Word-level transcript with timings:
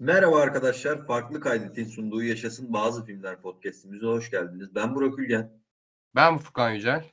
Merhaba 0.00 0.40
arkadaşlar. 0.40 1.06
Farklı 1.06 1.40
Kaydet'in 1.40 1.84
sunduğu 1.84 2.22
Yaşasın 2.22 2.72
Bazı 2.72 3.04
Filmler 3.04 3.42
podcastimize 3.42 4.06
hoş 4.06 4.30
geldiniz. 4.30 4.74
Ben 4.74 4.94
Burak 4.94 5.18
Ülgen. 5.18 5.50
Ben 6.14 6.38
Furkan 6.38 6.70
Yücel. 6.70 7.04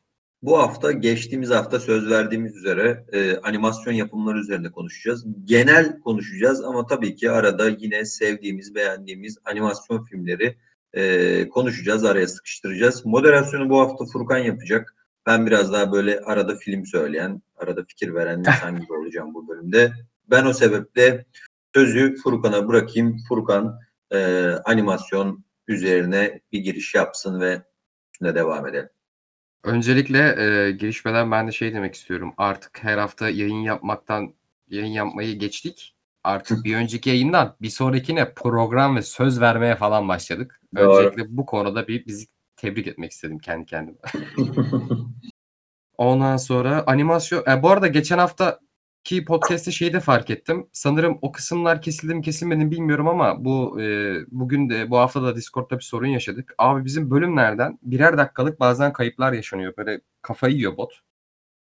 Bu 0.41 0.57
hafta 0.59 0.91
geçtiğimiz 0.91 1.49
hafta 1.49 1.79
söz 1.79 2.09
verdiğimiz 2.09 2.55
üzere 2.55 3.05
e, 3.11 3.37
animasyon 3.37 3.93
yapımları 3.93 4.39
üzerinde 4.39 4.71
konuşacağız. 4.71 5.25
Genel 5.45 5.99
konuşacağız 5.99 6.63
ama 6.63 6.87
tabii 6.87 7.15
ki 7.15 7.31
arada 7.31 7.69
yine 7.69 8.05
sevdiğimiz, 8.05 8.75
beğendiğimiz 8.75 9.37
animasyon 9.45 10.03
filmleri 10.03 10.57
e, 10.93 11.49
konuşacağız, 11.49 12.05
araya 12.05 12.27
sıkıştıracağız. 12.27 13.05
Moderasyonu 13.05 13.69
bu 13.69 13.79
hafta 13.79 14.05
Furkan 14.05 14.37
yapacak. 14.37 14.95
Ben 15.25 15.45
biraz 15.45 15.73
daha 15.73 15.91
böyle 15.91 16.19
arada 16.19 16.55
film 16.55 16.85
söyleyen, 16.85 17.41
arada 17.55 17.85
fikir 17.85 18.13
veren 18.13 18.39
insan 18.47 18.81
gibi 18.81 18.93
olacağım 18.93 19.33
bu 19.33 19.47
bölümde. 19.47 19.91
Ben 20.29 20.45
o 20.45 20.53
sebeple 20.53 21.25
sözü 21.75 22.15
Furkan'a 22.15 22.67
bırakayım. 22.67 23.17
Furkan 23.29 23.79
e, 24.11 24.45
animasyon 24.65 25.45
üzerine 25.67 26.41
bir 26.51 26.59
giriş 26.59 26.95
yapsın 26.95 27.41
ve 27.41 27.61
üstüne 28.13 28.35
devam 28.35 28.67
edelim. 28.67 28.89
Öncelikle 29.63 30.19
e, 30.19 30.71
girişmeden 30.71 31.31
ben 31.31 31.47
de 31.47 31.51
şey 31.51 31.73
demek 31.73 31.95
istiyorum. 31.95 32.33
Artık 32.37 32.83
her 32.83 32.97
hafta 32.97 33.29
yayın 33.29 33.61
yapmaktan 33.61 34.33
yayın 34.67 34.91
yapmayı 34.91 35.39
geçtik. 35.39 35.95
Artık 36.23 36.65
bir 36.65 36.75
önceki 36.75 37.09
yayından 37.09 37.55
bir 37.61 37.69
sonrakine 37.69 38.33
program 38.33 38.95
ve 38.95 39.01
söz 39.01 39.41
vermeye 39.41 39.75
falan 39.75 40.07
başladık. 40.07 40.61
Doğru. 40.75 40.97
Öncelikle 40.97 41.37
bu 41.37 41.45
konuda 41.45 41.87
bir 41.87 42.05
bizi 42.05 42.25
tebrik 42.55 42.87
etmek 42.87 43.11
istedim 43.11 43.39
kendi 43.39 43.65
kendime. 43.65 43.97
Ondan 45.97 46.37
sonra 46.37 46.83
animasyon... 46.87 47.43
E, 47.47 47.63
bu 47.63 47.69
arada 47.69 47.87
geçen 47.87 48.17
hafta 48.17 48.59
ki 49.03 49.25
podcast'te 49.25 49.71
şeyi 49.71 49.93
de 49.93 49.99
fark 49.99 50.29
ettim. 50.29 50.67
Sanırım 50.73 51.19
o 51.21 51.31
kısımlar 51.31 51.81
kesildi 51.81 52.15
mi 52.15 52.21
kesilmedi 52.21 52.65
mi 52.65 52.71
bilmiyorum 52.71 53.07
ama 53.07 53.45
bu 53.45 53.81
e, 53.81 54.15
bugün 54.31 54.69
de 54.69 54.89
bu 54.89 54.97
hafta 54.97 55.23
da 55.23 55.35
Discord'da 55.35 55.77
bir 55.77 55.83
sorun 55.83 56.07
yaşadık. 56.07 56.55
Abi 56.57 56.85
bizim 56.85 57.11
bölümlerden 57.11 57.79
birer 57.81 58.17
dakikalık 58.17 58.59
bazen 58.59 58.93
kayıplar 58.93 59.33
yaşanıyor. 59.33 59.73
Böyle 59.77 60.01
kafayı 60.21 60.55
yiyor 60.55 60.77
bot. 60.77 60.93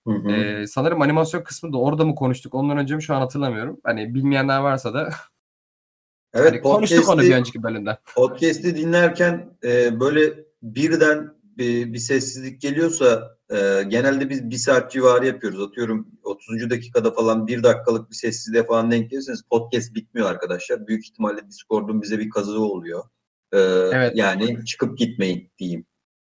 Hı 0.06 0.14
hı. 0.14 0.33
E, 0.33 0.67
sanırım 0.67 1.03
animasyon 1.03 1.42
kısmı 1.42 1.72
da 1.72 1.78
orada 1.78 2.05
mı 2.05 2.14
konuştuk? 2.14 2.55
Ondan 2.55 2.78
önce 2.78 2.97
mi 2.97 3.03
şu 3.03 3.14
an 3.14 3.20
hatırlamıyorum. 3.20 3.80
Hani 3.84 4.14
bilmeyenler 4.14 4.58
varsa 4.58 4.95
da 4.95 5.11
evet, 6.34 6.52
hani 6.52 6.61
konuştuk 6.61 7.08
onu 7.08 7.20
bir 7.20 7.34
önceki 7.34 7.62
bölümden. 7.62 7.97
Podcast'i 8.14 8.77
dinlerken 8.77 9.50
e, 9.64 10.00
böyle 10.00 10.45
birden 10.62 11.34
bir, 11.42 11.92
bir 11.92 11.98
sessizlik 11.98 12.61
geliyorsa 12.61 13.38
e, 13.50 13.82
genelde 13.88 14.30
biz 14.30 14.50
bir 14.50 14.56
saat 14.56 14.92
civarı 14.92 15.27
yapıyoruz. 15.27 15.60
Atıyorum 15.60 16.08
30. 16.22 16.70
dakikada 16.70 17.10
falan 17.10 17.46
bir 17.46 17.62
dakikalık 17.62 18.10
bir 18.10 18.14
sessizliğe 18.14 18.64
falan 18.64 18.90
denk 18.90 19.10
gelirseniz 19.10 19.42
podcast 19.50 19.94
bitmiyor 19.94 20.30
arkadaşlar. 20.30 20.86
Büyük 20.86 21.05
ihtimalle 21.05 21.48
Discord'un 21.48 22.02
bize 22.02 22.18
bir 22.18 22.30
kazığı 22.30 22.60
oluyor. 22.60 23.05
E, 23.52 23.58
Evet. 23.92 24.12
Yani 24.16 24.64
çıkıp 24.64 24.98
gitmeyin 24.98 25.50
diyeyim. 25.58 25.86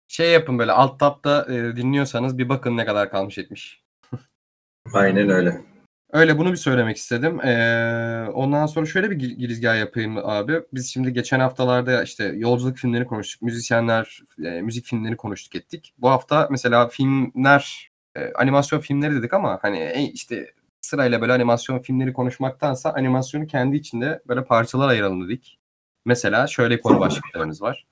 Şey 0.08 0.30
yapın 0.30 0.58
böyle 0.58 0.72
alt 0.72 1.00
tabda 1.00 1.46
e, 1.54 1.76
dinliyorsanız 1.76 2.38
bir 2.38 2.48
bakın 2.48 2.76
ne 2.76 2.86
kadar 2.86 3.10
kalmış 3.10 3.38
etmiş. 3.38 3.84
Aynen 4.92 5.28
öyle. 5.28 5.73
Öyle 6.14 6.38
bunu 6.38 6.52
bir 6.52 6.56
söylemek 6.56 6.96
istedim. 6.96 7.40
Ee, 7.40 8.28
ondan 8.34 8.66
sonra 8.66 8.86
şöyle 8.86 9.10
bir 9.10 9.16
gir- 9.16 9.36
girizgah 9.38 9.78
yapayım 9.78 10.18
abi. 10.18 10.60
Biz 10.72 10.92
şimdi 10.92 11.12
geçen 11.12 11.40
haftalarda 11.40 12.02
işte 12.02 12.24
yolculuk 12.24 12.76
filmleri 12.76 13.06
konuştuk. 13.06 13.42
Müzisyenler, 13.42 14.20
e, 14.44 14.50
müzik 14.62 14.84
filmleri 14.86 15.16
konuştuk 15.16 15.54
ettik. 15.54 15.94
Bu 15.98 16.10
hafta 16.10 16.48
mesela 16.50 16.88
filmler, 16.88 17.90
e, 18.16 18.32
animasyon 18.32 18.80
filmleri 18.80 19.14
dedik 19.14 19.34
ama 19.34 19.58
hani 19.62 19.78
e, 19.78 20.02
işte 20.02 20.52
sırayla 20.80 21.20
böyle 21.20 21.32
animasyon 21.32 21.78
filmleri 21.78 22.12
konuşmaktansa 22.12 22.90
animasyonu 22.92 23.46
kendi 23.46 23.76
içinde 23.76 24.22
böyle 24.28 24.44
parçalar 24.44 24.88
ayıralım 24.88 25.28
dedik. 25.28 25.58
Mesela 26.04 26.46
şöyle 26.46 26.80
konu 26.80 27.00
başlıklarımız 27.00 27.62
var. 27.62 27.86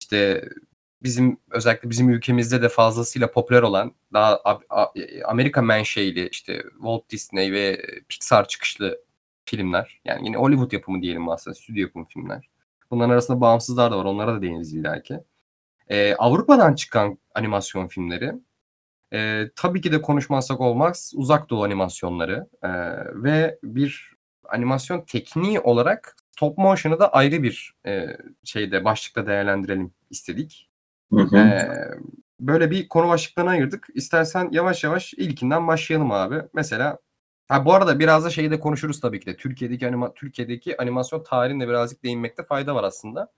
İşte 0.00 0.48
bizim 1.02 1.38
özellikle 1.50 1.90
bizim 1.90 2.10
ülkemizde 2.10 2.62
de 2.62 2.68
fazlasıyla 2.68 3.30
popüler 3.30 3.62
olan 3.62 3.94
daha 4.12 4.40
Amerika 5.24 5.62
menşeili 5.62 6.28
işte 6.28 6.62
Walt 6.72 7.10
Disney 7.10 7.52
ve 7.52 7.82
Pixar 8.08 8.48
çıkışlı 8.48 9.04
filmler. 9.44 10.00
Yani 10.04 10.26
yine 10.26 10.36
Hollywood 10.36 10.72
yapımı 10.72 11.02
diyelim 11.02 11.28
aslında 11.28 11.54
stüdyo 11.54 11.80
yapımı 11.82 12.04
filmler. 12.04 12.48
Bunların 12.90 13.10
arasında 13.10 13.40
bağımsızlar 13.40 13.92
da 13.92 13.98
var. 13.98 14.04
Onlara 14.04 14.34
da 14.34 14.42
değiniriz 14.42 14.74
illaki. 14.74 15.20
Ee, 15.88 16.14
Avrupa'dan 16.14 16.74
çıkan 16.74 17.18
animasyon 17.34 17.88
filmleri. 17.88 18.32
Ee, 19.12 19.50
tabii 19.56 19.80
ki 19.80 19.92
de 19.92 20.02
konuşmazsak 20.02 20.60
olmaz. 20.60 21.12
Uzak 21.16 21.50
Doğu 21.50 21.64
animasyonları. 21.64 22.48
Ee, 22.62 22.68
ve 23.14 23.58
bir 23.62 24.14
animasyon 24.48 25.04
tekniği 25.04 25.60
olarak 25.60 26.16
stop 26.40 26.58
motion'ı 26.58 27.00
da 27.00 27.12
ayrı 27.12 27.42
bir 27.42 27.74
e, 27.86 28.06
şeyde 28.44 28.84
başlıkta 28.84 29.26
değerlendirelim 29.26 29.94
istedik. 30.10 30.69
Hı 31.12 31.20
hı. 31.20 31.36
Ee, 31.36 31.90
böyle 32.40 32.70
bir 32.70 32.88
konu 32.88 33.08
başlıklarına 33.08 33.50
ayırdık. 33.50 33.86
İstersen 33.94 34.48
yavaş 34.52 34.84
yavaş 34.84 35.14
ilkinden 35.14 35.66
başlayalım 35.66 36.10
abi. 36.12 36.42
Mesela 36.54 36.98
ha 37.48 37.64
bu 37.64 37.74
arada 37.74 37.98
biraz 37.98 38.24
da 38.24 38.30
şeyi 38.30 38.50
de 38.50 38.60
konuşuruz 38.60 39.00
tabii 39.00 39.20
ki 39.20 39.26
de. 39.26 39.36
Türkiye'deki 39.36 39.88
anima 39.88 40.14
Türkiye'deki 40.14 40.80
animasyon 40.82 41.22
tarihine 41.24 41.68
birazcık 41.68 42.04
değinmekte 42.04 42.44
fayda 42.44 42.74
var 42.74 42.84
aslında. 42.84 43.32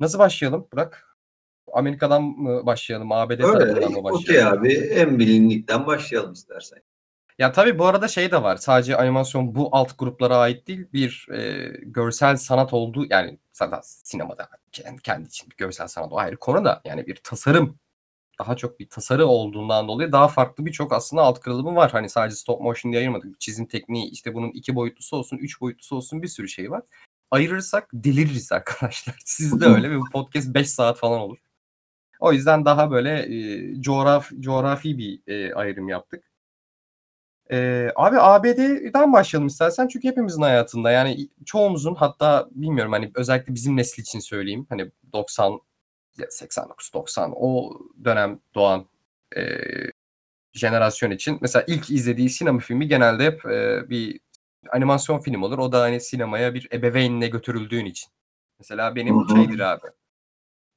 Nasıl 0.00 0.18
başlayalım 0.18 0.66
Burak? 0.72 1.16
Amerika'dan 1.72 2.22
mı 2.22 2.66
başlayalım? 2.66 3.12
ABD 3.12 3.30
Öyle. 3.30 3.42
tarafından 3.42 3.92
mı 3.92 3.98
Okey 3.98 4.12
başlayalım? 4.12 4.58
abi. 4.58 4.72
En 4.72 5.18
bilinlikten 5.18 5.86
başlayalım 5.86 6.32
istersen. 6.32 6.82
Ya 7.40 7.52
tabii 7.52 7.78
bu 7.78 7.86
arada 7.86 8.08
şey 8.08 8.30
de 8.30 8.42
var. 8.42 8.56
Sadece 8.56 8.96
animasyon 8.96 9.54
bu 9.54 9.68
alt 9.72 9.98
gruplara 9.98 10.36
ait 10.36 10.66
değil. 10.66 10.86
Bir 10.92 11.26
e, 11.32 11.68
görsel 11.82 12.36
sanat 12.36 12.72
olduğu 12.72 13.06
yani 13.10 13.38
zaten 13.52 13.80
sinemada 13.82 14.48
kendi, 14.72 15.02
kendi 15.02 15.28
için 15.28 15.50
bir 15.50 15.56
görsel 15.56 15.88
sanat 15.88 16.12
o 16.12 16.18
ayrı 16.18 16.36
konu 16.36 16.64
da 16.64 16.80
yani 16.84 17.06
bir 17.06 17.16
tasarım 17.24 17.78
daha 18.38 18.56
çok 18.56 18.80
bir 18.80 18.88
tasarı 18.88 19.26
olduğundan 19.26 19.88
dolayı 19.88 20.12
daha 20.12 20.28
farklı 20.28 20.66
birçok 20.66 20.92
aslında 20.92 21.22
alt 21.22 21.40
kırılımı 21.40 21.74
var. 21.76 21.90
Hani 21.92 22.08
sadece 22.08 22.36
stop 22.36 22.60
motion 22.60 22.92
diye 22.92 23.00
ayırmadık. 23.00 23.40
Çizim 23.40 23.66
tekniği 23.66 24.10
işte 24.10 24.34
bunun 24.34 24.50
iki 24.50 24.74
boyutlusu 24.74 25.16
olsun, 25.16 25.36
üç 25.36 25.60
boyutlusu 25.60 25.96
olsun 25.96 26.22
bir 26.22 26.28
sürü 26.28 26.48
şey 26.48 26.70
var. 26.70 26.82
Ayırırsak 27.30 27.88
deliririz 27.92 28.52
arkadaşlar. 28.52 29.16
Siz 29.24 29.60
de 29.60 29.66
öyle 29.66 29.90
ve 29.90 29.98
bu 29.98 30.04
podcast 30.12 30.54
5 30.54 30.70
saat 30.70 30.98
falan 30.98 31.20
olur. 31.20 31.38
O 32.20 32.32
yüzden 32.32 32.64
daha 32.64 32.90
böyle 32.90 33.18
e, 33.22 33.82
coğraf, 33.82 34.30
coğrafi 34.40 34.98
bir 34.98 35.20
e, 35.26 35.54
ayrım 35.54 35.88
yaptık. 35.88 36.29
Ee, 37.52 37.88
abi 37.96 38.16
ABD'den 38.20 39.12
başlayalım 39.12 39.46
istersen 39.46 39.88
çünkü 39.88 40.08
hepimizin 40.08 40.42
hayatında 40.42 40.90
yani 40.90 41.28
çoğumuzun 41.46 41.94
hatta 41.94 42.48
bilmiyorum 42.50 42.92
hani 42.92 43.10
özellikle 43.14 43.54
bizim 43.54 43.76
nesil 43.76 44.02
için 44.02 44.20
söyleyeyim 44.20 44.66
hani 44.68 44.90
90 45.12 45.60
ya 46.18 46.26
89 46.30 46.90
90 46.94 47.32
o 47.36 47.78
dönem 48.04 48.40
doğan 48.54 48.86
e, 49.36 49.42
jenerasyon 50.52 51.10
için 51.10 51.38
mesela 51.40 51.64
ilk 51.68 51.90
izlediği 51.90 52.30
sinema 52.30 52.58
filmi 52.58 52.88
genelde 52.88 53.24
hep 53.24 53.46
e, 53.46 53.90
bir 53.90 54.20
animasyon 54.72 55.18
film 55.20 55.42
olur. 55.42 55.58
O 55.58 55.72
da 55.72 55.80
hani 55.80 56.00
sinemaya 56.00 56.54
bir 56.54 56.68
ebeveynle 56.72 57.28
götürüldüğün 57.28 57.84
için. 57.84 58.10
Mesela 58.58 58.94
benim 58.96 59.28
şeydir 59.28 59.58
abi. 59.60 59.86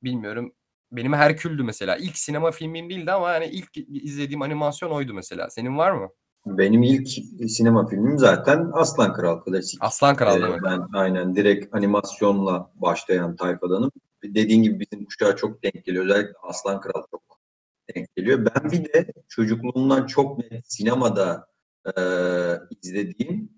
Bilmiyorum. 0.03 0.53
Benim 0.91 1.13
Herkül'dü 1.13 1.63
mesela. 1.63 1.97
İlk 1.97 2.17
sinema 2.17 2.51
filmim 2.51 2.89
değildi 2.89 3.11
ama 3.11 3.27
hani 3.27 3.45
ilk 3.45 3.77
izlediğim 4.03 4.41
animasyon 4.41 4.91
oydu 4.91 5.13
mesela. 5.13 5.49
Senin 5.49 5.77
var 5.77 5.91
mı? 5.91 6.09
Benim 6.45 6.83
ilk 6.83 7.07
sinema 7.49 7.87
filmim 7.87 8.19
zaten 8.19 8.69
Aslan 8.73 9.13
Kral 9.13 9.41
klasik. 9.41 9.83
Aslan 9.83 10.15
Kral 10.15 10.41
Ee, 10.41 10.63
ben 10.63 10.87
aynen 10.93 11.35
direkt 11.35 11.75
animasyonla 11.75 12.71
başlayan 12.75 13.35
tayfadanım. 13.35 13.91
Dediğin 14.23 14.63
gibi 14.63 14.79
bizim 14.79 15.05
kuşağa 15.05 15.35
çok 15.35 15.63
denk 15.63 15.85
geliyor. 15.85 16.05
Özellikle 16.05 16.33
Aslan 16.43 16.81
Kral 16.81 17.03
çok 17.11 17.21
denk 17.95 18.15
geliyor. 18.15 18.45
Ben 18.55 18.71
bir 18.71 18.93
de 18.93 19.07
çocukluğumdan 19.29 20.05
çok 20.07 20.51
net 20.51 20.73
sinemada 20.73 21.47
e, 21.85 21.91
izlediğim 22.81 23.49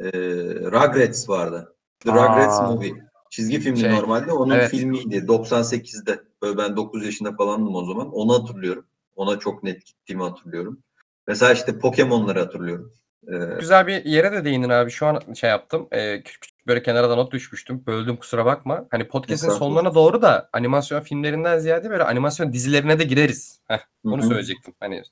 e, 0.00 0.10
Rugrats 0.54 1.28
vardı. 1.28 1.76
The 2.00 2.10
Rugrats 2.10 2.60
Aa. 2.60 2.72
Movie. 2.72 2.92
Çizgi 3.30 3.60
filmdi 3.60 3.80
Şey, 3.80 3.92
normalde. 3.92 4.32
Onun 4.32 4.54
evet. 4.54 4.70
filmiydi. 4.70 5.16
98'de. 5.16 6.22
Böyle 6.42 6.58
ben 6.58 6.76
9 6.76 7.04
yaşında 7.04 7.36
falandım 7.36 7.74
o 7.74 7.84
zaman. 7.84 8.12
Onu 8.12 8.42
hatırlıyorum. 8.42 8.86
Ona 9.16 9.38
çok 9.38 9.62
net 9.62 9.86
gittiğimi 9.86 10.22
hatırlıyorum. 10.22 10.82
Mesela 11.26 11.52
işte 11.52 11.78
Pokemon'ları 11.78 12.38
hatırlıyorum. 12.38 12.92
Ee, 13.28 13.58
Güzel 13.60 13.86
bir 13.86 14.04
yere 14.04 14.32
de 14.32 14.44
değindin 14.44 14.68
abi. 14.68 14.90
Şu 14.90 15.06
an 15.06 15.32
şey 15.34 15.50
yaptım. 15.50 15.88
Ee, 15.92 16.22
küçük 16.22 16.42
küçük 16.42 16.66
böyle 16.66 16.82
kenara 16.82 17.10
da 17.10 17.14
not 17.16 17.32
düşmüştüm. 17.32 17.86
Böldüm 17.86 18.16
kusura 18.16 18.44
bakma. 18.44 18.86
Hani 18.90 19.08
podcast'in 19.08 19.34
Estağfurullah. 19.34 19.58
sonlarına 19.58 19.94
doğru 19.94 20.22
da 20.22 20.48
animasyon 20.52 21.00
filmlerinden 21.00 21.58
ziyade 21.58 21.90
böyle 21.90 22.02
animasyon 22.02 22.52
dizilerine 22.52 22.98
de 22.98 23.04
gireriz. 23.04 23.60
Heh, 23.68 23.78
onu 24.04 24.22
hı. 24.22 24.26
söyleyecektim. 24.26 24.74
Hani 24.80 25.02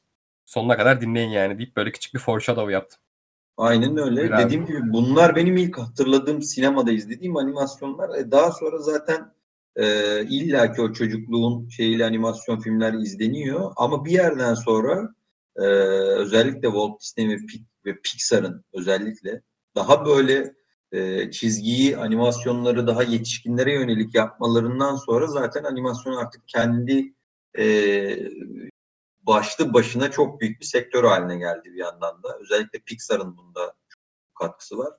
sonuna 0.45 0.77
kadar 0.77 1.01
dinleyin 1.01 1.29
yani 1.31 1.59
deyip 1.59 1.77
böyle 1.77 1.93
küçük 1.93 2.15
bir 2.15 2.19
foreshadow 2.19 2.73
yaptım. 2.73 3.01
Aynen 3.57 3.97
öyle. 3.97 4.21
Buyur 4.21 4.31
abi. 4.31 4.45
Dediğim 4.45 4.67
gibi 4.67 4.93
bunlar 4.93 5.37
benim 5.37 5.57
ilk 5.57 5.79
hatırladığım 5.79 6.43
sinemada 6.43 6.93
izlediğim 6.93 7.37
animasyonlar. 7.37 8.19
E, 8.19 8.31
daha 8.31 8.53
sonra 8.53 8.79
zaten 8.79 9.33
e, 9.77 9.85
illaki 10.25 10.83
o 10.83 10.93
çocukluğun 10.93 11.69
şeyiyle 11.69 12.05
animasyon 12.05 12.61
filmler 12.61 12.93
izleniyor. 12.93 13.73
Ama 13.77 14.05
bir 14.05 14.11
yerden 14.11 14.55
sonra 14.55 15.15
e, 15.57 15.63
özellikle 16.19 16.69
Walt 16.69 17.01
Disney 17.01 17.29
ve, 17.29 17.37
ve 17.87 18.01
Pixar'ın 18.05 18.65
özellikle 18.73 19.43
daha 19.77 20.07
böyle 20.07 20.55
e, 20.93 21.31
çizgiyi, 21.31 21.97
animasyonları 21.97 22.87
daha 22.87 23.03
yetişkinlere 23.03 23.73
yönelik 23.73 24.15
yapmalarından 24.15 24.97
sonra 24.97 25.27
zaten 25.27 25.65
animasyon 25.65 26.17
artık 26.17 26.49
kendi 26.49 27.15
e, 27.59 27.65
başlı 29.23 29.75
başına 29.75 30.11
çok 30.11 30.41
büyük 30.41 30.61
bir 30.61 30.67
sektör 30.67 31.05
haline 31.05 31.39
geldi 31.39 31.65
bir 31.65 31.79
yandan 31.79 32.23
da. 32.23 32.39
Özellikle 32.41 32.79
Pixar'ın 32.79 33.37
bunda 33.37 33.75
katkısı 34.39 34.79
var. 34.79 34.93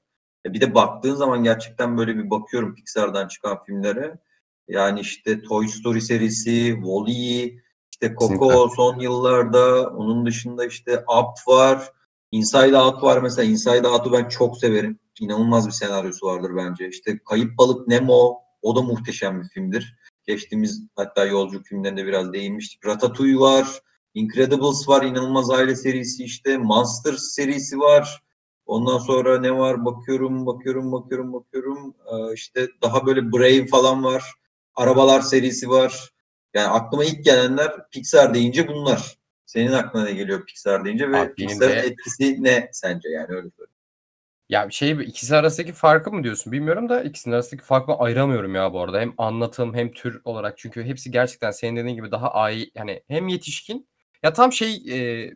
E, 0.45 0.53
bir 0.53 0.61
de 0.61 0.75
baktığın 0.75 1.15
zaman 1.15 1.43
gerçekten 1.43 1.97
böyle 1.97 2.15
bir 2.17 2.29
bakıyorum 2.29 2.75
Pixar'dan 2.75 3.27
çıkan 3.27 3.63
filmlere. 3.63 4.19
Yani 4.67 4.99
işte 4.99 5.41
Toy 5.41 5.67
Story 5.67 6.01
serisi, 6.01 6.73
Wall-E, 6.75 7.64
işte 8.01 8.15
Coco 8.19 8.69
son 8.75 8.99
yıllarda, 8.99 9.89
onun 9.89 10.25
dışında 10.25 10.65
işte 10.65 10.97
Up 10.99 11.47
var, 11.47 11.91
Inside 12.31 12.77
Out 12.77 13.03
var 13.03 13.21
mesela. 13.21 13.49
Inside 13.49 13.87
Out'u 13.87 14.11
ben 14.11 14.27
çok 14.29 14.57
severim. 14.57 14.99
İnanılmaz 15.19 15.67
bir 15.67 15.71
senaryosu 15.71 16.25
vardır 16.25 16.51
bence. 16.55 16.89
İşte 16.89 17.19
Kayıp 17.29 17.57
Balık 17.57 17.87
Nemo, 17.87 18.37
o 18.61 18.75
da 18.75 18.81
muhteşem 18.81 19.41
bir 19.41 19.47
filmdir. 19.47 19.95
Geçtiğimiz 20.27 20.83
hatta 20.95 21.25
yolculuk 21.25 21.65
filmlerinde 21.65 22.05
biraz 22.05 22.33
değinmiştik. 22.33 22.85
Ratatouille 22.85 23.39
var, 23.39 23.67
Incredibles 24.13 24.89
var, 24.89 25.03
İnanılmaz 25.03 25.49
Aile 25.49 25.75
serisi 25.75 26.23
işte, 26.23 26.57
Monsters 26.57 27.21
serisi 27.21 27.79
var. 27.79 28.21
Ondan 28.65 28.97
sonra 28.97 29.39
ne 29.39 29.57
var? 29.57 29.85
Bakıyorum, 29.85 30.45
bakıyorum, 30.45 30.91
bakıyorum, 30.91 31.33
bakıyorum. 31.33 31.95
Ee, 32.11 32.33
işte 32.33 32.67
daha 32.81 33.05
böyle 33.05 33.31
Brave 33.31 33.67
falan 33.67 34.03
var. 34.03 34.33
Arabalar 34.75 35.21
serisi 35.21 35.69
var. 35.69 36.14
Yani 36.55 36.67
aklıma 36.67 37.05
ilk 37.05 37.25
gelenler 37.25 37.89
Pixar 37.91 38.33
deyince 38.33 38.67
bunlar. 38.67 39.15
Senin 39.45 39.71
aklına 39.71 40.03
ne 40.03 40.13
geliyor 40.13 40.45
Pixar 40.45 40.85
deyince 40.85 41.11
ve 41.11 41.17
Abi 41.17 41.33
Pixar'ın 41.33 41.73
de- 41.73 41.79
etkisi 41.79 42.43
ne 42.43 42.69
sence 42.71 43.09
yani 43.09 43.27
öyle 43.29 43.49
söyleyeyim. 43.49 43.75
Ya 44.49 44.69
şey 44.69 44.91
ikisi 44.91 45.35
arasındaki 45.35 45.73
farkı 45.73 46.11
mı 46.11 46.23
diyorsun 46.23 46.51
bilmiyorum 46.53 46.89
da 46.89 47.03
ikisinin 47.03 47.33
arasındaki 47.35 47.65
farkı 47.65 47.93
ayıramıyorum 47.93 48.55
ya 48.55 48.73
bu 48.73 48.81
arada. 48.81 48.99
Hem 48.99 49.13
anlatım 49.17 49.73
hem 49.73 49.91
tür 49.91 50.21
olarak 50.25 50.57
çünkü 50.57 50.83
hepsi 50.83 51.11
gerçekten 51.11 51.51
senin 51.51 51.75
dediğin 51.75 51.95
gibi 51.95 52.11
daha 52.11 52.31
ay 52.31 52.69
yani 52.75 53.03
hem 53.07 53.27
yetişkin 53.27 53.87
ya 54.23 54.33
tam 54.33 54.53
şey 54.53 54.83
e, 54.91 55.31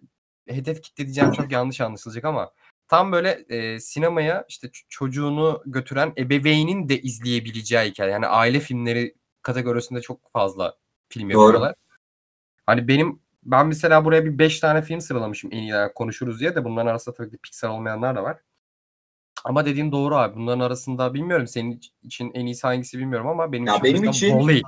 hedef 0.48 0.82
kitle 0.82 1.04
diyeceğim 1.06 1.32
çok 1.32 1.52
yanlış 1.52 1.82
anlaşılacak 1.82 2.26
ama 2.26 2.52
tam 2.88 3.12
böyle 3.12 3.46
e, 3.50 3.80
sinemaya 3.80 4.46
işte 4.50 4.70
çocuğunu 4.90 5.64
götüren 5.66 6.14
ebeveynin 6.18 6.90
de 6.90 7.02
izleyebileceği 7.02 7.90
hikaye. 7.90 8.12
Yani 8.12 8.28
aile 8.28 8.60
filmleri 8.60 9.16
kategorisinde 9.42 10.02
çok 10.02 10.32
fazla 10.32 10.78
film 11.10 11.30
Doğru. 11.30 11.42
yapıyorlar. 11.44 11.76
Hani 12.66 12.88
benim 12.88 13.20
ben 13.44 13.68
mesela 13.68 14.06
buraya 14.06 14.26
bir 14.26 14.40
5 14.40 14.60
tane 14.60 14.82
film 14.82 15.02
sıralamışım 15.02 15.50
en 15.54 15.58
iyiler 15.58 15.94
konuşuruz 15.94 16.40
diye 16.40 16.56
de 16.56 16.66
bunların 16.66 16.88
arasında 16.88 17.16
tabii 17.16 17.30
ki 17.32 17.38
Pixar 17.38 17.70
olmayanlar 17.70 18.16
da 18.16 18.24
var. 18.24 18.38
Ama 19.46 19.66
dediğin 19.66 19.92
doğru 19.92 20.16
abi. 20.16 20.36
Bunların 20.36 20.60
arasında 20.60 21.14
bilmiyorum 21.14 21.48
senin 21.48 21.82
için 22.04 22.32
en 22.34 22.46
iyisi 22.46 22.68
hangisi 22.68 23.00
bilmiyorum 23.00 23.28
ama 23.28 23.52
benim 23.52 23.66
Ya 23.68 23.74
için 23.74 23.84
benim 23.84 24.04
için- 24.04 24.30
Wall-E. 24.40 24.62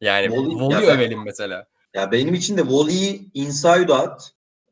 Yani 0.00 0.26
Wall-E- 0.26 0.86
Ya 0.86 0.94
övelim 0.94 1.24
mesela. 1.24 1.66
Ya 1.94 2.12
benim 2.12 2.34
için 2.34 2.56
de 2.56 2.60
Wall-E, 2.60 3.20
Inside 3.34 3.92
Out 3.92 4.22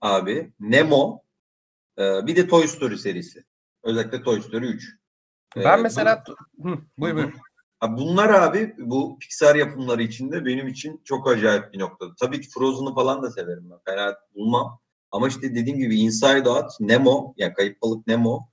abi, 0.00 0.50
Nemo, 0.60 1.22
e, 1.99 2.26
bir 2.26 2.37
de 2.37 2.49
Toy 2.49 2.66
Story 2.66 2.99
serisi. 2.99 3.44
Özellikle 3.82 4.22
Toy 4.22 4.40
Story 4.42 4.66
3. 4.66 4.96
Ben 5.56 5.78
Ee, 5.78 5.82
mesela 5.82 6.25
Hı, 6.62 6.78
buyur 6.99 7.16
Hı 7.16 7.20
hı. 7.20 7.25
buyur. 7.25 7.32
Bunlar 7.82 8.31
abi 8.31 8.75
bu 8.78 9.19
Pixar 9.19 9.56
yapımları 9.56 10.02
içinde 10.02 10.44
benim 10.44 10.69
için 10.69 11.00
çok 11.05 11.28
acayip 11.28 11.73
bir 11.73 11.78
noktada. 11.78 12.14
Tabii 12.20 12.40
ki 12.40 12.49
Frozen'ı 12.50 12.94
falan 12.94 13.23
da 13.23 13.31
severim 13.31 13.70
ben. 13.70 13.78
Fena 13.84 14.17
bulmam. 14.34 14.81
Ama 15.11 15.28
işte 15.28 15.55
dediğim 15.55 15.78
gibi 15.78 15.96
Inside 15.96 16.49
Out, 16.49 16.70
Nemo, 16.81 17.34
yani 17.37 17.55
Kayıp 17.55 17.82
Balık 17.82 18.06
Nemo 18.06 18.49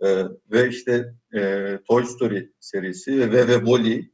e, 0.00 0.24
ve 0.50 0.68
işte 0.68 1.14
e, 1.34 1.78
Toy 1.88 2.04
Story 2.04 2.52
serisi 2.60 3.32
ve 3.32 3.48
ve 3.48 3.54
Wall-E, 3.54 4.10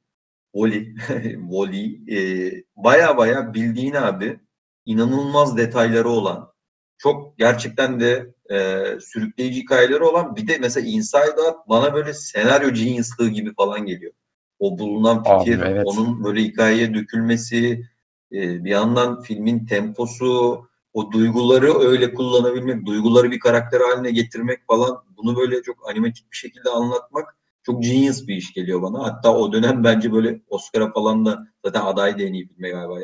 Wall-E 1.32 2.14
e, 2.16 2.52
baya 2.76 3.16
baya 3.16 3.54
bildiğin 3.54 3.94
abi 3.94 4.40
inanılmaz 4.86 5.56
detayları 5.56 6.08
olan 6.08 6.52
çok 6.98 7.38
gerçekten 7.38 8.00
de 8.00 8.34
e, 8.50 8.84
sürükleyici 9.00 9.60
hikayeleri 9.60 10.02
olan 10.02 10.36
bir 10.36 10.48
de 10.48 10.58
mesela 10.58 10.86
Inside 10.88 11.40
Out 11.40 11.68
bana 11.68 11.94
böyle 11.94 12.14
senaryo 12.14 12.70
genius'lığı 12.70 13.28
gibi 13.28 13.54
falan 13.54 13.86
geliyor. 13.86 14.12
O 14.58 14.78
bulunan 14.78 15.22
Abi, 15.26 15.44
fikir, 15.44 15.60
evet. 15.60 15.82
onun 15.86 16.24
böyle 16.24 16.42
hikayeye 16.42 16.94
dökülmesi, 16.94 17.84
e, 18.32 18.64
bir 18.64 18.70
yandan 18.70 19.20
filmin 19.20 19.66
temposu, 19.66 20.66
o 20.92 21.12
duyguları 21.12 21.78
öyle 21.78 22.14
kullanabilmek, 22.14 22.86
duyguları 22.86 23.30
bir 23.30 23.38
karakter 23.38 23.80
haline 23.80 24.10
getirmek 24.10 24.66
falan 24.66 25.04
bunu 25.16 25.36
böyle 25.36 25.62
çok 25.62 25.90
animatik 25.90 26.32
bir 26.32 26.36
şekilde 26.36 26.70
anlatmak 26.70 27.36
çok 27.62 27.82
genius 27.82 28.26
bir 28.26 28.36
iş 28.36 28.54
geliyor 28.54 28.82
bana. 28.82 29.04
Hatta 29.04 29.36
o 29.36 29.52
dönem 29.52 29.84
bence 29.84 30.12
böyle 30.12 30.40
Oscar'a 30.48 30.92
falan 30.92 31.26
da 31.26 31.46
zaten 31.64 31.80
aday 31.80 32.18
da 32.18 32.22
en 32.22 32.32
iyi 32.32 32.48
filme 32.48 32.70
galiba 32.70 32.98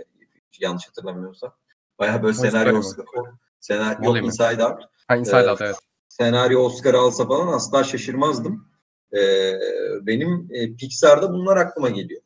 yanlış 0.60 0.88
hatırlamıyorsam. 0.88 1.52
Bayağı 1.98 2.22
böyle 2.22 2.34
senaryo 2.34 2.78
Oscar, 2.78 3.04
senaryo 3.60 4.16
yok? 4.16 4.24
Inside 4.24 4.64
Out. 4.64 4.82
Ha 5.08 5.16
Inside 5.16 5.36
Ee, 5.36 5.50
Out 5.50 5.60
evet. 5.60 5.76
Senaryo 6.08 6.60
Oscar 6.60 6.94
alsa 6.94 7.26
falan 7.26 7.52
asla 7.52 7.84
şaşırmazdım. 7.84 8.68
Ee, 9.16 9.52
benim 10.02 10.48
e, 10.52 10.76
Pixar'da 10.76 11.32
bunlar 11.32 11.56
aklıma 11.56 11.90
geliyor. 11.90 12.22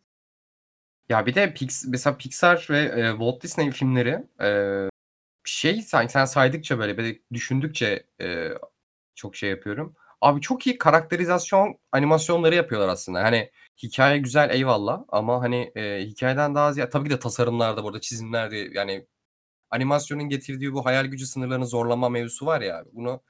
Ya 1.08 1.26
bir 1.26 1.34
de 1.34 1.54
Pix, 1.54 1.84
mesela 1.88 2.16
Pixar 2.16 2.66
ve 2.70 2.78
e, 2.78 3.10
Walt 3.10 3.42
Disney 3.42 3.70
filmleri 3.70 4.24
e, 4.42 4.50
şey 5.44 5.82
sen, 5.82 6.06
sen 6.06 6.24
saydıkça 6.24 6.78
böyle, 6.78 6.96
böyle 6.98 7.18
düşündükçe 7.32 8.06
e, 8.20 8.48
çok 9.14 9.36
şey 9.36 9.50
yapıyorum. 9.50 9.94
Abi 10.20 10.40
çok 10.40 10.66
iyi 10.66 10.78
karakterizasyon 10.78 11.78
animasyonları 11.92 12.54
yapıyorlar 12.54 12.88
aslında. 12.88 13.22
Hani 13.22 13.50
hikaye 13.82 14.18
güzel 14.18 14.50
eyvallah 14.50 15.04
ama 15.08 15.40
hani 15.42 15.72
e, 15.76 16.06
hikayeden 16.06 16.54
daha 16.54 16.72
ziyade 16.72 16.90
tabii 16.90 17.08
ki 17.08 17.14
de 17.14 17.18
tasarımlarda 17.18 17.84
burada 17.84 18.00
çizimlerde 18.00 18.56
yani 18.72 19.06
animasyonun 19.76 20.28
getirdiği 20.28 20.72
bu 20.72 20.84
hayal 20.86 21.04
gücü 21.04 21.26
sınırlarını 21.26 21.66
zorlama 21.66 22.08
mevzusu 22.08 22.46
var 22.46 22.60
ya. 22.60 22.84
Bunu 22.92 23.20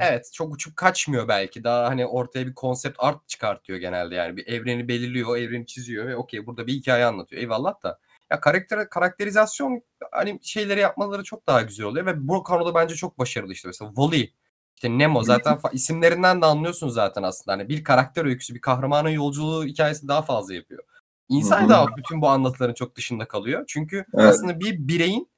Evet, 0.00 0.30
çok 0.32 0.54
uçup 0.54 0.76
kaçmıyor 0.76 1.28
belki. 1.28 1.64
Daha 1.64 1.84
hani 1.88 2.06
ortaya 2.06 2.46
bir 2.46 2.54
konsept 2.54 2.96
art 3.00 3.28
çıkartıyor 3.28 3.78
genelde 3.78 4.14
yani. 4.14 4.36
Bir 4.36 4.46
evreni 4.46 4.88
belirliyor, 4.88 5.36
evreni 5.36 5.66
çiziyor 5.66 6.06
ve 6.06 6.16
okey 6.16 6.46
burada 6.46 6.66
bir 6.66 6.72
hikaye 6.72 7.04
anlatıyor. 7.04 7.42
Eyvallah 7.42 7.82
da. 7.82 7.98
Ya 8.30 8.40
karakter 8.40 8.90
karakterizasyon 8.90 9.82
hani 10.12 10.38
şeyleri 10.42 10.80
yapmaları 10.80 11.24
çok 11.24 11.46
daha 11.46 11.62
güzel 11.62 11.86
oluyor 11.86 12.06
ve 12.06 12.28
bu 12.28 12.42
konuda 12.42 12.74
bence 12.74 12.94
çok 12.94 13.18
başarılı 13.18 13.52
işte. 13.52 13.68
Mesela 13.68 13.88
Wall-E, 13.88 14.28
işte 14.76 14.98
Nemo 14.98 15.22
zaten 15.22 15.58
isimlerinden 15.72 16.42
de 16.42 16.46
anlıyorsun 16.46 16.88
zaten 16.88 17.22
aslında. 17.22 17.52
Hani 17.52 17.68
bir 17.68 17.84
karakter 17.84 18.24
öyküsü, 18.24 18.54
bir 18.54 18.60
kahramanın 18.60 19.08
yolculuğu 19.08 19.64
hikayesi 19.64 20.08
daha 20.08 20.22
fazla 20.22 20.54
yapıyor. 20.54 20.82
Hı. 21.30 21.80
Out 21.80 21.96
bütün 21.96 22.22
bu 22.22 22.28
anlatıların 22.28 22.74
çok 22.74 22.96
dışında 22.96 23.28
kalıyor. 23.28 23.64
Çünkü 23.68 23.96
Evet. 23.96 24.26
aslında 24.26 24.60
bir 24.60 24.88
bireyin 24.88 25.28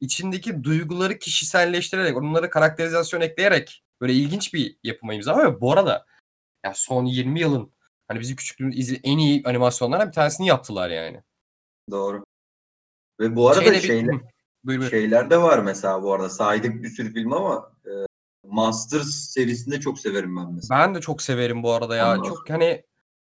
içindeki 0.00 0.64
duyguları 0.64 1.18
kişiselleştirerek, 1.18 2.16
onlara 2.16 2.50
karakterizasyon 2.50 3.20
ekleyerek 3.20 3.82
böyle 4.00 4.12
ilginç 4.12 4.54
bir 4.54 4.76
yapıma 4.84 5.14
imza. 5.14 5.38
Ve 5.38 5.60
Bu 5.60 5.72
arada 5.72 6.06
ya 6.66 6.72
son 6.74 7.04
20 7.04 7.40
yılın 7.40 7.72
hani 8.08 8.20
bizim 8.20 8.36
küçüklüğümüz 8.36 8.78
izle 8.78 9.00
en 9.04 9.18
iyi 9.18 9.42
animasyonlardan 9.44 10.08
bir 10.08 10.12
tanesini 10.12 10.46
yaptılar 10.46 10.90
yani. 10.90 11.22
Doğru. 11.90 12.24
Ve 13.20 13.36
bu 13.36 13.48
arada 13.50 13.60
Şeyle 13.60 13.76
bir- 13.76 13.80
şeyler, 13.82 14.12
Hı, 14.14 14.20
buyur 14.64 14.80
buyur. 14.80 14.90
şeyler 14.90 15.30
de 15.30 15.42
var 15.42 15.58
mesela 15.58 16.02
bu 16.02 16.14
arada. 16.14 16.30
Saydık 16.30 16.82
bir 16.82 16.88
sürü 16.88 17.12
film 17.14 17.32
ama 17.32 17.72
e, 17.86 17.92
Masters 18.44 19.08
serisini 19.08 19.74
de 19.74 19.80
çok 19.80 19.98
severim 19.98 20.36
ben 20.36 20.52
mesela. 20.52 20.80
Ben 20.80 20.94
de 20.94 21.00
çok 21.00 21.22
severim 21.22 21.62
bu 21.62 21.72
arada 21.72 21.96
ya. 21.96 22.12
Ondan 22.12 22.22
Çok 22.28 22.50
hani 22.50 22.82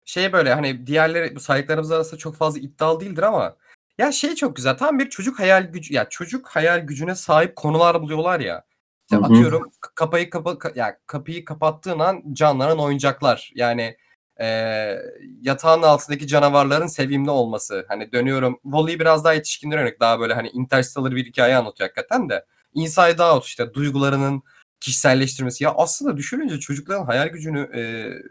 şey 0.05 0.33
böyle 0.33 0.53
hani 0.53 0.87
diğerleri 0.87 1.35
bu 1.35 1.39
saydıklarımız 1.39 1.91
arasında 1.91 2.17
çok 2.17 2.35
fazla 2.35 2.59
iddialı 2.59 2.99
değildir 2.99 3.23
ama 3.23 3.55
ya 3.99 4.11
şey 4.11 4.35
çok 4.35 4.55
güzel. 4.55 4.77
Tam 4.77 4.99
bir 4.99 5.09
çocuk 5.09 5.39
hayal 5.39 5.63
gücü 5.63 5.93
ya 5.93 6.09
çocuk 6.09 6.47
hayal 6.47 6.79
gücüne 6.79 7.15
sahip 7.15 7.55
konular 7.55 8.01
buluyorlar 8.01 8.39
ya. 8.39 8.63
İşte 9.01 9.15
Hı 9.15 9.19
hı. 9.21 9.25
atıyorum 9.25 9.71
kapıyı 9.95 10.29
kapa 10.29 10.51
ka- 10.51 10.79
ya 10.79 10.97
kapıyı 11.07 11.45
kapattığın 11.45 11.99
an 11.99 12.23
canlanan 12.33 12.79
oyuncaklar. 12.79 13.51
Yani 13.55 13.97
eee, 14.39 15.01
yatağın 15.41 15.81
altındaki 15.81 16.27
canavarların 16.27 16.87
sevimli 16.87 17.29
olması. 17.31 17.85
Hani 17.87 18.11
dönüyorum. 18.11 18.59
Wall-E 18.63 18.99
biraz 18.99 19.23
daha 19.23 19.33
yetişkinlere 19.33 19.79
yönelik. 19.81 19.99
Daha 19.99 20.19
böyle 20.19 20.33
hani 20.33 20.49
Interstellar 20.49 21.11
bir 21.15 21.25
hikaye 21.25 21.55
anlatıyor 21.55 21.89
hakikaten 21.89 22.29
de. 22.29 22.45
Inside 22.73 23.23
Out 23.23 23.45
işte 23.45 23.73
duygularının 23.73 24.43
kişiselleştirmesi. 24.79 25.63
Ya 25.63 25.73
aslında 25.77 26.17
düşününce 26.17 26.59
çocukların 26.59 27.05
hayal 27.05 27.27
gücünü 27.27 27.69
eee, 27.73 28.21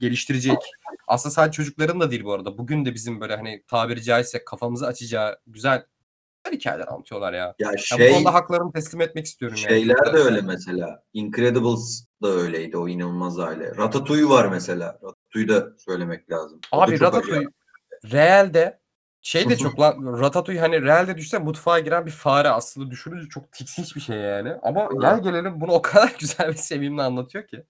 geliştirecek. 0.00 0.58
Aslında 1.06 1.32
sadece 1.32 1.56
çocukların 1.56 2.00
da 2.00 2.10
değil 2.10 2.24
bu 2.24 2.32
arada. 2.32 2.58
Bugün 2.58 2.84
de 2.84 2.94
bizim 2.94 3.20
böyle 3.20 3.36
hani 3.36 3.62
tabiri 3.66 4.02
caizse 4.02 4.44
kafamızı 4.44 4.86
açacağı 4.86 5.38
güzel 5.46 5.84
güzel 6.44 6.58
hikayeler 6.58 6.86
anlatıyorlar 6.88 7.32
ya. 7.32 7.38
Ya 7.38 7.54
Ya 7.58 7.72
bu 7.72 7.78
şey 7.78 8.12
konuda 8.12 8.34
haklarını 8.34 8.72
teslim 8.72 9.00
etmek 9.00 9.26
istiyorum 9.26 9.56
yani. 9.62 9.68
şeyler 9.68 9.96
Çok 9.96 10.14
de 10.14 10.18
öyle 10.18 10.40
mesela. 10.40 11.02
Incredibles 11.12 12.04
da 12.22 12.28
öyleydi 12.28 12.76
o 12.76 12.88
inanılmaz 12.88 13.38
aile. 13.38 13.76
Ratatouille 13.76 14.28
var 14.28 14.48
mesela. 14.48 14.98
Ratatouille'u 15.02 15.48
da 15.48 15.78
söylemek 15.78 16.30
lazım. 16.30 16.60
Abi 16.72 17.00
Ratatouille 17.00 17.48
realde 18.12 18.80
şey 19.22 19.48
de 19.48 19.56
çok 19.56 19.80
lan 19.80 20.20
Ratatouille 20.20 20.60
hani 20.60 20.82
realde 20.82 21.16
düşse 21.16 21.38
mutfağa 21.38 21.78
giren 21.78 22.06
bir 22.06 22.10
fare 22.10 22.48
aslında 22.48 22.90
düşününce 22.90 23.28
çok 23.28 23.52
tiksinç 23.52 23.96
bir 23.96 24.00
şey 24.00 24.16
yani. 24.16 24.52
Ama 24.62 24.88
gel 25.00 25.22
gelelim 25.22 25.60
bunu 25.60 25.72
o 25.72 25.82
kadar 25.82 26.14
güzel 26.20 26.48
ve 26.48 26.54
sevimli 26.54 27.02
anlatıyor 27.02 27.46
ki. 27.46 27.64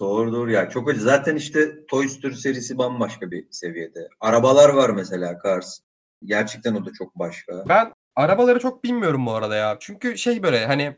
Doğru 0.00 0.32
doğru 0.32 0.50
ya 0.50 0.70
çok 0.70 0.88
acı. 0.90 1.00
Zaten 1.00 1.36
işte 1.36 1.86
Toy 1.86 2.08
Story 2.08 2.34
serisi 2.34 2.78
bambaşka 2.78 3.30
bir 3.30 3.46
seviyede. 3.50 4.08
Arabalar 4.20 4.68
var 4.68 4.90
mesela 4.90 5.38
Cars. 5.44 5.78
Gerçekten 6.24 6.74
o 6.74 6.84
da 6.86 6.90
çok 6.98 7.18
başka. 7.18 7.64
Ben 7.68 7.92
arabaları 8.16 8.58
çok 8.58 8.84
bilmiyorum 8.84 9.26
bu 9.26 9.32
arada 9.32 9.56
ya. 9.56 9.76
Çünkü 9.80 10.18
şey 10.18 10.42
böyle 10.42 10.66
hani 10.66 10.96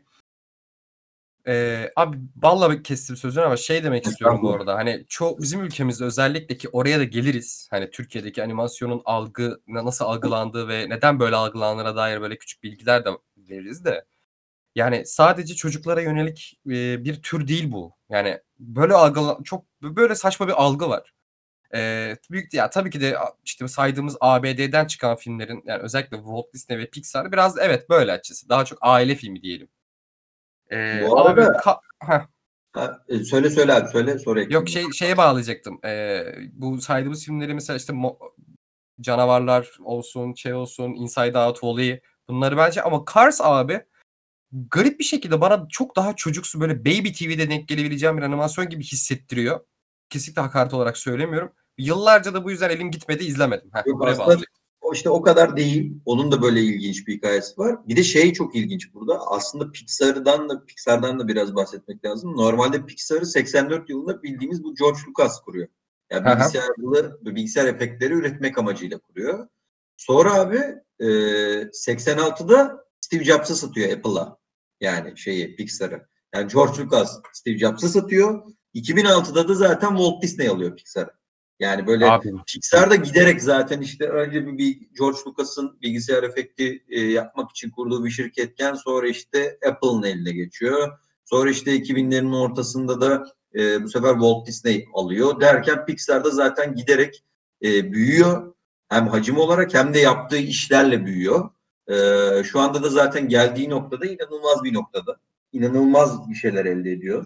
Eee, 1.47 1.91
abi 1.95 2.17
balla 2.35 2.81
kestim 2.83 3.15
sözünü 3.15 3.43
ama 3.43 3.57
şey 3.57 3.83
demek 3.83 4.05
istiyorum 4.05 4.39
bu 4.43 4.53
arada. 4.53 4.75
Hani 4.75 5.05
çoğu 5.09 5.37
bizim 5.41 5.63
ülkemizde 5.63 6.03
özellikle 6.05 6.57
ki 6.57 6.69
oraya 6.69 6.99
da 6.99 7.03
geliriz. 7.03 7.67
Hani 7.71 7.89
Türkiye'deki 7.91 8.43
animasyonun 8.43 9.01
algı 9.05 9.61
nasıl 9.67 10.05
algılandığı 10.05 10.67
ve 10.67 10.89
neden 10.89 11.19
böyle 11.19 11.35
algılandığına 11.35 11.95
dair 11.95 12.21
böyle 12.21 12.37
küçük 12.37 12.63
bilgiler 12.63 13.05
de 13.05 13.09
veririz 13.37 13.85
de. 13.85 14.05
Yani 14.75 15.03
sadece 15.05 15.55
çocuklara 15.55 16.01
yönelik 16.01 16.59
eee, 16.65 16.97
bir 17.05 17.23
tür 17.23 17.47
değil 17.47 17.71
bu. 17.71 17.96
Yani 18.09 18.39
böyle 18.59 18.93
algıla 18.93 19.37
çok 19.43 19.65
böyle 19.81 20.15
saçma 20.15 20.47
bir 20.47 20.53
algı 20.63 20.89
var. 20.89 21.13
Eee, 21.73 22.17
büyük 22.31 22.53
ya 22.53 22.69
tabii 22.69 22.89
ki 22.89 23.01
de 23.01 23.17
işte 23.45 23.67
saydığımız 23.67 24.17
ABD'den 24.21 24.85
çıkan 24.85 25.15
filmlerin 25.15 25.63
yani 25.65 25.81
özellikle 25.83 26.17
Walt 26.17 26.53
Disney 26.53 26.77
ve 26.79 26.89
Pixar 26.89 27.31
biraz 27.31 27.57
evet 27.57 27.89
böyle 27.89 28.11
açısı. 28.11 28.49
Daha 28.49 28.65
çok 28.65 28.79
aile 28.81 29.15
filmi 29.15 29.41
diyelim. 29.41 29.67
Eee, 30.71 31.07
Bu 31.09 31.19
abi 31.19 31.41
arada- 31.41 31.57
ka- 31.57 31.79
Heh. 32.03 32.27
Ha, 32.73 33.03
e, 33.09 33.23
söyle 33.23 33.49
söyle 33.49 33.73
abi 33.73 33.87
söyle 33.89 34.19
sonra. 34.19 34.41
Yok 34.49 34.69
şey 34.69 34.91
şeye 34.91 35.17
bağlayacaktım. 35.17 35.79
Eee, 35.83 36.35
bu 36.53 36.81
saydığımız 36.81 37.25
filmleri 37.25 37.53
mesela 37.53 37.77
işte 37.77 37.93
mo- 37.93 38.17
canavarlar 39.01 39.69
olsun, 39.83 40.33
şey 40.33 40.53
olsun, 40.53 40.93
Inside 40.93 41.37
Out, 41.39 41.55
Wall-E 41.59 42.01
bunları 42.29 42.57
bence 42.57 42.81
ama 42.81 43.03
Cars 43.15 43.41
abi 43.41 43.85
garip 44.51 44.99
bir 44.99 45.03
şekilde 45.03 45.41
bana 45.41 45.67
çok 45.69 45.95
daha 45.95 46.15
çocuksu 46.15 46.61
böyle 46.61 46.79
Baby 46.85 47.09
TV'de 47.11 47.49
denk 47.49 47.67
gelebileceğim 47.67 48.17
bir 48.17 48.21
animasyon 48.21 48.69
gibi 48.69 48.83
hissettiriyor. 48.83 49.59
Kesinlikle 50.09 50.41
hakaret 50.41 50.73
olarak 50.73 50.97
söylemiyorum. 50.97 51.51
Yıllarca 51.77 52.33
da 52.33 52.43
bu 52.43 52.51
yüzden 52.51 52.69
elim 52.69 52.91
gitmedi 52.91 53.23
izlemedim. 53.23 53.69
Heh, 53.73 53.85
Yok, 53.85 54.07
aslında- 54.07 54.41
işte 54.93 55.09
o 55.09 55.21
kadar 55.21 55.57
değil. 55.57 55.93
Onun 56.05 56.31
da 56.31 56.41
böyle 56.41 56.61
ilginç 56.61 57.07
bir 57.07 57.15
hikayesi 57.15 57.57
var. 57.57 57.87
Bir 57.87 57.95
de 57.95 58.03
şey 58.03 58.33
çok 58.33 58.55
ilginç 58.55 58.93
burada. 58.93 59.27
Aslında 59.27 59.71
Pixar'dan 59.71 60.49
da 60.49 60.65
Pixar'dan 60.65 61.19
da 61.19 61.27
biraz 61.27 61.55
bahsetmek 61.55 62.05
lazım. 62.05 62.37
Normalde 62.37 62.85
Pixar'ı 62.85 63.25
84 63.25 63.89
yılında 63.89 64.23
bildiğimiz 64.23 64.63
bu 64.63 64.75
George 64.75 64.99
Lucas 65.09 65.41
kuruyor. 65.41 65.67
Yani 66.11 66.25
bilgisayarlı 66.25 67.19
bilgisayar 67.21 67.65
efektleri 67.65 68.13
üretmek 68.13 68.57
amacıyla 68.57 68.97
kuruyor. 68.99 69.47
Sonra 69.97 70.33
abi 70.33 70.59
e, 70.99 71.05
86'da 71.71 72.86
Steve 73.01 73.23
Jobs'a 73.23 73.55
satıyor 73.55 73.97
Apple'a. 73.97 74.37
Yani 74.81 75.17
şeyi 75.17 75.55
Pixar'ı. 75.55 76.07
Yani 76.35 76.51
George 76.53 76.83
Lucas 76.83 77.19
Steve 77.33 77.57
Jobs'a 77.57 77.89
satıyor. 77.89 78.43
2006'da 78.75 79.47
da 79.47 79.53
zaten 79.53 79.89
Walt 79.89 80.23
Disney 80.23 80.47
alıyor 80.47 80.75
Pixar'ı. 80.75 81.11
Yani 81.59 81.87
böyle 81.87 82.05
Abi 82.05 82.31
Pixar 82.47 82.89
da 82.89 82.95
giderek 82.95 83.41
zaten 83.41 83.81
işte 83.81 84.05
önce 84.05 84.47
bir, 84.47 84.57
bir 84.57 84.79
George 84.97 85.17
Lucas'ın 85.27 85.81
bilgisayar 85.81 86.23
efekti 86.23 86.83
e, 86.89 87.01
yapmak 87.01 87.51
için 87.51 87.69
kurduğu 87.69 88.05
bir 88.05 88.09
şirketken 88.09 88.73
sonra 88.73 89.07
işte 89.07 89.59
Apple'ın 89.67 90.03
eline 90.03 90.31
geçiyor. 90.31 90.99
Sonra 91.25 91.49
işte 91.49 91.75
2000'lerin 91.75 92.35
ortasında 92.35 93.01
da 93.01 93.25
e, 93.55 93.83
bu 93.83 93.89
sefer 93.89 94.13
Walt 94.13 94.47
Disney 94.47 94.85
alıyor. 94.93 95.41
Derken 95.41 95.85
Pixar 95.85 96.23
da 96.23 96.29
zaten 96.29 96.75
giderek 96.75 97.23
e, 97.63 97.91
büyüyor. 97.91 98.53
Hem 98.89 99.07
hacim 99.07 99.37
olarak 99.37 99.73
hem 99.73 99.93
de 99.93 99.99
yaptığı 99.99 100.37
işlerle 100.37 101.05
büyüyor. 101.05 101.49
E, 101.89 102.43
şu 102.43 102.59
anda 102.59 102.83
da 102.83 102.89
zaten 102.89 103.29
geldiği 103.29 103.69
noktada 103.69 104.05
inanılmaz 104.05 104.63
bir 104.63 104.73
noktada. 104.73 105.17
İnanılmaz 105.53 106.29
bir 106.29 106.35
şeyler 106.35 106.65
elde 106.65 106.91
ediyor. 106.91 107.25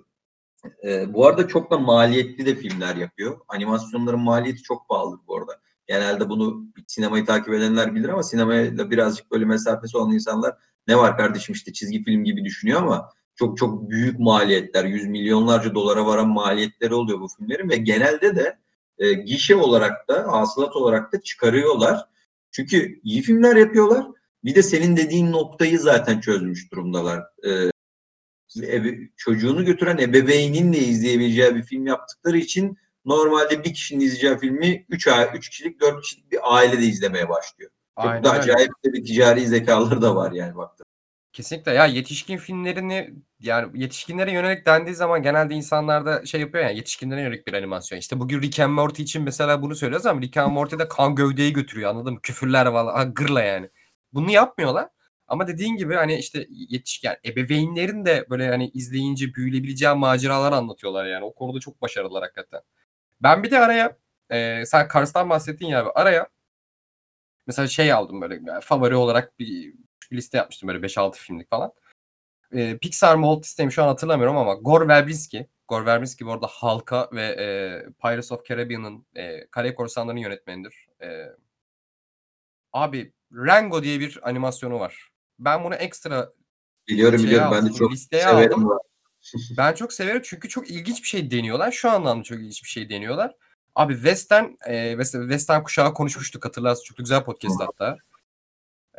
E, 0.84 1.14
bu 1.14 1.28
arada 1.28 1.48
çok 1.48 1.72
da 1.72 1.78
maliyetli 1.78 2.46
de 2.46 2.56
filmler 2.56 2.96
yapıyor. 2.96 3.40
Animasyonların 3.48 4.20
maliyeti 4.20 4.62
çok 4.62 4.90
pahalı 4.90 5.20
bu 5.28 5.38
arada. 5.38 5.60
Genelde 5.88 6.30
bunu 6.30 6.66
sinemayı 6.88 7.26
takip 7.26 7.54
edenler 7.54 7.96
bilir 7.96 8.10
ama 8.10 8.24
sinemaya 8.24 8.90
birazcık 8.92 9.32
böyle 9.32 9.46
mesafesi 9.46 9.98
olan 9.98 10.14
insanlar 10.14 10.56
ne 10.88 10.98
var 10.98 11.18
kardeşim 11.18 11.56
işte 11.56 11.74
çizgi 11.74 12.04
film 12.04 12.24
gibi 12.24 12.46
düşünüyor 12.46 12.82
ama 12.82 13.10
çok 13.36 13.58
çok 13.58 13.90
büyük 13.90 14.20
maliyetler, 14.20 14.86
yüz 14.86 15.08
milyonlarca 15.08 15.76
dolara 15.76 16.06
varan 16.06 16.30
maliyetleri 16.30 16.94
oluyor 16.94 17.20
bu 17.20 17.28
filmlerin 17.28 17.70
ve 17.70 17.78
genelde 17.78 18.36
de 18.36 18.58
e, 18.98 19.14
gişe 19.14 19.56
olarak 19.56 20.08
da, 20.08 20.32
hasılat 20.32 20.76
olarak 20.76 21.14
da 21.14 21.22
çıkarıyorlar. 21.22 22.06
Çünkü 22.52 23.00
iyi 23.04 23.22
filmler 23.22 23.56
yapıyorlar. 23.56 24.08
Bir 24.44 24.56
de 24.56 24.64
senin 24.64 24.98
dediğin 24.98 25.32
noktayı 25.32 25.80
zaten 25.80 26.20
çözmüş 26.20 26.72
durumdalar. 26.72 27.24
E, 27.44 27.50
ebe- 28.56 29.10
çocuğunu 29.18 29.66
götüren 29.66 29.98
ebeveynin 29.98 30.74
de 30.74 30.78
izleyebileceği 30.78 31.56
bir 31.56 31.64
film 31.64 31.88
yaptıkları 31.88 32.38
için 32.38 32.78
normalde 33.06 33.64
bir 33.64 33.74
kişinin 33.74 34.00
izleyeceği 34.00 34.38
filmi 34.38 34.86
3 34.90 35.08
ay 35.08 35.30
3 35.36 35.50
kişilik 35.50 35.82
4 35.82 36.02
kişilik 36.02 36.32
bir 36.32 36.40
aile 36.44 36.82
de 36.82 36.86
izlemeye 36.86 37.30
başlıyor. 37.30 37.72
Çok 38.02 38.24
da 38.24 38.32
acayip 38.32 38.72
de 38.86 38.94
bir 38.94 39.06
ticari 39.06 39.48
zekaları 39.48 40.02
da 40.02 40.16
var 40.16 40.32
yani 40.32 40.56
baktığında. 40.56 40.92
Kesinlikle 41.34 41.72
ya 41.72 41.86
yetişkin 41.86 42.38
filmlerini 42.38 43.14
yani 43.40 43.82
yetişkinlere 43.82 44.32
yönelik 44.32 44.66
dendiği 44.66 44.96
zaman 44.96 45.24
genelde 45.24 45.54
insanlar 45.54 46.06
da 46.06 46.26
şey 46.26 46.42
yapıyor 46.42 46.64
ya 46.64 46.70
yetişkinlere 46.70 47.22
yönelik 47.22 47.48
bir 47.48 47.54
animasyon. 47.54 48.00
İşte 48.00 48.20
bugün 48.20 48.42
Rick 48.42 48.60
and 48.60 48.74
Morty 48.74 49.04
için 49.04 49.24
mesela 49.24 49.62
bunu 49.62 49.76
söylüyoruz 49.76 50.06
ama 50.06 50.22
Rick 50.22 50.38
and 50.38 50.52
Morty'de 50.52 50.88
kan 50.88 51.16
gövdeyi 51.16 51.54
götürüyor 51.54 51.90
anladın 51.90 52.14
mı? 52.14 52.20
Küfürler 52.24 52.66
ha, 52.66 53.04
gırla 53.04 53.42
yani. 53.42 53.70
Bunu 54.14 54.32
yapmıyorlar. 54.32 54.90
Ama 55.28 55.48
dediğin 55.48 55.76
gibi 55.78 55.96
hani 55.96 56.16
işte 56.16 56.48
yetişkin 56.50 57.12
ebeveynlerin 57.26 58.06
de 58.06 58.26
böyle 58.30 58.50
hani 58.50 58.70
izleyince 58.70 59.34
büyülebileceği 59.34 59.94
maceralar 59.94 60.52
anlatıyorlar 60.52 61.06
yani. 61.06 61.26
O 61.26 61.34
konuda 61.36 61.60
çok 61.60 61.82
başarılılar 61.82 62.24
hakikaten. 62.24 62.62
Ben 63.22 63.44
bir 63.44 63.52
de 63.52 63.60
araya 63.60 63.98
e, 64.30 64.66
sen 64.66 64.88
Cars'tan 64.94 65.30
bahsettin 65.30 65.66
ya 65.68 65.82
abi 65.84 65.90
araya 65.92 66.28
mesela 67.48 67.68
şey 67.68 67.94
aldım 67.94 68.22
böyle 68.22 68.40
yani 68.46 68.62
favori 68.62 68.96
olarak 68.96 69.40
bir 69.40 69.74
bir 70.12 70.18
liste 70.18 70.38
yapmıştım 70.38 70.70
böyle 70.70 70.80
5-6 70.88 71.16
filmlik 71.18 71.50
falan. 71.50 71.74
Ee, 72.56 72.78
Pixar 72.78 73.16
mı 73.16 73.22
Walt 73.26 73.44
Disney 73.44 73.66
mi 73.66 73.74
şu 73.74 73.84
an 73.84 73.88
hatırlamıyorum 73.88 74.38
ama 74.38 74.54
Gore 74.54 74.88
Verbinski. 74.88 75.48
Gore 75.68 75.86
Verbinski 75.86 76.26
bu 76.26 76.32
arada 76.32 76.48
Halka 76.48 77.10
ve 77.14 77.24
e, 77.24 77.46
Pirates 78.02 78.32
of 78.32 78.46
Caribbean'ın 78.46 79.06
e, 79.16 79.48
Kare 79.48 79.76
Korsanları'nın 79.76 80.22
yönetmenidir. 80.22 80.88
E, 81.02 81.28
abi 82.74 83.14
Rango 83.36 83.84
diye 83.84 84.00
bir 84.00 84.30
animasyonu 84.30 84.80
var. 84.80 85.10
Ben 85.40 85.64
bunu 85.64 85.76
ekstra 85.76 86.30
Biliyorum 86.88 87.20
Şeye 87.20 87.28
biliyorum 87.28 87.52
ben 87.52 87.62
de 87.62 87.66
aldım, 87.66 87.78
çok 87.78 87.92
listeye 87.92 88.24
severim. 88.24 88.68
aldım. 88.68 88.78
ben 89.58 89.74
çok 89.74 89.94
severim 89.94 90.22
çünkü 90.26 90.50
çok 90.50 90.72
ilginç 90.72 91.04
bir 91.04 91.08
şey 91.08 91.32
deniyorlar. 91.32 91.72
Şu 91.72 91.90
anlamda 91.90 92.24
çok 92.24 92.38
ilginç 92.38 92.64
bir 92.64 92.70
şey 92.70 92.90
deniyorlar. 92.90 93.36
Abi 93.76 93.94
Western, 93.94 94.46
e, 94.66 94.92
West- 94.94 95.22
Western 95.22 95.64
kuşağı 95.64 95.94
konuşmuştuk 95.94 96.46
hatırlarsın. 96.46 96.84
Çok 96.84 96.98
güzel 96.98 97.24
podcast 97.24 97.60
hatta. 97.60 97.98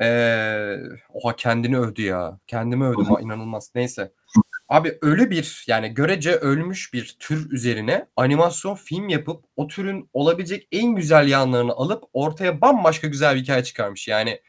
Ee, 0.01 0.77
oha 1.09 1.37
kendini 1.37 1.79
övdü 1.79 2.03
ya. 2.03 2.39
Kendimi 2.47 2.85
övdüm 2.85 3.05
ha, 3.05 3.21
inanılmaz. 3.21 3.71
Neyse. 3.75 4.13
Abi 4.73 4.99
öyle 5.03 5.31
bir 5.31 5.65
yani 5.69 5.95
görece 5.95 6.33
ölmüş 6.33 6.93
bir 6.95 7.17
tür 7.21 7.51
üzerine 7.51 8.07
animasyon 8.17 8.75
film 8.75 9.09
yapıp 9.09 9.45
o 9.57 9.67
türün 9.67 10.11
olabilecek 10.13 10.69
en 10.73 10.95
güzel 10.97 11.29
yanlarını 11.29 11.73
alıp 11.73 12.05
ortaya 12.13 12.61
bambaşka 12.61 13.07
güzel 13.07 13.37
bir 13.37 13.41
hikaye 13.43 13.65
çıkarmış. 13.65 14.09
Yani 14.09 14.41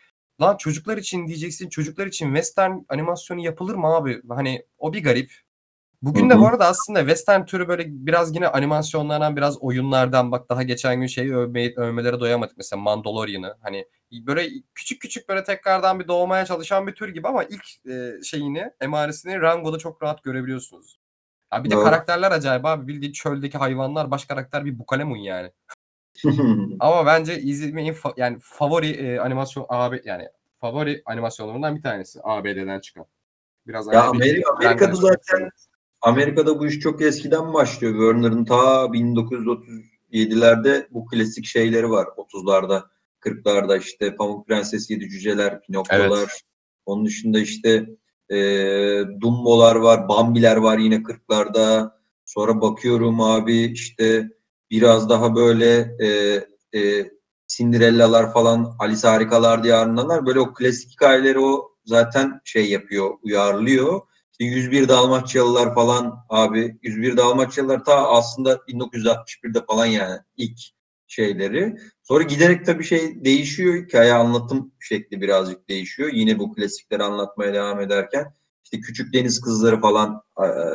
lan 0.42 0.58
çocuklar 0.58 0.98
için 0.98 1.28
diyeceksin 1.28 1.70
çocuklar 1.70 2.08
için 2.08 2.26
western 2.26 2.72
animasyonu 2.90 3.42
yapılır 3.42 3.76
mı 3.76 3.88
abi? 3.88 4.22
Hani 4.30 4.66
o 4.78 4.94
bir 4.94 5.04
garip. 5.04 5.43
Bugün 6.04 6.30
de 6.30 6.40
bu 6.40 6.48
arada 6.48 6.68
aslında 6.68 7.00
western 7.00 7.46
türü 7.46 7.68
böyle 7.68 7.84
biraz 7.88 8.36
yine 8.36 8.48
animasyonlardan 8.48 9.36
biraz 9.36 9.58
oyunlardan 9.58 10.32
bak 10.32 10.50
daha 10.50 10.64
geçen 10.64 11.00
gün 11.00 11.08
şeyi 11.08 11.36
övmeye, 11.36 11.74
övmelere 11.76 12.20
doyamadık 12.20 12.58
mesela 12.58 12.82
Mandalorian'ı. 12.82 13.58
Hani 13.62 13.88
böyle 14.12 14.50
küçük 14.76 15.02
küçük 15.02 15.30
böyle 15.30 15.44
tekrardan 15.44 16.00
bir 16.00 16.08
doğmaya 16.08 16.46
çalışan 16.46 16.88
bir 16.88 16.96
tür 16.96 17.10
gibi 17.10 17.28
ama 17.28 17.44
ilk 17.44 17.88
e, 17.90 18.24
şeyini 18.24 18.72
emaresini 18.82 19.42
Rango'da 19.42 19.78
çok 19.78 20.04
rahat 20.04 20.24
görebiliyorsunuz. 20.24 21.00
Ya 21.54 21.64
bir 21.64 21.70
de 21.70 21.76
Doğru. 21.76 21.84
karakterler 21.84 22.32
acayip 22.32 22.66
abi 22.66 22.88
bildiğin 22.88 23.12
çöldeki 23.12 23.58
hayvanlar 23.58 24.12
baş 24.12 24.26
karakter 24.26 24.66
bir 24.66 24.80
bukalemun 24.80 25.18
yani. 25.18 25.52
Ama 26.80 27.06
bence 27.06 27.40
izlemeyin 27.40 27.94
fa- 27.94 28.14
yani 28.18 28.38
favori 28.42 28.90
e, 28.90 29.20
animasyon 29.20 29.66
AB 29.70 30.02
yani 30.06 30.30
favori 30.60 31.02
animasyonlarından 31.06 31.76
bir 31.76 31.82
tanesi 31.82 32.20
ABD'den 32.24 32.80
çıkan. 32.80 33.06
Biraz 33.68 33.88
ya 33.88 34.02
hani 34.02 34.10
Amerika, 34.10 34.52
Amerika'da 34.52 34.96
zaten 34.96 35.50
Amerika'da 36.04 36.60
bu 36.60 36.68
iş 36.68 36.80
çok 36.80 37.02
eskiden 37.02 37.54
başlıyor. 37.54 37.94
Warner'ın 37.94 38.46
ta 38.46 38.86
1937'lerde 38.86 40.88
bu 40.92 41.06
klasik 41.06 41.46
şeyleri 41.46 41.90
var. 41.90 42.06
30'larda, 42.06 42.84
40'larda 43.22 43.80
işte 43.80 44.16
Pamuk 44.16 44.48
Prenses, 44.48 44.90
Yedi 44.90 45.10
Cüceler, 45.10 45.62
Pinokyo'lar. 45.62 46.18
Evet. 46.18 46.42
Onun 46.86 47.06
dışında 47.06 47.40
işte 47.40 47.86
e, 48.30 48.38
Dumbo'lar 49.22 49.76
var, 49.76 50.10
Bambi'ler 50.10 50.56
var 50.56 50.78
yine 50.78 50.96
40'larda. 50.96 51.92
Sonra 52.26 52.62
bakıyorum 52.62 53.22
abi 53.22 53.62
işte 53.62 54.30
biraz 54.72 55.10
daha 55.10 55.36
böyle 55.36 55.96
e, 56.00 56.08
e, 56.80 57.12
Cinderella'lar 57.48 58.34
falan, 58.34 58.76
Alice 58.80 59.08
Harikalar 59.08 59.64
Diyarındalar. 59.64 60.26
Böyle 60.26 60.40
o 60.40 60.54
klasik 60.54 60.92
hikayeleri 60.92 61.40
o 61.40 61.72
zaten 61.86 62.42
şey 62.44 62.70
yapıyor, 62.70 63.12
uyarlıyor. 63.22 64.02
İşte 64.34 64.46
101 64.46 64.88
Dalmaçyalılar 64.88 65.76
falan 65.76 66.26
abi 66.30 66.78
101 66.82 67.18
Dalmaçyalılar 67.18 67.84
ta 67.84 68.08
aslında 68.10 68.54
1961'de 68.54 69.66
falan 69.66 69.86
yani 69.86 70.20
ilk 70.38 70.60
şeyleri. 71.08 71.76
Sonra 72.04 72.24
giderek 72.24 72.66
tabii 72.66 72.84
şey 72.84 73.26
değişiyor. 73.26 73.76
Hikaye 73.76 74.14
anlatım 74.14 74.72
şekli 74.80 75.22
birazcık 75.22 75.70
değişiyor. 75.70 76.10
Yine 76.14 76.40
bu 76.40 76.54
klasikleri 76.54 77.04
anlatmaya 77.04 77.54
devam 77.54 77.82
ederken 77.82 78.34
işte 78.64 78.80
Küçük 78.80 79.14
Deniz 79.14 79.42
Kızları 79.42 79.82
falan 79.82 80.22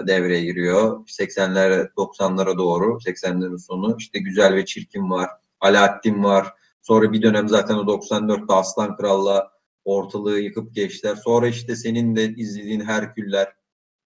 devreye 0.06 0.44
giriyor. 0.44 1.06
80'lere 1.06 1.92
90'lara 1.96 2.58
doğru 2.58 2.98
80'lerin 3.06 3.66
sonu 3.66 3.96
işte 3.98 4.18
Güzel 4.18 4.54
ve 4.54 4.64
Çirkin 4.64 5.10
var. 5.10 5.30
Alaaddin 5.60 6.24
var. 6.24 6.46
Sonra 6.82 7.12
bir 7.12 7.22
dönem 7.22 7.48
zaten 7.48 7.74
o 7.74 7.82
94'te 7.82 8.54
Aslan 8.54 8.96
Kral'la 8.96 9.50
ortalığı 9.88 10.40
yıkıp 10.40 10.74
geçtiler. 10.74 11.14
Sonra 11.14 11.48
işte 11.48 11.76
senin 11.76 12.16
de 12.16 12.34
izlediğin 12.34 12.80
Herküller, 12.80 13.52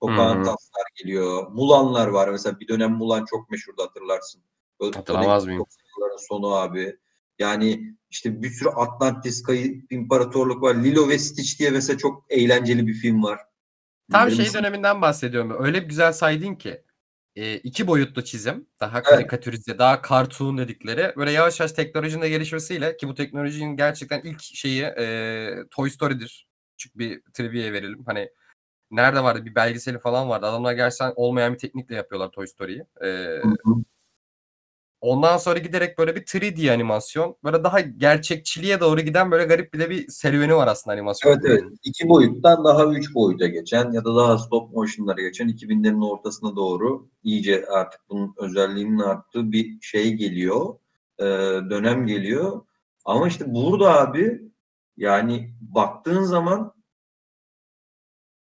Pocahontas'lar 0.01 0.85
geliyor. 0.97 1.47
Mulanlar 1.51 2.07
var. 2.07 2.29
Mesela 2.29 2.61
bir 2.61 2.69
dönem 2.69 2.93
Mulan 2.93 3.25
çok 3.25 3.51
meşhurdu 3.51 3.83
hatırlarsın. 3.83 4.43
Böyle 4.81 4.97
Hatırlamaz 4.97 5.47
mıyım? 5.47 5.61
90'ların 5.61 6.29
sonu 6.29 6.55
abi. 6.55 6.97
Yani 7.39 7.97
işte 8.11 8.43
bir 8.43 8.51
sürü 8.51 8.69
Atlantis 8.69 9.43
Kayıp 9.43 9.93
İmparatorluk 9.93 10.63
var. 10.63 10.75
Lilo 10.75 11.09
ve 11.09 11.19
Stitch 11.19 11.59
diye 11.59 11.71
mesela 11.71 11.99
çok 11.99 12.25
eğlenceli 12.29 12.87
bir 12.87 12.95
film 12.95 13.23
var. 13.23 13.41
Tam 14.13 14.27
Benim- 14.27 14.45
şey 14.45 14.55
döneminden 14.55 15.03
bahsediyorum. 15.03 15.57
Öyle 15.59 15.83
bir 15.83 15.89
güzel 15.89 16.13
saydın 16.13 16.55
ki. 16.55 16.83
E, 17.37 17.55
iki 17.55 17.87
boyutlu 17.87 18.25
çizim. 18.25 18.67
Daha 18.81 19.03
karikatürize, 19.03 19.79
daha 19.79 20.03
cartoon 20.09 20.59
dedikleri. 20.59 21.13
Böyle 21.17 21.31
yavaş 21.31 21.61
yavaş 21.61 21.73
teknolojinin 21.73 22.23
de 22.23 22.29
gelişmesiyle 22.29 22.97
ki 22.97 23.09
bu 23.09 23.15
teknolojinin 23.15 23.77
gerçekten 23.77 24.21
ilk 24.21 24.41
şeyi 24.41 24.83
e, 24.83 25.55
Toy 25.71 25.91
Story'dir. 25.91 26.49
Küçük 26.79 26.99
bir 26.99 27.23
trivia 27.35 27.73
verelim. 27.73 28.03
Hani 28.07 28.31
nerede 28.91 29.23
vardı 29.23 29.45
bir 29.45 29.55
belgeseli 29.55 29.99
falan 29.99 30.29
vardı. 30.29 30.47
Adamlar 30.47 30.73
gerçekten 30.73 31.13
olmayan 31.17 31.53
bir 31.53 31.59
teknikle 31.59 31.95
yapıyorlar 31.95 32.31
Toy 32.31 32.47
Story'yi. 32.47 32.85
E. 33.05 33.41
ondan 35.03 35.37
sonra 35.37 35.59
giderek 35.59 35.99
böyle 35.99 36.17
bir 36.17 36.23
3D 36.23 36.75
animasyon. 36.75 37.37
Böyle 37.45 37.65
daha 37.65 37.81
gerçekçiliğe 37.81 38.81
doğru 38.81 39.01
giden 39.01 39.31
böyle 39.31 39.45
garip 39.45 39.75
bir 39.75 39.79
de 39.79 39.91
bir 39.91 40.09
serüveni 40.09 40.57
var 40.57 40.69
aslında 40.69 40.95
animasyon. 40.95 41.33
Evet 41.33 41.43
evet. 41.47 41.65
İki 41.85 42.09
boyuttan 42.09 42.65
daha 42.65 42.87
üç 42.87 43.15
boyuta 43.15 43.47
geçen 43.47 43.93
ya 43.93 44.05
da 44.05 44.17
daha 44.17 44.39
stop 44.39 44.73
motion'lara 44.73 45.21
geçen 45.21 45.49
2000'lerin 45.49 46.11
ortasına 46.11 46.57
doğru 46.57 47.09
iyice 47.23 47.67
artık 47.67 48.01
bunun 48.09 48.35
özelliğinin 48.39 48.99
arttığı 48.99 49.53
bir 49.53 49.81
şey 49.81 50.13
geliyor. 50.13 50.75
Ee, 51.19 51.25
dönem 51.71 52.07
geliyor. 52.07 52.63
Ama 53.05 53.29
işte 53.29 53.55
burada 53.55 54.01
abi 54.01 54.43
yani 54.97 55.55
baktığın 55.61 56.23
zaman 56.23 56.75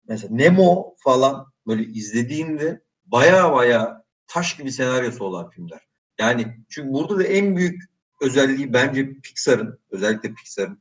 mesela 0.09 0.35
Nemo 0.35 0.95
falan 0.99 1.47
böyle 1.67 1.85
izlediğinde 1.85 2.83
baya 3.07 3.53
baya 3.53 4.05
taş 4.27 4.57
gibi 4.57 4.73
senaryosu 4.73 5.25
olan 5.25 5.51
filmler. 5.51 5.94
Yani 6.19 6.57
çünkü 6.69 6.93
burada 6.93 7.19
da 7.19 7.23
en 7.25 7.57
büyük 7.57 7.83
özelliği 8.21 8.73
bence 8.73 9.13
Pixar'ın 9.23 9.79
özellikle 9.91 10.35
Pixar'ın 10.35 10.79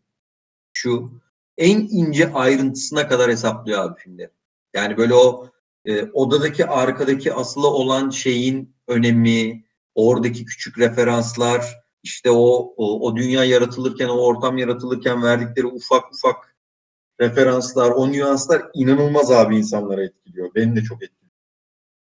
şu 0.74 1.22
en 1.58 1.80
ince 1.80 2.34
ayrıntısına 2.34 3.08
kadar 3.08 3.32
hesaplıyor 3.32 3.84
abi 3.84 4.00
filmleri. 4.00 4.32
Yani 4.74 4.98
böyle 4.98 5.14
o 5.14 5.50
e, 5.86 6.04
odadaki 6.04 6.66
arkadaki 6.66 7.34
asılı 7.34 7.68
olan 7.68 8.10
şeyin 8.10 8.76
önemi, 8.88 9.66
oradaki 9.96 10.46
küçük 10.46 10.80
referanslar, 10.80 11.84
işte 12.04 12.32
o, 12.32 12.74
o 12.78 13.08
o 13.08 13.16
dünya 13.16 13.44
yaratılırken, 13.44 14.08
o 14.08 14.18
ortam 14.18 14.58
yaratılırken 14.58 15.24
verdikleri 15.24 15.68
ufak 15.68 16.14
ufak 16.14 16.56
referanslar, 17.20 17.92
o 17.92 18.12
nüanslar 18.12 18.64
inanılmaz 18.74 19.32
abi 19.32 19.58
insanları 19.58 20.04
etkiliyor. 20.04 20.56
Beni 20.56 20.76
de 20.76 20.82
çok 20.82 21.04
etkiliyor. 21.04 21.23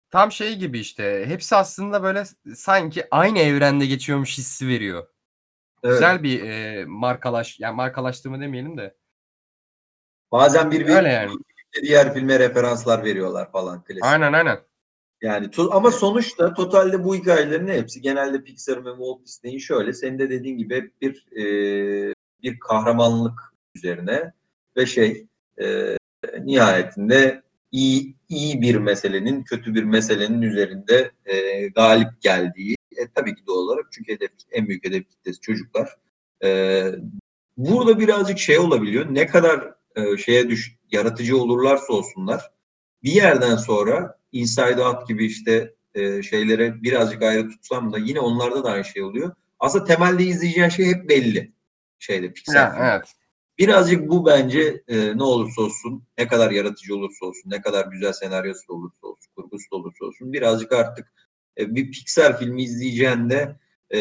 Tam 0.10 0.32
şey 0.32 0.56
gibi 0.56 0.80
işte. 0.80 1.26
Hepsi 1.26 1.56
aslında 1.56 2.04
böyle 2.04 2.24
sanki 2.56 3.08
aynı 3.12 3.40
evrende 3.40 3.86
geçiyormuş 3.86 4.38
hissi 4.38 4.68
veriyor. 4.68 5.08
Evet. 5.84 5.94
Güzel 5.94 6.24
bir 6.24 6.44
e, 6.44 6.86
markalaş, 6.86 7.60
yani 7.60 7.76
markalaştırma 7.76 8.42
demeyelim 8.42 8.78
de. 8.78 8.96
Bazen 10.32 10.66
Öyle 10.66 10.80
birbirine 10.80 11.14
yani. 11.14 11.32
diğer 11.82 12.14
filme 12.14 12.40
referanslar 12.40 13.04
veriyorlar 13.04 13.52
falan 13.52 13.84
klasik. 13.84 14.06
Aynen 14.06 14.34
aynen. 14.34 14.60
Yani 15.22 15.50
ama 15.72 15.92
sonuçta 15.92 16.54
totalde 16.54 17.04
bu 17.04 17.16
hikayelerin 17.16 17.68
hepsi 17.68 18.02
genelde 18.02 18.44
Pixar'ın 18.44 18.86
ve 18.86 18.90
Walt 18.90 19.26
Disney'in 19.26 19.60
şöyle 19.60 19.94
senin 19.94 20.20
de 20.20 20.30
dediğin 20.30 20.58
gibi 20.58 20.76
hep 20.76 21.02
bir 21.02 21.28
e, 21.38 21.44
bir 22.44 22.60
kahramanlık 22.60 23.40
üzerine 23.76 24.34
ve 24.78 24.86
şey 24.86 25.28
e, 25.62 25.98
nihayetinde 26.40 27.44
iyi 27.72 28.16
iyi 28.30 28.62
bir 28.62 28.76
meselenin 28.76 29.44
kötü 29.44 29.76
bir 29.76 29.84
meselenin 29.84 30.42
üzerinde 30.42 31.12
e, 31.26 31.68
galip 31.68 32.22
geldiği 32.22 32.76
e, 32.98 33.08
tabii 33.16 33.36
ki 33.36 33.42
doğal 33.48 33.58
olarak 33.58 33.86
çünkü 33.92 34.14
hedef 34.14 34.32
en 34.52 34.68
büyük 34.68 34.86
hedef 34.86 35.10
kitlesi 35.10 35.40
çocuklar. 35.40 35.96
E, 36.44 36.84
burada 37.58 38.00
birazcık 38.00 38.40
şey 38.40 38.60
olabiliyor. 38.60 39.06
Ne 39.10 39.28
kadar 39.28 39.74
e, 39.96 40.18
şeye 40.18 40.50
düş 40.50 40.76
yaratıcı 40.92 41.38
olurlarsa 41.38 41.94
olsunlar 41.94 42.52
bir 43.04 43.12
yerden 43.12 43.56
sonra 43.56 44.18
Inside 44.32 44.84
Out 44.84 45.08
gibi 45.08 45.26
işte 45.26 45.74
e, 45.96 46.24
şeylere 46.24 46.84
birazcık 46.84 47.24
ayrı 47.24 47.50
tutsam 47.50 47.94
da 47.94 47.98
yine 47.98 48.20
onlarda 48.20 48.64
da 48.64 48.72
aynı 48.72 48.86
şey 48.86 49.04
oluyor. 49.04 49.36
Aslında 49.60 49.86
temelde 49.86 50.24
izleyeceğin 50.24 50.70
şey 50.70 50.86
hep 50.86 51.10
belli. 51.10 51.54
Şeyde 52.00 52.34
Pixar. 52.34 52.56
Ya, 52.56 52.94
evet. 52.96 53.16
Birazcık 53.60 54.10
bu 54.10 54.26
bence 54.26 54.84
e, 54.88 55.18
ne 55.18 55.24
olursa 55.24 55.62
olsun, 55.62 56.04
ne 56.18 56.28
kadar 56.28 56.52
yaratıcı 56.52 56.96
olursa 56.96 57.26
olsun, 57.26 57.52
ne 57.52 57.62
kadar 57.62 57.88
güzel 57.88 58.14
senaryosu 58.14 58.68
da 58.70 58.74
olursa 58.74 59.08
olsun, 59.08 59.32
kurgusu 59.36 59.72
da 59.72 59.76
olursa 59.76 60.06
olsun 60.06 60.34
birazcık 60.34 60.72
artık 60.72 61.14
e, 61.58 61.76
bir 61.76 61.92
Pixar 61.92 62.40
filmi 62.40 62.64
izleyeceğinde 62.64 63.56
e, 63.94 64.00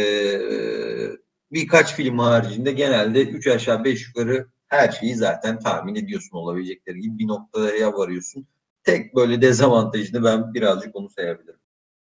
birkaç 1.53 1.95
film 1.95 2.19
haricinde 2.19 2.73
genelde 2.73 3.23
3 3.23 3.47
aşağı 3.47 3.85
5 3.85 4.07
yukarı 4.07 4.47
her 4.67 4.93
şeyi 4.93 5.15
zaten 5.15 5.59
tahmin 5.59 5.95
ediyorsun 5.95 6.37
olabilecekleri 6.37 7.01
gibi 7.01 7.19
bir 7.19 7.29
noktaya 7.29 7.93
varıyorsun. 7.93 8.47
Tek 8.85 9.15
böyle 9.15 9.43
dezavantajını 9.43 10.25
ben 10.25 10.55
birazcık 10.55 10.97
onu 10.97 11.11
sayabilirim. 11.11 11.61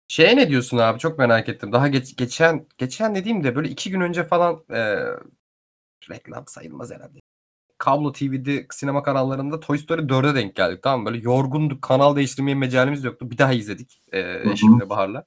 Şeye 0.07 0.35
ne 0.35 0.49
diyorsun 0.49 0.77
abi? 0.77 0.99
Çok 0.99 1.19
merak 1.19 1.49
ettim. 1.49 1.71
Daha 1.71 1.87
geç, 1.87 2.15
geçen 2.15 2.67
geçen 2.77 3.15
dediğimde 3.15 3.55
böyle 3.55 3.69
iki 3.69 3.91
gün 3.91 4.01
önce 4.01 4.23
falan 4.23 4.63
e, 4.69 5.05
reklam 6.09 6.47
sayılmaz 6.47 6.91
herhalde. 6.91 7.19
Kablo 7.81 8.11
TV'de 8.11 8.67
sinema 8.71 9.03
kanallarında 9.03 9.59
Toy 9.59 9.77
Story 9.77 10.01
4'e 10.01 10.35
denk 10.35 10.55
geldik. 10.55 10.83
Tamam 10.83 10.99
mı? 10.99 11.05
Böyle 11.05 11.17
yorgunduk. 11.17 11.81
Kanal 11.81 12.15
değiştirmeye 12.15 12.55
mecalimiz 12.55 13.03
yoktu. 13.03 13.31
Bir 13.31 13.37
daha 13.37 13.53
izledik 13.53 14.01
e, 14.11 14.51
eşimle 14.51 14.89
Bahar'la. 14.89 15.25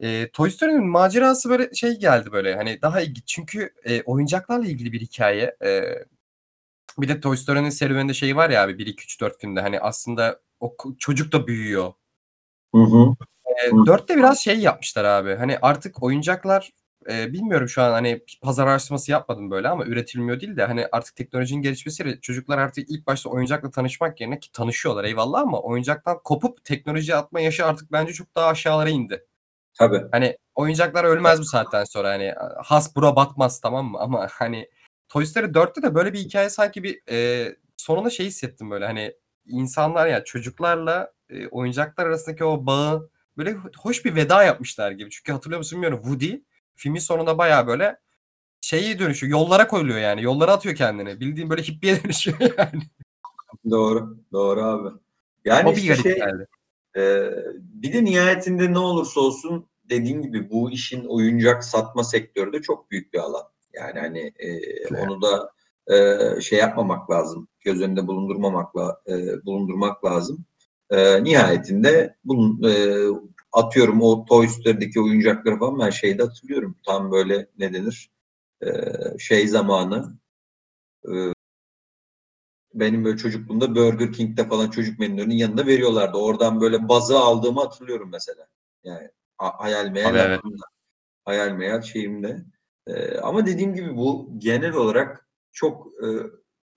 E, 0.00 0.30
Toy 0.30 0.50
Story'nin 0.50 0.86
macerası 0.86 1.50
böyle 1.50 1.74
şey 1.74 1.98
geldi 1.98 2.32
böyle 2.32 2.56
hani 2.56 2.82
daha 2.82 3.00
ilginç. 3.00 3.26
Çünkü 3.26 3.74
e, 3.84 4.02
oyuncaklarla 4.02 4.66
ilgili 4.66 4.92
bir 4.92 5.00
hikaye. 5.00 5.56
E, 5.64 5.82
bir 6.98 7.08
de 7.08 7.20
Toy 7.20 7.36
Story'nin 7.36 7.70
serüveninde 7.70 8.14
şey 8.14 8.36
var 8.36 8.50
ya 8.50 8.62
abi 8.62 8.78
1 8.78 8.86
2 8.86 9.04
3 9.04 9.20
4 9.20 9.40
filmde 9.40 9.60
hani 9.60 9.80
aslında 9.80 10.40
o 10.60 10.76
çocuk 10.98 11.32
da 11.32 11.46
büyüyor. 11.46 11.92
Hı 12.74 12.82
hı. 12.82 13.14
E, 13.46 13.70
Hı. 13.70 13.86
Dörtte 13.86 14.16
biraz 14.16 14.38
şey 14.40 14.58
yapmışlar 14.58 15.04
abi. 15.04 15.34
Hani 15.34 15.58
artık 15.62 16.02
oyuncaklar 16.02 16.70
e, 17.10 17.32
bilmiyorum 17.32 17.68
şu 17.68 17.82
an 17.82 17.90
hani 17.90 18.20
pazar 18.42 18.66
araştırması 18.66 19.10
yapmadım 19.10 19.50
böyle 19.50 19.68
ama 19.68 19.84
üretilmiyor 19.84 20.40
değil 20.40 20.56
de 20.56 20.64
hani 20.64 20.86
artık 20.92 21.16
teknolojinin 21.16 21.62
gelişmesiyle 21.62 22.20
çocuklar 22.20 22.58
artık 22.58 22.90
ilk 22.90 23.06
başta 23.06 23.30
oyuncakla 23.30 23.70
tanışmak 23.70 24.20
yerine 24.20 24.40
ki 24.40 24.52
tanışıyorlar 24.52 25.04
eyvallah 25.04 25.40
ama 25.40 25.60
oyuncaktan 25.62 26.18
kopup 26.24 26.64
teknolojiye 26.64 27.16
atma 27.16 27.40
yaşı 27.40 27.66
artık 27.66 27.92
bence 27.92 28.12
çok 28.12 28.34
daha 28.34 28.46
aşağılara 28.46 28.88
indi. 28.88 29.26
Tabii. 29.74 30.02
Hani 30.12 30.36
oyuncaklar 30.54 31.04
ölmez 31.04 31.40
bu 31.40 31.44
saatten 31.44 31.84
sonra 31.84 32.08
hani 32.08 32.34
Hasbro 32.64 33.16
batmaz 33.16 33.60
tamam 33.60 33.86
mı 33.86 33.98
ama 33.98 34.28
hani 34.30 34.68
Toy 35.08 35.26
Story 35.26 35.46
4'te 35.46 35.82
de 35.82 35.94
böyle 35.94 36.12
bir 36.12 36.18
hikaye 36.18 36.50
sanki 36.50 36.82
bir 36.82 37.00
e, 37.10 37.48
sonunda 37.76 38.10
şey 38.10 38.26
hissettim 38.26 38.70
böyle 38.70 38.86
hani 38.86 39.12
insanlar 39.46 40.06
ya 40.06 40.24
çocuklarla 40.24 41.12
e, 41.30 41.48
oyuncaklar 41.48 42.06
arasındaki 42.06 42.44
o 42.44 42.66
bağı 42.66 43.10
böyle 43.36 43.56
hoş 43.78 44.04
bir 44.04 44.14
veda 44.14 44.44
yapmışlar 44.44 44.90
gibi. 44.90 45.10
Çünkü 45.10 45.32
hatırlıyor 45.32 45.58
musun 45.58 45.76
bilmiyorum 45.76 46.00
Woody 46.02 46.36
filmin 46.78 47.00
sonunda 47.00 47.38
bayağı 47.38 47.66
böyle 47.66 47.96
şeyi 48.60 48.98
dönüşüyor. 48.98 49.30
Yollara 49.30 49.68
koyuluyor 49.68 49.98
yani. 49.98 50.22
Yollara 50.22 50.52
atıyor 50.52 50.74
kendini. 50.74 51.20
Bildiğin 51.20 51.50
böyle 51.50 51.62
hippiye 51.62 52.02
dönüşüyor 52.04 52.38
yani. 52.40 52.82
Doğru. 53.70 54.16
Doğru 54.32 54.62
abi. 54.62 54.88
Yani 55.44 55.68
o 55.68 55.72
bir 55.72 55.76
işte 55.76 55.94
şey, 55.94 56.16
geldi. 56.16 56.46
Ee, 56.96 57.30
bir 57.58 57.92
de 57.92 58.04
nihayetinde 58.04 58.72
ne 58.72 58.78
olursa 58.78 59.20
olsun 59.20 59.66
dediğin 59.90 60.22
gibi 60.22 60.50
bu 60.50 60.70
işin 60.70 61.04
oyuncak 61.04 61.64
satma 61.64 62.04
sektörü 62.04 62.52
de 62.52 62.62
çok 62.62 62.90
büyük 62.90 63.12
bir 63.12 63.18
alan. 63.18 63.42
Yani 63.72 64.00
hani 64.00 64.32
e, 64.38 64.58
onu 64.94 65.22
da 65.22 65.52
e, 65.94 66.40
şey 66.40 66.58
yapmamak 66.58 67.10
lazım. 67.10 67.48
Göz 67.60 67.80
önünde 67.80 68.06
bulundurmamakla 68.06 69.00
e, 69.08 69.44
bulundurmak 69.44 70.04
lazım. 70.04 70.44
E, 70.90 71.24
nihayetinde 71.24 72.16
bunun 72.24 72.62
e, 72.62 72.72
atıyorum 73.52 74.02
o 74.02 74.24
Toy 74.24 74.48
Story'deki 74.48 75.00
oyuncakları 75.00 75.58
falan 75.58 75.78
ben 75.78 75.90
şeyde 75.90 76.22
hatırlıyorum. 76.22 76.76
Tam 76.86 77.12
böyle 77.12 77.46
ne 77.58 77.74
denir? 77.74 78.10
E, 78.62 78.68
şey 79.18 79.48
zamanı 79.48 80.18
e, 81.04 81.12
benim 82.74 83.04
böyle 83.04 83.16
çocukluğumda 83.16 83.74
Burger 83.74 84.12
King'de 84.12 84.48
falan 84.48 84.70
çocuk 84.70 84.98
menülerinin 84.98 85.36
yanında 85.36 85.66
veriyorlardı. 85.66 86.18
Oradan 86.18 86.60
böyle 86.60 86.88
bazı 86.88 87.18
aldığımı 87.18 87.60
hatırlıyorum 87.60 88.08
mesela. 88.12 88.48
Yani 88.84 89.10
hayal 89.38 89.88
meyal 89.88 90.10
Abi 90.10 90.18
evet. 90.18 90.40
Hayal 91.24 91.52
meyal 91.52 91.82
şeyimde. 91.82 92.44
Ee, 92.86 93.18
ama 93.18 93.46
dediğim 93.46 93.74
gibi 93.74 93.96
bu 93.96 94.30
genel 94.38 94.74
olarak 94.74 95.28
çok 95.52 95.86
e, 95.86 96.06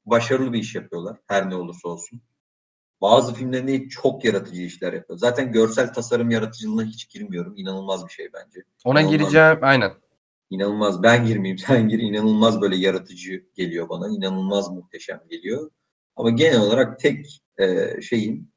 başarılı 0.06 0.54
bir 0.54 0.60
iş 0.60 0.76
yapıyorlar. 0.76 1.18
Her 1.28 1.50
ne 1.50 1.56
olursa 1.56 1.90
olsun. 1.90 2.22
Bazı 3.02 3.34
filmlerinde 3.34 3.90
çok 3.90 4.26
yaratıcı 4.26 4.62
işler 4.62 4.94
yapıyor. 4.94 5.20
Zaten 5.20 5.52
görsel 5.52 5.94
tasarım 5.94 6.30
yaratıcılığına 6.30 6.84
hiç 6.84 7.10
girmiyorum. 7.10 7.54
İnanılmaz 7.58 8.08
bir 8.08 8.12
şey 8.12 8.30
bence. 8.34 8.64
Ona 8.86 9.02
İnanılmaz. 9.02 9.20
gireceğim 9.20 9.60
aynen. 9.62 9.92
İnanılmaz. 10.50 11.04
Ben 11.04 11.26
girmeyeyim, 11.26 11.58
sen 11.68 11.90
gir. 11.90 12.00
İnanılmaz 12.00 12.62
böyle 12.62 12.76
yaratıcı 12.76 13.44
geliyor 13.56 13.90
bana. 13.90 14.08
İnanılmaz 14.08 14.72
muhteşem 14.72 15.22
geliyor. 15.30 15.72
Ama 16.16 16.30
genel 16.30 16.62
olarak 16.62 17.00
tek 17.00 17.42
e, 17.58 17.88
şeyim 18.02 18.52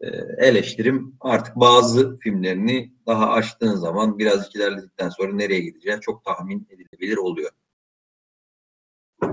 e, 0.00 0.08
eleştirim 0.38 1.16
artık 1.20 1.56
bazı 1.56 2.18
filmlerini 2.18 2.92
daha 3.06 3.30
açtığın 3.30 3.74
zaman 3.74 4.18
biraz 4.18 4.56
ilerledikten 4.56 5.08
sonra 5.08 5.32
nereye 5.32 5.60
gideceği 5.60 6.00
çok 6.00 6.24
tahmin 6.24 6.68
edilebilir 6.70 7.16
oluyor. 7.16 7.50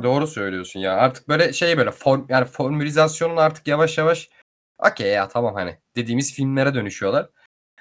Doğru 0.03 0.27
söylüyorsun 0.27 0.79
ya. 0.79 0.93
Artık 0.95 1.27
böyle 1.29 1.53
şey 1.53 1.77
böyle 1.77 1.91
form 1.91 2.25
yani 2.29 2.45
formülizasyonun 2.45 3.37
artık 3.37 3.67
yavaş 3.67 3.97
yavaş 3.97 4.29
okey 4.79 5.11
ya 5.11 5.27
tamam 5.27 5.55
hani 5.55 5.77
dediğimiz 5.95 6.33
filmlere 6.33 6.73
dönüşüyorlar. 6.73 7.29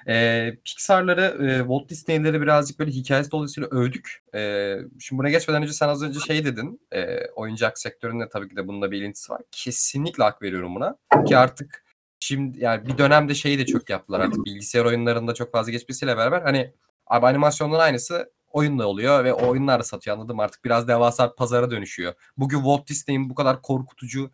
Ee, 0.07 0.57
Pixar'ları, 0.65 1.47
e, 1.49 1.57
Walt 1.59 1.89
Disney'leri 1.89 2.41
birazcık 2.41 2.79
böyle 2.79 2.91
hikayesi 2.91 3.31
dolayısıyla 3.31 3.69
övdük. 3.69 4.23
Ee, 4.35 4.77
şimdi 4.99 5.19
buna 5.19 5.29
geçmeden 5.29 5.63
önce 5.63 5.73
sen 5.73 5.87
az 5.87 6.03
önce 6.03 6.19
şey 6.19 6.45
dedin. 6.45 6.81
E, 6.91 7.25
oyuncak 7.35 7.79
sektöründe 7.79 8.29
tabii 8.29 8.49
ki 8.49 8.55
de 8.55 8.67
bununla 8.67 8.91
bir 8.91 9.01
ilintisi 9.01 9.31
var. 9.31 9.41
Kesinlikle 9.51 10.23
hak 10.23 10.41
veriyorum 10.41 10.75
buna. 10.75 10.97
Ki 11.25 11.37
artık 11.37 11.85
şimdi 12.19 12.63
yani 12.63 12.87
bir 12.87 12.97
dönemde 12.97 13.35
şeyi 13.35 13.59
de 13.59 13.65
çok 13.65 13.89
yaptılar 13.89 14.19
artık 14.19 14.45
bilgisayar 14.45 14.85
oyunlarında 14.85 15.33
çok 15.33 15.51
fazla 15.51 15.71
geçmesiyle 15.71 16.17
beraber 16.17 16.41
hani 16.41 16.73
abi 17.07 17.25
animasyonların 17.25 17.81
aynısı 17.81 18.31
oyunla 18.51 18.85
oluyor 18.85 19.23
ve 19.23 19.33
oyunlar 19.33 19.81
satıyor 19.81 20.17
anladım 20.17 20.39
artık 20.39 20.65
biraz 20.65 20.87
devasa 20.87 21.35
pazara 21.35 21.71
dönüşüyor. 21.71 22.13
Bugün 22.37 22.57
Walt 22.57 22.87
Disney'in 22.87 23.29
bu 23.29 23.35
kadar 23.35 23.61
korkutucu 23.61 24.31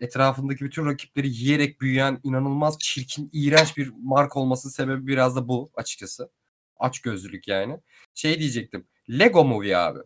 etrafındaki 0.00 0.64
bütün 0.64 0.86
rakipleri 0.86 1.28
yiyerek 1.28 1.80
büyüyen 1.80 2.20
inanılmaz 2.22 2.78
çirkin, 2.78 3.30
iğrenç 3.32 3.76
bir 3.76 3.92
marka 4.02 4.40
olmasının 4.40 4.72
sebebi 4.72 5.06
biraz 5.06 5.36
da 5.36 5.48
bu 5.48 5.70
açıkçası. 5.74 6.30
Aç 6.78 7.00
gözlülük 7.00 7.48
yani. 7.48 7.80
Şey 8.14 8.38
diyecektim. 8.38 8.86
Lego 9.10 9.44
Movie 9.44 9.76
abi. 9.76 9.98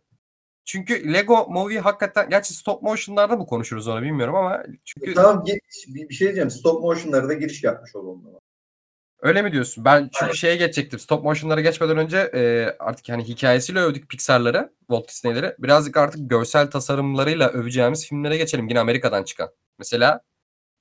Çünkü 0.64 1.12
Lego 1.12 1.46
Movie 1.48 1.78
hakikaten 1.78 2.30
gerçi 2.30 2.54
stop 2.54 2.82
motion'larda 2.82 3.36
mı 3.36 3.46
konuşuruz 3.46 3.88
onu 3.88 4.02
bilmiyorum 4.02 4.34
ama 4.34 4.62
çünkü 4.84 5.14
Tamam 5.14 5.44
bir, 5.46 6.08
bir 6.08 6.14
şey 6.14 6.26
diyeceğim. 6.26 6.50
Stop 6.50 6.82
motion'lara 6.82 7.28
da 7.28 7.34
giriş 7.34 7.64
yapmış 7.64 7.96
olalım. 7.96 8.24
öyle 9.20 9.42
mi 9.42 9.52
diyorsun? 9.52 9.84
Ben 9.84 10.10
çünkü 10.12 10.36
şeye 10.36 10.56
geçecektim. 10.56 10.98
Stop 10.98 11.24
motion'lara 11.24 11.60
geçmeden 11.60 11.96
önce 11.98 12.18
e, 12.18 12.66
artık 12.78 13.08
hani 13.08 13.24
hikayesiyle 13.28 13.80
övdük 13.80 14.08
Pixar'ları, 14.08 14.72
Walt 14.78 15.08
Disney'leri. 15.08 15.54
Birazcık 15.58 15.96
artık 15.96 16.30
görsel 16.30 16.70
tasarımlarıyla 16.70 17.48
öveceğimiz 17.48 18.06
filmlere 18.06 18.36
geçelim. 18.36 18.68
Yine 18.68 18.80
Amerika'dan 18.80 19.24
çıkan. 19.24 19.50
Mesela 19.80 20.20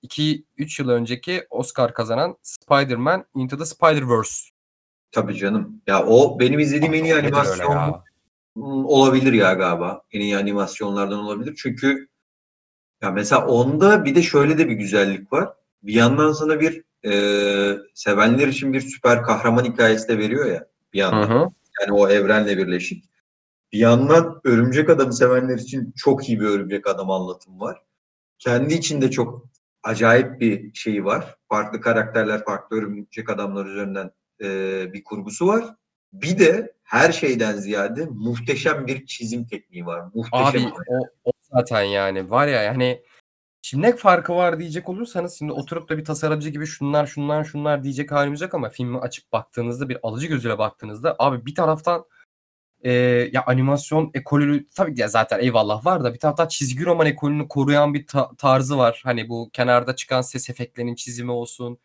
2-3 0.03 0.79
yıl 0.81 0.89
önceki 0.89 1.47
Oscar 1.49 1.93
kazanan 1.93 2.37
Spider-Man 2.41 3.25
Into 3.35 3.57
the 3.57 3.65
Spider-Verse. 3.65 4.49
Tabii 5.11 5.35
canım. 5.35 5.81
Ya 5.87 6.05
o 6.05 6.39
benim 6.39 6.59
izlediğim 6.59 6.93
en 6.93 7.03
iyi 7.03 7.15
animasyon 7.15 7.71
ya? 7.71 8.03
Hmm, 8.53 8.85
olabilir 8.85 9.33
ya 9.33 9.53
galiba. 9.53 10.01
En 10.11 10.21
iyi 10.21 10.37
animasyonlardan 10.37 11.19
olabilir. 11.19 11.55
Çünkü 11.61 12.07
ya 13.01 13.11
mesela 13.11 13.47
onda 13.47 14.05
bir 14.05 14.15
de 14.15 14.21
şöyle 14.21 14.57
de 14.57 14.69
bir 14.69 14.73
güzellik 14.73 15.33
var. 15.33 15.49
Bir 15.83 15.93
yandan 15.93 16.31
sana 16.31 16.59
bir 16.59 16.83
e, 17.05 17.77
sevenler 17.93 18.47
için 18.47 18.73
bir 18.73 18.81
süper 18.81 19.23
kahraman 19.23 19.65
hikayesi 19.65 20.07
de 20.07 20.17
veriyor 20.17 20.45
ya 20.45 20.67
bir 20.93 20.99
Hı 20.99 21.03
yandan. 21.03 21.29
hı. 21.29 21.49
Yani 21.81 21.91
o 21.91 22.09
evrenle 22.09 22.57
birleşik. 22.57 23.05
Bir 23.73 23.79
yandan 23.79 24.41
Örümcek 24.43 24.89
Adam'ı 24.89 25.13
sevenler 25.13 25.57
için 25.57 25.93
çok 25.97 26.29
iyi 26.29 26.39
bir 26.39 26.45
Örümcek 26.45 26.87
Adam 26.87 27.11
anlatımı 27.11 27.59
var. 27.59 27.88
Kendi 28.39 28.73
içinde 28.73 29.11
çok 29.11 29.45
acayip 29.83 30.41
bir 30.41 30.73
şeyi 30.73 31.05
var. 31.05 31.35
Farklı 31.49 31.81
karakterler, 31.81 32.45
farklı 32.45 32.77
Örümcek 32.77 33.29
Adamlar 33.29 33.65
üzerinden 33.65 34.11
e, 34.41 34.47
bir 34.93 35.03
kurgusu 35.03 35.47
var. 35.47 35.65
Bir 36.13 36.39
de 36.39 36.73
her 36.83 37.11
şeyden 37.11 37.57
ziyade 37.57 38.05
muhteşem 38.05 38.87
bir 38.87 39.05
çizim 39.05 39.47
tekniği 39.47 39.85
var. 39.85 40.03
Muhteşem. 40.13 40.65
Abi 40.65 40.73
o, 40.87 40.99
o 41.23 41.31
zaten 41.53 41.81
yani 41.81 42.29
var 42.29 42.47
ya 42.47 42.61
yani 42.61 43.03
şimdi 43.61 43.83
ne 43.83 43.95
farkı 43.95 44.35
var 44.35 44.59
diyecek 44.59 44.89
olursanız 44.89 45.37
şimdi 45.37 45.51
oturup 45.51 45.89
da 45.89 45.97
bir 45.97 46.05
tasarımcı 46.05 46.49
gibi 46.49 46.65
şunlar 46.65 47.07
şunlar 47.07 47.43
şunlar 47.43 47.83
diyecek 47.83 48.11
halimiz 48.11 48.41
yok 48.41 48.53
ama 48.53 48.69
filmi 48.69 48.99
açıp 48.99 49.31
baktığınızda 49.31 49.89
bir 49.89 49.97
alıcı 50.03 50.27
gözüyle 50.27 50.57
baktığınızda 50.57 51.15
abi 51.19 51.45
bir 51.45 51.55
taraftan 51.55 52.05
e, 52.83 52.91
ya 53.33 53.43
animasyon 53.45 54.11
ekolü 54.13 54.67
tabii 54.75 54.95
ki 54.95 55.07
zaten 55.07 55.39
eyvallah 55.39 55.85
var 55.85 56.03
da 56.03 56.13
bir 56.13 56.19
taraftan 56.19 56.47
çizgi 56.47 56.85
roman 56.85 57.07
ekolünü 57.07 57.47
koruyan 57.47 57.93
bir 57.93 58.07
ta- 58.07 58.31
tarzı 58.37 58.77
var. 58.77 59.01
Hani 59.03 59.29
bu 59.29 59.49
kenarda 59.53 59.95
çıkan 59.95 60.21
ses 60.21 60.49
efektlerinin 60.49 60.95
çizimi 60.95 61.31
olsun. 61.31 61.77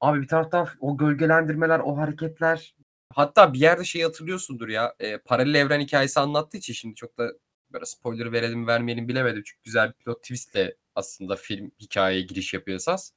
Abi 0.00 0.22
bir 0.22 0.28
taraftan 0.28 0.68
o 0.80 0.96
gölgelendirmeler, 0.96 1.78
o 1.80 1.96
hareketler 1.96 2.74
hatta 3.14 3.52
bir 3.54 3.58
yerde 3.58 3.84
şey 3.84 4.02
hatırlıyorsundur 4.02 4.68
ya 4.68 4.94
e, 5.00 5.18
paralel 5.18 5.54
evren 5.54 5.80
hikayesi 5.80 6.20
anlattığı 6.20 6.56
için 6.58 6.72
şimdi 6.72 6.94
çok 6.94 7.18
da 7.18 7.32
böyle 7.72 7.84
spoiler 7.84 8.32
verelim 8.32 8.66
vermeyelim 8.66 9.08
bilemedim. 9.08 9.42
Çünkü 9.46 9.62
güzel 9.62 9.88
bir 9.88 9.94
plot 10.04 10.22
twistle 10.22 10.76
aslında 10.94 11.36
film 11.36 11.70
hikayeye 11.80 12.22
giriş 12.22 12.54
yapıyor 12.54 12.76
esas. 12.76 13.12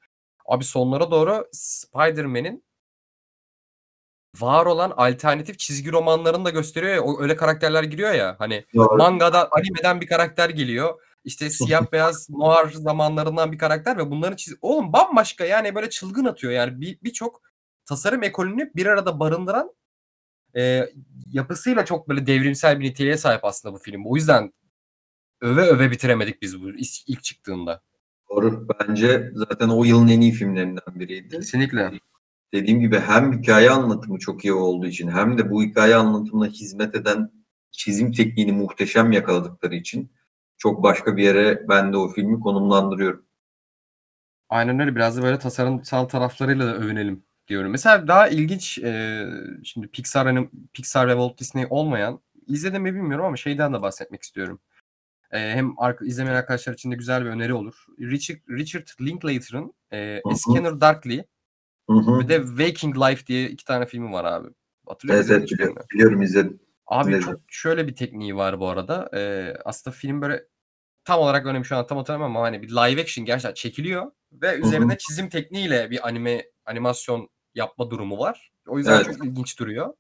Abi 0.46 0.64
sonlara 0.64 1.12
doğru 1.12 1.48
Spider-Man'in 1.52 2.64
var 4.40 4.66
olan 4.66 4.94
alternatif 4.98 5.60
çizgi 5.60 5.92
romanlarını 5.92 6.46
da 6.46 6.50
gösteriyor 6.50 6.96
ya. 6.96 7.02
O 7.02 7.22
öyle 7.22 7.36
karakterler 7.36 7.84
giriyor 7.84 8.14
ya. 8.14 8.36
Hani 8.40 8.66
Doğru. 8.76 8.98
mangada 8.98 9.50
animeden 9.52 10.02
bir 10.02 10.08
karakter 10.08 10.50
geliyor. 10.50 11.02
İşte 11.24 11.50
siyah 11.50 11.92
beyaz 11.92 12.30
noir 12.30 12.72
zamanlarından 12.72 13.52
bir 13.52 13.58
karakter 13.58 13.98
ve 13.98 14.12
bunların 14.12 14.36
çiz 14.36 14.56
oğlum 14.62 14.94
bambaşka 14.94 15.46
yani 15.46 15.76
böyle 15.76 15.90
çılgın 15.90 16.26
atıyor 16.26 16.54
yani 16.54 16.82
bir 16.82 17.00
birçok 17.04 17.42
tasarım 17.86 18.24
ekolünü 18.24 18.72
bir 18.76 18.86
arada 18.86 19.20
barındıran 19.20 19.72
e, 20.56 20.90
yapısıyla 21.32 21.86
çok 21.86 22.10
böyle 22.10 22.28
devrimsel 22.28 22.80
bir 22.80 22.86
niteliğe 22.86 23.18
sahip 23.18 23.46
aslında 23.46 23.76
bu 23.76 23.80
film. 23.80 24.06
O 24.06 24.16
yüzden 24.16 24.54
öve 25.42 25.62
öve 25.62 25.92
bitiremedik 25.92 26.42
biz 26.42 26.62
bu 26.62 26.70
ilk 26.70 27.10
ilk 27.10 27.24
çıktığında. 27.24 27.82
Doğru. 28.30 28.68
Bence 28.70 29.32
zaten 29.34 29.70
o 29.70 29.84
yılın 29.84 30.08
en 30.08 30.22
iyi 30.22 30.32
filmlerinden 30.32 31.00
biriydi. 31.00 31.38
Kesinlikle. 31.38 31.92
Dediğim 32.54 32.80
gibi 32.80 33.00
hem 33.00 33.34
hikaye 33.34 33.70
anlatımı 33.70 34.20
çok 34.20 34.46
iyi 34.46 34.54
olduğu 34.54 34.86
için 34.86 35.08
hem 35.08 35.38
de 35.38 35.50
bu 35.50 35.64
hikaye 35.64 35.96
anlatımına 35.96 36.48
hizmet 36.48 36.96
eden 36.96 37.32
çizim 37.72 38.12
tekniğini 38.12 38.52
muhteşem 38.52 39.12
yakaladıkları 39.12 39.76
için 39.76 40.12
çok 40.58 40.84
başka 40.84 41.18
bir 41.18 41.24
yere 41.24 41.66
ben 41.70 41.94
de 41.94 41.98
o 41.98 42.10
filmi 42.10 42.40
konumlandırıyorum. 42.40 43.26
Aynen 44.50 44.80
öyle. 44.80 44.96
Biraz 44.96 45.18
da 45.18 45.22
böyle 45.22 45.40
tasarımsal 45.40 46.06
taraflarıyla 46.06 46.68
da 46.68 46.76
övünelim 46.76 47.24
diyorum. 47.48 47.72
Mesela 47.72 48.08
daha 48.08 48.28
ilginç 48.28 48.78
e, 48.78 49.26
şimdi 49.64 49.88
Pixar 49.88 50.28
hani 50.28 50.50
Pixar 50.74 51.08
ve 51.08 51.12
Walt 51.12 51.40
Disney 51.40 51.68
olmayan 51.70 52.20
izledim 52.48 52.84
mi 52.84 52.96
bilmiyorum 52.96 53.26
ama 53.26 53.36
şeyden 53.36 53.74
de 53.74 53.82
bahsetmek 53.82 54.24
istiyorum. 54.24 54.60
E, 55.32 55.40
hem 55.40 55.76
izlemeyen 56.02 56.38
arkadaşlar 56.38 56.74
için 56.74 56.92
de 56.92 56.96
güzel 56.96 57.26
bir 57.26 57.30
öneri 57.30 57.54
olur. 57.54 57.86
Richard, 58.00 58.38
Richard 58.50 58.88
Linklater'ın 59.02 59.74
e, 59.92 60.22
Hı 60.26 60.30
A 60.30 60.32
hı. 60.32 60.36
Scanner 60.36 60.82
Darkly 60.82 61.24
Hı 61.92 62.12
hı. 62.12 62.20
bir 62.20 62.28
de 62.28 62.44
Waking 62.48 62.98
Life 62.98 63.28
diye 63.28 63.50
iki 63.50 63.66
tane 63.66 63.86
filmi 63.86 64.12
var 64.12 64.26
abi. 64.26 64.48
Hatırlıyor 64.88 65.20
Evet, 65.20 65.30
musun? 65.30 65.40
evet 65.40 65.52
biliyorum, 65.52 65.76
biliyorum 65.94 66.22
izledim. 66.22 66.60
Abi 66.88 67.08
Dinledim. 67.10 67.26
çok 67.26 67.40
şöyle 67.48 67.88
bir 67.88 67.96
tekniği 67.96 68.36
var 68.36 68.60
bu 68.60 68.68
arada. 68.70 69.10
Ee, 69.16 69.54
aslında 69.66 69.96
film 69.96 70.22
böyle 70.22 70.44
tam 71.06 71.20
olarak 71.20 71.46
öyle 71.46 71.64
şu 71.64 71.76
an 71.76 71.88
tam 71.88 71.98
hatırlamam 71.98 72.38
ama 72.38 72.46
hani 72.46 72.62
bir 72.62 72.70
live 72.70 73.02
action 73.02 73.26
gerçekten 73.26 73.54
çekiliyor 73.54 74.12
ve 74.32 74.56
üzerine 74.56 74.98
çizim 74.98 75.30
tekniğiyle 75.30 75.92
bir 75.92 76.08
anime 76.08 76.46
animasyon 76.66 77.30
yapma 77.56 77.92
durumu 77.92 78.20
var. 78.20 78.52
O 78.68 78.78
yüzden 78.78 78.96
Evet. 78.96 79.06
çok 79.06 79.26
ilginç 79.26 79.60
duruyor. 79.60 79.94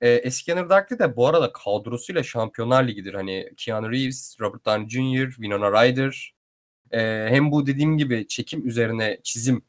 Ee, 0.00 0.28
A 0.28 0.30
Scanner 0.30 0.68
Darkly 0.68 0.98
de 0.98 1.16
bu 1.16 1.26
arada 1.26 1.52
kadrosuyla 1.52 2.22
Şampiyonlar 2.22 2.88
Ligi'dir. 2.88 3.14
Hani 3.14 3.50
Keanu 3.56 3.92
Reeves, 3.92 4.36
Robert 4.40 4.66
Downey 4.66 4.88
Jr., 4.88 5.30
Winona 5.30 5.84
Ryder. 5.84 6.34
Ee, 6.90 7.26
hem 7.30 7.50
bu 7.50 7.66
dediğim 7.66 7.98
gibi 7.98 8.26
çekim 8.28 8.68
üzerine 8.68 9.20
çizim 9.22 9.62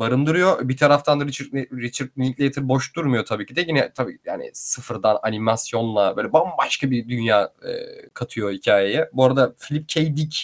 barındırıyor. 0.00 0.68
Bir 0.68 0.76
taraftan 0.76 1.20
da 1.20 1.26
Richard, 1.26 1.52
Richard 1.54 2.08
Linklater 2.18 2.68
boş 2.68 2.96
durmuyor 2.96 3.24
tabii 3.26 3.46
ki 3.46 3.56
de. 3.56 3.60
Yine 3.60 3.92
tabii 3.92 4.18
yani 4.24 4.50
sıfırdan 4.54 5.18
animasyonla 5.22 6.16
böyle 6.16 6.32
bambaşka 6.32 6.90
bir 6.90 7.08
dünya 7.08 7.52
e, 7.62 7.72
katıyor 8.14 8.52
hikayeye. 8.52 9.10
Bu 9.12 9.24
arada 9.24 9.54
Philip 9.56 9.88
K. 9.88 10.16
Dick 10.16 10.36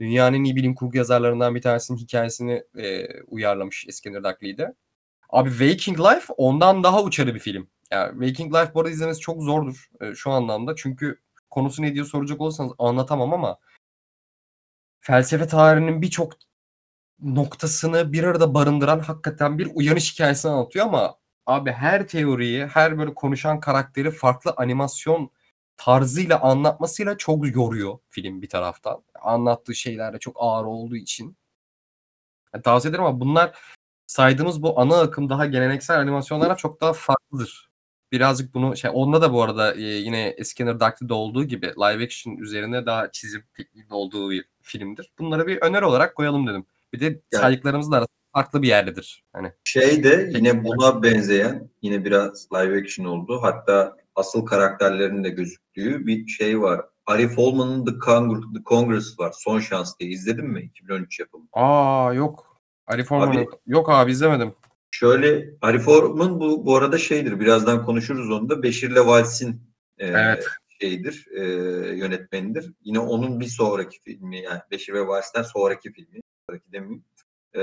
dünyanın 0.00 0.44
iyi 0.44 0.56
bilim 0.56 0.74
kurgu 0.74 0.96
yazarlarından 0.96 1.54
bir 1.54 1.62
tanesinin 1.62 1.98
hikayesini 1.98 2.64
e, 2.78 3.06
uyarlamış 3.22 3.86
Eskender 3.88 4.22
Darkly'de. 4.22 4.74
Abi 5.30 5.50
Waking 5.50 6.00
Life 6.00 6.32
ondan 6.36 6.84
daha 6.84 7.02
uçarı 7.02 7.34
bir 7.34 7.40
film. 7.40 7.68
Yani 7.90 8.10
Waking 8.12 8.54
Life 8.54 8.74
bu 8.74 8.80
arada 8.80 8.90
izlemesi 8.90 9.20
çok 9.20 9.42
zordur 9.42 9.88
e, 10.00 10.14
şu 10.14 10.30
anlamda. 10.30 10.76
Çünkü 10.76 11.18
konusu 11.50 11.82
ne 11.82 11.94
diye 11.94 12.04
soracak 12.04 12.40
olursanız 12.40 12.72
anlatamam 12.78 13.32
ama 13.32 13.58
felsefe 15.00 15.46
tarihinin 15.46 16.02
birçok 16.02 16.32
noktasını 17.22 18.12
bir 18.12 18.24
arada 18.24 18.54
barındıran 18.54 19.00
hakikaten 19.00 19.58
bir 19.58 19.70
uyanış 19.74 20.14
hikayesini 20.14 20.52
anlatıyor 20.52 20.86
ama 20.86 21.16
abi 21.46 21.72
her 21.72 22.08
teoriyi, 22.08 22.66
her 22.66 22.98
böyle 22.98 23.14
konuşan 23.14 23.60
karakteri 23.60 24.10
farklı 24.10 24.54
animasyon 24.56 25.30
tarzıyla 25.76 26.40
anlatmasıyla 26.40 27.18
çok 27.18 27.56
yoruyor 27.56 27.98
film 28.10 28.42
bir 28.42 28.48
taraftan. 28.48 29.04
Anlattığı 29.22 29.74
şeyler 29.74 30.12
de 30.12 30.18
çok 30.18 30.36
ağır 30.40 30.64
olduğu 30.64 30.96
için. 30.96 31.36
Yani 32.54 32.62
tavsiye 32.62 32.90
ederim 32.90 33.04
ama 33.04 33.20
bunlar 33.20 33.58
saydığımız 34.06 34.62
bu 34.62 34.80
ana 34.80 35.00
akım 35.00 35.30
daha 35.30 35.46
geleneksel 35.46 36.00
animasyonlara 36.00 36.56
çok 36.56 36.80
daha 36.80 36.92
farklıdır. 36.92 37.70
Birazcık 38.12 38.54
bunu 38.54 38.76
şey 38.76 38.90
onda 38.94 39.22
da 39.22 39.32
bu 39.32 39.42
arada 39.42 39.74
e, 39.74 39.82
yine 39.82 40.36
Skinner 40.44 40.80
Duck'ta 40.80 41.14
olduğu 41.14 41.44
gibi 41.44 41.66
live 41.66 42.04
action 42.04 42.36
üzerine 42.36 42.86
daha 42.86 43.12
çizim 43.12 43.44
tekniğinde 43.54 43.94
olduğu 43.94 44.30
bir 44.30 44.44
filmdir. 44.62 45.12
Bunları 45.18 45.46
bir 45.46 45.62
öneri 45.62 45.84
olarak 45.84 46.16
koyalım 46.16 46.46
dedim. 46.46 46.66
Bir 46.92 47.00
de 47.00 47.20
saydıklarımızın 47.32 47.92
arasında 47.92 48.12
farklı 48.34 48.62
bir 48.62 48.68
yerdedir. 48.68 49.24
Hani 49.32 49.52
Şey 49.64 50.04
de 50.04 50.30
yine 50.34 50.64
buna 50.64 51.02
benzeyen 51.02 51.70
yine 51.82 52.04
biraz 52.04 52.48
live 52.52 52.80
action 52.80 53.06
oldu. 53.06 53.38
Hatta 53.42 53.96
asıl 54.14 54.46
karakterlerin 54.46 55.24
de 55.24 55.30
gözüktüğü 55.30 56.06
bir 56.06 56.26
şey 56.26 56.60
var. 56.60 56.80
Arif 57.06 57.38
Olman'ın 57.38 57.84
The, 57.84 57.90
Cong- 57.92 58.54
The 58.56 58.62
Congress 58.62 59.18
var. 59.20 59.32
Son 59.38 59.58
Şans 59.60 59.98
diye. 60.00 60.10
İzledin 60.10 60.46
mi? 60.46 60.60
2013 60.62 61.20
yapımı. 61.20 61.44
aa 61.52 62.12
yok. 62.14 62.60
Arif 62.86 63.12
Orman'ın 63.12 63.38
Abi- 63.38 63.46
yok 63.66 63.90
abi 63.90 64.10
izlemedim. 64.12 64.54
Şöyle 64.90 65.50
Arif 65.62 65.88
Orman 65.88 66.40
bu, 66.40 66.66
bu 66.66 66.76
arada 66.76 66.98
şeydir. 66.98 67.40
Birazdan 67.40 67.84
konuşuruz 67.84 68.30
onu 68.30 68.48
da. 68.48 68.62
Beşir'le 68.62 69.06
Vals'in 69.06 69.50
e, 69.98 70.06
Evet. 70.06 70.46
şeyidir. 70.80 71.26
e, 71.36 71.42
yönetmenidir. 71.96 72.72
Yine 72.84 72.98
onun 72.98 73.40
bir 73.40 73.46
sonraki 73.46 74.00
filmi 74.00 74.40
yani 74.42 74.60
Beşir 74.70 74.92
ve 74.94 75.06
Vals'ten 75.06 75.42
sonraki 75.42 75.92
filmi. 75.92 76.20
Sonraki 76.52 76.72
demeyeyim. 76.72 77.04
E, 77.56 77.62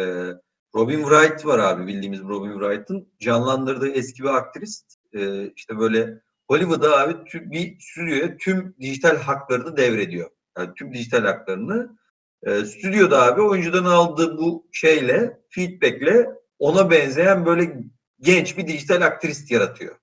Robin 0.76 1.00
Wright 1.00 1.46
var 1.46 1.60
abi 1.60 1.88
bildiğimiz 1.88 2.22
Robin 2.22 2.60
Wright'ın 2.60 3.08
canlandırdığı 3.20 3.90
eski 3.90 4.24
bir 4.24 4.30
aktrist. 4.30 4.96
E, 5.14 5.52
işte 5.56 5.80
böyle 5.80 6.22
Hollywood'a 6.48 7.00
abi 7.00 7.26
tüm, 7.26 7.52
bir 7.52 7.80
stüdyoya 7.80 8.38
tüm 8.38 8.76
dijital 8.80 9.18
haklarını 9.18 9.78
devrediyor. 9.78 10.30
Yani 10.58 10.74
tüm 10.76 10.94
dijital 10.94 11.24
haklarını 11.24 11.98
e, 12.44 12.66
stüdyoda 12.66 13.24
abi 13.24 13.42
oyuncudan 13.42 13.86
aldığı 13.86 14.38
bu 14.38 14.68
şeyle 14.72 15.40
feedbackle 15.50 16.30
ona 16.60 16.92
benzeyen 16.92 17.46
böyle 17.46 17.84
genç 18.20 18.58
bir 18.58 18.68
dijital 18.68 19.02
aktrist 19.02 19.52
yaratıyor. 19.52 19.96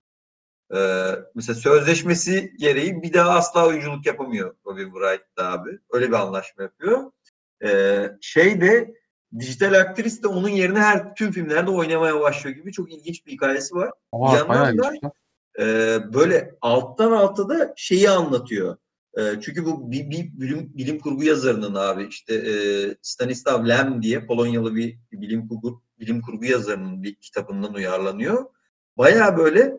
Ee, 0.74 1.10
mesela 1.34 1.56
sözleşmesi 1.56 2.52
gereği 2.58 3.02
bir 3.02 3.12
daha 3.12 3.30
asla 3.30 3.66
oyunculuk 3.66 4.06
yapamıyor 4.06 4.54
Robin 4.66 4.92
Wright 4.92 5.36
da 5.36 5.52
abi. 5.52 5.78
Öyle 5.90 6.08
bir 6.08 6.12
anlaşma 6.12 6.62
yapıyor. 6.62 7.12
Ee, 7.64 8.10
şey 8.20 8.60
de 8.60 8.94
dijital 9.38 9.80
aktris 9.80 10.22
de 10.22 10.28
onun 10.28 10.48
yerine 10.48 10.78
her 10.78 11.14
tüm 11.14 11.32
filmlerde 11.32 11.70
oynamaya 11.70 12.20
başlıyor 12.20 12.56
gibi 12.56 12.72
çok 12.72 12.92
ilginç 12.92 13.26
bir 13.26 13.32
hikayesi 13.32 13.74
var. 13.74 13.90
Aa, 14.12 14.36
yandan 14.36 14.48
bayağı 14.48 14.78
da-. 14.78 15.12
Ee, 15.58 15.98
böyle 16.14 16.54
alttan 16.60 17.12
alta 17.12 17.48
da 17.48 17.74
şeyi 17.76 18.10
anlatıyor. 18.10 18.76
Ee, 19.18 19.22
çünkü 19.42 19.64
bu 19.64 19.90
bir, 19.90 20.10
bir 20.10 20.30
bilim, 20.32 20.72
bilim 20.74 20.98
kurgu 20.98 21.24
yazarının 21.24 21.74
abi 21.74 22.06
işte 22.10 22.34
e, 22.34 22.52
Stanislav 23.02 23.68
Lem 23.68 24.02
diye 24.02 24.26
Polonyalı 24.26 24.74
bir 24.74 24.98
bilim 25.12 25.48
kurgu 25.48 25.82
bilim 25.98 26.22
kurgu 26.22 26.44
yazarının 26.44 27.02
bir 27.02 27.14
kitabından 27.14 27.74
uyarlanıyor. 27.74 28.44
Bayağı 28.98 29.36
böyle 29.36 29.72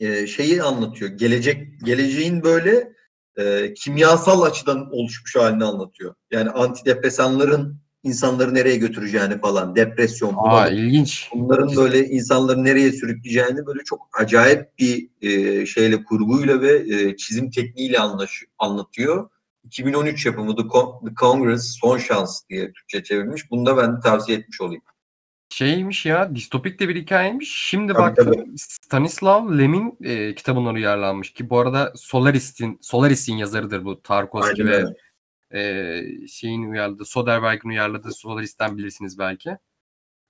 e, 0.00 0.26
şeyi 0.26 0.62
anlatıyor. 0.62 1.10
Gelecek 1.10 1.80
geleceğin 1.84 2.42
böyle 2.42 2.92
e, 3.36 3.74
kimyasal 3.74 4.42
açıdan 4.42 4.88
oluşmuş 4.92 5.36
halini 5.36 5.64
anlatıyor. 5.64 6.14
Yani 6.30 6.50
antidepresanların 6.50 7.76
insanları 8.02 8.54
nereye 8.54 8.76
götüreceğini 8.76 9.40
falan, 9.40 9.76
depresyon, 9.76 10.34
Aa 10.38 10.68
ilginç. 10.68 11.28
bunların 11.34 11.76
böyle 11.76 12.06
insanları 12.06 12.64
nereye 12.64 12.92
sürükleyeceğini 12.92 13.66
böyle 13.66 13.80
çok 13.84 14.08
acayip 14.20 14.78
bir 14.78 15.08
e, 15.22 15.66
şeyle 15.66 16.04
kurguyla 16.04 16.60
ve 16.60 16.72
e, 16.94 17.16
çizim 17.16 17.50
tekniğiyle 17.50 17.98
anlaş, 17.98 18.42
anlatıyor. 18.58 19.28
2013 19.64 20.26
yapımı 20.26 20.56
The, 20.56 20.62
Con- 20.62 21.08
The 21.08 21.14
Congress 21.14 21.76
Son 21.80 21.98
Şans 21.98 22.40
diye 22.50 22.72
Türkçe 22.72 23.02
çevrilmiş. 23.02 23.50
Bunu 23.50 23.66
da 23.66 23.76
ben 23.76 24.00
tavsiye 24.00 24.38
etmiş 24.38 24.60
olayım. 24.60 24.82
Şeymiş 25.54 26.06
ya 26.06 26.34
distopik 26.34 26.80
de 26.80 26.88
bir 26.88 26.96
hikayeymiş. 26.96 27.54
Şimdi 27.54 27.92
Tabii, 27.92 28.02
baktım 28.02 28.54
Stanislav 28.56 29.58
Lem'in 29.58 29.98
e, 30.02 30.34
kitabından 30.34 30.74
uyarlanmış 30.74 31.32
ki 31.32 31.50
bu 31.50 31.58
arada 31.58 31.92
Solaris'in 31.96 32.78
Solaris'in 32.80 33.36
yazarıdır 33.36 33.84
bu 33.84 34.02
Tarkovski 34.02 34.62
Aynen 34.62 34.72
ve 34.72 34.84
öyle. 35.52 36.22
e, 36.22 36.26
şeyin 36.26 36.70
uyarladığı 36.70 37.04
Soderbergh'in 37.04 37.68
uyarladığı 37.68 38.12
Solaris'ten 38.12 38.78
bilirsiniz 38.78 39.18
belki. 39.18 39.56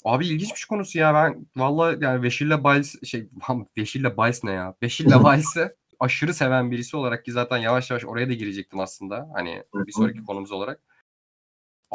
Abi 0.05 0.27
ilginçmiş 0.27 0.65
konusu 0.65 0.99
ya 0.99 1.15
ben 1.15 1.47
vallahi 1.57 1.97
yani 2.01 2.23
Beşir'le 2.23 2.65
Biles 2.65 3.03
şey 3.05 3.29
Beşir'le 3.77 4.17
Biles 4.17 4.45
ne 4.45 4.53
ya? 4.53 4.75
Beşir'le 4.83 5.07
Biles'i 5.25 5.75
aşırı 6.01 6.35
seven 6.35 6.71
birisi 6.71 6.97
olarak 6.97 7.25
ki 7.25 7.33
zaten 7.33 7.57
yavaş 7.57 7.91
yavaş 7.91 8.05
oraya 8.05 8.29
da 8.29 8.33
girecektim 8.33 8.81
aslında. 8.81 9.31
Hani 9.35 9.63
bir 9.75 9.93
sonraki 9.93 10.25
konumuz 10.25 10.53
olarak. 10.53 10.81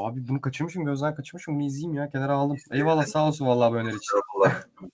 Abi 0.06 0.28
bunu 0.28 0.42
kaçırmışım 0.42 0.86
gözden 0.86 1.16
kaçırmışım 1.16 1.56
bunu 1.56 1.64
izleyeyim 1.64 1.94
ya 1.94 2.10
kenara 2.10 2.34
aldım. 2.34 2.58
Eyvallah 2.72 3.06
sağ 3.06 3.28
olsun 3.28 3.48
vallahi 3.48 3.72
bu 3.72 3.76
öneri 3.76 3.96
için. 3.96 4.20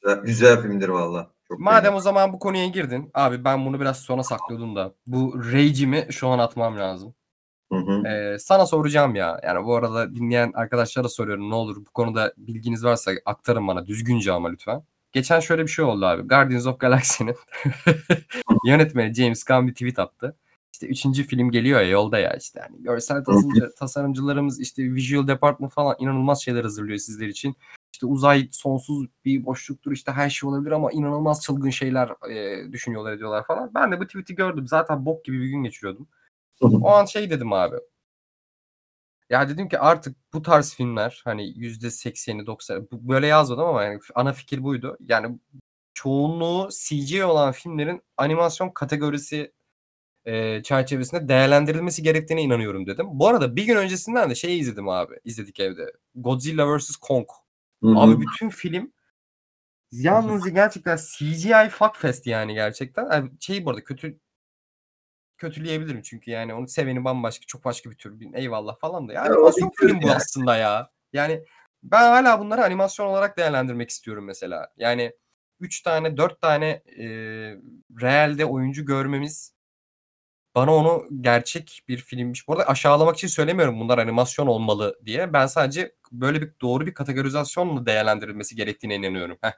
Güzel, 0.02 0.20
güzel 0.24 0.62
filmdir 0.62 0.90
valla. 0.90 1.32
Çok 1.48 1.60
Madem 1.60 1.84
beğendim. 1.84 1.98
o 1.98 2.00
zaman 2.00 2.34
bu 2.34 2.40
konuya 2.40 2.68
girdin. 2.68 3.12
Abi 3.14 3.44
ben 3.44 3.66
bunu 3.66 3.80
biraz 3.80 3.98
sona 3.98 4.24
saklıyordum 4.24 4.76
da. 4.76 4.94
Bu 5.08 5.44
rage'imi 5.54 6.08
şu 6.10 6.28
an 6.28 6.40
atmam 6.40 6.78
lazım. 6.78 7.14
Hı 7.72 7.78
hı. 7.78 8.08
Ee, 8.08 8.40
sana 8.40 8.66
soracağım 8.66 9.16
ya. 9.16 9.40
Yani 9.44 9.66
bu 9.66 9.76
arada 9.76 10.16
dinleyen 10.16 10.52
arkadaşlara 10.56 11.10
soruyorum. 11.10 11.50
Ne 11.50 11.56
olur 11.56 11.76
bu 11.76 11.90
konuda 11.92 12.34
bilginiz 12.38 12.84
varsa 12.86 13.12
aktarın 13.26 13.68
bana. 13.68 13.88
Düzgünce 13.88 14.32
ama 14.32 14.50
lütfen. 14.50 14.84
Geçen 15.12 15.40
şöyle 15.40 15.64
bir 15.64 15.68
şey 15.68 15.86
oldu 15.86 16.06
abi. 16.06 16.28
Guardians 16.28 16.68
of 16.68 16.80
Galaxy'nin 16.80 17.36
yönetmeni 18.66 19.14
James 19.14 19.44
Gunn 19.44 19.68
bir 19.68 19.74
tweet 19.74 20.00
attı. 20.00 20.38
İşte 20.76 20.88
üçüncü 20.88 21.24
film 21.24 21.52
geliyor 21.52 21.82
ya 21.82 21.90
yolda 21.90 22.20
ya 22.20 22.34
işte. 22.34 22.60
Yani 22.60 22.84
görsel 22.84 23.24
tasarımcı, 23.24 23.76
tasarımcılarımız 23.80 24.60
işte 24.60 24.94
visual 24.94 25.28
department 25.28 25.74
falan 25.74 25.96
inanılmaz 26.00 26.44
şeyler 26.44 26.64
hazırlıyor 26.64 26.98
sizler 26.98 27.28
için. 27.28 27.56
İşte 27.94 28.06
uzay 28.06 28.48
sonsuz 28.52 29.08
bir 29.26 29.46
boşluktur 29.46 29.92
işte 29.92 30.12
her 30.12 30.30
şey 30.30 30.50
olabilir 30.50 30.72
ama 30.72 30.92
inanılmaz 30.92 31.42
çılgın 31.42 31.70
şeyler 31.70 32.30
e, 32.30 32.72
düşünüyorlar 32.72 33.14
ediyorlar 33.14 33.46
falan. 33.46 33.72
Ben 33.76 33.92
de 33.92 34.00
bu 34.00 34.08
tweet'i 34.08 34.36
gördüm. 34.36 34.68
Zaten 34.68 35.06
bok 35.06 35.26
gibi 35.26 35.42
bir 35.42 35.48
gün 35.48 35.64
geçiriyordum. 35.64 36.08
O 36.62 36.90
an 36.90 37.06
şey 37.06 37.30
dedim 37.30 37.54
abi. 37.54 37.76
Ya 39.30 39.50
dedim 39.50 39.70
ki 39.70 39.80
artık 39.80 40.18
bu 40.34 40.42
tarz 40.42 40.76
filmler 40.76 41.22
hani 41.24 41.60
yüzde 41.60 41.92
sekseni 41.92 42.46
doksan 42.46 42.88
böyle 42.92 43.28
yazmadım 43.28 43.66
ama 43.66 43.84
yani 43.84 44.00
ana 44.16 44.34
fikir 44.34 44.64
buydu. 44.64 44.98
Yani 45.00 45.40
çoğunluğu 45.94 46.70
CG 46.72 47.24
olan 47.24 47.52
filmlerin 47.52 48.02
animasyon 48.18 48.70
kategorisi 48.70 49.52
e, 50.26 50.64
çerçevesinde 50.64 51.28
değerlendirilmesi 51.28 52.04
gerektiğine 52.04 52.42
inanıyorum 52.42 52.88
dedim. 52.88 53.06
Bu 53.10 53.28
arada 53.28 53.56
bir 53.56 53.66
gün 53.66 53.76
öncesinden 53.76 54.30
de 54.30 54.36
şey 54.36 54.60
izledim 54.60 54.90
abi. 54.90 55.16
izledik 55.24 55.60
evde. 55.60 55.92
Godzilla 56.16 56.78
vs. 56.78 56.96
Kong. 56.96 57.28
Hı 57.84 57.90
hı. 57.90 58.00
Abi 58.00 58.22
bütün 58.22 58.50
film 58.50 58.94
yalnızca 59.92 60.50
gerçekten 60.54 60.98
CGI 60.98 61.70
fuckfest 61.70 62.28
yani 62.28 62.54
gerçekten. 62.54 63.12
Yani 63.12 63.32
şey 63.40 63.66
bu 63.66 63.70
arada 63.70 63.84
kötü 63.84 64.20
kötüleyebilirim 65.38 66.02
çünkü 66.02 66.32
yani 66.32 66.54
onu 66.54 66.68
seveni 66.68 67.04
bambaşka 67.06 67.46
çok 67.48 67.66
başka 67.66 67.92
bir 67.92 67.96
tür 67.96 68.16
eyvallah 68.34 68.80
falan 68.80 69.08
da. 69.08 69.14
Yani 69.14 69.28
Ya 69.28 69.34
animasyon 69.34 69.72
film 69.80 70.02
bu 70.02 70.08
yani. 70.08 70.16
aslında 70.16 70.58
ya. 70.58 70.92
Yani 71.14 71.44
ben 71.84 72.02
hala 72.02 72.40
bunları 72.40 72.64
animasyon 72.64 73.06
olarak 73.08 73.38
değerlendirmek 73.38 73.90
istiyorum 73.90 74.26
mesela. 74.26 74.74
Yani 74.78 75.14
3 75.60 75.82
tane 75.82 76.18
4 76.18 76.42
tane 76.42 76.68
e, 77.00 77.06
realde 78.02 78.46
oyuncu 78.46 78.86
görmemiz 78.86 79.55
bana 80.56 80.76
onu 80.76 81.06
gerçek 81.22 81.84
bir 81.88 81.98
filmmiş. 81.98 82.48
Bu 82.48 82.54
arada 82.54 82.68
aşağılamak 82.68 83.16
için 83.16 83.28
söylemiyorum 83.28 83.80
bunlar 83.80 83.98
animasyon 83.98 84.48
olmalı 84.48 85.00
diye. 85.06 85.34
Ben 85.34 85.48
sadece 85.48 85.96
böyle 86.12 86.42
bir 86.42 86.52
doğru 86.62 86.86
bir 86.86 86.94
kategorizasyonla 86.94 87.86
değerlendirilmesi 87.86 88.56
gerektiğine 88.56 88.96
inanıyorum. 88.96 89.38
Heh. 89.42 89.52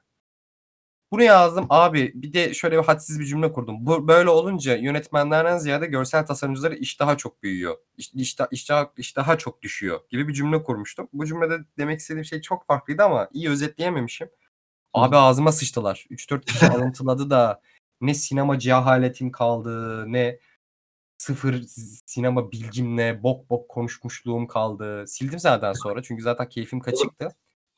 Bunu 1.11 1.23
yazdım 1.23 1.65
abi 1.69 2.11
bir 2.15 2.33
de 2.33 2.53
şöyle 2.53 2.77
bir 2.77 2.83
hadsiz 2.83 3.19
bir 3.19 3.25
cümle 3.25 3.53
kurdum. 3.53 3.75
Bu 3.79 4.07
böyle 4.07 4.29
olunca 4.29 4.75
yönetmenlerden 4.75 5.57
ziyade 5.57 5.85
görsel 5.85 6.25
tasarımcıları 6.25 6.75
iş 6.75 6.99
daha 6.99 7.17
çok 7.17 7.43
büyüyor. 7.43 7.77
İş, 7.97 8.13
iş, 8.13 8.35
iş, 8.51 8.69
daha, 8.69 8.91
iş 8.97 9.15
daha 9.15 9.37
çok 9.37 9.61
düşüyor 9.61 9.99
gibi 10.09 10.27
bir 10.27 10.33
cümle 10.33 10.63
kurmuştum. 10.63 11.09
Bu 11.13 11.25
cümlede 11.25 11.59
demek 11.77 11.99
istediğim 11.99 12.25
şey 12.25 12.41
çok 12.41 12.67
farklıydı 12.67 13.03
ama 13.03 13.29
iyi 13.33 13.49
özetleyememişim. 13.49 14.29
Abi 14.93 15.15
ağzıma 15.15 15.51
sıçtılar. 15.51 16.05
3-4 16.09 16.45
kişi 16.45 16.65
alıntıladı 16.71 17.29
da 17.29 17.61
ne 18.01 18.13
sinema 18.13 18.59
cehaletim 18.59 19.31
kaldı 19.31 20.03
ne 20.13 20.39
sıfır 21.17 21.61
sinema 22.05 22.51
bilgimle 22.51 23.23
bok 23.23 23.49
bok 23.49 23.69
konuşmuşluğum 23.69 24.47
kaldı. 24.47 25.07
Sildim 25.07 25.39
zaten 25.39 25.73
sonra 25.73 26.01
çünkü 26.03 26.23
zaten 26.23 26.49
keyfim 26.49 26.79
kaçıktı. 26.79 27.29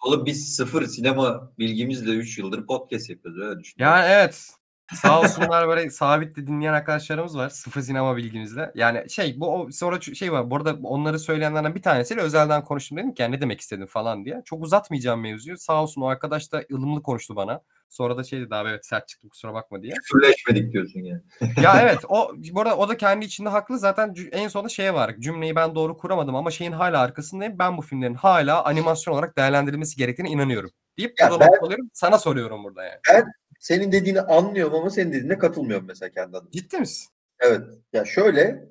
Oğlum 0.04 0.25
biz 0.25 0.56
sıfır 0.56 0.86
sinema 0.86 1.52
bilgimizle 1.60 2.12
3 2.12 2.38
yıldır 2.38 2.65
podcast 2.65 3.10
yapıyoruz 3.10 3.41
öyle 3.41 3.60
düşün. 3.60 3.75
Yani 3.80 4.06
evet. 4.10 4.49
Sağ 4.93 5.21
olsunlar 5.21 5.67
böyle 5.67 5.89
sabitli 5.89 6.47
dinleyen 6.47 6.73
arkadaşlarımız 6.73 7.38
var. 7.38 7.49
Sıfır 7.49 7.82
sinema 7.82 8.17
bilgimizle. 8.17 8.71
Yani 8.75 9.10
şey 9.10 9.39
bu 9.39 9.56
o- 9.56 9.71
sonra 9.71 10.02
şey 10.02 10.32
var. 10.32 10.52
Bu 10.52 10.56
arada 10.56 10.78
onları 10.84 11.19
söyleyenlerden 11.19 11.75
bir 11.75 11.82
tanesiyle 11.82 12.21
özelden 12.21 12.63
konuştum 12.63 12.97
dedim 12.97 13.13
ki 13.13 13.21
yani 13.21 13.36
ne 13.36 13.41
demek 13.41 13.62
istedin 13.62 13.86
falan 13.86 14.25
diye. 14.25 14.41
Çok 14.45 14.63
uzatmayacağım 14.63 15.21
mevzuyu. 15.21 15.58
Sağ 15.58 15.84
olsun 15.84 16.02
o 16.02 16.06
arkadaş 16.08 16.52
da 16.52 16.63
ılımlı 16.71 17.04
konuştu 17.04 17.36
bana. 17.36 17.62
Sonra 17.89 18.17
da 18.17 18.23
şey 18.23 18.41
dedi 18.41 18.56
abi 18.56 18.69
evet 18.69 18.86
sert 18.86 19.08
çıktım 19.08 19.30
kusura 19.30 19.54
bakma 19.54 19.82
diye. 19.82 19.93
Küfürleşmedik 19.93 20.73
diyorsun 20.73 20.99
yani. 20.99 21.21
ya 21.63 21.82
evet 21.82 21.99
o 22.10 22.32
bu 22.54 22.62
arada 22.62 22.78
o 22.78 22.89
da 22.89 22.97
kendi 22.97 23.25
içinde 23.25 23.49
haklı. 23.49 23.80
Zaten 23.80 24.15
en 24.32 24.47
sonunda 24.47 24.69
şeye 24.69 24.93
var. 24.93 25.15
Cümleyi 25.19 25.56
ben 25.56 25.75
doğru 25.75 25.97
kuramadım 25.97 26.36
ama 26.36 26.52
şeyin 26.52 26.71
hala 26.71 26.99
arkasındayım. 26.99 27.60
Ben 27.60 27.78
bu 27.78 27.82
filmlerin 27.82 28.13
hala 28.13 28.65
animasyon 28.65 29.13
olarak 29.13 29.38
değerlendirilmesi 29.38 29.97
gerektiğine 29.97 30.30
inanıyorum. 30.32 30.71
Deyip 30.97 31.19
Ya 31.19 31.32
ben- 31.39 31.47
noktalıyorum. 31.47 31.89
Sana 31.93 32.17
soruyorum 32.17 32.63
burada 32.63 32.84
yani. 32.84 33.23
Senin 33.60 33.91
dediğini 33.91 34.21
anlıyorum 34.21 34.75
ama 34.75 34.89
senin 34.89 35.13
dediğine 35.13 35.38
katılmıyorum 35.38 35.88
mesela 35.88 36.10
kendi 36.10 36.38
adıma. 36.38 36.52
Ciddi 36.52 36.78
misin? 36.78 37.10
Evet. 37.39 37.62
Ya 37.93 38.06
şöyle 38.06 38.65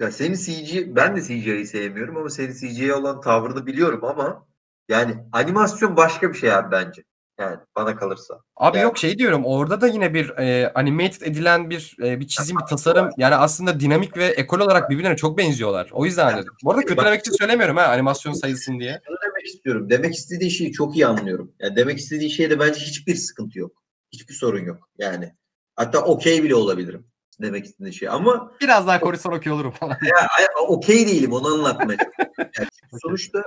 ya 0.00 0.10
senin 0.12 0.34
CG 0.34 0.96
ben 0.96 1.16
de 1.16 1.22
CGI'yi 1.22 1.66
sevmiyorum 1.66 2.16
ama 2.16 2.30
senin 2.30 2.52
CGI'ye 2.52 2.94
olan 2.94 3.20
tavrını 3.20 3.66
biliyorum 3.66 4.04
ama 4.04 4.46
yani 4.88 5.14
animasyon 5.32 5.96
başka 5.96 6.32
bir 6.32 6.38
şey 6.38 6.52
abi 6.52 6.70
bence. 6.72 7.02
Yani 7.38 7.56
bana 7.76 7.96
kalırsa. 7.96 8.40
Abi 8.56 8.76
Yani- 8.76 8.84
yok 8.84 8.98
şey 8.98 9.18
diyorum 9.18 9.44
orada 9.44 9.80
da 9.80 9.86
yine 9.86 10.14
bir 10.14 10.28
e, 10.30 10.72
animated 10.74 11.20
edilen 11.22 11.70
bir 11.70 11.96
e, 12.02 12.20
bir 12.20 12.26
çizim 12.26 12.56
bir 12.58 12.64
tasarım 12.66 13.10
yani 13.16 13.34
aslında 13.34 13.80
dinamik 13.80 14.16
ve 14.16 14.24
ekol 14.26 14.60
olarak 14.60 14.90
birbirlerine 14.90 15.16
çok 15.16 15.38
benziyorlar. 15.38 15.90
O 15.92 16.04
yüzden 16.04 16.38
dedim. 16.38 16.52
Bu 16.64 16.70
arada 16.70 16.82
kötülemek 16.84 17.20
için 17.20 17.32
söylemiyorum 17.32 17.76
ha 17.76 17.82
animasyon 17.84 18.32
sayılsın 18.32 18.80
diye. 18.80 19.00
Şunu 19.06 19.16
demek 19.26 19.46
istiyorum. 19.46 19.90
Demek 19.90 20.14
istediği 20.14 20.50
şeyi 20.50 20.72
çok 20.72 20.96
iyi 20.96 21.06
anlıyorum. 21.06 21.52
Yani 21.60 21.76
demek 21.76 21.98
istediği 21.98 22.30
şeyde 22.30 22.60
bence 22.60 22.80
hiçbir 22.80 23.14
sıkıntı 23.14 23.58
yok. 23.58 23.72
Hiçbir 24.12 24.34
sorun 24.34 24.64
yok. 24.64 24.88
Yani 24.98 25.32
hatta 25.76 25.98
okey 26.04 26.42
bile 26.42 26.54
olabilirim. 26.54 27.06
Demek 27.42 27.64
istediği 27.64 27.92
şey. 27.94 28.08
Ama 28.08 28.52
Biraz 28.60 28.86
daha 28.86 29.00
korursan 29.00 29.32
okey 29.32 29.52
olurum 29.52 29.70
falan. 29.70 29.96
ya, 30.02 30.26
okey 30.68 31.06
değilim 31.06 31.32
onu 31.32 31.46
anlatmaya. 31.54 31.98
Yani 32.38 32.68
sonuçta 33.02 33.42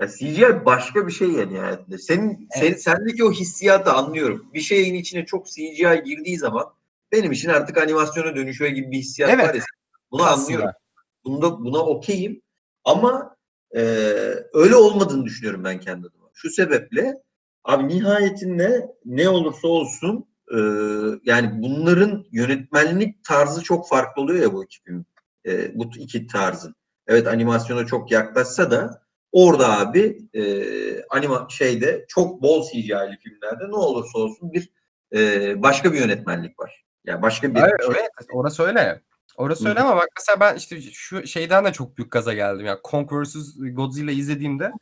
ya 0.00 0.08
CGI 0.08 0.64
başka 0.66 1.06
bir 1.06 1.12
şey 1.12 1.28
yani. 1.30 1.54
yani. 1.54 1.98
Senin, 1.98 2.48
sen, 2.54 2.62
Evet. 2.66 2.82
sendeki 2.82 3.24
o 3.24 3.32
hissiyatı 3.32 3.92
anlıyorum. 3.92 4.50
Bir 4.54 4.60
şeyin 4.60 4.94
içine 4.94 5.26
çok 5.26 5.46
CGI 5.46 6.02
girdiği 6.04 6.38
zaman 6.38 6.64
benim 7.12 7.32
için 7.32 7.48
artık 7.48 7.78
animasyona 7.78 8.36
dönüşüyor 8.36 8.70
gibi 8.70 8.90
bir 8.90 8.98
hissiyat 8.98 9.30
Evet. 9.30 9.48
var 9.48 9.54
ya. 9.54 9.62
Bunu 10.10 10.22
Aslında. 10.22 10.42
anlıyorum. 10.44 10.70
Bunda, 11.24 11.58
buna 11.64 11.78
okeyim. 11.78 12.42
Ama 12.84 13.36
e, 13.76 13.80
öyle 14.52 14.76
olmadığını 14.76 15.24
düşünüyorum 15.24 15.64
ben 15.64 15.80
kendi 15.80 16.06
adıma. 16.06 16.28
Şu 16.34 16.50
sebeple 16.50 17.22
abi 17.64 17.88
nihayetinde 17.88 18.88
ne 19.04 19.28
olursa 19.28 19.68
olsun 19.68 20.26
e, 20.54 20.58
yani 21.24 21.50
bunların 21.62 22.24
yönetmenlik 22.32 23.24
tarzı 23.24 23.62
çok 23.62 23.88
farklı 23.88 24.22
oluyor 24.22 24.42
ya 24.42 24.52
bu 24.52 24.64
iki 24.64 24.82
film. 24.82 25.06
E, 25.46 25.78
bu 25.78 25.84
iki 25.96 26.26
tarzın. 26.26 26.74
Evet 27.06 27.26
animasyona 27.26 27.86
çok 27.86 28.10
yaklaşsa 28.10 28.70
da 28.70 29.02
orada 29.32 29.78
abi 29.78 30.18
e, 30.34 30.42
anima 31.10 31.46
şeyde 31.50 32.04
çok 32.08 32.42
bol 32.42 32.68
CGI'li 32.68 33.18
filmlerde 33.22 33.68
ne 33.68 33.76
olursa 33.76 34.18
olsun 34.18 34.52
bir 34.52 34.70
e, 35.14 35.62
başka 35.62 35.92
bir 35.92 35.98
yönetmenlik 35.98 36.60
var. 36.60 36.84
Yani 37.04 37.22
başka 37.22 37.54
bir 37.54 37.60
Evet, 37.60 37.72
şey. 37.80 37.88
öyle. 37.88 38.08
Orası 38.32 38.62
öyle. 38.62 39.02
Orası 39.36 39.64
Hı 39.64 39.68
öyle 39.68 39.80
ama 39.80 39.96
bak 39.96 40.08
mesela 40.16 40.40
ben 40.40 40.56
işte 40.56 40.80
şu 40.80 41.26
şeyden 41.26 41.64
de 41.64 41.72
çok 41.72 41.96
büyük 41.96 42.12
gaza 42.12 42.34
geldim. 42.34 42.66
Ya 42.66 42.82
Kong 42.82 43.12
vs. 43.12 43.36
Godzilla 43.72 44.10
izlediğimde 44.10 44.72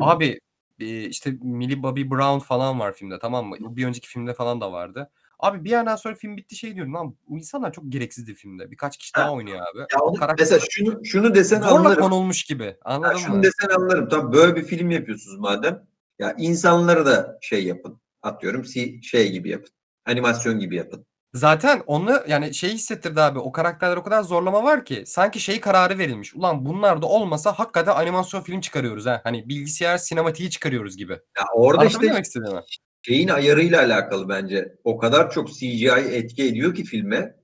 abi 0.00 0.40
e, 0.80 1.04
işte 1.04 1.34
Millie 1.42 1.82
Bobby 1.82 2.10
Brown 2.10 2.38
falan 2.38 2.80
var 2.80 2.92
filmde 2.92 3.18
tamam 3.18 3.46
mı? 3.46 3.56
Bir 3.60 3.86
önceki 3.86 4.08
filmde 4.08 4.34
falan 4.34 4.60
da 4.60 4.72
vardı. 4.72 5.10
Abi 5.38 5.64
bir 5.64 5.70
yerden 5.70 5.96
sonra 5.96 6.14
film 6.14 6.36
bitti 6.36 6.56
şey 6.56 6.74
diyorum 6.74 6.94
lan 6.94 7.16
bu 7.28 7.38
insanlar 7.38 7.72
çok 7.72 7.84
gereksizdi 7.88 8.34
filmde. 8.34 8.70
Birkaç 8.70 8.96
kişi 8.96 9.14
daha 9.14 9.32
oynuyor 9.32 9.58
abi. 9.58 9.78
Ya 9.78 10.00
onu- 10.00 10.18
karakter 10.18 10.42
mesela 10.44 10.60
şunu 10.70 11.04
şunu 11.04 11.34
desen 11.34 11.62
zorla 11.62 11.74
anlarım. 11.78 12.02
konulmuş 12.02 12.44
gibi. 12.44 12.64
Ya 12.64 12.76
Anladın 12.84 13.16
şunu 13.16 13.36
mı? 13.36 13.42
desen 13.42 13.68
anlarım. 13.68 14.08
Tabii 14.08 14.32
böyle 14.36 14.56
bir 14.56 14.64
film 14.64 14.90
yapıyorsunuz 14.90 15.38
madem. 15.38 15.86
Ya 16.18 16.34
insanları 16.38 17.06
da 17.06 17.38
şey 17.40 17.64
yapın. 17.64 18.00
Atıyorum 18.22 18.64
si- 18.64 19.02
şey 19.02 19.32
gibi 19.32 19.48
yapın. 19.50 19.70
Animasyon 20.06 20.58
gibi 20.58 20.76
yapın. 20.76 21.06
Zaten 21.34 21.82
onu 21.86 22.20
yani 22.28 22.54
şey 22.54 22.70
hissettirdi 22.70 23.20
abi. 23.20 23.38
O 23.38 23.52
karakterler 23.52 23.96
o 23.96 24.02
kadar 24.02 24.22
zorlama 24.22 24.64
var 24.64 24.84
ki 24.84 25.02
sanki 25.06 25.40
şey 25.40 25.60
kararı 25.60 25.98
verilmiş. 25.98 26.34
Ulan 26.34 26.66
bunlar 26.66 27.02
da 27.02 27.06
olmasa 27.06 27.52
hakikaten 27.52 27.92
animasyon 27.92 28.40
film 28.40 28.60
çıkarıyoruz 28.60 29.06
ha. 29.06 29.20
Hani 29.24 29.48
bilgisayar 29.48 29.98
sinematiği 29.98 30.50
çıkarıyoruz 30.50 30.96
gibi. 30.96 31.12
Ya 31.12 31.44
orada 31.54 31.80
Anladın 31.80 31.94
işte 31.96 32.06
demek 32.08 32.24
istediğimi? 32.24 32.60
Şeyin 33.06 33.28
ayarıyla 33.28 33.80
alakalı 33.82 34.28
bence. 34.28 34.76
O 34.84 34.98
kadar 34.98 35.30
çok 35.30 35.48
CGI 35.48 35.88
etki 36.10 36.44
ediyor 36.44 36.74
ki 36.74 36.84
filme. 36.84 37.36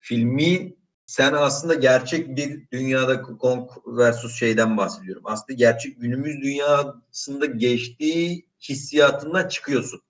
Filmi 0.00 0.76
sen 1.06 1.32
aslında 1.32 1.74
gerçek 1.74 2.36
bir 2.36 2.70
dünyada 2.70 3.22
Kong 3.22 3.70
versus 3.86 4.38
şeyden 4.38 4.76
bahsediyorum. 4.76 5.22
Aslında 5.26 5.52
gerçek 5.52 6.00
günümüz 6.00 6.42
dünyasında 6.42 7.46
geçtiği 7.46 8.46
hissiyatından 8.68 9.48
çıkıyorsun 9.48 10.00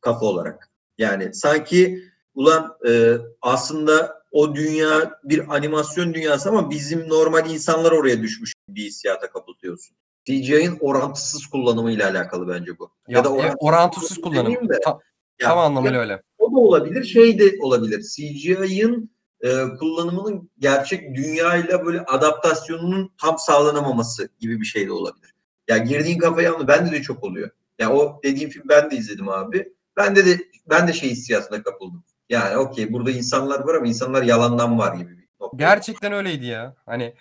kafa 0.00 0.26
olarak. 0.26 0.70
Yani 0.98 1.34
sanki 1.34 2.02
ulan 2.34 2.76
e, 2.88 3.16
aslında 3.40 4.22
o 4.30 4.54
dünya 4.54 5.20
bir 5.24 5.54
animasyon 5.54 6.14
dünyası 6.14 6.48
ama 6.48 6.70
bizim 6.70 7.08
normal 7.08 7.50
insanlar 7.50 7.92
oraya 7.92 8.22
düşmüş 8.22 8.54
bir 8.68 8.82
hissiyata 8.82 9.30
kapılıyorsun. 9.30 9.96
CGI'nin 10.24 10.78
orantısız 10.80 11.46
kullanımıyla 11.46 12.10
alakalı 12.10 12.48
bence 12.48 12.78
bu. 12.78 12.90
Ya, 13.08 13.24
da 13.24 13.28
e, 13.28 13.54
orantısız 13.58 14.20
kullanım. 14.20 14.68
de, 14.68 14.80
Ta- 14.84 14.98
ya, 15.40 15.48
tam 15.48 15.58
anlamıyla 15.58 16.00
öyle. 16.00 16.22
o 16.38 16.52
da 16.52 16.56
olabilir, 16.56 17.04
şey 17.04 17.38
de 17.38 17.52
olabilir. 17.60 18.02
CGI'ın 18.02 19.10
e, 19.40 19.48
kullanımının 19.78 20.50
gerçek 20.58 21.14
dünyayla 21.16 21.86
böyle 21.86 22.00
adaptasyonunun 22.00 23.12
tam 23.20 23.38
sağlanamaması 23.38 24.28
gibi 24.40 24.60
bir 24.60 24.64
şey 24.66 24.86
de 24.86 24.92
olabilir. 24.92 25.34
Ya 25.68 25.78
girdiğin 25.78 26.18
kafayı 26.18 26.54
anlı. 26.54 26.68
Bende 26.68 26.90
de 26.92 27.02
çok 27.02 27.24
oluyor. 27.24 27.50
Ya 27.78 27.92
o 27.92 28.20
dediğim 28.24 28.50
film 28.50 28.64
ben 28.68 28.90
de 28.90 28.96
izledim 28.96 29.28
abi. 29.28 29.72
Ben 29.96 30.16
de 30.16 30.26
de 30.26 30.38
ben 30.70 30.88
de 30.88 30.92
şey 30.92 31.10
hissiyatına 31.10 31.62
kapıldım. 31.62 32.04
Yani 32.28 32.56
okey 32.56 32.92
burada 32.92 33.10
insanlar 33.10 33.60
var 33.60 33.74
ama 33.74 33.86
insanlar 33.86 34.22
yalandan 34.22 34.78
var 34.78 34.94
gibi 34.94 35.18
bir. 35.18 35.22
Gerçekten 35.56 36.12
öyleydi 36.12 36.46
ya. 36.46 36.74
Hani 36.86 37.14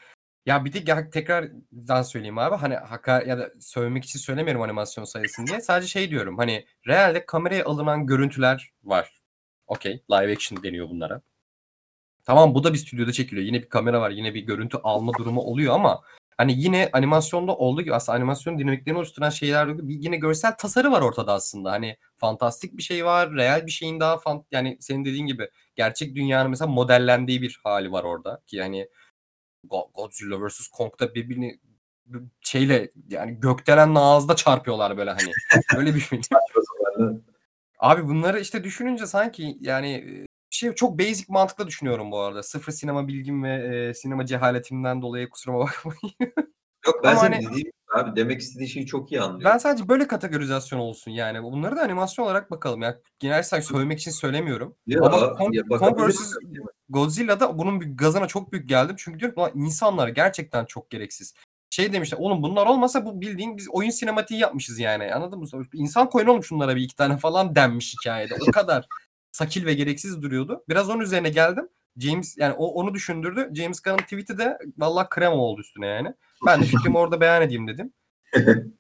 ya 0.46 0.66
bir 0.66 0.74
de 0.74 0.80
ger- 0.80 1.12
tekrardan 1.12 2.02
söyleyeyim 2.02 2.38
abi 2.38 2.56
hani 2.56 2.76
haka 2.76 3.22
ya 3.22 3.38
da 3.38 3.52
sövmek 3.60 4.06
için 4.06 4.20
söylemiyorum 4.20 4.62
animasyon 4.62 5.06
sayısını 5.06 5.48
diye. 5.48 5.62
Sadece 5.62 5.88
şey 5.88 6.10
diyorum 6.10 6.38
hani 6.38 6.66
realde 6.88 7.26
kameraya 7.26 7.66
alınan 7.66 8.06
görüntüler 8.08 8.72
var. 8.84 9.22
Okey 9.68 10.04
live 10.12 10.32
action 10.32 10.64
deniyor 10.64 10.90
bunlara. 10.90 11.22
Tamam 12.26 12.56
bu 12.56 12.64
da 12.64 12.74
bir 12.74 12.78
stüdyoda 12.78 13.12
çekiliyor. 13.12 13.46
Yine 13.46 13.62
bir 13.62 13.70
kamera 13.70 14.02
var. 14.02 14.10
Yine 14.12 14.34
bir 14.34 14.42
görüntü 14.42 14.78
alma 14.84 15.14
durumu 15.14 15.42
oluyor 15.42 15.74
ama 15.74 16.02
hani 16.38 16.54
yine 16.62 16.90
animasyonda 16.94 17.56
olduğu 17.56 17.82
gibi 17.82 17.96
aslında 17.96 18.16
animasyon 18.16 18.60
dinamiklerini 18.60 18.98
oluşturan 18.98 19.30
şeyler 19.30 19.78
bir 19.78 19.94
yine 19.94 20.18
görsel 20.18 20.58
tasarı 20.58 20.92
var 20.92 21.02
ortada 21.02 21.34
aslında. 21.34 21.72
Hani 21.72 21.98
fantastik 22.18 22.78
bir 22.78 22.84
şey 22.84 23.06
var. 23.06 23.34
Real 23.34 23.66
bir 23.66 23.72
şeyin 23.72 24.00
daha 24.00 24.18
fan, 24.18 24.46
yani 24.52 24.78
senin 24.80 25.06
dediğin 25.06 25.26
gibi 25.26 25.50
gerçek 25.76 26.16
dünyanın 26.16 26.50
mesela 26.50 26.72
modellendiği 26.72 27.42
bir 27.42 27.60
hali 27.64 27.92
var 27.92 28.04
orada 28.04 28.42
ki 28.48 28.56
yani 28.58 28.90
Godzilla 29.70 30.48
vs 30.48 30.68
Kong'da 30.68 31.16
birbirini 31.16 31.60
şeyle 32.42 32.90
yani 33.10 33.40
gökdelenle 33.40 34.00
ağızda 34.00 34.36
çarpıyorlar 34.36 34.98
böyle 34.98 35.12
hani. 35.12 35.32
Öyle 35.78 35.96
bir 35.96 36.00
film. 36.00 36.22
Abi 37.80 38.08
bunları 38.08 38.40
işte 38.40 38.64
düşününce 38.64 39.06
sanki 39.08 39.58
yani 39.60 39.92
e, 39.94 40.26
şey 40.50 40.74
çok 40.74 41.00
basic 41.00 41.26
mantıkla 41.30 41.68
düşünüyorum 41.68 42.12
bu 42.12 42.20
arada. 42.20 42.44
Sıfır 42.44 42.72
sinema 42.72 43.08
bilgim 43.08 43.44
ve 43.44 43.56
e, 43.56 43.94
sinema 43.94 44.26
cehaletimden 44.26 45.02
dolayı 45.02 45.30
kusuruma 45.30 45.60
bakmayın. 45.66 46.34
Yok 46.86 47.02
ben 47.04 47.16
senin 47.16 47.32
hani- 47.32 47.50
dediğim 47.50 47.72
abi 47.94 48.16
demek 48.16 48.42
istediğin 48.42 48.70
şeyi 48.70 48.86
çok 48.86 49.12
iyi 49.12 49.22
anlıyorum. 49.22 49.46
Ben 49.46 49.58
sadece 49.58 49.88
böyle 49.88 50.08
kategorizasyon 50.08 50.80
olsun 50.80 51.12
yani. 51.12 51.44
Bunları 51.44 51.76
da 51.76 51.82
animasyon 51.82 52.26
olarak 52.26 52.52
bakalım. 52.52 52.82
Ya 52.82 53.00
genel 53.20 53.44
olarak 53.52 53.64
söylemek 53.64 54.00
için 54.00 54.12
söylemiyorum. 54.12 54.76
Ya, 54.88 55.00
Ama 55.02 55.34
Kong, 55.34 55.56
ya 55.56 55.64
Kong 55.64 56.10
vs. 56.10 56.34
Godzilla'da 56.92 57.58
bunun 57.58 57.82
bir 57.82 57.98
gazına 57.98 58.28
çok 58.28 58.52
büyük 58.52 58.70
geldim. 58.70 58.96
Çünkü 59.00 59.20
diyorum 59.20 59.36
ki 59.36 59.40
"Ulan 59.42 59.52
insanlar 59.56 60.08
gerçekten 60.08 60.66
çok 60.66 60.90
gereksiz. 60.90 61.34
Şey 61.70 61.94
demişler 61.94 62.18
oğlum 62.18 62.44
bunlar 62.44 62.66
olmasa 62.66 63.06
bu 63.06 63.22
bildiğin 63.22 63.58
biz 63.58 63.70
oyun 63.72 63.90
sinematiği 63.90 64.40
yapmışız 64.40 64.80
yani. 64.80 65.14
Anladın 65.14 65.40
mı? 65.40 65.48
İnsan 65.74 66.10
koyun 66.10 66.42
şunlara 66.42 66.76
bir 66.76 66.82
iki 66.82 66.96
tane 66.96 67.18
falan 67.18 67.56
denmiş 67.56 67.94
hikayede. 67.94 68.34
O 68.50 68.52
kadar 68.52 68.86
sakil 69.32 69.66
ve 69.66 69.74
gereksiz 69.74 70.22
duruyordu. 70.22 70.64
Biraz 70.70 70.90
onun 70.90 71.00
üzerine 71.00 71.30
geldim. 71.30 71.70
James 71.98 72.38
yani 72.38 72.54
o 72.58 72.68
onu 72.68 72.94
düşündürdü. 72.94 73.50
James 73.54 73.82
Gunn'ın 73.82 73.98
tweet'i 73.98 74.38
de 74.38 74.58
vallahi 74.78 75.10
krem 75.10 75.32
oldu 75.32 75.62
üstüne 75.62 75.88
yani. 75.88 76.14
Ben 76.46 76.62
de 76.62 76.66
fikrimi 76.66 76.98
orada 76.98 77.22
beyan 77.22 77.42
edeyim 77.42 77.68
dedim. 77.68 77.94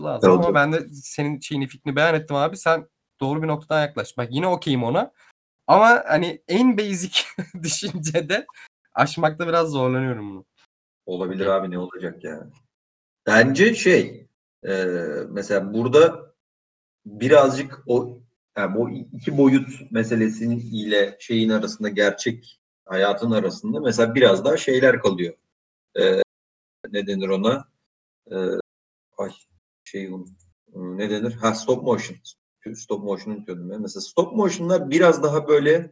Lazım 0.00 0.32
ama 0.32 0.54
ben 0.54 0.72
de 0.72 0.88
senin 0.88 1.40
şeyini 1.40 1.66
fikrini 1.66 1.96
beyan 1.96 2.14
ettim 2.14 2.36
abi. 2.36 2.56
Sen 2.56 2.88
doğru 3.20 3.42
bir 3.42 3.48
noktadan 3.48 3.80
yaklaş. 3.80 4.16
Bak 4.18 4.28
yine 4.30 4.46
okeyim 4.46 4.84
ona. 4.84 5.12
Ama 5.66 6.04
hani 6.06 6.42
en 6.48 6.78
basic 6.78 7.20
düşüncede 7.62 8.46
aşmakta 8.94 9.48
biraz 9.48 9.68
zorlanıyorum 9.70 10.30
bunu. 10.30 10.44
Olabilir 11.06 11.46
abi 11.46 11.70
ne 11.70 11.78
olacak 11.78 12.24
ya. 12.24 12.50
Bence 13.26 13.74
şey 13.74 14.26
e, 14.66 14.72
mesela 15.28 15.74
burada 15.74 16.34
birazcık 17.06 17.82
o 17.86 18.18
yani 18.56 18.74
bu 18.74 18.90
iki 18.90 19.38
boyut 19.38 19.92
meselesinin 19.92 20.60
ile 20.60 21.16
şeyin 21.20 21.50
arasında 21.50 21.88
gerçek 21.88 22.60
hayatın 22.84 23.30
arasında 23.30 23.80
mesela 23.80 24.14
biraz 24.14 24.44
daha 24.44 24.56
şeyler 24.56 25.00
kalıyor. 25.00 25.34
Ee, 25.98 26.22
ne 26.90 27.06
denir 27.06 27.28
ona? 27.28 27.68
Ee, 28.30 28.36
ay 29.18 29.30
şey 29.84 30.10
ne 30.74 31.10
denir? 31.10 31.32
Ha 31.32 31.54
stop 31.54 31.82
motion. 31.82 32.18
Stop 32.74 33.04
motion 33.04 33.34
unutuyordum 33.34 33.70
ben. 33.70 33.80
Mesela 33.80 34.00
stop 34.00 34.32
motion'lar 34.36 34.90
biraz 34.90 35.22
daha 35.22 35.48
böyle 35.48 35.90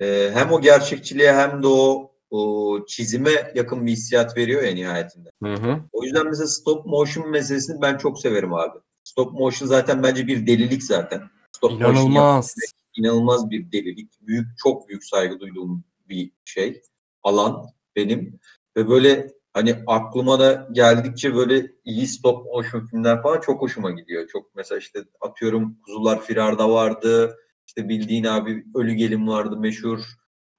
e, 0.00 0.30
hem 0.34 0.52
o 0.52 0.60
gerçekçiliğe 0.60 1.32
hem 1.32 1.62
de 1.62 1.66
o, 1.66 2.12
o 2.30 2.78
çizime 2.86 3.52
yakın 3.54 3.86
bir 3.86 3.92
hissiyat 3.92 4.36
veriyor 4.36 4.62
ya 4.62 4.74
nihayetinde. 4.74 5.30
Hı 5.42 5.54
hı. 5.54 5.80
O 5.92 6.04
yüzden 6.04 6.26
mesela 6.26 6.46
stop 6.46 6.86
motion 6.86 7.30
meselesini 7.30 7.80
ben 7.82 7.98
çok 7.98 8.20
severim 8.20 8.54
abi. 8.54 8.78
Stop 9.04 9.32
motion 9.32 9.68
zaten 9.68 10.02
bence 10.02 10.26
bir 10.26 10.46
delilik 10.46 10.82
zaten. 10.82 11.22
Stop 11.52 11.70
motion 11.70 11.94
İnanılmaz. 11.94 12.54
yapmak 12.56 12.82
inanılmaz 12.96 13.50
bir 13.50 13.72
delilik. 13.72 14.12
Büyük, 14.20 14.46
çok 14.58 14.88
büyük 14.88 15.04
saygı 15.04 15.40
duyduğum 15.40 15.84
bir 16.08 16.32
şey. 16.44 16.82
Alan 17.22 17.66
benim. 17.96 18.40
Ve 18.76 18.88
böyle 18.88 19.32
hani 19.52 19.76
aklıma 19.86 20.40
da 20.40 20.68
geldikçe 20.72 21.34
böyle 21.34 21.72
iyi 21.84 22.06
stop 22.06 22.46
motion 22.46 22.86
filmler 22.86 23.22
falan 23.22 23.40
çok 23.40 23.62
hoşuma 23.62 23.90
gidiyor. 23.90 24.28
Çok 24.28 24.54
mesela 24.54 24.78
işte 24.78 25.04
atıyorum 25.20 25.76
Kuzular 25.84 26.20
Firar'da 26.20 26.70
vardı. 26.70 27.36
İşte 27.66 27.88
bildiğin 27.88 28.24
abi 28.24 28.64
Ölü 28.74 28.92
Gelin 28.94 29.28
vardı 29.28 29.56
meşhur. 29.56 29.98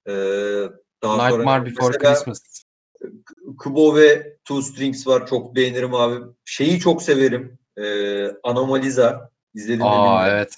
Ee, 0.08 0.12
daha 1.04 1.18
sonra 1.18 1.30
Nightmare 1.30 1.66
Before 1.66 1.98
mesela 1.98 2.14
Christmas. 2.14 2.64
Kubo 3.58 3.96
ve 3.96 4.38
Two 4.46 4.62
Strings 4.62 5.08
var. 5.08 5.28
Çok 5.28 5.56
beğenirim 5.56 5.94
abi. 5.94 6.26
Şeyi 6.46 6.80
çok 6.80 7.04
severim. 7.04 7.60
Ee, 7.78 8.28
Anomaliza. 8.44 9.32
İzledim 9.54 9.80
mi 9.80 9.86
Aa 9.86 10.06
bilmiyorum. 10.06 10.36
evet. 10.38 10.56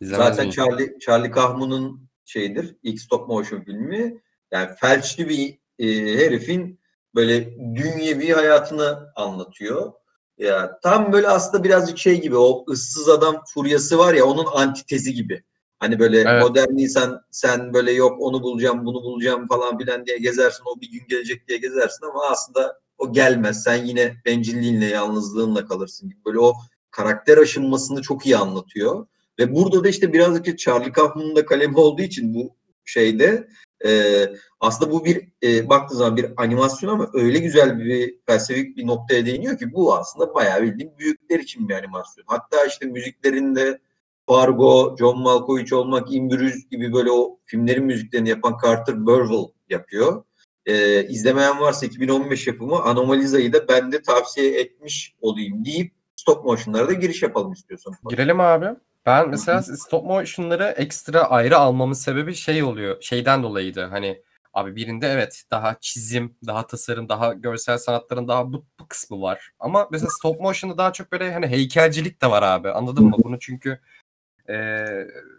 İzlemez 0.00 0.26
Zaten 0.26 0.44
miyim? 0.44 0.50
Charlie, 0.54 0.98
Charlie 1.00 1.30
Kaufman'ın 1.30 2.08
şeyidir. 2.24 2.76
ilk 2.82 3.00
stop 3.00 3.28
motion 3.28 3.60
filmi. 3.60 4.20
Yani 4.52 4.70
felçli 4.80 5.28
bir 5.28 5.58
e, 5.78 6.16
herifin 6.18 6.80
böyle 7.14 7.56
dünyevi 7.58 8.32
hayatını 8.32 9.12
anlatıyor. 9.16 9.92
Ya 10.38 10.78
tam 10.82 11.12
böyle 11.12 11.28
aslında 11.28 11.64
birazcık 11.64 11.98
şey 11.98 12.20
gibi 12.20 12.36
o 12.36 12.64
ıssız 12.70 13.08
adam 13.08 13.42
furyası 13.54 13.98
var 13.98 14.14
ya 14.14 14.24
onun 14.24 14.46
antitezi 14.54 15.14
gibi. 15.14 15.42
Hani 15.78 15.98
böyle 15.98 16.20
Evet. 16.20 16.42
modern 16.42 16.76
insan 16.78 17.22
sen 17.30 17.74
böyle 17.74 17.92
yok 17.92 18.20
onu 18.20 18.42
bulacağım 18.42 18.86
bunu 18.86 19.02
bulacağım 19.02 19.48
falan 19.48 19.78
filan 19.78 20.06
diye 20.06 20.18
gezersin 20.18 20.64
o 20.66 20.80
bir 20.80 20.90
gün 20.92 21.02
gelecek 21.08 21.48
diye 21.48 21.58
gezersin 21.58 22.06
ama 22.06 22.22
aslında 22.30 22.80
o 22.98 23.12
gelmez. 23.12 23.62
Sen 23.62 23.84
yine 23.84 24.14
bencilliğinle 24.26 24.86
yalnızlığınla 24.86 25.66
kalırsın 25.66 26.08
gibi. 26.08 26.24
Böyle 26.26 26.38
o 26.38 26.52
karakter 26.90 27.38
aşınmasını 27.38 28.02
çok 28.02 28.26
iyi 28.26 28.36
anlatıyor. 28.36 29.06
Ve 29.38 29.54
burada 29.54 29.84
da 29.84 29.88
işte 29.88 30.12
birazcık 30.12 30.58
Charlie 30.58 30.92
Kaufman'ın 30.92 31.36
da 31.36 31.46
kalemi 31.46 31.76
olduğu 31.76 32.02
için 32.02 32.34
bu 32.34 32.56
şeyde 32.84 33.48
e, 33.86 34.22
aslında 34.60 34.92
bu 34.92 35.04
bir 35.04 35.28
e, 35.42 35.68
baktığı 35.68 35.96
zaman 35.96 36.16
bir 36.16 36.26
animasyon 36.36 36.90
ama 36.90 37.10
öyle 37.12 37.38
güzel 37.38 37.78
bir 37.78 38.14
felsefik 38.26 38.76
bir 38.76 38.86
noktaya 38.86 39.26
değiniyor 39.26 39.58
ki 39.58 39.72
bu 39.72 39.94
aslında 39.94 40.34
bayağı 40.34 40.62
bildiğin 40.62 40.98
büyükler 40.98 41.38
için 41.38 41.68
bir 41.68 41.74
animasyon. 41.74 42.24
Hatta 42.26 42.64
işte 42.64 42.86
müziklerinde 42.86 43.80
Fargo, 44.26 44.96
John 44.98 45.22
Malkovich 45.22 45.72
olmak, 45.72 46.08
Bruges 46.08 46.68
gibi 46.70 46.92
böyle 46.92 47.10
o 47.10 47.38
filmlerin 47.44 47.84
müziklerini 47.84 48.28
yapan 48.28 48.56
Carter 48.64 49.06
Burwell 49.06 49.52
yapıyor. 49.68 50.24
E, 50.66 51.04
izlemeyen 51.08 51.60
varsa 51.60 51.86
2015 51.86 52.46
yapımı 52.46 52.82
Anomaliza'yı 52.82 53.52
da 53.52 53.68
ben 53.68 53.92
de 53.92 54.02
tavsiye 54.02 54.60
etmiş 54.60 55.14
olayım 55.20 55.64
deyip 55.64 55.92
stop 56.16 56.44
motion'lara 56.44 56.88
da 56.88 56.92
giriş 56.92 57.22
yapalım 57.22 57.52
istiyorsan. 57.52 57.94
Girelim 58.08 58.40
abi. 58.40 58.66
Ben 59.06 59.28
mesela 59.28 59.62
stop 59.62 60.04
motion'ları 60.04 60.64
ekstra 60.64 61.20
ayrı 61.22 61.58
almamın 61.58 61.92
sebebi 61.92 62.34
şey 62.34 62.62
oluyor. 62.62 63.02
Şeyden 63.02 63.42
dolayıydı. 63.42 63.84
Hani 63.84 64.22
abi 64.52 64.76
birinde 64.76 65.08
evet 65.08 65.44
daha 65.50 65.76
çizim, 65.80 66.36
daha 66.46 66.66
tasarım, 66.66 67.08
daha 67.08 67.32
görsel 67.32 67.78
sanatların 67.78 68.28
daha 68.28 68.52
bu, 68.52 68.66
bu 68.80 68.88
kısmı 68.88 69.20
var. 69.20 69.50
Ama 69.58 69.88
mesela 69.92 70.10
stop 70.10 70.40
motion'da 70.40 70.78
daha 70.78 70.92
çok 70.92 71.12
böyle 71.12 71.32
hani 71.32 71.46
heykelcilik 71.46 72.22
de 72.22 72.30
var 72.30 72.42
abi. 72.42 72.70
Anladın 72.70 73.04
mı? 73.04 73.16
Bunu 73.24 73.38
çünkü 73.40 73.80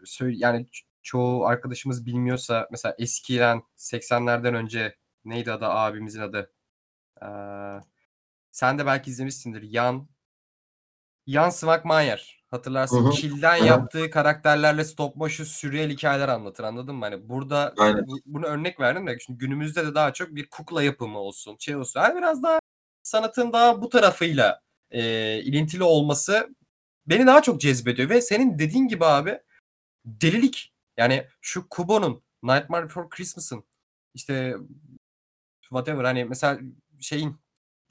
söyle, 0.05 0.35
yani 0.37 0.65
ço- 0.65 0.83
çoğu 1.03 1.45
arkadaşımız 1.45 2.05
bilmiyorsa 2.05 2.67
mesela 2.71 2.95
eskiden 2.99 3.61
80'lerden 3.75 4.53
önce 4.53 4.95
neydi 5.25 5.51
adı 5.51 5.65
abimizin 5.65 6.21
adı? 6.21 6.51
Eee, 7.21 7.81
sen 8.51 8.79
de 8.79 8.85
belki 8.85 9.11
izlemişsindir. 9.11 9.61
Yan 9.61 10.07
Jan 11.27 11.49
Svankmajer. 11.49 12.44
Hatırlarsın. 12.55 13.03
Hı 13.03 13.07
hı. 13.07 13.11
Kil'den 13.11 13.57
Hı 13.57 13.61
hı. 13.61 13.65
yaptığı 13.67 14.09
karakterlerle 14.09 14.83
stop 14.83 15.15
motion 15.15 15.45
sürreal 15.45 15.89
hikayeler 15.89 16.29
anlatır. 16.29 16.63
Anladın 16.63 16.95
mı? 16.95 17.05
Hani 17.05 17.29
burada 17.29 17.73
Aynen. 17.77 18.07
bu- 18.07 18.19
bunu 18.25 18.45
örnek 18.45 18.79
verdim 18.79 19.07
de 19.07 19.17
şimdi 19.19 19.39
günümüzde 19.39 19.85
de 19.87 19.95
daha 19.95 20.13
çok 20.13 20.35
bir 20.35 20.49
kukla 20.49 20.83
yapımı 20.83 21.19
olsun, 21.19 21.55
şey 21.59 21.75
olsun. 21.75 21.99
Yani 21.99 22.17
biraz 22.17 22.43
daha 22.43 22.59
sanatın 23.03 23.53
daha 23.53 23.81
bu 23.81 23.89
tarafıyla 23.89 24.61
e, 24.91 25.01
ilintili 25.41 25.83
olması 25.83 26.55
beni 27.07 27.27
daha 27.27 27.41
çok 27.41 27.61
cezbediyor 27.61 28.09
ve 28.09 28.21
senin 28.21 28.59
dediğin 28.59 28.87
gibi 28.87 29.05
abi 29.05 29.39
delilik. 30.05 30.73
Yani 30.97 31.27
şu 31.41 31.69
Kubo'nun 31.69 32.23
Nightmare 32.43 32.83
Before 32.83 33.09
Christmas'ın 33.09 33.63
işte 34.13 34.55
whatever 35.61 36.03
hani 36.03 36.25
mesela 36.25 36.59
şeyin 37.01 37.37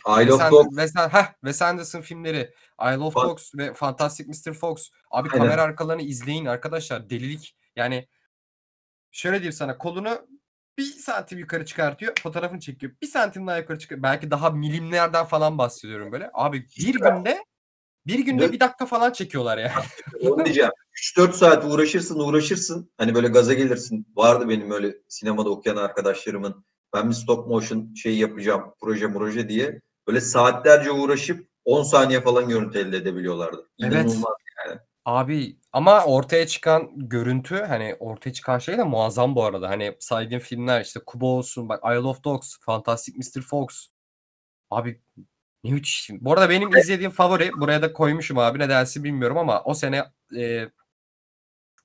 Isle 0.08 0.32
of 0.32 0.50
Dogs. 0.50 0.68
Wes, 0.68 0.94
heh, 0.96 1.26
Wes 1.40 1.62
Anderson 1.62 2.00
filmleri, 2.00 2.54
Isle 2.82 2.98
of 2.98 3.14
Bak- 3.14 3.28
Dogs 3.28 3.54
ve 3.54 3.74
Fantastic 3.74 4.24
Mr. 4.28 4.52
Fox. 4.54 4.90
Abi 5.10 5.28
Aynen. 5.32 5.42
kamera 5.44 5.62
arkalarını 5.62 6.02
izleyin 6.02 6.46
arkadaşlar. 6.46 7.10
Delilik. 7.10 7.56
Yani 7.76 8.08
şöyle 9.12 9.36
diyeyim 9.36 9.52
sana 9.52 9.78
kolunu 9.78 10.26
bir 10.78 10.84
santim 10.84 11.38
yukarı 11.38 11.66
çıkartıyor. 11.66 12.14
Fotoğrafını 12.22 12.60
çekiyor. 12.60 12.92
Bir 13.02 13.06
santim 13.06 13.46
daha 13.46 13.58
yukarı 13.58 13.78
çıkıyor. 13.78 14.02
Belki 14.02 14.30
daha 14.30 14.50
milimlerden 14.50 15.24
falan 15.24 15.58
bahsediyorum 15.58 16.12
böyle. 16.12 16.30
Abi 16.34 16.66
bir 16.78 16.94
günde 16.94 17.44
bir 18.06 18.18
günde 18.18 18.52
bir 18.52 18.60
dakika 18.60 18.86
falan 18.86 19.12
çekiyorlar 19.12 19.58
yani. 19.58 19.84
Onu 20.30 20.44
diyeceğim. 20.44 20.70
3-4 20.92 21.32
saat 21.32 21.64
uğraşırsın 21.64 22.18
uğraşırsın. 22.18 22.90
Hani 22.98 23.14
böyle 23.14 23.28
gaza 23.28 23.54
gelirsin. 23.54 24.06
Vardı 24.16 24.48
benim 24.48 24.70
öyle 24.70 24.94
sinemada 25.08 25.50
okuyan 25.50 25.76
arkadaşlarımın. 25.76 26.64
Ben 26.94 27.08
bir 27.10 27.14
stop 27.14 27.48
motion 27.48 27.94
şey 27.94 28.18
yapacağım. 28.18 28.74
Proje 28.80 29.12
proje 29.12 29.48
diye. 29.48 29.80
Böyle 30.06 30.20
saatlerce 30.20 30.90
uğraşıp 30.90 31.48
10 31.64 31.82
saniye 31.82 32.20
falan 32.20 32.48
görüntü 32.48 32.78
elde 32.78 32.96
edebiliyorlardı. 32.96 33.68
Evet. 33.80 33.92
İnanılmaz. 33.92 34.32
Abi 35.04 35.58
ama 35.72 36.04
ortaya 36.04 36.46
çıkan 36.46 36.90
görüntü 36.94 37.56
hani 37.56 37.96
ortaya 38.00 38.32
çıkan 38.32 38.58
şey 38.58 38.78
de 38.78 38.82
muazzam 38.82 39.34
bu 39.34 39.44
arada. 39.44 39.68
Hani 39.68 39.96
saydığım 40.00 40.38
filmler 40.38 40.80
işte 40.80 41.00
Kubo 41.06 41.26
olsun 41.26 41.68
bak 41.68 41.82
Isle 41.84 42.08
of 42.08 42.24
Dogs, 42.24 42.56
Fantastic 42.60 43.18
Mr. 43.18 43.42
Fox. 43.42 43.86
Abi 44.70 45.00
ne 45.64 45.70
müthiş. 45.70 46.10
Bu 46.20 46.32
arada 46.32 46.50
benim 46.50 46.76
izlediğim 46.76 47.10
favori 47.10 47.52
buraya 47.52 47.82
da 47.82 47.92
koymuşum 47.92 48.38
abi 48.38 48.58
nedense 48.58 49.04
bilmiyorum 49.04 49.38
ama 49.38 49.62
o 49.64 49.74
sene 49.74 50.04
e, 50.36 50.68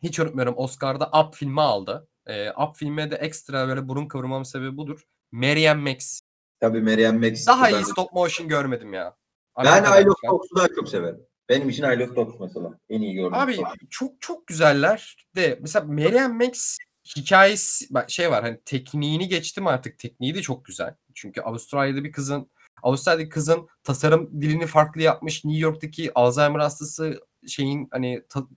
hiç 0.03 0.19
unutmuyorum 0.19 0.53
Oscar'da 0.57 1.05
Up 1.05 1.35
filmi 1.35 1.61
aldı. 1.61 2.07
E, 2.25 2.51
Up 2.51 2.75
filme 2.75 3.11
de 3.11 3.15
ekstra 3.15 3.67
böyle 3.67 3.87
burun 3.87 4.07
kıvırmamın 4.07 4.43
sebebi 4.43 4.77
budur. 4.77 5.03
Meryem 5.31 5.79
Max. 5.79 6.21
Tabii 6.59 6.81
Meryem 6.81 7.19
Max. 7.19 7.47
Daha 7.47 7.69
iyi 7.69 7.85
stop 7.85 8.13
motion 8.13 8.47
görmedim 8.47 8.93
ya. 8.93 9.15
Ben 9.57 9.83
of 9.83 10.15
çıkan. 10.15 10.31
Dogs'u 10.31 10.55
daha 10.55 10.67
çok 10.67 10.89
severim. 10.89 11.19
Benim 11.49 11.69
için 11.69 11.83
Isle 11.83 12.03
of 12.03 12.15
Dogs 12.15 12.39
mesela. 12.39 12.79
En 12.89 13.01
iyi 13.01 13.13
gördüğüm. 13.13 13.33
Abi 13.33 13.53
stop. 13.53 13.67
çok 13.89 14.21
çok 14.21 14.47
güzeller 14.47 15.15
de 15.35 15.59
mesela 15.61 15.85
Meryem 15.85 16.37
Max 16.37 16.77
hikayesi 17.15 17.93
bak 17.93 18.09
şey 18.11 18.31
var 18.31 18.43
hani 18.43 18.59
tekniğini 18.65 19.27
geçtim 19.27 19.67
artık 19.67 19.99
tekniği 19.99 20.35
de 20.35 20.41
çok 20.41 20.65
güzel. 20.65 20.95
Çünkü 21.13 21.41
Avustralya'da 21.41 22.03
bir 22.03 22.11
kızın 22.11 22.51
Avustralya'daki 22.83 23.29
kızın 23.29 23.67
tasarım 23.83 24.41
dilini 24.41 24.67
farklı 24.67 25.01
yapmış. 25.01 25.45
New 25.45 25.59
York'taki 25.59 26.11
Alzheimer 26.15 26.59
hastası 26.59 27.19
şeyin 27.47 27.87
hani 27.91 28.23
ta- 28.29 28.47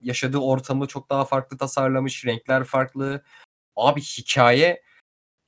yaşadığı 0.00 0.38
ortamı 0.38 0.86
çok 0.86 1.10
daha 1.10 1.24
farklı 1.24 1.58
tasarlamış. 1.58 2.24
Renkler 2.26 2.64
farklı. 2.64 3.22
Abi 3.76 4.00
hikaye, 4.00 4.82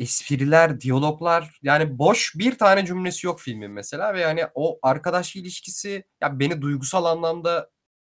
espriler, 0.01 0.81
diyaloglar 0.81 1.59
yani 1.63 1.99
boş 1.99 2.33
bir 2.35 2.59
tane 2.59 2.87
cümlesi 2.87 3.27
yok 3.27 3.41
filmin 3.41 3.71
mesela 3.71 4.15
ve 4.15 4.21
yani 4.21 4.47
o 4.55 4.79
arkadaş 4.83 5.37
ilişkisi 5.37 6.05
ya 6.21 6.41
beni 6.41 6.63
duygusal 6.63 7.05
anlamda 7.05 7.71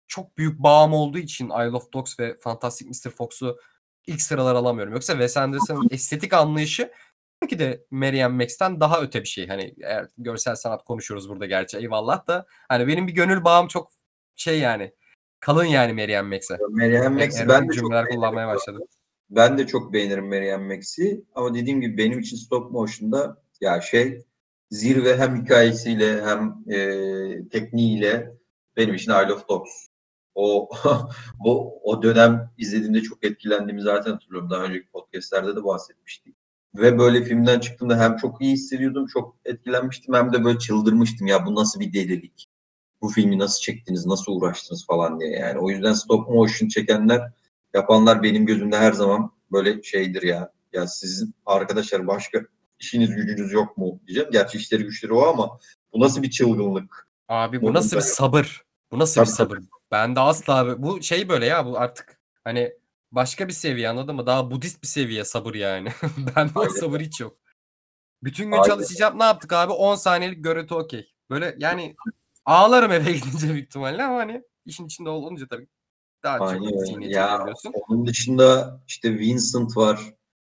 çok 0.09 0.39
büyük 0.39 0.59
bağım 0.59 0.93
olduğu 0.93 1.19
için 1.19 1.47
Isle 1.47 1.77
of 1.77 1.93
Dogs 1.93 2.21
ve 2.21 2.39
Fantastic 2.41 2.89
Mr. 2.89 3.11
Fox'u 3.11 3.59
ilk 4.07 4.23
sıralar 4.23 4.55
alamıyorum. 4.55 4.93
Yoksa 4.93 5.13
Wes 5.13 5.37
Anderson'ın 5.37 5.89
estetik 5.91 6.33
anlayışı 6.33 6.93
belki 7.43 7.59
de 7.59 7.85
Meryem 7.91 8.37
Max'ten 8.37 8.81
daha 8.81 9.01
öte 9.01 9.21
bir 9.21 9.29
şey. 9.29 9.49
Hani 9.49 9.75
eğer 9.83 10.07
görsel 10.19 10.57
sanat 10.57 10.85
konuşuyoruz 10.85 11.29
burada 11.29 11.47
gerçi 11.47 11.79
eyvallah 11.79 12.27
da 12.27 12.47
hani 12.69 12.87
benim 12.87 13.07
bir 13.07 13.13
gönül 13.13 13.45
bağım 13.45 13.69
çok 13.69 13.91
şey 14.37 14.59
yani 14.59 14.95
kalın 15.41 15.65
yani 15.65 15.93
Meryem 15.93 16.29
Max'e. 16.29 16.59
Meryem 16.71 17.19
E- 17.19 17.25
Max'i 17.25 17.49
ben 17.49 17.69
de 17.69 17.73
çok 17.73 18.09
kullanmaya 18.11 18.49
başladı. 18.49 18.79
Ben 19.37 19.59
de 19.59 19.67
çok 19.67 19.93
beğenirim 19.93 20.29
Meryem 20.29 20.69
Max'i. 20.69 21.25
Ama 21.35 21.55
dediğim 21.55 21.81
gibi 21.81 21.99
benim 21.99 22.19
için 22.19 22.37
stop 22.37 22.71
motion'da 22.71 23.43
ya 23.61 23.81
şey 23.81 24.25
zirve 24.71 25.17
hem 25.17 25.43
hikayesiyle 25.43 26.23
hem 26.25 26.65
e, 26.71 27.49
tekniğiyle 27.49 28.35
benim 28.77 28.95
için 28.95 29.13
Isle 29.13 29.33
of 29.33 29.49
Dogs. 29.49 29.87
O 30.35 30.69
o 31.45 31.81
o 31.83 32.03
dönem 32.03 32.51
izlediğimde 32.59 33.01
çok 33.01 33.25
etkilendiğimi 33.25 33.83
zaten 33.83 34.13
hatırlıyorum. 34.13 34.51
Daha 34.51 34.65
önceki 34.65 34.89
podcastlerde 34.89 35.57
de 35.57 35.65
bahsetmiştik. 35.65 36.37
Ve 36.75 36.99
böyle 36.99 37.25
filmden 37.25 37.61
çıktığımda 37.61 38.01
hem 38.01 38.17
çok 38.17 38.41
iyi 38.43 38.53
hissediyordum, 38.53 39.07
çok 39.07 39.37
etkilenmiştim 39.45 40.15
hem 40.15 40.33
de 40.33 40.45
böyle 40.45 40.59
çıldırmıştım. 40.59 41.27
Ya 41.27 41.47
bu 41.47 41.55
nasıl 41.55 41.81
bir 41.81 41.93
delilik? 41.93 42.49
Bu 43.03 43.09
filmi 43.09 43.39
nasıl 43.39 43.61
çektiniz, 43.61 44.07
nasıl 44.07 44.33
uğraştınız 44.33 44.87
falan 44.87 45.21
diye. 45.21 45.31
Yani 45.31 45.59
o 45.59 45.71
yüzden 45.71 45.93
stop 45.93 46.29
motion 46.29 46.69
çekenler, 46.69 47.33
yapanlar 47.75 48.23
benim 48.23 48.47
gözümde 48.47 48.77
her 48.79 48.93
zaman 48.93 49.33
böyle 49.53 49.83
şeydir 49.83 50.23
ya. 50.23 50.53
Ya 50.73 50.87
sizin 50.87 51.35
arkadaşlar 51.47 52.07
başka 52.07 52.41
işiniz 52.79 53.15
gücünüz 53.17 53.53
yok 53.53 53.77
mu 53.79 54.01
diyeceğim. 54.07 54.31
Gerçi 54.33 54.59
işleri 54.59 54.85
güçleri 54.85 55.13
o 55.13 55.27
ama 55.27 55.59
bu 55.93 56.01
nasıl 56.01 56.23
bir 56.23 56.31
çılgınlık? 56.31 57.09
Abi 57.29 57.63
bu 57.63 57.75
nasıl 57.75 57.97
bir 57.97 58.03
sabır? 58.03 58.63
Bu 58.93 58.99
nasıl 58.99 59.21
bir 59.21 59.27
Tabii, 59.27 59.37
sabır? 59.37 59.59
Ben 59.91 60.17
de 60.17 60.21
asla 60.21 60.55
abi- 60.57 60.83
bu 60.83 61.03
şey 61.03 61.29
böyle 61.29 61.47
ya 61.47 61.67
bu 61.67 61.79
artık 61.79 62.21
hani 62.45 62.73
başka 63.13 63.49
bir 63.49 63.53
seviye 63.53 63.89
anladın 63.89 64.17
mı? 64.17 64.27
Daha 64.27 64.51
Budist 64.51 64.83
bir 64.83 64.89
seviye 64.89 65.25
sabır 65.25 65.55
yani. 65.55 65.89
Bende 66.37 66.59
o 66.59 66.69
sabır 66.69 67.01
hiç 67.01 67.21
yok. 67.21 67.37
Bütün 68.23 68.45
gün 68.45 68.53
Aynen. 68.53 68.65
çalışacağım. 68.65 69.19
Ne 69.19 69.25
yaptık 69.25 69.53
abi? 69.53 69.73
10 69.73 69.95
saniyelik 69.95 70.45
görüntü 70.45 70.75
okey. 70.75 71.11
Böyle 71.31 71.57
yani 71.59 71.97
ağlarım 72.45 72.93
eve 72.93 73.13
gidince 73.25 73.49
büyük 73.49 73.67
ihtimalle 73.69 74.03
ama 74.05 74.19
hani 74.19 74.43
işin 74.67 74.87
içinde 74.87 75.09
olunca 75.09 75.49
tabii 75.49 75.69
daha 76.25 76.39
çok 76.39 76.49
Aynen 76.49 76.67
öyle. 76.67 76.87
sineye 76.87 77.11
Ya 77.11 77.47
onun 77.89 78.07
dışında 78.07 78.81
işte 78.87 79.19
Vincent 79.19 79.77
var. 79.77 80.01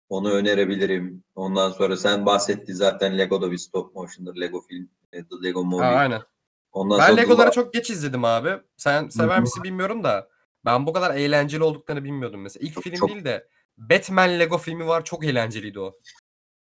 Onu 0.10 0.32
önerebilirim. 0.32 1.24
Ondan 1.36 1.72
sonra 1.72 1.98
sen 1.98 2.26
bahsetti 2.26 2.74
zaten 2.76 3.18
Lego'da 3.18 3.52
bir 3.52 3.58
stop 3.58 3.96
motion'dır. 3.96 4.36
Lego 4.42 4.62
film. 4.62 4.90
e, 5.14 5.18
The 5.24 5.36
Lego 5.44 5.64
Movie. 5.64 5.86
Ha, 5.86 5.92
aynen. 5.92 6.22
Ondan 6.72 7.00
Ben 7.00 7.18
Legoları 7.18 7.48
Duvar- 7.48 7.54
çok 7.54 7.74
geç 7.74 7.90
izledim 7.90 8.26
abi. 8.26 8.50
Sen 8.78 9.10
sever 9.10 9.40
misin 9.40 9.64
bilmiyorum 9.64 10.04
da 10.04 10.28
ben 10.66 10.86
bu 10.88 10.94
kadar 10.94 11.16
eğlenceli 11.16 11.64
olduklarını 11.64 12.04
bilmiyordum 12.04 12.42
mesela. 12.42 12.66
İlk 12.68 12.74
Çok- 12.74 12.84
film 12.84 12.96
çok- 12.96 13.10
değil 13.10 13.26
de 13.26 13.48
Batman 13.78 14.40
Lego 14.40 14.58
filmi 14.58 14.88
var. 14.88 15.04
Çok 15.06 15.26
eğlenceliydi 15.26 15.80
o. 15.80 15.94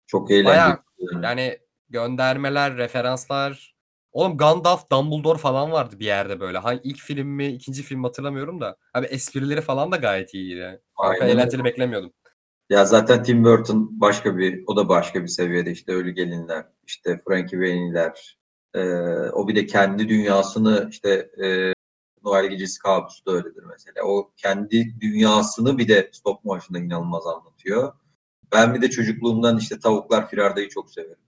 çok 0.07 0.31
eğlenceli. 0.31 0.45
Bayağı-. 0.45 0.79
Yani 1.23 1.59
göndermeler, 1.89 2.77
referanslar. 2.77 3.75
Oğlum 4.17 4.37
Gandalf, 4.37 4.91
Dumbledore 4.91 5.37
falan 5.37 5.71
vardı 5.71 5.99
bir 5.99 6.05
yerde 6.05 6.39
böyle. 6.39 6.57
Hangi 6.57 6.81
ilk 6.83 6.97
film 6.97 7.27
mi, 7.27 7.47
ikinci 7.47 7.83
film 7.83 7.99
mi 7.99 8.05
hatırlamıyorum 8.05 8.61
da. 8.61 8.77
Abi 8.93 9.05
esprileri 9.05 9.61
falan 9.61 9.91
da 9.91 9.95
gayet 9.95 10.33
iyiydi. 10.33 10.81
Kadar 11.01 11.13
Aynen 11.13 11.27
eğlenceli 11.27 11.63
beklemiyordum. 11.63 12.13
Ya 12.69 12.85
zaten 12.85 13.23
Tim 13.23 13.43
Burton 13.43 13.89
başka 13.91 14.37
bir, 14.37 14.63
o 14.67 14.75
da 14.75 14.89
başka 14.89 15.23
bir 15.23 15.27
seviyede 15.27 15.71
işte 15.71 15.91
Ölü 15.91 16.11
Gelinler, 16.11 16.65
işte 16.87 17.21
Frankie 17.27 17.59
Valli'ler, 17.59 18.37
e, 18.73 18.81
o 19.29 19.47
bir 19.47 19.55
de 19.55 19.65
kendi 19.65 20.09
dünyasını 20.09 20.87
işte 20.91 21.29
e, 21.43 21.73
Noel 22.23 22.45
Gecesi 22.45 22.79
Kabusu 22.79 23.25
da 23.25 23.31
öyledir 23.31 23.63
mesela. 23.69 24.05
O 24.05 24.31
kendi 24.37 25.01
dünyasını 25.01 25.77
bir 25.77 25.87
de 25.87 26.09
stop 26.13 26.45
motion'da 26.45 26.79
inanılmaz 26.79 27.27
anlatıyor. 27.27 27.93
Ben 28.53 28.73
bir 28.73 28.81
de 28.81 28.89
çocukluğumdan 28.89 29.57
işte 29.57 29.79
Tavuklar 29.79 30.29
Firarda'yı 30.29 30.69
çok 30.69 30.91
severim. 30.91 31.26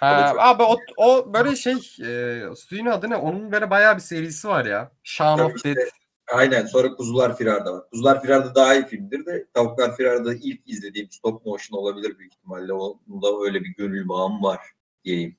Ha, 0.00 0.34
abi 0.38 0.62
o, 0.62 0.76
o 0.96 1.32
böyle 1.32 1.56
şey, 1.56 1.72
e, 1.74 2.42
stüdyo'nun 2.56 2.90
adı 2.90 3.10
ne? 3.10 3.16
Onun 3.16 3.52
böyle 3.52 3.70
bayağı 3.70 3.96
bir 3.96 4.00
serisi 4.00 4.48
var 4.48 4.64
ya. 4.64 4.92
Shaun 5.02 5.38
Tabii 5.38 5.46
of 5.52 5.56
işte. 5.56 5.76
Dead. 5.76 5.88
Aynen 6.32 6.66
sonra 6.66 6.94
Kuzular 6.94 7.36
Firarda 7.36 7.72
var. 7.72 7.90
Kuzular 7.90 8.22
Firarda 8.22 8.54
daha 8.54 8.74
iyi 8.74 8.86
filmdir 8.86 9.26
de 9.26 9.46
Tavuklar 9.54 9.96
Firarda 9.96 10.34
ilk 10.34 10.68
izlediğim 10.68 11.10
stop 11.10 11.46
motion 11.46 11.78
olabilir 11.78 12.18
büyük 12.18 12.34
ihtimalle. 12.34 12.72
Onda 12.72 13.44
öyle 13.44 13.60
bir 13.60 13.74
gönül 13.74 14.08
bağım 14.08 14.42
var 14.42 14.60
diyeyim. 15.04 15.36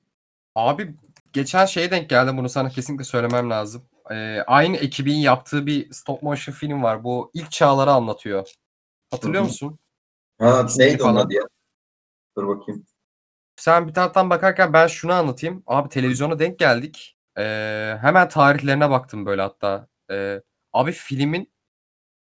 Abi 0.54 0.94
geçen 1.32 1.66
şeye 1.66 1.90
denk 1.90 2.10
geldim 2.10 2.36
bunu 2.38 2.48
sana 2.48 2.68
kesinlikle 2.68 3.04
söylemem 3.04 3.50
lazım. 3.50 3.82
Ee, 4.10 4.40
aynı 4.46 4.76
ekibin 4.76 5.16
yaptığı 5.16 5.66
bir 5.66 5.92
stop 5.92 6.22
motion 6.22 6.54
film 6.54 6.82
var. 6.82 7.04
Bu 7.04 7.30
ilk 7.34 7.50
çağları 7.50 7.90
anlatıyor. 7.90 8.52
Hatırlıyor 9.10 9.42
Hı 9.42 9.46
hı. 9.46 9.48
musun? 9.48 9.78
Ha 10.38 10.66
neydi 10.76 11.02
onun 11.02 11.16
adı 11.16 11.34
ya? 11.34 11.42
Dur 12.36 12.48
bakayım. 12.48 12.86
Sen 13.56 13.88
bir 13.88 13.94
taraftan 13.94 14.30
bakarken 14.30 14.72
ben 14.72 14.86
şunu 14.86 15.12
anlatayım. 15.12 15.62
Abi 15.66 15.88
televizyona 15.88 16.38
denk 16.38 16.58
geldik. 16.58 17.16
Ee, 17.38 17.96
hemen 18.00 18.28
tarihlerine 18.28 18.90
baktım 18.90 19.26
böyle 19.26 19.42
hatta. 19.42 19.88
Ee, 20.10 20.42
abi 20.72 20.92
filmin 20.92 21.52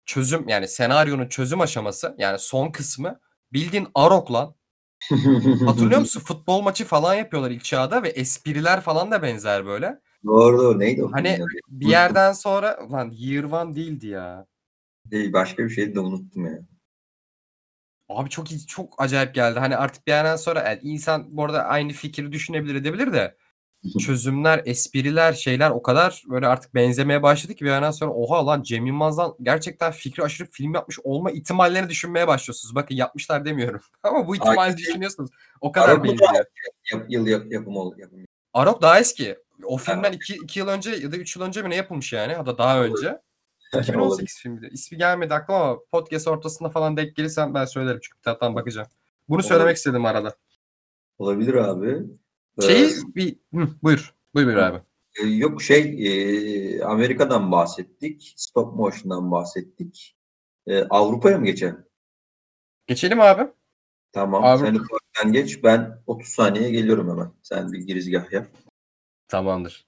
çözüm 0.06 0.48
yani 0.50 0.68
senaryonun 0.68 1.28
çözüm 1.28 1.62
aşaması 1.62 2.16
yani 2.18 2.40
son 2.40 2.72
kısmı 2.72 3.20
bildiğin 3.54 3.88
Arok 3.96 4.32
lan. 4.34 4.56
Hatırlıyor 5.66 6.00
musun? 6.00 6.20
Futbol 6.20 6.62
maçı 6.62 6.86
falan 6.86 7.14
yapıyorlar 7.14 7.52
ilk 7.52 7.64
çağda 7.64 8.04
ve 8.04 8.10
espriler 8.10 8.82
falan 8.82 9.12
da 9.12 9.22
benzer 9.24 9.66
böyle. 9.66 10.00
Doğru 10.26 10.58
doğru. 10.58 10.80
Neydi 10.80 11.04
o 11.04 11.12
Hani 11.12 11.36
adı? 11.36 11.46
bir 11.68 11.88
yerden 11.88 12.34
sonra 12.34 12.80
lan 12.92 13.10
Year 13.14 13.44
One 13.44 13.76
değildi 13.76 14.08
ya. 14.08 14.46
Değil, 15.06 15.34
başka 15.34 15.64
bir 15.64 15.70
şeydi 15.70 15.96
de 15.96 16.00
unuttum 16.00 16.46
ya. 16.46 16.60
Abi 18.16 18.30
çok 18.30 18.52
iyi, 18.52 18.68
çok 18.68 18.94
acayip 18.98 19.36
geldi. 19.36 19.60
Hani 19.60 19.78
artık 19.78 20.08
bir 20.08 20.12
yerden 20.12 20.36
sonra 20.36 20.70
yani 20.70 20.80
insan 20.84 21.38
bu 21.38 21.46
arada 21.46 21.64
aynı 21.64 21.94
fikri 21.94 22.32
düşünebilir 22.32 22.76
edebilir 22.76 23.14
de 23.14 23.36
çözümler, 24.00 24.62
espriler, 24.66 25.34
şeyler 25.34 25.70
o 25.70 25.82
kadar 25.82 26.24
böyle 26.30 26.48
artık 26.48 26.76
benzemeye 26.76 27.24
başladı 27.24 27.54
ki 27.54 27.66
bir 27.66 27.70
yerden 27.70 27.92
sonra 27.92 28.12
oha 28.12 28.46
lan 28.46 28.64
Cem 28.64 28.86
Yılmaz'dan 28.86 29.36
gerçekten 29.42 29.92
fikri 29.92 30.24
aşırı 30.24 30.48
film 30.52 30.74
yapmış 30.74 31.00
olma 31.04 31.32
ihtimallerini 31.32 31.90
düşünmeye 31.90 32.28
başlıyorsunuz. 32.28 32.76
Bakın 32.76 32.96
yapmışlar 32.96 33.46
demiyorum. 33.46 33.82
Ama 34.04 34.28
bu 34.28 34.36
ihtimali 34.36 34.60
Ay, 34.60 34.78
düşünüyorsunuz. 34.78 35.32
O 35.62 35.72
kadar 35.72 35.90
Arok 35.90 36.04
benziyor. 36.04 36.46
Yap, 36.92 37.06
yıl 37.10 37.28
yap, 37.28 37.44
yapım 37.50 37.78
ol. 37.78 37.98
Yapım. 37.98 38.20
Arok 38.54 38.82
daha 38.82 39.00
eski. 39.00 39.38
O 39.64 39.78
filmden 39.78 40.12
2 40.12 40.60
yıl 40.60 40.68
önce 40.68 40.92
ya 40.92 41.12
da 41.12 41.18
3 41.18 41.36
yıl 41.36 41.44
önce 41.44 41.62
mi 41.62 41.70
ne 41.70 41.76
yapılmış 41.76 42.14
yani? 42.14 42.34
Ya 42.34 42.46
da 42.46 42.58
daha 42.58 42.84
önce. 42.84 43.20
2018 43.80 44.38
filmiydi. 44.40 44.70
İsmi 44.72 44.98
gelmedi 44.98 45.34
aklıma 45.34 45.60
ama 45.62 45.80
podcast 45.92 46.28
ortasında 46.28 46.70
falan 46.70 46.98
denk 46.98 47.16
gelirsem 47.16 47.54
ben 47.54 47.66
söylerim 47.66 48.00
çünkü 48.04 48.18
bir 48.18 48.24
taraftan 48.24 48.56
bakacağım. 48.56 48.88
Bunu 49.30 49.38
Olur. 49.40 49.48
söylemek 49.48 49.78
istedim 49.78 50.06
arada. 50.06 50.36
Olabilir 51.18 51.54
abi. 51.54 52.00
Ee, 52.62 52.62
Şeyi 52.62 52.90
bir 53.16 53.36
Hı, 53.54 53.68
buyur. 53.84 54.16
Buyur 54.36 54.48
buyur 54.48 54.58
abi. 54.58 54.82
e, 55.24 55.28
yok 55.28 55.62
şey 55.62 55.82
e, 56.78 56.84
Amerika'dan 56.84 57.52
bahsettik. 57.52 58.34
Stop 58.38 58.76
motion'dan 58.76 59.32
bahsettik. 59.32 60.16
E, 60.68 60.84
Avrupa'ya 60.84 61.38
mı 61.38 61.46
geçelim? 61.46 61.86
Geçelim 62.88 63.22
abi. 63.22 63.48
Tamam. 64.12 64.44
Avrupa- 64.44 64.66
Sen 64.66 64.76
ufaktan 64.76 65.34
geç. 65.34 65.64
Ben 65.64 66.02
30 66.08 66.28
saniye 66.28 66.72
geliyorum 66.72 67.10
hemen. 67.10 67.32
Sen 67.42 67.72
bir 67.72 67.80
girizgah 67.80 68.32
yap. 68.32 68.48
Tamamdır. 69.28 69.86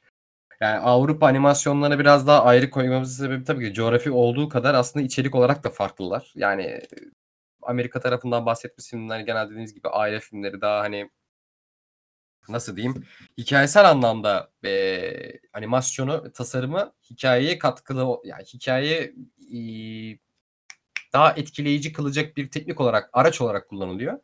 Yani 0.63 0.79
Avrupa 0.79 1.27
animasyonlarını 1.27 1.99
biraz 1.99 2.27
daha 2.27 2.43
ayrı 2.43 2.69
koymamızın 2.69 3.25
sebebi 3.25 3.43
tabii 3.43 3.67
ki 3.67 3.73
coğrafi 3.73 4.11
olduğu 4.11 4.49
kadar 4.49 4.73
aslında 4.73 5.05
içerik 5.05 5.35
olarak 5.35 5.63
da 5.63 5.69
farklılar. 5.69 6.31
Yani 6.35 6.63
e, 6.63 6.87
Amerika 7.61 7.99
tarafından 7.99 8.45
bahsettiğimiz 8.45 8.89
filmler 8.89 9.19
genelde 9.19 9.49
dediğiniz 9.49 9.73
gibi 9.73 9.87
aile 9.87 10.19
filmleri 10.19 10.61
daha 10.61 10.79
hani 10.79 11.09
nasıl 12.49 12.75
diyeyim 12.75 13.03
hikayesel 13.37 13.89
anlamda 13.89 14.51
e, 14.65 15.39
animasyonu 15.53 16.31
tasarımı 16.33 16.93
hikayeye 17.09 17.59
katkılı 17.59 18.19
yani 18.23 18.43
hikaye 18.43 19.13
e, 19.53 19.59
daha 21.13 21.33
etkileyici 21.33 21.93
kılacak 21.93 22.37
bir 22.37 22.51
teknik 22.51 22.81
olarak 22.81 23.09
araç 23.13 23.41
olarak 23.41 23.69
kullanılıyor. 23.69 24.19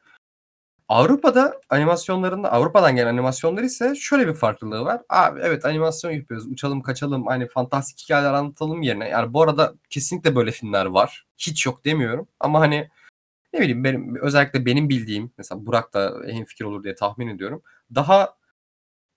Avrupa'da 0.90 1.62
animasyonlarında 1.70 2.52
Avrupa'dan 2.52 2.96
gelen 2.96 3.08
animasyonlar 3.08 3.64
ise 3.64 3.96
şöyle 3.96 4.28
bir 4.28 4.34
farklılığı 4.34 4.86
var. 4.86 5.02
Abi 5.10 5.40
evet 5.44 5.66
animasyon 5.66 6.12
yapıyoruz. 6.12 6.48
Uçalım 6.48 6.82
kaçalım 6.82 7.28
hani 7.28 7.48
fantastik 7.48 8.00
hikayeler 8.04 8.34
anlatalım 8.34 8.82
yerine. 8.82 9.10
Yani 9.10 9.34
bu 9.34 9.42
arada 9.44 9.74
kesinlikle 9.90 10.36
böyle 10.36 10.52
filmler 10.52 10.86
var. 10.86 11.28
Hiç 11.38 11.66
yok 11.66 11.86
demiyorum. 11.86 12.28
Ama 12.40 12.60
hani 12.60 12.90
ne 13.54 13.60
bileyim 13.62 13.84
benim 13.84 14.16
özellikle 14.22 14.66
benim 14.66 14.90
bildiğim 14.90 15.32
mesela 15.38 15.66
Burak 15.66 15.94
da 15.94 16.14
hemfikir 16.28 16.66
olur 16.66 16.84
diye 16.84 16.96
tahmin 16.96 17.28
ediyorum. 17.28 17.64
Daha 17.96 18.36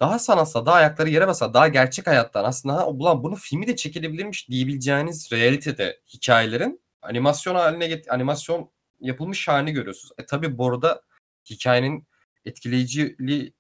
daha 0.01 0.19
sanatsal, 0.19 0.67
daha 0.67 0.77
ayakları 0.77 1.11
yere 1.11 1.27
basan, 1.29 1.55
daha 1.55 1.69
gerçek 1.69 2.07
hayattan 2.07 2.45
aslında 2.45 2.75
ha, 2.75 2.89
ulan 2.89 3.25
bunu 3.25 3.37
filmi 3.37 3.67
de 3.67 3.77
çekilebilirmiş 3.77 4.49
diyebileceğiniz 4.49 5.33
realitede 5.33 6.01
hikayelerin 6.15 6.81
animasyon 7.03 7.55
haline 7.55 7.89
get 7.89 8.13
animasyon 8.13 8.71
yapılmış 9.01 9.49
halini 9.49 9.73
görüyorsunuz. 9.73 10.13
E 10.19 10.27
tabi 10.27 10.59
bu 10.59 10.69
arada 10.69 11.03
hikayenin 11.51 12.07
etkileyiciliği 12.45 13.55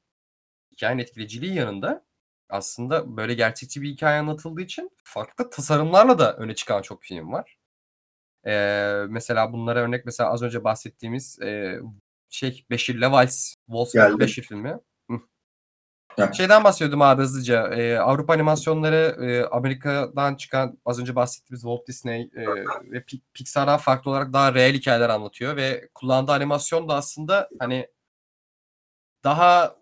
hikayenin 0.72 1.02
etkileyiciliği 1.02 1.54
yanında 1.54 2.04
aslında 2.48 3.16
böyle 3.16 3.34
gerçekçi 3.34 3.82
bir 3.82 3.88
hikaye 3.90 4.20
anlatıldığı 4.20 4.62
için 4.62 4.90
farklı 5.04 5.50
tasarımlarla 5.50 6.18
da 6.18 6.36
öne 6.36 6.54
çıkan 6.54 6.82
çok 6.82 7.02
film 7.02 7.32
var. 7.32 7.58
Ee, 8.46 9.04
mesela 9.08 9.52
bunlara 9.52 9.80
örnek 9.80 10.04
mesela 10.04 10.30
az 10.30 10.42
önce 10.42 10.64
bahsettiğimiz 10.64 11.38
e, 11.42 11.78
şey 12.28 12.64
Beşir 12.70 13.00
Levals, 13.00 13.54
Wolfgang 13.66 14.06
Geldim. 14.06 14.20
Beşir 14.20 14.42
filmi. 14.42 14.78
Şeyden 16.32 16.64
bahsediyordum 16.64 17.02
abi 17.02 17.22
hızlıca. 17.22 17.68
Ee, 17.74 17.98
Avrupa 17.98 18.32
animasyonları 18.32 19.16
e, 19.26 19.44
Amerika'dan 19.46 20.34
çıkan 20.34 20.78
az 20.84 21.00
önce 21.00 21.14
bahsettiğimiz 21.16 21.60
Walt 21.62 21.86
Disney 21.88 22.20
e, 22.36 22.46
ve 22.92 22.98
Pi- 22.98 23.20
Pixar'dan 23.34 23.78
farklı 23.78 24.10
olarak 24.10 24.32
daha 24.32 24.54
reel 24.54 24.74
hikayeler 24.74 25.08
anlatıyor 25.08 25.56
ve 25.56 25.88
kullandığı 25.94 26.32
animasyon 26.32 26.88
da 26.88 26.94
aslında 26.94 27.48
hani 27.58 27.88
daha 29.24 29.76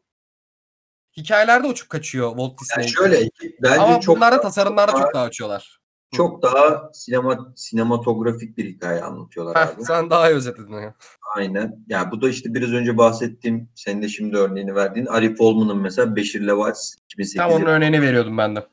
hikayelerde 1.17 1.67
uçup 1.67 1.91
kaçıyor 1.91 2.31
Walt 2.31 2.61
Disney. 2.61 2.85
Yani 2.85 2.93
şöyle 2.93 3.29
bence 3.63 3.81
Ama 3.81 4.01
çok 4.01 4.17
bunlarda 4.17 4.41
tasarımlarda 4.41 4.93
daha- 4.93 5.03
çok 5.03 5.15
daha 5.15 5.27
uçuyorlar. 5.27 5.80
Çok 6.13 6.43
daha 6.43 6.91
sinema 6.93 7.53
sinematografik 7.57 8.59
bir 8.59 8.65
hikaye 8.65 9.03
anlatıyorlar 9.03 9.57
Heh, 9.57 9.75
abi. 9.75 9.85
sen 9.85 10.11
daha 10.11 10.31
iyi 10.31 10.35
özetledin. 10.35 10.73
ya. 10.73 10.95
Aynen. 11.37 11.85
Ya 11.89 12.11
bu 12.11 12.23
da 12.23 12.29
işte 12.29 12.55
biraz 12.55 12.73
önce 12.73 12.97
bahsettiğim, 12.99 13.69
senin 13.75 14.03
de 14.03 14.09
şimdi 14.09 14.37
örneğini 14.37 14.75
verdiğin 14.75 15.07
Arif 15.07 15.41
Olman'ın 15.41 15.79
mesela 15.79 16.17
Beşir 16.17 16.47
Levals 16.47 16.95
2008 17.05 17.37
Tam 17.37 17.51
onun 17.53 17.67
örneğini 17.67 18.03
veriyordum 18.03 18.39
ben 18.39 18.57
de. 18.57 18.67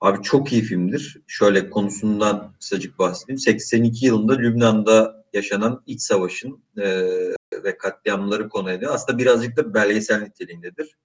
Abi 0.00 0.22
çok 0.22 0.52
iyi 0.52 0.62
filmdir. 0.62 1.22
Şöyle 1.26 1.70
konusundan 1.70 2.54
kısacık 2.60 2.98
bahsedeyim. 2.98 3.38
82 3.38 4.06
yılında 4.06 4.34
Lübnan'da 4.34 5.24
yaşanan 5.32 5.82
iç 5.86 6.00
savaşın 6.02 6.64
e, 6.78 6.86
ve 7.64 7.78
katliamları 7.78 8.48
konu 8.48 8.70
ediyor. 8.70 8.94
Aslında 8.94 9.18
birazcık 9.18 9.56
da 9.56 9.74
belgesel 9.74 10.22
niteliğindedir. 10.22 10.96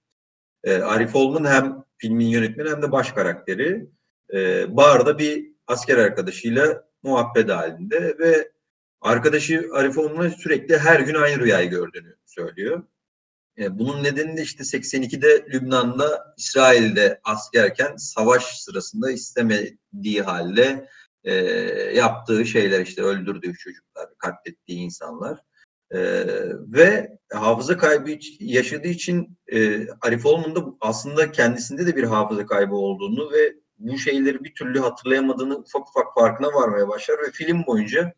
E, 0.64 0.78
Arif 0.78 1.16
Olman 1.16 1.44
hem 1.44 1.84
filmin 1.96 2.26
yönetmeni 2.26 2.70
hem 2.70 2.82
de 2.82 2.92
baş 2.92 3.12
karakteri. 3.12 3.86
E, 4.34 4.66
barda 4.76 5.18
bir 5.18 5.49
asker 5.70 5.98
arkadaşıyla 5.98 6.84
muhabbet 7.02 7.50
halinde 7.50 8.18
ve 8.18 8.52
arkadaşı 9.00 9.68
Arif 9.72 9.98
Olman'a 9.98 10.30
sürekli 10.30 10.78
her 10.78 11.00
gün 11.00 11.14
aynı 11.14 11.40
rüyayı 11.40 11.70
gördüğünü 11.70 12.16
söylüyor. 12.26 12.82
E, 13.58 13.78
bunun 13.78 14.04
nedeni 14.04 14.36
de 14.36 14.42
işte 14.42 14.62
82'de 14.62 15.46
Lübnan'da 15.52 16.34
İsrail'de 16.36 17.20
askerken 17.24 17.96
savaş 17.96 18.60
sırasında 18.60 19.10
istemediği 19.10 20.22
halde 20.22 20.88
e, 21.24 21.34
yaptığı 21.94 22.46
şeyler 22.46 22.80
işte 22.80 23.02
öldürdüğü 23.02 23.54
çocuklar, 23.58 24.08
katlettiği 24.18 24.78
insanlar. 24.78 25.38
E, 25.90 26.00
ve 26.72 27.18
hafıza 27.32 27.76
kaybı 27.76 28.18
yaşadığı 28.40 28.88
için 28.88 29.38
e, 29.52 29.88
Arif 30.00 30.26
Olman 30.26 30.56
da 30.56 30.64
aslında 30.80 31.32
kendisinde 31.32 31.86
de 31.86 31.96
bir 31.96 32.04
hafıza 32.04 32.46
kaybı 32.46 32.74
olduğunu 32.74 33.32
ve 33.32 33.54
bu 33.80 33.98
şeyleri 33.98 34.44
bir 34.44 34.54
türlü 34.54 34.78
hatırlayamadığını 34.78 35.58
ufak 35.58 35.88
ufak 35.88 36.14
farkına 36.14 36.46
varmaya 36.46 36.88
başlar 36.88 37.18
ve 37.18 37.30
film 37.32 37.66
boyunca 37.66 38.12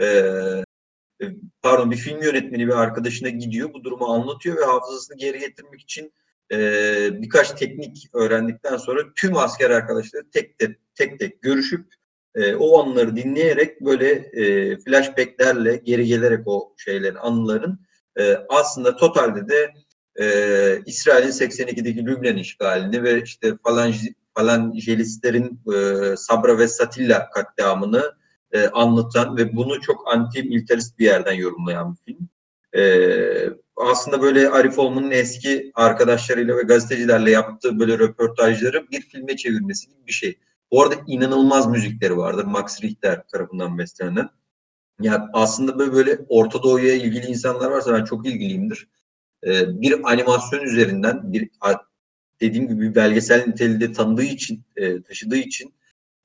e, 0.00 0.06
pardon 1.62 1.90
bir 1.90 1.96
film 1.96 2.22
yönetmeni 2.22 2.66
bir 2.66 2.72
arkadaşına 2.72 3.28
gidiyor 3.28 3.72
bu 3.74 3.84
durumu 3.84 4.06
anlatıyor 4.06 4.56
ve 4.56 4.64
hafızasını 4.64 5.16
geri 5.16 5.38
getirmek 5.38 5.80
için 5.80 6.12
e, 6.52 6.58
birkaç 7.22 7.50
teknik 7.50 8.10
öğrendikten 8.12 8.76
sonra 8.76 9.00
tüm 9.16 9.36
asker 9.36 9.70
arkadaşları 9.70 10.30
tek 10.30 10.58
tek 10.58 10.76
tek, 10.94 11.18
tek 11.18 11.42
görüşüp 11.42 11.86
e, 12.34 12.54
o 12.54 12.82
anları 12.82 13.16
dinleyerek 13.16 13.80
böyle 13.80 14.10
e, 14.12 14.76
flashbacklerle 14.78 15.76
geri 15.76 16.06
gelerek 16.06 16.48
o 16.48 16.74
şeylerin 16.76 17.16
anıların 17.16 17.80
e, 18.18 18.34
aslında 18.48 18.96
totalde 18.96 19.48
de 19.48 19.72
e, 20.20 20.26
İsrail'in 20.86 21.30
82'deki 21.30 22.06
Lübnan 22.06 22.36
işgalini 22.36 23.02
ve 23.02 23.22
işte 23.22 23.52
falan 23.64 23.92
falanjelistlerin 24.36 25.60
e, 25.74 26.16
Sabra 26.16 26.58
ve 26.58 26.68
Satilla 26.68 27.30
katliamını 27.30 28.14
e, 28.52 28.68
anlatan 28.68 29.36
ve 29.36 29.56
bunu 29.56 29.80
çok 29.80 30.08
anti-militarist 30.08 30.98
bir 30.98 31.04
yerden 31.04 31.32
yorumlayan 31.32 31.94
bir 31.94 32.12
film. 32.12 32.28
E, 32.76 32.82
aslında 33.76 34.22
böyle 34.22 34.50
Arif 34.50 34.78
Olman'ın 34.78 35.10
eski 35.10 35.72
arkadaşlarıyla 35.74 36.56
ve 36.56 36.62
gazetecilerle 36.62 37.30
yaptığı 37.30 37.80
böyle 37.80 37.98
röportajları 37.98 38.90
bir 38.90 39.00
filme 39.00 39.36
çevirmesi 39.36 39.88
gibi 39.88 40.06
bir 40.06 40.12
şey. 40.12 40.38
Bu 40.72 40.82
arada 40.82 40.94
inanılmaz 41.06 41.66
müzikleri 41.66 42.16
vardır. 42.16 42.44
Max 42.44 42.82
Richter 42.82 43.26
tarafından 43.28 43.78
bestelenen. 43.78 44.28
Yani 45.00 45.24
aslında 45.32 45.78
böyle, 45.78 45.92
böyle 45.92 46.18
Orta 46.28 46.62
Doğu'ya 46.62 46.94
ilgili 46.94 47.26
insanlar 47.26 47.70
varsa 47.70 47.94
ben 47.94 48.04
çok 48.04 48.26
ilgiliyimdir. 48.26 48.88
E, 49.46 49.80
bir 49.80 50.12
animasyon 50.12 50.62
üzerinden 50.62 51.32
bir 51.32 51.50
dediğim 52.40 52.68
gibi 52.68 52.80
bir 52.80 52.94
belgesel 52.94 53.46
niteliği 53.46 53.80
de 53.80 53.92
tanıdığı 53.92 54.24
için, 54.24 54.64
e, 54.76 55.02
taşıdığı 55.02 55.36
için 55.36 55.74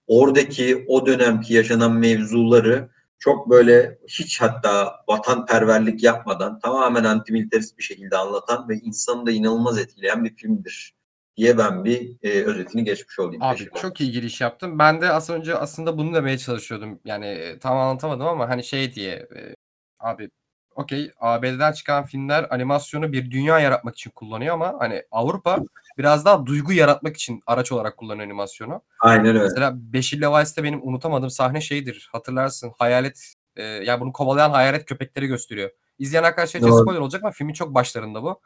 oradaki 0.07 0.85
o 0.87 1.05
dönemki 1.05 1.53
yaşanan 1.53 1.93
mevzuları 1.93 2.89
çok 3.19 3.49
böyle 3.49 3.99
hiç 4.07 4.41
hatta 4.41 4.95
vatanperverlik 5.07 6.03
yapmadan 6.03 6.59
tamamen 6.59 7.03
antimilitarist 7.03 7.77
bir 7.77 7.83
şekilde 7.83 8.17
anlatan 8.17 8.69
ve 8.69 8.75
insanı 8.75 9.25
da 9.25 9.31
inanılmaz 9.31 9.77
etkileyen 9.77 10.25
bir 10.25 10.35
filmdir 10.35 10.95
diye 11.37 11.57
ben 11.57 11.85
bir 11.85 12.17
e, 12.23 12.43
özetini 12.43 12.83
geçmiş 12.83 13.19
olayım. 13.19 13.43
Abi 13.43 13.69
çok 13.81 14.01
iyi 14.01 14.11
giriş 14.11 14.41
yaptın. 14.41 14.79
Ben 14.79 15.01
de 15.01 15.11
az 15.11 15.29
önce 15.29 15.55
aslında 15.55 15.97
bunu 15.97 16.13
demeye 16.13 16.37
çalışıyordum. 16.37 16.99
Yani 17.05 17.25
e, 17.25 17.59
tam 17.59 17.77
anlatamadım 17.77 18.27
ama 18.27 18.49
hani 18.49 18.63
şey 18.63 18.93
diye 18.93 19.13
e, 19.13 19.55
abi 19.99 20.29
okey 20.75 21.11
ABD'den 21.19 21.71
çıkan 21.71 22.05
filmler 22.05 22.47
animasyonu 22.49 23.13
bir 23.13 23.31
dünya 23.31 23.59
yaratmak 23.59 23.95
için 23.95 24.11
kullanıyor 24.11 24.53
ama 24.53 24.75
hani 24.79 25.03
Avrupa 25.11 25.59
biraz 26.01 26.25
daha 26.25 26.45
duygu 26.45 26.73
yaratmak 26.73 27.15
için 27.15 27.41
araç 27.47 27.71
olarak 27.71 27.97
kullanıyor 27.97 28.25
animasyonu. 28.25 28.81
Aynen 28.99 29.25
öyle. 29.25 29.39
Mesela 29.39 29.71
Beşir 29.75 30.21
Levice'de 30.21 30.63
benim 30.63 30.87
unutamadığım 30.87 31.29
sahne 31.29 31.61
şeydir. 31.61 32.09
Hatırlarsın 32.11 32.71
hayalet 32.77 33.33
e, 33.55 33.63
yani 33.63 34.01
bunu 34.01 34.13
kovalayan 34.13 34.49
hayalet 34.49 34.85
köpekleri 34.85 35.27
gösteriyor. 35.27 35.69
İzleyen 35.99 36.23
arkadaşlar 36.23 36.59
için 36.59 36.71
spoiler 36.71 36.99
olacak 36.99 37.23
ama 37.23 37.31
filmin 37.31 37.53
çok 37.53 37.73
başlarında 37.73 38.23
bu. 38.23 38.41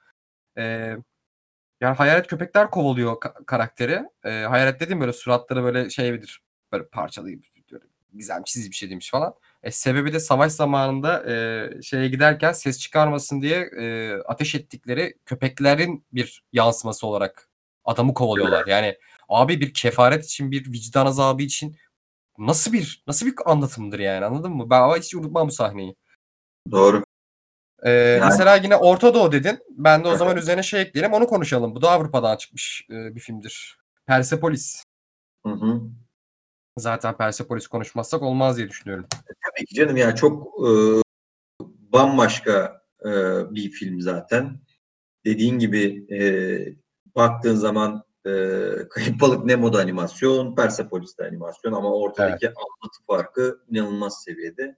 E, 0.58 0.96
yani 1.82 1.96
hayalet 1.96 2.28
köpekler 2.28 2.72
kovalıyor 2.72 3.14
ka- 3.14 3.46
karakteri. 3.46 4.04
E, 4.24 4.30
hayalet 4.30 4.80
dediğim 4.80 5.02
böyle 5.02 5.14
suratları 5.14 5.64
böyle 5.64 5.90
şeydir. 5.90 6.42
Böyle 6.72 6.88
parçalı 6.88 7.30
gibi 7.30 7.46
böyle 7.72 7.86
gizemsiz 8.14 8.70
bir 8.72 8.76
şey 8.76 8.90
demiş 8.90 9.12
falan. 9.12 9.34
E, 9.66 9.72
sebebi 9.72 10.14
de 10.14 10.20
savaş 10.20 10.52
zamanında 10.52 11.32
e, 11.32 11.70
şeye 11.82 12.08
giderken 12.08 12.52
ses 12.52 12.80
çıkarmasın 12.80 13.42
diye 13.42 13.70
e, 13.80 14.14
ateş 14.26 14.56
ettikleri 14.56 15.14
köpeklerin 15.26 16.06
bir 16.14 16.44
yansıması 16.54 17.08
olarak 17.08 17.50
adamı 17.86 18.14
kovalıyorlar. 18.14 18.68
Yani 18.68 18.98
abi 19.30 19.62
bir 19.62 19.74
kefaret 19.74 20.26
için 20.26 20.52
bir 20.52 20.72
vicdan 20.72 21.06
azabı 21.06 21.42
için 21.42 21.78
nasıl 22.38 22.74
bir 22.74 23.04
nasıl 23.08 23.26
bir 23.26 23.34
anlatımdır 23.46 24.00
yani 24.00 24.26
anladın 24.26 24.52
mı? 24.52 24.70
Ben 24.70 24.82
ama 24.82 24.98
hiç 24.98 25.16
unutmam 25.16 25.48
bu 25.48 25.52
sahneyi. 25.52 25.96
Doğru. 26.72 27.04
Ee, 27.86 28.20
Mesela 28.26 28.56
yine 28.56 28.76
Orta 28.76 29.14
Doğu 29.14 29.32
dedin. 29.32 29.60
Ben 29.70 30.04
de 30.04 30.08
o 30.08 30.18
zaman 30.18 30.38
üzerine 30.38 30.64
şey 30.64 30.82
ekleyelim 30.82 31.14
onu 31.14 31.28
konuşalım. 31.28 31.76
Bu 31.76 31.82
da 31.82 31.92
Avrupa'dan 31.92 32.38
çıkmış 32.38 32.88
e, 32.90 33.16
bir 33.16 33.20
filmdir. 33.20 33.80
Persepolis. 34.06 34.84
Hı 35.46 35.52
hı. 35.52 35.82
Zaten 36.78 37.18
Persepolis 37.18 37.68
konuşmazsak 37.68 38.22
olmaz 38.22 38.58
diye 38.58 38.70
düşünüyorum. 38.70 39.06
Tabii 39.56 39.66
ki 39.66 39.76
canım 39.76 39.98
ya 39.98 40.16
çok 40.16 40.48
e, 40.68 40.72
bambaşka 41.64 42.82
e, 43.06 43.10
bir 43.56 43.70
film 43.70 44.02
zaten. 44.02 44.60
Dediğin 45.26 45.60
gibi 45.60 46.06
e, 46.12 46.22
baktığın 47.16 47.56
zaman 47.56 48.04
e, 48.26 48.32
Kayıp 48.90 49.22
Balık 49.22 49.46
Nemo'da 49.46 49.80
animasyon, 49.80 50.56
Persepolis'te 50.56 51.28
animasyon 51.28 51.74
ama 51.74 51.94
ortadaki 51.94 52.48
anlatı 52.48 53.04
farkı 53.08 53.60
inanılmaz 53.70 54.24
seviyede. 54.24 54.76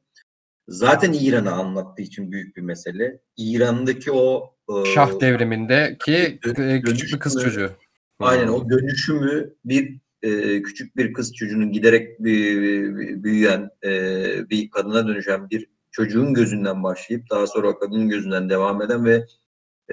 Zaten 0.67 1.13
İran'ı 1.13 1.51
anlattığı 1.51 2.01
için 2.01 2.31
büyük 2.31 2.57
bir 2.57 2.61
mesele. 2.61 3.19
İran'daki 3.37 4.11
o 4.11 4.53
e, 4.69 4.85
Şah 4.85 5.19
devrimindeki 5.19 6.39
dö- 6.43 6.77
e, 6.77 6.81
küçük 6.81 7.13
bir 7.13 7.19
kız 7.19 7.43
çocuğu. 7.43 7.71
Aynen 8.19 8.47
o 8.47 8.69
dönüşümü 8.69 9.53
bir 9.65 9.99
e, 10.21 10.61
küçük 10.61 10.97
bir 10.97 11.13
kız 11.13 11.33
çocuğunun 11.35 11.71
giderek 11.71 12.19
büyü- 12.19 13.23
büyüyen 13.23 13.69
e, 13.83 13.89
bir 14.49 14.69
kadına 14.69 15.07
dönüşen 15.07 15.49
bir 15.49 15.67
çocuğun 15.91 16.33
gözünden 16.33 16.83
başlayıp 16.83 17.29
daha 17.29 17.47
sonra 17.47 17.67
o 17.67 17.79
kadının 17.79 18.09
gözünden 18.09 18.49
devam 18.49 18.81
eden 18.81 19.05
ve 19.05 19.25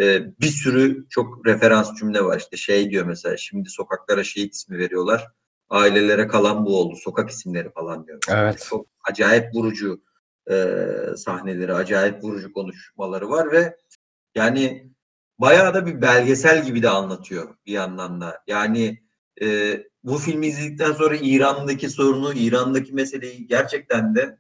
e, 0.01 0.23
bir 0.41 0.47
sürü 0.47 1.09
çok 1.09 1.47
referans 1.47 1.99
cümle 1.99 2.25
var. 2.25 2.39
İşte 2.39 2.57
şey 2.57 2.91
diyor 2.91 3.07
mesela 3.07 3.37
şimdi 3.37 3.71
sokaklara 3.71 4.25
şehit 4.25 4.55
ismi 4.55 4.79
veriyorlar. 4.79 5.29
Ailelere 5.69 6.27
kalan 6.27 6.67
bu 6.67 6.81
oldu. 6.81 6.97
Sokak 6.97 7.31
isimleri 7.31 7.71
falan 7.71 8.07
diyor. 8.07 8.19
Evet. 8.29 8.67
Çok 8.71 8.87
acayip 9.11 9.55
vurucu 9.55 10.03
e, 10.51 10.77
sahneleri, 11.17 11.75
acayip 11.75 12.25
vurucu 12.25 12.53
konuşmaları 12.53 13.31
var 13.31 13.53
ve 13.53 13.77
yani 14.35 14.91
bayağı 15.39 15.75
da 15.75 15.87
bir 15.87 16.03
belgesel 16.03 16.65
gibi 16.65 16.83
de 16.83 16.89
anlatıyor 16.89 17.55
bir 17.67 17.73
yandan 17.73 18.21
da. 18.21 18.43
Yani 18.47 19.03
e, 19.43 19.79
bu 20.05 20.19
filmi 20.19 20.47
izledikten 20.47 20.93
sonra 20.93 21.17
İran'daki 21.17 21.91
sorunu, 21.91 22.33
İran'daki 22.35 22.93
meseleyi 22.93 23.47
gerçekten 23.47 24.15
de 24.15 24.39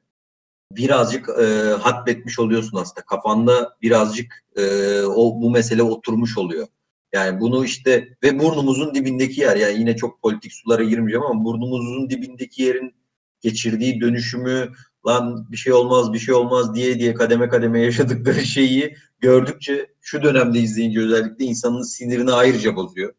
birazcık 0.70 1.28
e, 1.28 1.44
hatmetmiş 1.80 2.38
oluyorsun 2.38 2.76
aslında. 2.76 3.06
Kafanda 3.06 3.76
birazcık 3.82 4.44
e, 4.56 4.62
o 5.02 5.40
bu 5.42 5.50
mesele 5.50 5.82
oturmuş 5.82 6.38
oluyor. 6.38 6.66
Yani 7.12 7.40
bunu 7.40 7.64
işte 7.64 8.16
ve 8.22 8.38
burnumuzun 8.38 8.94
dibindeki 8.94 9.40
yer 9.40 9.56
yani 9.56 9.78
yine 9.78 9.96
çok 9.96 10.22
politik 10.22 10.52
sulara 10.52 10.84
girmeyeceğim 10.84 11.26
ama 11.26 11.44
burnumuzun 11.44 12.10
dibindeki 12.10 12.62
yerin 12.62 12.94
geçirdiği 13.40 14.00
dönüşümü 14.00 14.72
lan 15.06 15.52
bir 15.52 15.56
şey 15.56 15.72
olmaz 15.72 16.12
bir 16.12 16.18
şey 16.18 16.34
olmaz 16.34 16.74
diye 16.74 16.98
diye 16.98 17.14
kademe 17.14 17.48
kademe 17.48 17.80
yaşadıkları 17.80 18.40
şeyi 18.40 18.96
gördükçe 19.20 19.86
şu 20.00 20.22
dönemde 20.22 20.58
izleyince 20.58 21.00
özellikle 21.00 21.44
insanın 21.44 21.82
sinirini 21.82 22.32
ayrıca 22.32 22.76
bozuyor. 22.76 23.12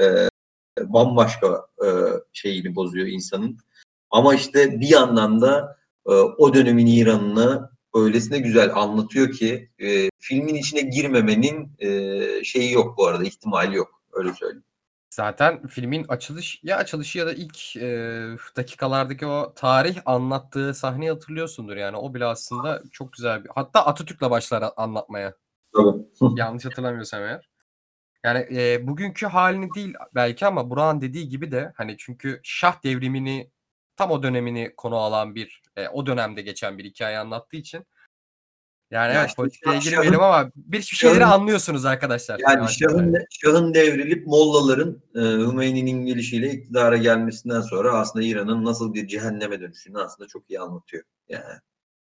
Ee, 0.00 0.28
bambaşka 0.80 1.66
e, 1.84 1.88
şeyini 2.32 2.74
bozuyor 2.74 3.06
insanın. 3.06 3.58
Ama 4.10 4.34
işte 4.34 4.80
bir 4.80 4.88
yandan 4.88 5.40
da 5.40 5.76
e, 6.06 6.12
o 6.12 6.54
dönemin 6.54 6.86
İran'ını 6.86 7.70
öylesine 7.94 8.38
güzel 8.38 8.74
anlatıyor 8.74 9.30
ki 9.32 9.70
e, 9.78 10.10
filmin 10.18 10.54
içine 10.54 10.80
girmemenin 10.80 11.72
e, 11.78 12.44
şeyi 12.44 12.72
yok 12.72 12.98
bu 12.98 13.06
arada 13.06 13.24
ihtimali 13.24 13.76
yok 13.76 14.02
öyle 14.12 14.32
söyleyeyim. 14.34 14.64
Zaten 15.10 15.66
filmin 15.66 16.04
açılış 16.08 16.60
ya 16.62 16.76
açılışı 16.76 17.18
ya 17.18 17.26
da 17.26 17.32
ilk 17.32 17.76
e, 17.76 17.88
dakikalardaki 18.56 19.26
o 19.26 19.52
tarih 19.56 19.98
anlattığı 20.04 20.74
sahneyi 20.74 21.10
hatırlıyorsundur 21.10 21.76
yani. 21.76 21.96
O 21.96 22.14
bile 22.14 22.24
aslında 22.24 22.82
çok 22.92 23.12
güzel 23.12 23.44
bir. 23.44 23.50
Hatta 23.54 23.86
Atatürk'le 23.86 24.30
başlar 24.30 24.64
anlatmaya. 24.76 25.34
Tabii. 25.74 26.04
Yanlış 26.36 26.64
hatırlamıyorsam 26.64 27.22
eğer. 27.22 27.51
Yani 28.24 28.46
e, 28.56 28.86
bugünkü 28.86 29.26
halini 29.26 29.74
değil 29.74 29.94
belki 30.14 30.46
ama 30.46 30.70
Burak'ın 30.70 31.00
dediği 31.00 31.28
gibi 31.28 31.52
de 31.52 31.72
hani 31.76 31.96
çünkü 31.98 32.40
Şah 32.42 32.82
devrimini 32.84 33.50
tam 33.96 34.10
o 34.10 34.22
dönemini 34.22 34.74
konu 34.76 34.96
alan 34.96 35.34
bir 35.34 35.62
e, 35.76 35.88
o 35.88 36.06
dönemde 36.06 36.42
geçen 36.42 36.78
bir 36.78 36.84
hikaye 36.84 37.18
anlattığı 37.18 37.56
için 37.56 37.86
yani 38.90 39.14
Ya 39.14 39.20
evet 39.20 39.28
işte 39.28 39.36
politikaya 39.36 39.78
Şah- 39.78 39.84
girmeyelim 39.90 40.20
ama 40.22 40.50
bir 40.56 40.80
şeyleri 40.82 41.18
Şah'ın- 41.18 41.30
anlıyorsunuz 41.32 41.84
arkadaşlar. 41.84 42.38
Yani 42.38 42.56
Yavaş 42.56 42.78
Şah'ın, 42.78 43.06
yavaş. 43.12 43.22
Şah'ın 43.30 43.74
devrilip 43.74 44.26
Mollaların 44.26 45.02
e, 45.14 45.20
Hümeyni'nin 45.20 46.06
gelişiyle 46.06 46.50
iktidara 46.50 46.96
gelmesinden 46.96 47.60
sonra 47.60 47.92
aslında 47.92 48.24
İran'ın 48.24 48.64
nasıl 48.64 48.94
bir 48.94 49.06
cehenneme 49.08 49.60
dönüşünü 49.60 49.98
aslında 49.98 50.28
çok 50.28 50.50
iyi 50.50 50.60
anlatıyor. 50.60 51.04
Yani 51.28 51.44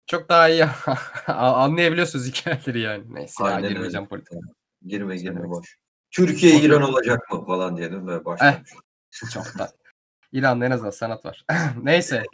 Çok 0.08 0.30
daha 0.30 0.50
iyi 0.50 0.66
anlayabiliyorsunuz 1.28 2.28
hikayeleri 2.28 2.80
yani. 2.80 3.04
Neyse 3.16 3.44
ya 3.44 3.50
Aynen 3.50 3.70
girmeyeceğim 3.70 4.04
öyle. 4.04 4.10
politika. 4.10 4.36
girme 4.86 5.16
girme 5.16 5.18
Söylemek 5.18 5.50
boş. 5.52 5.78
Türkiye. 6.12 6.62
İran 6.62 6.82
olacak 6.82 7.32
mı 7.32 7.46
falan 7.46 7.78
diyelim 7.78 8.08
ve 8.08 8.26
başlamış. 8.26 8.70
Çok 9.34 9.58
da. 9.58 9.72
İran'da 10.32 10.66
en 10.66 10.72
azından 10.72 10.90
sanat 10.90 11.26
var. 11.26 11.46
Neyse. 11.84 12.24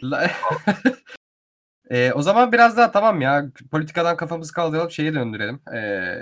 Ee, 1.90 2.12
o 2.12 2.22
zaman 2.22 2.52
biraz 2.52 2.76
daha 2.76 2.90
tamam 2.90 3.20
ya 3.20 3.50
politikadan 3.70 4.16
kafamızı 4.16 4.52
kaldıralım 4.52 4.90
şeye 4.90 5.14
döndürelim. 5.14 5.60
Ee, 5.74 6.18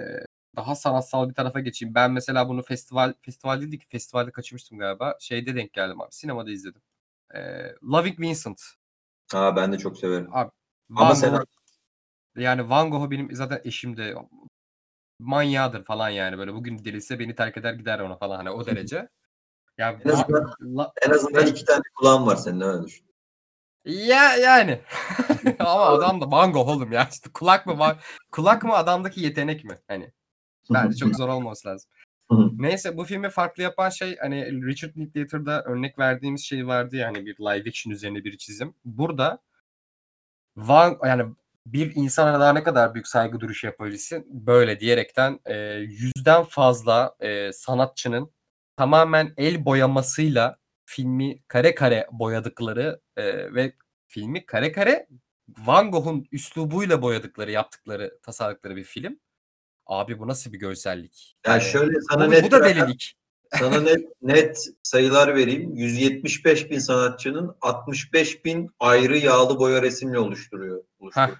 daha 0.56 0.74
sanatsal 0.74 1.28
bir 1.28 1.34
tarafa 1.34 1.60
geçeyim. 1.60 1.94
Ben 1.94 2.12
mesela 2.12 2.48
bunu 2.48 2.62
festival 2.62 3.14
festival 3.20 3.60
değildi 3.60 3.78
ki 3.78 3.86
festivalde 3.88 4.30
kaçırmıştım 4.30 4.78
galiba. 4.78 5.16
Şeyde 5.20 5.56
denk 5.56 5.72
geldim 5.72 6.00
abi. 6.00 6.08
Sinemada 6.12 6.50
izledim. 6.50 6.82
Ee, 7.34 7.74
Loving 7.82 8.20
Vincent. 8.20 8.62
Ha 9.32 9.56
ben 9.56 9.72
de 9.72 9.78
çok 9.78 9.98
severim. 9.98 10.28
Abi, 10.32 10.50
Ama 10.96 11.10
Van 11.10 11.16
Gogh- 11.16 11.46
yani 12.36 12.70
Van 12.70 12.90
Gogh'u 12.90 13.10
benim 13.10 13.34
zaten 13.34 13.60
eşim 13.64 13.96
de 13.96 14.14
manyağıdır 15.18 15.84
falan 15.84 16.08
yani 16.08 16.38
böyle 16.38 16.54
bugün 16.54 16.84
delise 16.84 17.18
beni 17.18 17.34
terk 17.34 17.56
eder 17.56 17.72
gider 17.72 17.98
ona 18.00 18.16
falan 18.16 18.36
hani 18.36 18.50
o 18.50 18.66
derece. 18.66 19.08
Ya 19.78 20.00
En 20.04 20.10
azından- 20.10 20.54
La- 20.60 20.92
En 21.06 21.10
azından 21.10 21.46
iki 21.46 21.64
tane 21.64 21.82
kulağın 21.94 22.26
var 22.26 22.36
senin 22.36 22.60
öyle 22.60 22.84
düşün. 22.86 23.06
Ya 23.84 24.36
yani. 24.36 24.80
Ama 25.58 25.84
adam 25.84 26.20
da 26.20 26.30
Van 26.30 26.52
Gogh 26.52 26.68
oğlum 26.68 26.92
ya. 26.92 27.08
İşte 27.12 27.30
kulak 27.34 27.66
mı 27.66 27.78
var? 27.78 28.04
Kulak 28.32 28.64
mı 28.64 28.72
adamdaki 28.74 29.20
yetenek 29.20 29.64
mi? 29.64 29.78
Hani 29.88 30.12
bence 30.70 30.96
çok 30.96 31.16
zor 31.16 31.28
olması 31.28 31.68
lazım. 31.68 31.90
Neyse 32.58 32.96
bu 32.96 33.04
filmi 33.04 33.30
farklı 33.30 33.62
yapan 33.62 33.88
şey 33.88 34.16
hani 34.16 34.66
Richard 34.66 34.96
Linklater'da 34.96 35.62
örnek 35.62 35.98
verdiğimiz 35.98 36.44
şey 36.44 36.66
vardı 36.66 36.96
yani 36.96 37.26
bir 37.26 37.36
live 37.36 37.68
action 37.68 37.92
üzerine 37.92 38.24
bir 38.24 38.38
çizim. 38.38 38.74
Burada 38.84 39.38
Van 40.56 40.98
yani 41.06 41.24
bir 41.66 41.92
insana 41.94 42.40
daha 42.40 42.52
ne 42.52 42.62
kadar 42.62 42.94
büyük 42.94 43.08
saygı 43.08 43.40
duruşu 43.40 43.66
yapabilirsin 43.66 44.26
böyle 44.28 44.80
diyerekten 44.80 45.40
e, 45.44 45.54
yüzden 45.76 46.44
fazla 46.44 47.16
e, 47.20 47.52
sanatçının 47.52 48.32
tamamen 48.76 49.34
el 49.36 49.64
boyamasıyla 49.64 50.58
filmi 50.84 51.42
kare 51.48 51.74
kare 51.74 52.06
boyadıkları 52.12 53.00
e, 53.16 53.54
ve 53.54 53.72
filmi 54.08 54.46
kare 54.46 54.72
kare 54.72 55.06
Van 55.48 55.90
Gogh'un 55.90 56.26
üslubuyla 56.32 57.02
boyadıkları, 57.02 57.50
yaptıkları, 57.50 58.18
tasarladıkları 58.22 58.76
bir 58.76 58.84
film. 58.84 59.20
Abi 59.86 60.18
bu 60.18 60.28
nasıl 60.28 60.52
bir 60.52 60.58
görsellik? 60.58 61.36
Ya 61.46 61.52
Yani 61.52 61.62
şöyle 61.62 61.94
bu, 61.94 62.02
sana 62.10 62.26
net 62.26 62.44
bu 62.44 62.50
da 62.50 62.64
delilik. 62.64 63.14
Sana 63.58 63.80
net, 63.80 64.04
net 64.22 64.68
sayılar 64.82 65.36
vereyim. 65.36 65.74
175 65.74 66.70
bin 66.70 66.78
sanatçının 66.78 67.56
65 67.60 68.44
bin 68.44 68.70
ayrı 68.80 69.18
yağlı 69.18 69.58
boya 69.58 69.82
resimle 69.82 70.18
oluşturuyor. 70.18 70.84
oluşturuyor. 70.98 71.38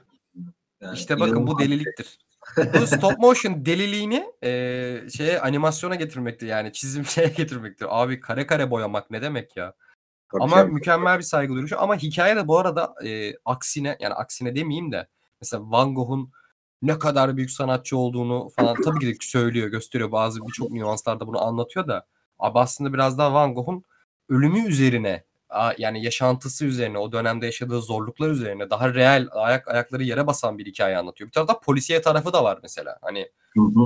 Yani 0.85 0.95
İşte 0.95 1.20
bakın 1.20 1.35
bu 1.35 1.41
inanılmaz. 1.41 1.59
deliliktir. 1.59 2.18
Bu 2.80 2.87
stop 2.87 3.18
motion 3.18 3.64
deliliğini 3.64 4.26
e, 4.45 4.51
şeye 5.16 5.41
animasyona 5.41 5.95
getirmektir 5.95 6.47
yani 6.47 6.72
çizim 6.72 7.05
şeye 7.07 7.28
getirmektir. 7.28 7.87
Abi 7.91 8.20
kare 8.20 8.47
kare 8.47 8.70
boyamak 8.70 9.11
ne 9.11 9.22
demek 9.22 9.57
ya? 9.57 9.74
Tabii 10.32 10.43
Ama 10.43 10.57
canım. 10.57 10.74
mükemmel 10.74 11.18
bir 11.18 11.22
saygı 11.22 11.55
duruşu. 11.55 11.80
Ama 11.80 11.97
hikaye 11.97 12.37
de 12.37 12.49
bu 12.49 12.59
arada 12.59 12.95
e, 13.05 13.35
aksine 13.45 13.97
yani 14.01 14.14
aksine 14.14 14.57
demeyeyim 14.57 14.93
de 14.93 15.09
mesela 15.41 15.70
Van 15.70 15.95
Gogh'un 15.95 16.30
ne 16.82 16.99
kadar 16.99 17.37
büyük 17.37 17.51
sanatçı 17.51 17.97
olduğunu 17.97 18.49
falan 18.57 18.76
tabii 18.85 19.01
ki 19.01 19.07
de 19.07 19.14
söylüyor, 19.20 19.68
gösteriyor. 19.68 20.12
Bazı 20.12 20.47
birçok 20.47 20.70
nüanslarda 20.70 21.26
bunu 21.26 21.43
anlatıyor 21.45 21.89
da 21.89 22.07
abi 22.39 22.59
aslında 22.59 22.93
biraz 22.93 23.18
daha 23.18 23.35
Van 23.35 23.55
Gogh'un 23.55 23.85
ölümü 24.28 24.66
üzerine 24.66 25.24
yani 25.79 26.05
yaşantısı 26.05 26.65
üzerine, 26.65 26.99
o 26.99 27.13
dönemde 27.13 27.47
yaşadığı 27.47 27.81
zorluklar 27.81 28.31
üzerine 28.31 28.71
daha 28.71 28.95
real 28.95 29.29
ayak 29.31 29.69
ayakları 29.69 30.03
yere 30.03 30.27
basan 30.27 30.59
bir 30.59 30.67
hikaye 30.67 30.97
anlatıyor. 30.97 31.29
Bir 31.29 31.33
tarafta 31.33 31.61
polisiye 31.61 32.03
tarafı 32.03 32.33
da 32.33 32.45
var 32.45 32.59
mesela. 32.63 32.99
Hani 33.03 33.29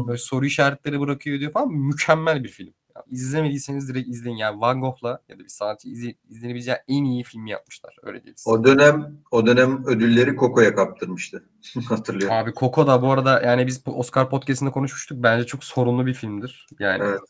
böyle 0.07 0.19
soru 0.19 0.47
işaretleri 0.47 1.01
bırakıyor 1.01 1.41
diyor 1.41 1.53
falan. 1.53 1.73
Mükemmel 1.73 2.45
bir 2.45 2.49
film. 2.49 2.75
Ya, 2.97 3.05
izlemediyseniz 3.11 3.89
direkt 3.89 4.09
izleyin. 4.09 4.37
Yani 4.37 4.61
Van 4.61 4.81
Gogh'la 4.81 5.23
ya 5.29 5.39
da 5.39 5.45
bir 5.45 5.49
sanatçı 5.49 5.89
izle, 5.89 6.15
izlenebileceği 6.29 6.77
en 6.89 7.05
iyi 7.05 7.23
filmi 7.23 7.51
yapmışlar. 7.51 7.97
Öyle 8.03 8.25
değil. 8.25 8.37
O 8.47 8.65
dönem 8.65 9.19
o 9.31 9.47
dönem 9.47 9.87
ödülleri 9.87 10.37
Koko'ya 10.37 10.75
kaptırmıştı. 10.75 11.45
Hatırlıyorum. 11.89 12.37
Abi 12.37 12.53
Coco 12.55 12.87
da 12.87 13.03
bu 13.03 13.13
arada 13.13 13.43
yani 13.43 13.67
biz 13.67 13.83
Oscar 13.87 14.31
podcast'inde 14.31 14.71
konuşmuştuk. 14.71 15.23
Bence 15.23 15.47
çok 15.47 15.65
sorunlu 15.65 16.07
bir 16.07 16.15
filmdir. 16.15 16.67
Yani 16.79 17.03
Evet. 17.05 17.21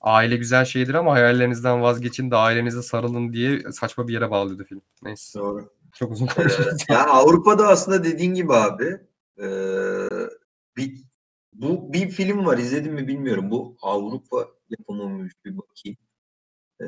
Aile 0.00 0.36
güzel 0.36 0.64
şeydir 0.64 0.94
ama 0.94 1.12
hayallerinizden 1.12 1.82
vazgeçin 1.82 2.30
de 2.30 2.36
ailenize 2.36 2.82
sarılın 2.82 3.32
diye 3.32 3.72
saçma 3.72 4.08
bir 4.08 4.12
yere 4.12 4.30
bağlıyordu 4.30 4.64
film. 4.64 4.82
Neyse. 5.02 5.38
Doğru. 5.38 5.70
Çok 5.94 6.12
uzun 6.12 6.26
Ee, 6.26 6.28
konuşmayacağım. 6.28 6.78
ya 6.88 7.06
Avrupa'da 7.06 7.68
aslında 7.68 8.04
dediğin 8.04 8.34
gibi 8.34 8.52
abi 8.52 8.96
e, 9.42 9.46
bir, 10.76 11.00
bu 11.52 11.92
bir 11.92 12.08
film 12.10 12.46
var 12.46 12.58
izledim 12.58 12.94
mi 12.94 13.08
bilmiyorum. 13.08 13.50
Bu 13.50 13.76
Avrupa 13.82 14.48
yapımı 14.70 15.08
mıymış 15.08 15.32
bir 15.44 15.56
bakayım. 15.58 15.98
E, 16.80 16.84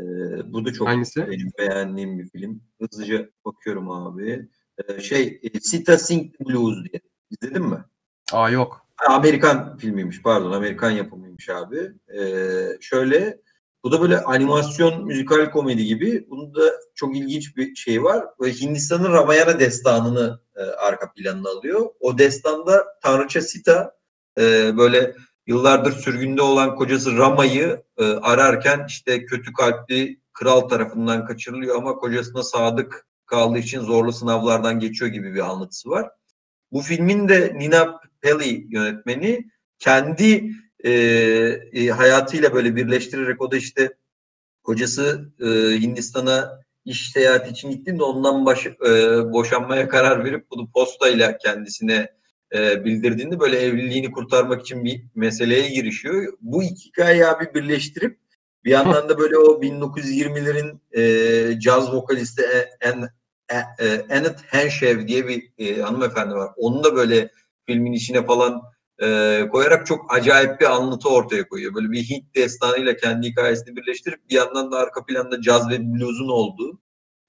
bu 0.52 0.64
da 0.64 0.72
çok 0.72 0.88
Hangisi? 0.88 1.26
benim 1.30 1.50
beğendiğim 1.58 2.18
bir 2.18 2.28
film. 2.28 2.62
Hızlıca 2.80 3.28
bakıyorum 3.44 3.90
abi. 3.90 4.48
E, 4.88 5.00
şey 5.00 5.40
e, 5.42 5.60
Sita 5.60 5.98
Sing 5.98 6.32
Blues 6.40 6.76
diye. 6.84 7.00
İzledin 7.30 7.62
mi? 7.66 7.84
Aa 8.32 8.50
yok. 8.50 8.81
Amerikan 9.08 9.76
filmiymiş 9.76 10.22
pardon 10.22 10.52
Amerikan 10.52 10.90
yapımıymış 10.90 11.48
abi. 11.48 11.92
Ee, 12.18 12.78
şöyle 12.80 13.40
bu 13.84 13.92
da 13.92 14.00
böyle 14.00 14.20
animasyon 14.20 15.04
müzikal 15.04 15.50
komedi 15.50 15.84
gibi. 15.84 16.26
Bunda 16.30 16.60
çok 16.94 17.16
ilginç 17.16 17.56
bir 17.56 17.74
şey 17.74 18.02
var. 18.02 18.24
Böyle 18.40 18.52
Hindistan'ın 18.52 19.12
Ramayana 19.12 19.60
destanını 19.60 20.40
e, 20.56 20.62
arka 20.62 21.12
planına 21.12 21.48
alıyor. 21.50 21.86
O 22.00 22.18
destanda 22.18 22.84
Tanrıça 23.02 23.40
Sita 23.40 23.94
e, 24.38 24.76
böyle 24.76 25.14
yıllardır 25.46 25.92
sürgünde 25.92 26.42
olan 26.42 26.76
kocası 26.76 27.16
Rama'yı 27.16 27.82
e, 27.98 28.04
ararken 28.04 28.84
işte 28.88 29.24
kötü 29.24 29.52
kalpli 29.52 30.20
kral 30.32 30.60
tarafından 30.60 31.26
kaçırılıyor 31.26 31.76
ama 31.76 31.94
kocasına 31.94 32.42
sadık 32.42 33.06
kaldığı 33.26 33.58
için 33.58 33.80
zorlu 33.80 34.12
sınavlardan 34.12 34.80
geçiyor 34.80 35.10
gibi 35.10 35.34
bir 35.34 35.50
anlatısı 35.50 35.90
var. 35.90 36.10
Bu 36.72 36.80
filmin 36.80 37.28
de 37.28 37.52
Nina 37.58 38.00
Peli 38.22 38.66
yönetmeni 38.70 39.50
kendi 39.78 40.50
e, 40.84 40.90
e, 41.72 41.88
hayatıyla 41.88 42.54
böyle 42.54 42.76
birleştirerek 42.76 43.42
o 43.42 43.50
da 43.50 43.56
işte 43.56 43.96
kocası 44.62 45.32
e, 45.40 45.46
Hindistan'a 45.80 46.62
iş 46.84 47.10
seyahati 47.10 47.50
için 47.50 47.70
gittiğinde 47.70 48.02
ondan 48.02 48.46
baş, 48.46 48.66
e, 48.66 48.72
boşanmaya 49.32 49.88
karar 49.88 50.24
verip 50.24 50.50
bunu 50.50 50.70
postayla 50.70 51.38
kendisine 51.38 52.08
e, 52.54 52.84
bildirdiğinde 52.84 53.40
böyle 53.40 53.58
evliliğini 53.58 54.12
kurtarmak 54.12 54.60
için 54.60 54.84
bir 54.84 55.04
meseleye 55.14 55.68
girişiyor. 55.68 56.32
Bu 56.40 56.62
iki 56.62 56.88
hikayeyi 56.88 57.26
abi 57.26 57.54
birleştirip 57.54 58.18
bir 58.64 58.70
yandan 58.70 59.08
da 59.08 59.18
böyle 59.18 59.38
o 59.38 59.62
1920'lerin 59.62 60.78
e, 60.92 61.60
caz 61.60 61.94
vokalisti 61.94 62.42
en 62.80 63.08
e, 63.48 63.86
e, 63.86 64.06
Annette 64.10 64.42
Henshaw 64.46 65.08
diye 65.08 65.28
bir 65.28 65.52
e, 65.58 65.80
hanımefendi 65.82 66.34
var. 66.34 66.50
Onu 66.56 66.84
da 66.84 66.96
böyle 66.96 67.30
filmin 67.66 67.92
içine 67.92 68.26
falan 68.26 68.62
e, 69.02 69.48
koyarak 69.52 69.86
çok 69.86 70.14
acayip 70.14 70.60
bir 70.60 70.66
anlatı 70.66 71.08
ortaya 71.08 71.48
koyuyor. 71.48 71.74
Böyle 71.74 71.90
bir 71.90 72.02
Hint 72.10 72.34
destanıyla 72.34 72.96
kendi 72.96 73.26
hikayesini 73.28 73.76
birleştirip 73.76 74.28
bir 74.30 74.34
yandan 74.34 74.72
da 74.72 74.78
arka 74.78 75.04
planda 75.06 75.40
caz 75.42 75.70
ve 75.70 75.80
blues'un 75.92 76.28
olduğu 76.28 76.78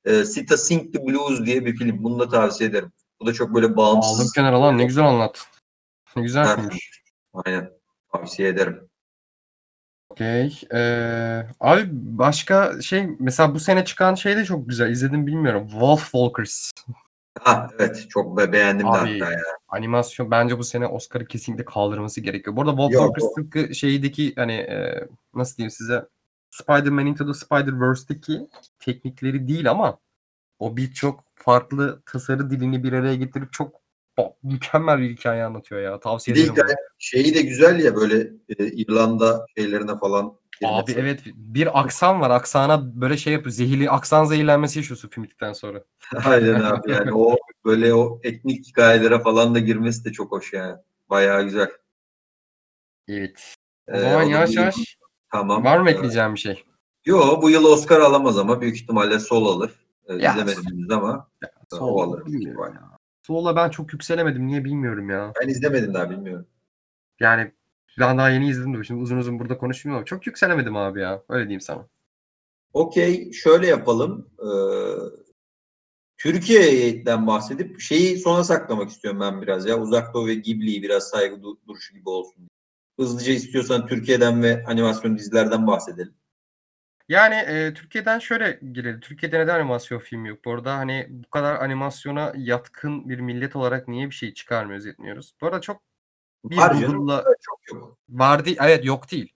e, 0.06 0.26
Sita 0.26 0.58
Sing 0.58 0.94
the 0.94 1.08
Blues 1.08 1.46
diye 1.46 1.66
bir 1.66 1.76
film. 1.76 2.04
Bunu 2.04 2.20
da 2.20 2.30
tavsiye 2.30 2.70
ederim. 2.70 2.92
Bu 3.22 3.26
da 3.26 3.34
çok 3.34 3.54
böyle 3.56 3.66
Aldım 3.66 3.78
bağımsız. 3.78 4.34
kenara 4.34 4.62
lan 4.62 4.78
ne 4.78 4.86
güzel 4.86 5.06
anlat. 5.06 5.46
Ne 6.16 6.22
güzel 6.22 6.46
Ha. 6.46 6.56
filmmiş. 6.56 7.04
Aynen. 7.34 7.70
Tavsiye 8.14 8.50
ederim. 8.50 8.90
Okey. 10.10 10.62
Ee, 10.74 11.48
abi 11.60 11.90
başka 11.92 12.82
şey 12.82 13.08
mesela 13.20 13.56
bu 13.56 13.60
sene 13.60 13.86
çıkan 13.86 14.16
şey 14.16 14.38
de 14.38 14.46
çok 14.46 14.70
güzel. 14.70 14.90
İzledim 14.90 15.28
bilmiyorum. 15.28 15.68
Wolf 15.72 16.02
Walkers. 16.04 16.72
Ha 17.40 17.70
evet 17.80 18.06
çok 18.10 18.38
be- 18.38 18.52
beğendim 18.52 18.88
de 18.88 18.92
Abi, 18.92 19.20
hatta 19.20 19.32
ya. 19.32 19.40
Animasyon 19.68 20.32
bence 20.32 20.58
bu 20.58 20.64
sene 20.64 20.88
Oscar'ı 20.88 21.26
kesinlikle 21.26 21.66
kaldırması 21.66 22.22
gerekiyor. 22.22 22.56
Bu 22.56 22.62
arada 22.62 22.72
Wolf 22.72 22.94
Yok, 22.94 23.18
o- 23.56 23.74
şeydeki 23.74 24.34
hani 24.36 24.54
e, 24.54 25.08
nasıl 25.36 25.58
diyeyim 25.58 25.72
size 25.72 26.06
Spider-Man 26.52 27.06
Into 27.06 27.26
the 27.26 27.34
Spider-Verse'deki 27.34 28.48
teknikleri 28.80 29.48
değil 29.48 29.72
ama 29.72 29.98
o 30.60 30.78
birçok 30.78 31.24
farklı 31.36 32.02
tasarı 32.06 32.50
dilini 32.50 32.84
bir 32.84 32.94
araya 32.94 33.16
getirip 33.16 33.54
çok 33.54 33.76
ba- 34.18 34.34
mükemmel 34.44 35.00
bir 35.00 35.10
hikaye 35.10 35.44
anlatıyor 35.44 35.82
ya. 35.82 36.00
Tavsiye 36.00 36.36
de 36.36 36.40
ederim. 36.40 36.56
bunu. 36.56 36.64
hikaye 36.64 36.78
şeyi 36.98 37.36
de 37.36 37.42
güzel 37.42 37.80
ya 37.80 37.96
böyle 37.96 38.32
e, 38.60 38.68
İrlanda 38.68 39.46
şeylerine 39.58 39.98
falan. 39.98 40.34
Abi 40.68 40.94
girmesi. 40.94 41.00
evet 41.26 41.36
bir 41.36 41.80
aksan 41.80 42.22
var. 42.22 42.30
Aksana 42.30 43.02
böyle 43.02 43.18
şey 43.18 43.34
yapıyor. 43.34 43.52
Zehirli 43.52 43.90
aksan 43.90 44.26
zehirlenmesi 44.26 44.80
yaşıyorsun 44.80 45.10
film 45.10 45.24
bittikten 45.24 45.54
sonra. 45.54 45.84
Aynen 46.26 46.60
abi 46.60 46.92
yani 46.92 47.14
o 47.14 47.36
böyle 47.66 47.94
o 47.94 48.20
etnik 48.24 48.66
hikayelere 48.68 49.20
falan 49.20 49.56
da 49.56 49.60
girmesi 49.60 50.06
de 50.06 50.12
çok 50.12 50.32
hoş 50.32 50.54
yani. 50.54 50.76
Bayağı 51.10 51.44
güzel. 51.44 51.70
Evet. 53.08 53.56
O 53.92 53.96
Ee, 53.96 54.00
zaman 54.00 54.24
yavaş 54.24 54.56
yavaş 54.56 54.98
Tamam. 55.32 55.64
var 55.64 55.78
mı 55.80 55.90
Ee, 55.90 55.94
ekleyeceğim 55.94 56.34
bir 56.34 56.40
şey? 56.40 56.64
Yo 57.06 57.42
bu 57.42 57.50
yıl 57.50 57.66
Oscar 57.66 58.00
alamaz 58.00 58.38
ama 58.38 58.62
büyük 58.62 58.76
ihtimalle 58.76 59.20
Sol 59.20 59.46
alır. 59.58 59.72
Ee, 60.08 60.14
Ya, 60.14 60.32
İzlemedim 60.32 60.64
henüz 60.72 60.92
ama 60.92 61.30
o 61.80 62.02
alır. 62.04 62.28
ya. 62.28 62.54
Soul'a 63.28 63.56
ben 63.56 63.70
çok 63.70 63.94
yükselemedim. 63.94 64.48
Niye 64.48 64.64
bilmiyorum 64.66 65.10
ya. 65.10 65.34
Ben 65.42 65.48
izlemedim 65.48 65.94
daha 65.94 66.10
bilmiyorum. 66.10 66.48
Yani 67.20 67.52
ben 68.00 68.18
daha 68.18 68.30
yeni 68.30 68.50
izledim 68.50 68.80
de 68.80 68.84
şimdi 68.84 69.02
uzun 69.02 69.18
uzun 69.18 69.40
burada 69.40 69.58
konuşmuyorum 69.58 69.98
ama 69.98 70.06
çok 70.06 70.28
yükselemedim 70.28 70.76
abi 70.76 71.00
ya. 71.02 71.24
Öyle 71.30 71.44
diyeyim 71.44 71.62
sana. 71.62 71.88
Okey 72.74 73.32
şöyle 73.32 73.68
yapalım. 73.68 74.30
Ee, 74.40 74.50
Türkiye'den 76.18 77.28
bahsedip 77.28 77.80
şeyi 77.82 78.18
sona 78.20 78.44
saklamak 78.44 78.90
istiyorum 78.90 79.20
ben 79.20 79.42
biraz 79.42 79.66
ya. 79.66 79.80
Uzak 79.82 80.14
Doğu 80.14 80.28
ve 80.28 80.36
Ghibli'yi 80.36 80.84
biraz 80.84 81.10
saygı 81.10 81.36
du- 81.36 81.58
duruşu 81.68 81.94
gibi 81.94 82.10
olsun. 82.10 82.50
Hızlıca 83.00 83.34
istiyorsan 83.34 83.88
Türkiye'den 83.88 84.44
ve 84.44 84.64
animasyon 84.68 85.18
dizilerden 85.18 85.68
bahsedelim. 85.68 86.14
Yani 87.10 87.36
e, 87.36 87.74
Türkiye'den 87.74 88.20
şöyle 88.20 88.60
girelim. 88.74 89.00
Türkiye'de 89.00 89.40
neden 89.40 89.56
animasyon 89.56 90.00
film 90.00 90.26
yok? 90.26 90.46
Bu 90.46 90.52
arada 90.54 90.78
hani 90.78 91.08
bu 91.10 91.30
kadar 91.30 91.56
animasyona 91.56 92.34
yatkın 92.38 93.10
bir 93.10 93.20
millet 93.20 93.56
olarak 93.56 93.88
niye 93.88 94.10
bir 94.10 94.16
şey 94.16 94.34
çıkarmıyoruz 94.34 94.86
etmiyoruz? 94.86 95.34
Bu 95.42 95.48
arada 95.48 95.62
çok 95.62 95.82
bir 96.44 96.58
Var 96.58 96.74
canım, 96.82 96.98
Google'la 96.98 97.24
çok 97.42 97.60
yok. 97.74 97.98
var 98.10 98.46
değil. 98.46 98.58
Evet 98.62 98.86
yok 98.86 99.12
değil. 99.12 99.34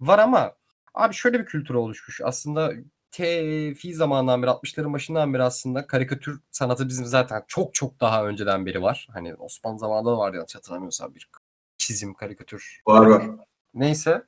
Var 0.00 0.18
ama 0.18 0.52
abi 0.94 1.14
şöyle 1.14 1.38
bir 1.40 1.44
kültür 1.46 1.74
oluşmuş. 1.74 2.20
Aslında 2.24 2.72
tefi 3.10 3.94
zamandan 3.94 4.42
beri 4.42 4.50
60'ların 4.50 4.92
başından 4.92 5.34
beri 5.34 5.42
aslında 5.42 5.86
karikatür 5.86 6.40
sanatı 6.50 6.88
bizim 6.88 7.04
zaten 7.04 7.44
çok 7.48 7.74
çok 7.74 8.00
daha 8.00 8.26
önceden 8.26 8.66
beri 8.66 8.82
var. 8.82 9.08
Hani 9.12 9.34
Osmanlı 9.34 9.78
zamanında 9.78 10.10
da 10.10 10.18
vardı 10.18 10.36
yanlış 10.36 10.54
hatırlamıyorsam 10.54 11.14
bir 11.14 11.28
çizim 11.78 12.14
karikatür 12.14 12.82
Var 12.86 13.06
var. 13.06 13.24
Neyse. 13.74 14.22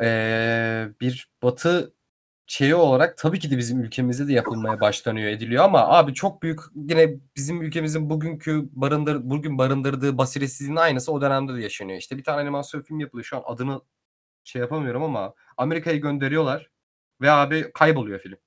Ee, 0.00 0.88
bir 1.00 1.30
batı 1.42 1.94
şeyi 2.48 2.74
olarak 2.74 3.18
tabii 3.18 3.38
ki 3.38 3.50
de 3.50 3.58
bizim 3.58 3.80
ülkemizde 3.80 4.28
de 4.28 4.32
yapılmaya 4.32 4.80
başlanıyor 4.80 5.28
ediliyor 5.30 5.64
ama 5.64 5.88
abi 5.88 6.14
çok 6.14 6.42
büyük 6.42 6.60
yine 6.74 7.14
bizim 7.36 7.62
ülkemizin 7.62 8.10
bugünkü 8.10 8.68
barındır 8.72 9.30
bugün 9.30 9.58
barındırdığı 9.58 10.18
basiretsizliğin 10.18 10.76
aynısı 10.76 11.12
o 11.12 11.20
dönemde 11.20 11.54
de 11.54 11.62
yaşanıyor. 11.62 11.98
İşte 11.98 12.18
bir 12.18 12.24
tane 12.24 12.40
animasyon 12.40 12.82
film 12.82 13.00
yapılıyor 13.00 13.24
şu 13.24 13.36
an 13.36 13.42
adını 13.46 13.80
şey 14.44 14.62
yapamıyorum 14.62 15.02
ama 15.02 15.34
Amerika'ya 15.56 15.96
gönderiyorlar 15.96 16.70
ve 17.20 17.30
abi 17.30 17.70
kayboluyor 17.74 18.20
film. 18.20 18.38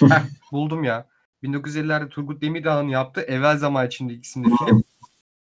Heh, 0.10 0.22
buldum 0.52 0.84
ya. 0.84 1.08
1950'lerde 1.42 2.08
Turgut 2.08 2.42
Demirdağ'ın 2.42 2.88
yaptığı 2.88 3.20
Evvel 3.20 3.58
Zaman 3.58 3.86
içinde 3.86 4.14
isimli 4.14 4.48
film. 4.56 4.84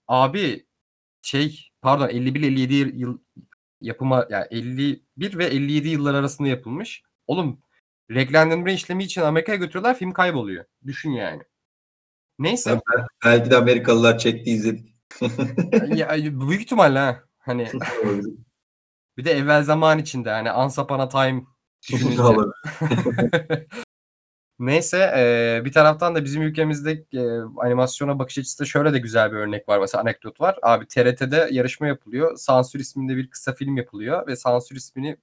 Abi 0.09 0.67
şey 1.23 1.71
pardon 1.83 2.09
51-57 2.09 2.97
yıl 2.97 3.19
yapıma 3.81 4.27
yani 4.31 4.47
51 4.51 5.39
ve 5.39 5.47
57 5.47 5.89
yıllar 5.89 6.15
arasında 6.15 6.49
yapılmış. 6.49 7.03
Oğlum 7.27 7.61
renklendirme 8.11 8.75
işlemi 8.75 9.05
için 9.05 9.21
Amerika'ya 9.21 9.59
götürüyorlar 9.59 9.99
film 9.99 10.13
kayboluyor. 10.13 10.65
Düşün 10.87 11.11
yani. 11.11 11.43
Neyse. 12.39 12.81
Belki 13.25 13.51
de 13.51 13.57
Amerikalılar 13.57 14.19
çekti 14.19 14.51
izledik. 14.51 14.95
ya, 15.95 16.11
büyük 16.17 16.63
ihtimalle 16.63 16.99
ha. 16.99 17.25
Hani 17.39 17.69
bir 19.17 19.25
de 19.25 19.31
evvel 19.31 19.63
zaman 19.63 19.99
içinde 19.99 20.31
hani 20.31 20.53
Once 20.53 20.81
Upon 20.81 20.99
a 20.99 21.09
Time. 21.09 21.45
Neyse 24.59 24.99
eee, 24.99 25.65
bir 25.65 25.73
taraftan 25.73 26.15
da 26.15 26.25
bizim 26.25 26.43
ülkemizde 26.43 27.05
eee, 27.13 27.41
animasyona 27.57 28.19
bakış 28.19 28.39
açısı 28.39 28.59
da 28.59 28.65
şöyle 28.65 28.93
de 28.93 28.99
güzel 28.99 29.33
bir 29.33 29.37
örnek 29.37 29.69
var. 29.69 29.79
Mesela 29.79 30.03
anekdot 30.03 30.41
var. 30.41 30.59
Abi 30.63 30.87
TRT'de 30.87 31.49
yarışma 31.51 31.87
yapılıyor. 31.87 32.37
Sansür 32.37 32.81
isminde 32.81 33.17
bir 33.17 33.31
kısa 33.31 33.55
film 33.55 33.77
yapılıyor 33.77 34.27
ve 34.27 34.37
sansür 34.37 34.77
ismini 34.77 35.17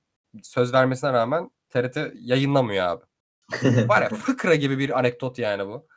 söz 0.44 0.74
vermesine 0.74 1.14
rağmen 1.14 1.52
TRT 1.70 1.98
yayınlamıyor 2.20 2.86
abi. 2.88 3.04
Var 3.90 4.02
ya 4.02 4.10
fıkra 4.10 4.56
gibi 4.56 4.80
bir 4.80 5.00
anekdot 5.00 5.40
yani 5.40 5.68
bu. 5.68 5.88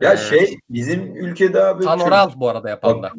ya 0.00 0.12
Ee, 0.12 0.16
şey 0.16 0.58
bizim 0.70 1.16
ülkede 1.16 1.64
abi 1.64 1.84
Tan 1.84 2.00
Oral 2.00 2.30
bu 2.36 2.48
arada 2.48 2.70
yapan 2.70 3.02
da. 3.02 3.12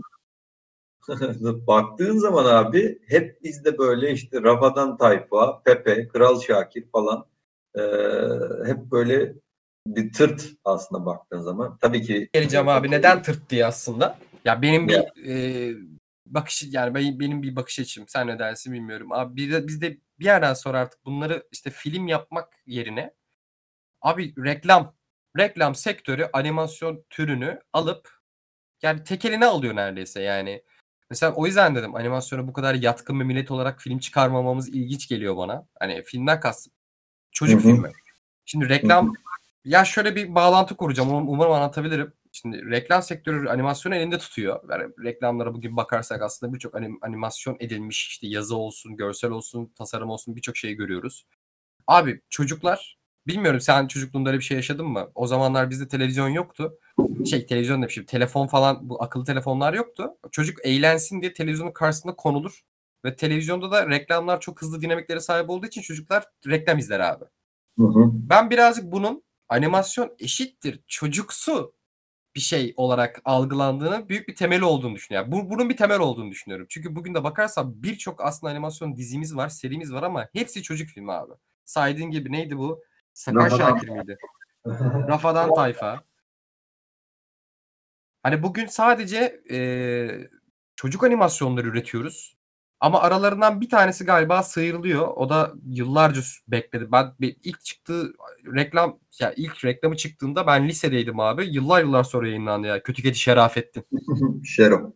baktığın 1.67 2.17
zaman 2.17 2.45
abi 2.45 2.99
hep 3.07 3.43
bizde 3.43 3.77
böyle 3.77 4.11
işte 4.11 4.41
Rafadan 4.43 4.97
Tayfa, 4.97 5.61
Pepe, 5.61 6.07
Kral 6.07 6.39
Şakir 6.39 6.87
falan 6.91 7.25
eee, 7.77 8.29
hep 8.65 8.77
böyle 8.77 9.33
bir 9.87 10.13
tırt 10.13 10.45
aslında 10.63 11.05
baktığın 11.05 11.41
zaman. 11.41 11.77
Tabii 11.81 12.01
ki 12.01 12.29
Geleceğim 12.33 12.67
abi 12.67 12.91
neden 12.91 13.21
tırt 13.21 13.49
diye 13.49 13.65
aslında. 13.65 14.17
Ya 14.45 14.61
benim 14.61 14.87
bir 14.87 14.93
Ya. 14.93 15.05
eee, 15.15 15.75
bakış 16.25 16.63
yani 16.69 16.95
ben- 16.95 17.19
benim 17.19 17.43
bir 17.43 17.55
bakış 17.55 17.79
açım. 17.79 18.07
Sen 18.07 18.27
ne 18.27 18.39
dersin 18.39 18.73
bilmiyorum. 18.73 19.11
Abi 19.11 19.35
bir 19.35 19.51
de, 19.51 19.67
biz 19.67 19.81
de 19.81 19.97
bir 20.19 20.25
yerden 20.25 20.53
sonra 20.53 20.79
artık 20.79 21.05
bunları 21.05 21.47
işte 21.51 21.69
film 21.69 22.07
yapmak 22.07 22.53
yerine 22.65 23.13
abi 24.01 24.33
reklam 24.43 24.95
reklam 25.37 25.75
sektörü 25.75 26.29
animasyon 26.33 27.03
türünü 27.09 27.59
alıp 27.73 28.09
yani 28.81 29.03
tekeline 29.03 29.45
alıyor 29.45 29.75
neredeyse 29.75 30.21
yani. 30.21 30.63
Mesela 31.09 31.33
o 31.33 31.45
yüzden 31.45 31.75
dedim 31.75 31.95
animasyona 31.95 32.47
bu 32.47 32.53
kadar 32.53 32.73
yatkın 32.75 33.19
bir 33.19 33.25
millet 33.25 33.51
olarak 33.51 33.81
film 33.81 33.99
çıkarmamamız 33.99 34.69
ilginç 34.69 35.07
geliyor 35.07 35.37
bana. 35.37 35.67
Hani 35.79 36.03
filmden 36.03 36.39
kastım. 36.39 36.73
Çocuk 37.31 37.63
Hı 37.63 37.67
hı. 37.67 37.71
filmi. 37.71 37.91
Şimdi 38.45 38.69
reklam 38.69 39.13
ya 39.65 39.85
şöyle 39.85 40.15
bir 40.15 40.35
bağlantı 40.35 40.75
kuracağım. 40.77 41.09
um- 41.09 41.25
Umarım 41.27 41.51
anlatabilirim. 41.51 42.13
Şimdi 42.35 42.69
reklam 42.71 43.01
sektörü 43.01 43.49
animasyonu 43.49 43.95
elinde 43.95 44.17
tutuyor. 44.17 44.59
Yani 44.69 44.91
reklamlara 45.03 45.53
bugün 45.53 45.77
bakarsak 45.77 46.21
aslında 46.21 46.53
birçok 46.53 46.75
anim- 46.75 46.99
animasyon 47.01 47.57
edilmiş 47.59 48.07
işte 48.07 48.27
yazı 48.27 48.55
olsun, 48.55 48.97
görsel 48.97 49.31
olsun, 49.31 49.71
tasarım 49.77 50.09
olsun 50.09 50.35
birçok 50.35 50.57
şeyi 50.57 50.75
görüyoruz. 50.75 51.25
Abi 51.87 52.21
çocuklar 52.29 52.97
bilmiyorum 53.27 53.59
sen 53.59 53.87
çocukluğunda 53.87 54.29
öyle 54.29 54.39
bir 54.39 54.43
şey 54.43 54.57
yaşadın 54.57 54.85
mı? 54.85 55.11
O 55.15 55.27
zamanlar 55.27 55.69
bizde 55.69 55.87
televizyon 55.87 56.29
yoktu. 56.29 56.79
Şey 57.29 57.45
televizyon 57.45 57.81
demişim. 57.81 58.05
Telefon 58.05 58.47
falan 58.47 58.89
bu 58.89 59.03
akıllı 59.03 59.25
telefonlar 59.25 59.73
yoktu. 59.73 60.09
Çocuk 60.31 60.65
eğlensin 60.65 61.21
diye 61.21 61.33
televizyonun 61.33 61.71
karşısında 61.71 62.15
konulur. 62.15 62.61
Ve 63.05 63.15
televizyonda 63.15 63.71
da 63.71 63.89
reklamlar 63.89 64.39
çok 64.39 64.61
hızlı 64.61 64.81
dinamiklere 64.81 65.19
sahip 65.19 65.49
olduğu 65.49 65.67
için 65.67 65.81
çocuklar 65.81 66.25
reklam 66.47 66.77
izler 66.77 66.99
abi. 66.99 67.25
Hı 67.79 67.85
hı. 67.85 68.11
Ben 68.13 68.49
birazcık 68.49 68.91
bunun 68.91 69.23
animasyon 69.49 70.15
eşittir 70.19 70.79
çocuksu 70.87 71.74
bir 72.35 72.39
şey 72.39 72.73
olarak 72.77 73.21
algılandığını 73.25 74.09
büyük 74.09 74.27
bir 74.27 74.35
temeli 74.35 74.63
olduğunu 74.65 74.95
düşünüyorum. 74.95 75.31
Bu, 75.31 75.49
bunun 75.49 75.69
bir 75.69 75.77
temel 75.77 75.99
olduğunu 75.99 76.31
düşünüyorum. 76.31 76.65
Çünkü 76.69 76.95
bugün 76.95 77.13
de 77.15 77.23
bakarsan 77.23 77.83
birçok 77.83 78.21
aslında 78.25 78.51
animasyon 78.51 78.95
dizimiz 78.95 79.35
var, 79.35 79.49
serimiz 79.49 79.93
var 79.93 80.03
ama 80.03 80.29
hepsi 80.33 80.63
çocuk 80.63 80.89
filmi 80.89 81.11
abi. 81.11 81.33
Saydığın 81.65 82.11
gibi 82.11 82.31
neydi 82.31 82.57
bu? 82.57 82.83
Sakar. 83.13 83.49
Şakir 83.49 83.89
miydi? 83.89 84.17
Rafadan 85.09 85.53
Tayfa. 85.53 86.03
Hani 88.23 88.43
bugün 88.43 88.65
sadece 88.65 89.41
eee, 89.49 90.29
çocuk 90.75 91.03
animasyonları 91.03 91.67
üretiyoruz. 91.67 92.34
Ama 92.79 93.01
aralarından 93.01 93.61
bir 93.61 93.69
tanesi 93.69 94.05
galiba 94.05 94.43
sıyrılıyor. 94.43 95.07
O 95.07 95.29
da 95.29 95.53
yıllarca 95.65 96.21
bekledi. 96.47 96.91
Ben 96.91 97.13
ilk 97.19 97.61
çıktığı 97.61 98.13
reklam 98.55 98.99
ya 99.19 99.33
ilk 99.35 99.65
reklamı 99.65 99.97
çıktığında 99.97 100.47
ben 100.47 100.67
lisedeydim 100.67 101.19
abi. 101.19 101.45
Yıllar 101.45 101.81
yıllar 101.81 102.03
sonra 102.03 102.27
yayınlandı 102.27 102.67
ya. 102.67 102.83
Kötü 102.83 103.01
Kedi 103.01 103.17
Şerafettin. 103.17 103.85
Şero. 104.43 104.93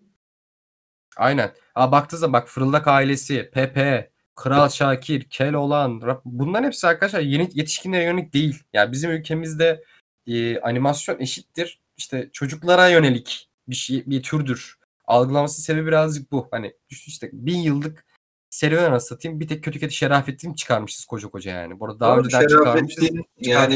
Aynen. 1.17 1.51
Aa, 1.75 1.91
baktığı 1.91 2.17
zaman 2.17 2.33
bak 2.33 2.49
Fırıldak 2.49 2.87
ailesi, 2.87 3.49
Pepe, 3.53 4.11
Kral 4.35 4.69
Şakir, 4.69 5.23
Keloğlan. 5.29 6.01
Bunların 6.25 6.67
hepsi 6.67 6.87
arkadaşlar 6.87 7.19
yeni 7.19 7.49
yetişkinlere 7.53 8.03
yönelik 8.03 8.33
değil. 8.33 8.63
Yani 8.73 8.91
bizim 8.91 9.11
ülkemizde 9.11 9.83
e, 10.27 10.59
animasyon 10.59 11.19
eşittir. 11.19 11.81
İşte 11.97 12.29
çocuklara 12.33 12.87
yönelik 12.87 13.49
bir 13.67 13.75
şey 13.75 14.03
bir 14.05 14.23
türdür. 14.23 14.78
Algılaması 15.09 15.61
sebebi 15.61 15.87
birazcık 15.87 16.31
bu. 16.31 16.47
Hani 16.51 16.73
düşün 16.89 17.11
işte 17.11 17.29
bin 17.33 17.57
yıllık 17.57 18.05
serüven 18.49 18.97
satayım. 18.97 19.39
Bir 19.39 19.47
tek 19.47 19.63
kötü 19.63 19.79
kötü 19.79 19.93
Şerafettin 19.93 20.53
çıkarmışız 20.53 21.05
koca 21.05 21.29
koca 21.29 21.51
yani. 21.51 21.79
Bu 21.79 21.85
arada 21.85 21.99
daha 21.99 22.15
Doğru, 22.15 22.25
önceden 22.25 22.47
çıkarmışız. 22.47 23.09
Yani 23.37 23.75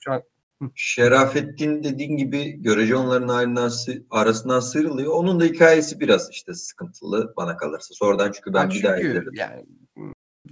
şu 0.00 0.12
an 0.12 0.22
Şerafettin 0.74 1.84
dediğin 1.84 2.16
gibi 2.16 2.62
görece 2.62 2.96
onların 2.96 3.68
sı- 3.68 4.06
arasından 4.10 4.60
sıyrılıyor. 4.60 5.12
Onun 5.12 5.40
da 5.40 5.44
hikayesi 5.44 6.00
biraz 6.00 6.30
işte 6.30 6.54
sıkıntılı 6.54 7.34
bana 7.36 7.56
kalırsa. 7.56 7.94
Sonradan 7.94 8.32
çünkü 8.32 8.54
ben 8.54 8.70
bir 8.70 8.82
daha 8.82 8.96
izledim. 8.98 9.34
yani 9.34 9.64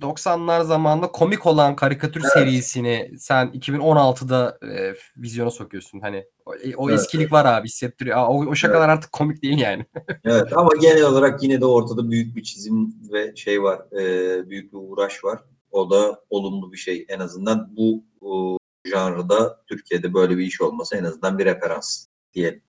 90'lar 0.00 0.64
zamanında 0.64 1.06
komik 1.12 1.46
olan 1.46 1.76
karikatür 1.76 2.20
Evet. 2.20 2.32
serisini 2.32 3.10
sen 3.18 3.48
2016'da 3.48 4.58
e, 4.62 4.94
vizyona 5.16 5.50
sokuyorsun. 5.50 6.00
Hani 6.00 6.24
o, 6.46 6.50
o 6.76 6.90
Evet, 6.90 7.00
eskilik 7.00 7.32
var 7.32 7.44
abi 7.44 7.68
hissettiriyor. 7.68 8.16
Aa, 8.16 8.28
o, 8.28 8.46
o 8.46 8.54
şakalar 8.54 8.88
artık 8.88 9.12
komik 9.12 9.42
değil 9.42 9.58
yani. 9.58 9.86
Evet 10.24 10.52
ama 10.56 10.70
genel 10.80 11.02
olarak 11.04 11.42
yine 11.42 11.60
de 11.60 11.66
ortada 11.66 12.10
büyük 12.10 12.36
bir 12.36 12.42
çizim 12.42 12.94
ve 13.12 13.36
şey 13.36 13.62
var. 13.62 13.80
e, 14.00 14.50
büyük 14.50 14.72
bir 14.72 14.78
uğraş 14.78 15.24
var. 15.24 15.38
O 15.70 15.90
da 15.90 16.20
olumlu 16.30 16.72
bir 16.72 16.76
şey. 16.76 17.06
En 17.08 17.20
azından 17.20 17.76
bu 17.76 18.04
o, 18.20 18.58
janrda 18.84 19.62
Türkiye'de 19.66 20.14
böyle 20.14 20.38
bir 20.38 20.46
iş 20.46 20.60
olması 20.60 20.96
en 20.96 21.04
azından 21.04 21.38
bir 21.38 21.44
referans 21.44 22.06
diyelim. 22.34 22.62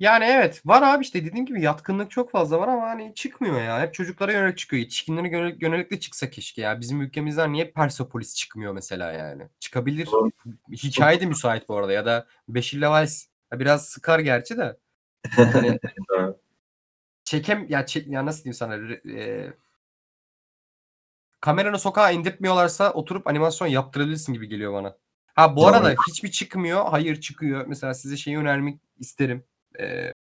Yani 0.00 0.24
evet 0.24 0.62
var 0.66 0.82
abi 0.82 1.04
işte 1.04 1.24
dediğim 1.24 1.46
gibi 1.46 1.62
yatkınlık 1.62 2.10
çok 2.10 2.30
fazla 2.30 2.60
var 2.60 2.68
ama 2.68 2.82
hani 2.82 3.14
çıkmıyor 3.14 3.62
ya. 3.62 3.80
Hep 3.80 3.94
çocuklara 3.94 4.32
yönelik 4.32 4.58
çıkıyor. 4.58 4.82
Yetişkinlere 4.82 5.28
yönelik, 5.28 5.62
yönelik 5.62 5.90
de 5.90 6.00
çıksa 6.00 6.30
keşke 6.30 6.62
ya. 6.62 6.80
Bizim 6.80 7.00
ülkemizden 7.00 7.52
niye 7.52 7.70
Persepolis 7.70 8.34
çıkmıyor 8.34 8.72
mesela 8.72 9.12
yani? 9.12 9.42
Çıkabilir. 9.60 10.08
Hikaye 10.72 11.20
de 11.20 11.26
müsait 11.26 11.68
bu 11.68 11.76
arada 11.76 11.92
ya 11.92 12.06
da 12.06 12.26
Beşir 12.48 12.80
Levals 12.80 13.26
Ya 13.52 13.60
biraz 13.60 13.88
sıkar 13.88 14.18
gerçi 14.18 14.56
de. 14.56 14.76
Hani 15.30 15.78
çekem 17.24 17.66
ya, 17.68 17.86
çek, 17.86 18.06
ya 18.06 18.26
nasıl 18.26 18.44
diyeyim 18.44 18.54
sana 18.54 18.76
e, 19.10 19.52
kameranı 21.40 21.78
sokağa 21.78 22.10
indirtmiyorlarsa 22.10 22.92
oturup 22.92 23.26
animasyon 23.26 23.68
yaptırabilirsin 23.68 24.32
gibi 24.32 24.48
geliyor 24.48 24.72
bana. 24.72 24.96
Ha 25.34 25.56
bu 25.56 25.60
Doğru. 25.60 25.66
arada 25.66 25.94
hiçbir 26.08 26.30
çıkmıyor. 26.30 26.86
Hayır 26.86 27.20
çıkıyor. 27.20 27.66
Mesela 27.66 27.94
size 27.94 28.16
şeyi 28.16 28.38
önermek 28.38 28.80
isterim. 28.98 29.44
E, 29.80 30.12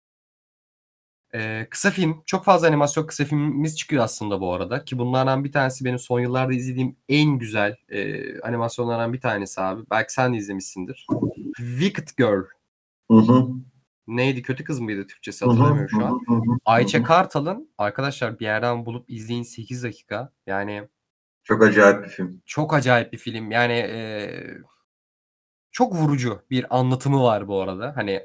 kısa 1.71 1.91
film. 1.91 2.23
Çok 2.27 2.45
fazla 2.45 2.67
animasyon 2.67 3.07
kısa 3.07 3.25
filmimiz 3.25 3.79
çıkıyor 3.79 4.05
aslında 4.05 4.41
bu 4.41 4.53
arada. 4.55 4.85
Ki 4.85 4.99
bunlardan 4.99 5.45
bir 5.45 5.53
tanesi 5.53 5.85
benim 5.85 5.99
son 5.99 6.21
yıllarda 6.21 6.53
izlediğim 6.53 6.97
en 7.09 7.39
güzel 7.39 7.77
e, 7.89 8.41
animasyonlardan 8.41 9.13
bir 9.13 9.21
tanesi 9.21 9.61
abi. 9.61 9.83
Belki 9.91 10.13
sen 10.13 10.33
de 10.35 10.37
izlemişsindir. 10.37 11.07
Wicked 11.57 12.09
Girl. 12.19 12.45
Hı 13.11 13.17
hı. 13.19 13.49
Neydi? 14.07 14.43
Kötü 14.43 14.65
kız 14.65 14.81
mıydı 14.81 15.07
Türkçesi 15.07 15.45
hatırlamıyorum 15.45 15.89
şu 15.89 16.07
an. 16.07 16.11
hı, 16.11 16.35
hı 16.35 16.39
hı. 16.39 16.59
Ayça 16.65 17.03
Kartal'ın 17.03 17.71
arkadaşlar 17.79 18.39
bir 18.39 18.45
yerden 18.45 18.87
bulup 18.87 19.11
izleyin 19.11 19.43
8 19.43 19.85
dakika. 19.85 20.33
Yani 20.47 20.89
Çok 21.45 21.63
acayip 21.63 22.05
bir 22.05 22.09
film. 22.09 22.43
çok 22.47 22.75
acayip 22.75 23.13
bir 23.13 23.19
film. 23.19 23.51
Yani 23.51 23.73
eee, 23.73 24.59
çok 25.71 25.95
vurucu 25.95 26.43
bir 26.51 26.79
anlatımı 26.79 27.23
var 27.23 27.49
bu 27.49 27.61
arada. 27.61 27.93
Hani 27.97 28.23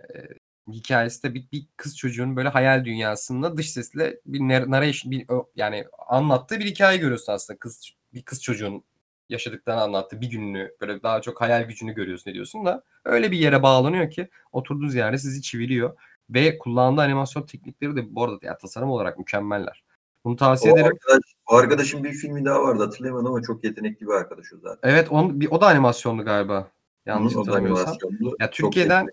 hikayesi 0.74 1.24
de 1.24 1.34
bir, 1.34 1.46
bir 1.52 1.68
kız 1.78 1.98
çocuğun 1.98 2.36
böyle 2.36 2.50
hayal 2.50 2.86
dünyasında 2.86 3.58
dış 3.58 3.72
sesle 3.72 4.20
bir 4.26 4.40
nar- 4.40 4.72
narration 4.72 5.12
bir 5.12 5.26
yani 5.56 5.86
anlattığı 6.08 6.60
bir 6.60 6.66
hikaye 6.66 6.98
görüyorsun 6.98 7.34
aslında 7.34 7.60
kız 7.60 7.92
bir 8.14 8.22
kız 8.22 8.44
çocuğun 8.44 8.84
yaşadıklarını 9.30 9.82
anlattığı 9.82 10.22
bir 10.22 10.30
gününü 10.30 10.72
böyle 10.82 11.04
daha 11.04 11.22
çok 11.22 11.42
hayal 11.42 11.64
gücünü 11.64 11.94
görüyorsun 11.94 12.32
ediyorsun 12.32 12.66
da 12.66 12.84
öyle 13.06 13.32
bir 13.32 13.38
yere 13.38 13.64
bağlanıyor 13.64 14.10
ki 14.10 14.30
oturduğunuz 14.52 14.96
yerde 14.96 15.18
sizi 15.18 15.42
çiviliyor 15.42 15.98
ve 16.30 16.58
kullandığı 16.58 17.02
animasyon 17.02 17.44
teknikleri 17.44 17.96
de 17.96 18.16
bu 18.16 18.24
arada 18.24 18.38
ya 18.42 18.58
tasarım 18.58 18.90
olarak 18.90 19.18
mükemmeller. 19.18 19.84
Bunu 20.26 20.36
tavsiye 20.36 20.74
O, 20.74 20.76
ederim. 20.76 20.92
arkadaş, 20.92 21.24
o 21.48 21.56
arkadaşın 21.56 22.04
bir 22.04 22.12
filmi 22.12 22.46
daha 22.46 22.64
vardı 22.64 22.84
hatırlayamadım 22.84 23.28
ama 23.28 23.42
çok 23.42 23.64
yetenekli 23.64 24.08
bir 24.08 24.12
arkadaş 24.12 24.54
o 24.54 24.58
zaten. 24.58 24.90
Evet 24.90 25.12
on, 25.12 25.42
bir, 25.42 25.52
o 25.52 25.62
da 25.62 25.68
animasyonlu 25.68 26.26
galiba. 26.26 26.72
Yanlış 27.06 27.36
hatırlamıyorsam. 27.36 27.98
Ya 28.40 28.50
Türkiye'den. 28.52 29.08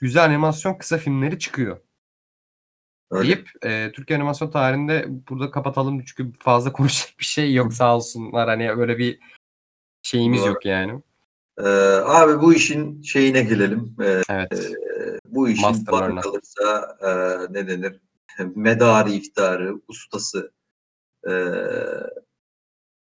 Güzel 0.00 0.24
animasyon 0.24 0.74
kısa 0.74 0.98
filmleri 0.98 1.38
çıkıyor. 1.38 1.80
Öyle. 3.10 3.26
Deyip 3.28 3.48
e, 3.64 3.92
Türkiye 3.92 4.18
animasyon 4.18 4.50
tarihinde 4.50 5.06
burada 5.08 5.50
kapatalım 5.50 6.04
çünkü 6.04 6.32
fazla 6.38 6.72
konuşacak 6.72 7.18
bir 7.18 7.24
şey 7.24 7.54
yok 7.54 7.74
sağ 7.74 7.96
olsunlar. 7.96 8.48
Hani 8.48 8.70
öyle 8.70 8.98
bir 8.98 9.18
şeyimiz 10.02 10.40
Doğru. 10.40 10.48
yok 10.48 10.66
yani. 10.66 11.02
Ee, 11.58 11.68
abi 12.04 12.42
bu 12.42 12.54
işin 12.54 13.02
şeyine 13.02 13.42
gelelim. 13.42 13.96
Ee, 14.02 14.22
Evet. 14.30 14.72
bu 15.24 15.48
işin 15.48 15.62
Masterlarına. 15.68 16.10
bana 16.10 16.20
kalırsa 16.20 16.96
e, 17.00 17.08
ne 17.52 17.68
denir? 17.68 18.00
Medarı 18.54 19.10
iftarı, 19.10 19.74
ustası 19.88 20.52
e, 21.28 21.32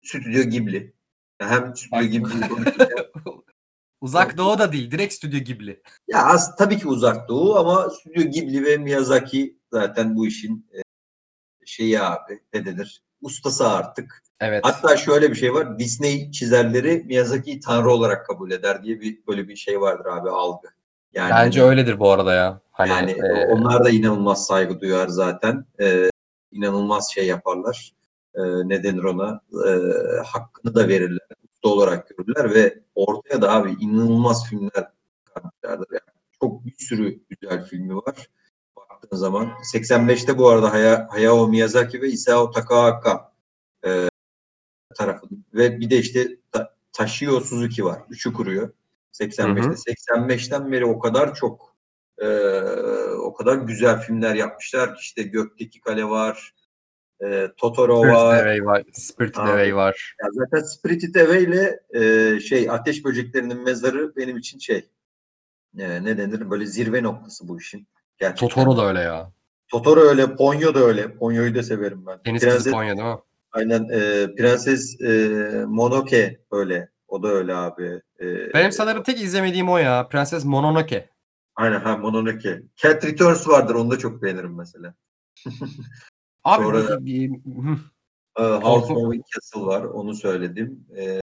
Stüdyo 0.03 0.43
Ghibli. 0.43 0.93
Hem 1.39 1.75
Stüdyo. 1.75 1.99
Ghibli 2.01 2.29
Uzak 4.05 4.37
Doğu 4.37 4.59
da 4.59 4.71
değil. 4.71 4.91
Direkt 4.91 5.13
Stüdyo 5.13 5.39
Ghibli. 5.39 5.81
ya 6.07 6.25
az 6.25 6.55
tabii 6.55 6.77
ki 6.77 6.87
uzak 6.87 7.29
doğu 7.29 7.55
ama 7.55 7.89
Stüdyo 7.89 8.23
Ghibli 8.31 8.65
ve 8.65 8.77
Miyazaki 8.77 9.59
zaten 9.73 10.15
bu 10.15 10.27
işin 10.27 10.67
e, 10.73 10.79
şeyi 11.65 12.01
abi 12.01 12.39
ne 12.53 12.65
denir? 12.65 13.03
Ustası 13.21 13.67
artık. 13.69 14.23
Evet. 14.39 14.65
Hatta 14.65 14.97
şöyle 14.97 15.31
bir 15.31 15.35
şey 15.35 15.53
var. 15.53 15.79
Disney 15.79 16.31
çizerleri 16.31 17.03
Miyazaki'yi 17.05 17.59
tanrı 17.59 17.91
olarak 17.91 18.25
kabul 18.25 18.51
eder 18.51 18.83
diye 18.83 19.01
bir 19.01 19.19
böyle 19.27 19.47
bir 19.47 19.55
şey 19.55 19.81
vardır 19.81 20.05
abi 20.05 20.29
algı. 20.29 20.67
Yani 21.13 21.31
Bence 21.31 21.59
hani- 21.59 21.69
öyledir 21.69 21.99
bu 21.99 22.11
arada 22.11 22.33
ya. 22.33 22.61
Hani 22.71 22.89
Yani 22.89 23.11
e, 23.11 23.45
onlar 23.47 23.85
da 23.85 23.89
inanılmaz 23.89 24.45
saygı 24.45 24.79
duyar 24.81 25.07
zaten. 25.07 25.65
Ee, 25.81 26.09
inanılmaz 26.51 27.11
şey 27.13 27.27
yaparlar. 27.27 27.93
Ee, 28.35 28.41
ne 28.65 28.83
denir 28.83 29.03
ona? 29.03 29.41
Ee, 29.67 29.71
hakkını 30.25 30.75
da 30.75 30.87
verirler. 30.87 31.24
Usta 31.65 31.75
olarak 31.75 32.09
görürler 32.09 32.55
ve 32.55 32.79
ortaya 32.95 33.41
da 33.41 33.53
abi 33.53 33.75
inanılmaz 33.79 34.49
filmler 34.49 34.91
çıkarmışlardır. 35.27 35.87
Yani 35.91 36.17
çok 36.41 36.65
bir 36.65 36.75
sürü 36.77 37.19
güzel 37.29 37.65
filmi 37.65 37.95
var. 37.95 38.29
Baktığın 38.77 39.17
zaman. 39.17 39.53
85'te 39.73 40.37
bu 40.37 40.49
arada 40.49 40.73
Haya, 40.73 41.07
Hayao 41.11 41.47
Miyazaki 41.47 42.01
ve 42.01 42.07
Isao 42.07 42.51
Takahata 42.51 43.33
e, 43.85 44.09
tarafı 44.95 45.27
ve 45.53 45.79
bir 45.79 45.89
de 45.89 45.97
işte 45.97 46.37
Ta- 46.51 46.75
Suzuki 47.19 47.85
var. 47.85 48.01
Üçü 48.09 48.33
kuruyor. 48.33 48.69
85'te. 49.13 49.91
85'ten 49.91 50.71
beri 50.71 50.85
o 50.85 50.99
kadar 50.99 51.35
çok 51.35 51.75
e, 52.17 52.27
o 53.21 53.33
kadar 53.33 53.55
güzel 53.55 53.99
filmler 53.99 54.35
yapmışlar 54.35 54.95
ki 54.95 54.99
işte 55.01 55.23
Gökteki 55.23 55.81
Kale 55.81 56.05
var, 56.05 56.53
e, 57.23 57.47
Totoro 57.57 58.01
var. 58.01 58.57
Spirited. 58.93 59.41
Away 59.41 59.75
var. 59.75 60.15
Ya 60.23 60.27
zaten 60.31 60.65
Spirited 60.67 61.15
Away 61.15 61.43
ile 61.43 61.79
e, 61.93 62.39
şey 62.39 62.69
Ateş 62.69 63.05
Böceklerinin 63.05 63.63
Mezarı 63.63 64.15
benim 64.15 64.37
için 64.37 64.59
şey 64.59 64.89
e, 65.77 66.03
ne 66.03 66.17
denir 66.17 66.49
böyle 66.49 66.65
zirve 66.65 67.03
noktası 67.03 67.47
bu 67.47 67.59
işin. 67.59 67.87
Gerçekten. 68.19 68.47
Totoro 68.47 68.77
da 68.77 68.87
öyle 68.87 68.99
ya. 68.99 69.31
Totoro 69.67 69.99
öyle, 69.99 70.35
Ponyo 70.35 70.73
da 70.73 70.79
öyle. 70.79 71.17
Ponyo'yu 71.17 71.55
da 71.55 71.63
severim 71.63 72.05
ben. 72.05 72.19
Deniz 72.25 72.41
Prenses, 72.43 72.73
Konya 72.73 72.97
değil 72.97 73.07
mi? 73.07 73.17
aynen 73.51 73.89
e, 73.91 74.35
Prenses 74.35 75.01
e, 75.01 75.63
Monoke 75.67 76.39
öyle. 76.51 76.89
O 77.07 77.23
da 77.23 77.27
öyle 77.27 77.55
abi. 77.55 78.01
E, 78.19 78.53
Benim 78.53 78.71
sanırım 78.71 79.03
tek 79.03 79.21
izlemediğim 79.21 79.69
o 79.69 79.77
ya. 79.77 80.07
Prenses 80.07 80.45
Mononoke. 80.45 81.09
Aynen 81.55 81.79
ha 81.79 81.97
Mononoke. 81.97 82.61
Cat 82.75 83.05
Returns 83.05 83.47
vardır 83.47 83.75
onu 83.75 83.91
da 83.91 83.97
çok 83.97 84.21
beğenirim 84.23 84.55
mesela. 84.57 84.93
Abi 86.45 86.63
Sonra- 86.63 87.05
bir-. 87.05 87.31
Ee, 88.39 88.43
House 88.43 88.93
Moving 88.93 89.23
Castle 89.35 89.61
var. 89.67 89.83
Onu 89.83 90.15
söyledim. 90.15 90.85
Ee, 90.97 91.19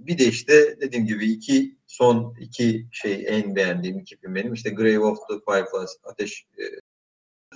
bir 0.00 0.18
de 0.18 0.24
işte 0.24 0.80
dediğim 0.80 1.06
gibi 1.06 1.26
iki 1.32 1.78
son 1.86 2.34
iki 2.40 2.88
şey 2.92 3.24
en 3.28 3.56
beğendiğim 3.56 3.98
iki 3.98 4.16
film 4.16 4.34
benim. 4.34 4.52
İşte 4.54 4.70
Grave 4.70 4.98
of 4.98 5.18
the 5.28 5.34
Fireflies, 5.52 5.96
Ateş 6.04 6.46
e, 6.58 6.62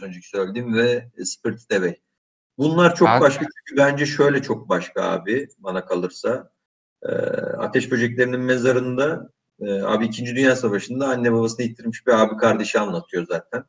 önceki 0.05 0.29
söylediğim 0.29 0.75
ve 0.75 1.11
Spirited 1.25 1.71
Away. 1.77 2.01
Bunlar 2.59 2.95
çok 2.95 3.09
Ben- 3.09 3.21
başka 3.21 3.41
çünkü 3.45 3.77
bence 3.83 4.07
şöyle 4.07 4.43
çok 4.43 4.69
başka 4.69 5.03
abi 5.03 5.49
bana 5.59 5.87
kalırsa. 5.87 6.51
Ee, 7.03 7.09
Ateş 7.59 7.91
Böceklerinin 7.91 8.41
Mezarında 8.41 9.31
e, 9.61 9.83
abi 9.83 10.05
2. 10.07 10.27
Dünya 10.37 10.57
Savaşı'nda 10.57 11.09
anne 11.09 11.33
babasını 11.33 11.63
yitirmiş 11.67 12.07
bir 12.07 12.13
abi 12.13 12.37
kardeşi 12.37 12.79
anlatıyor 12.81 13.27
zaten. 13.29 13.65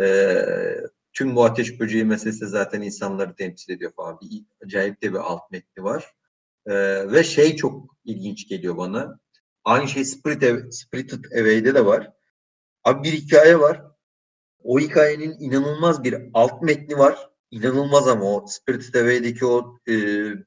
Ee, 0.00 0.80
tüm 1.12 1.36
bu 1.36 1.44
ateş 1.44 1.80
böceği 1.80 2.04
meselesi 2.04 2.46
zaten 2.46 2.82
insanları 2.82 3.34
temsil 3.34 3.72
ediyor 3.72 3.92
falan. 3.96 4.20
Bir, 4.20 4.44
acayip 4.64 5.02
de 5.02 5.12
bir 5.12 5.18
alt 5.18 5.50
metni 5.50 5.84
var. 5.84 6.14
Ee, 6.66 7.12
ve 7.12 7.24
şey 7.24 7.56
çok 7.56 7.96
ilginç 8.04 8.48
geliyor 8.48 8.76
bana. 8.76 9.20
Aynı 9.64 9.88
şey 9.88 10.04
Spirit 10.04 10.74
Spirited 10.74 11.24
Away'de 11.24 11.74
de 11.74 11.86
var. 11.86 12.12
Abi 12.84 13.08
bir 13.08 13.12
hikaye 13.12 13.60
var. 13.60 13.82
O 14.62 14.78
hikayenin 14.78 15.36
inanılmaz 15.40 16.04
bir 16.04 16.30
alt 16.34 16.62
metni 16.62 16.98
var. 16.98 17.30
İnanılmaz 17.50 18.08
ama 18.08 18.24
o 18.24 18.46
Spirited 18.46 18.94
Away'deki 18.94 19.46
o 19.46 19.78
e, 19.88 19.94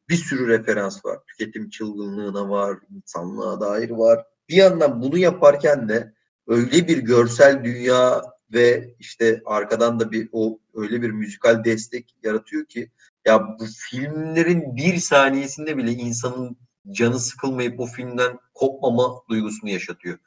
bir 0.09 0.15
sürü 0.15 0.47
referans 0.47 1.05
var. 1.05 1.19
Tüketim 1.27 1.69
çılgınlığına 1.69 2.49
var, 2.49 2.77
insanlığa 2.95 3.61
dair 3.61 3.89
var. 3.89 4.25
Bir 4.49 4.55
yandan 4.55 5.01
bunu 5.01 5.17
yaparken 5.17 5.89
de 5.89 6.13
öyle 6.47 6.87
bir 6.87 6.97
görsel 6.97 7.63
dünya 7.63 8.32
ve 8.53 8.95
işte 8.99 9.41
arkadan 9.45 9.99
da 9.99 10.11
bir 10.11 10.29
o 10.31 10.59
öyle 10.73 11.01
bir 11.01 11.09
müzikal 11.11 11.63
destek 11.63 12.15
yaratıyor 12.23 12.65
ki 12.65 12.91
ya 13.25 13.47
bu 13.59 13.65
filmlerin 13.77 14.75
bir 14.75 14.97
saniyesinde 14.97 15.77
bile 15.77 15.91
insanın 15.91 16.57
canı 16.91 17.19
sıkılmayıp 17.19 17.79
o 17.79 17.85
filmden 17.85 18.39
kopmama 18.53 19.21
duygusunu 19.29 19.69
yaşatıyor. 19.69 20.17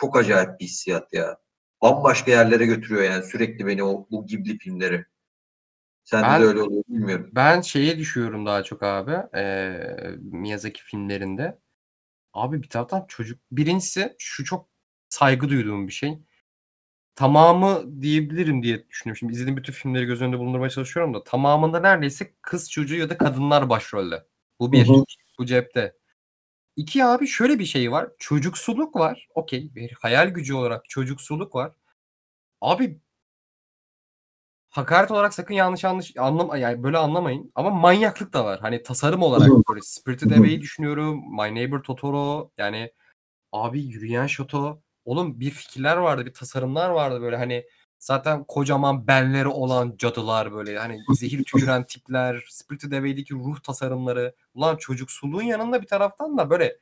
Çok 0.00 0.16
acayip 0.16 0.60
bir 0.60 0.64
hissiyat 0.64 1.12
ya. 1.12 1.38
Bambaşka 1.82 2.30
yerlere 2.30 2.66
götürüyor 2.66 3.02
yani 3.02 3.24
sürekli 3.24 3.66
beni 3.66 3.82
o 3.84 4.06
bu 4.10 4.26
Ghibli 4.26 4.58
filmleri. 4.58 5.04
Sende 6.04 6.26
Ben- 6.28 6.42
de 6.42 6.46
öyle 6.46 6.62
oluyor 6.62 6.84
bilmiyorum. 6.88 7.30
Ben 7.34 7.60
şeye 7.60 7.98
düşüyorum 7.98 8.46
daha 8.46 8.62
çok 8.62 8.82
abi. 8.82 9.16
eee, 9.34 10.14
Miyazaki 10.18 10.82
filmlerinde. 10.82 11.58
Abi 12.32 12.62
bir 12.62 12.68
taraftan 12.68 13.04
çocuk 13.08 13.40
birincisi 13.52 14.14
şu 14.18 14.44
çok 14.44 14.68
saygı 15.08 15.48
duyduğum 15.48 15.86
bir 15.88 15.92
şey. 15.92 16.18
Tamamı 17.16 18.02
diyebilirim 18.02 18.62
diye 18.62 18.88
düşünüyorum. 18.88 19.18
Şimdi 19.18 19.32
izlediğim 19.32 19.56
bütün 19.56 19.72
filmleri 19.72 20.04
göz 20.04 20.22
önünde 20.22 20.38
bulundurmaya 20.38 20.70
çalışıyorum 20.70 21.14
da 21.14 21.24
tamamında 21.24 21.80
neredeyse 21.80 22.34
kız 22.42 22.70
çocuğu 22.70 22.96
ya 22.96 23.10
da 23.10 23.18
kadınlar 23.18 23.68
başrolde. 23.68 24.24
Bu 24.60 24.72
bir. 24.72 24.88
Hı 24.88 24.92
hı. 24.92 25.04
Bu 25.38 25.46
cepte. 25.46 25.96
İki 26.76 27.04
abi 27.04 27.26
şöyle 27.26 27.58
bir 27.58 27.64
şey 27.64 27.92
var. 27.92 28.08
Çocuksuluk 28.18 28.96
var. 28.96 29.28
Okey. 29.34 29.74
Bir 29.74 29.92
hayal 29.92 30.28
gücü 30.28 30.54
olarak 30.54 30.88
çocuksuluk 30.88 31.54
var. 31.54 31.72
Abi 32.60 33.00
hakaret 34.70 35.10
olarak 35.10 35.34
sakın 35.34 35.54
yanlış 35.54 35.84
anlaş 35.84 36.12
anlam 36.16 36.56
yani 36.56 36.82
böyle 36.82 36.98
anlamayın 36.98 37.52
ama 37.54 37.70
manyaklık 37.70 38.32
da 38.32 38.44
var. 38.44 38.60
Hani 38.60 38.82
tasarım 38.82 39.22
olarak 39.22 39.50
böyle 39.70 39.80
Spirited. 39.82 40.30
Away'i 40.30 40.60
düşünüyorum. 40.60 41.36
My 41.36 41.54
Neighbor 41.54 41.82
Totoro 41.82 42.50
yani 42.58 42.92
abi 43.52 43.82
Yürüyen 43.82 44.26
Şato. 44.26 44.85
Oğlum 45.06 45.40
bir 45.40 45.50
fikirler 45.50 45.96
vardı, 45.96 46.26
bir 46.26 46.34
tasarımlar 46.34 46.90
vardı 46.90 47.22
böyle 47.22 47.36
hani 47.36 47.64
zaten 47.98 48.44
kocaman 48.44 49.06
belleri 49.06 49.48
olan 49.48 49.94
cadılar 49.98 50.52
böyle 50.52 50.78
hani 50.78 51.00
zehir 51.14 51.44
tüküren 51.44 51.84
tipler, 51.88 52.44
Spirited 52.48 52.92
Away'deki 52.92 53.34
ruh 53.34 53.60
tasarımları. 53.60 54.34
Ulan 54.54 54.76
çocuksuluğun 54.76 55.42
yanında 55.42 55.82
bir 55.82 55.86
taraftan 55.86 56.38
da 56.38 56.50
böyle 56.50 56.78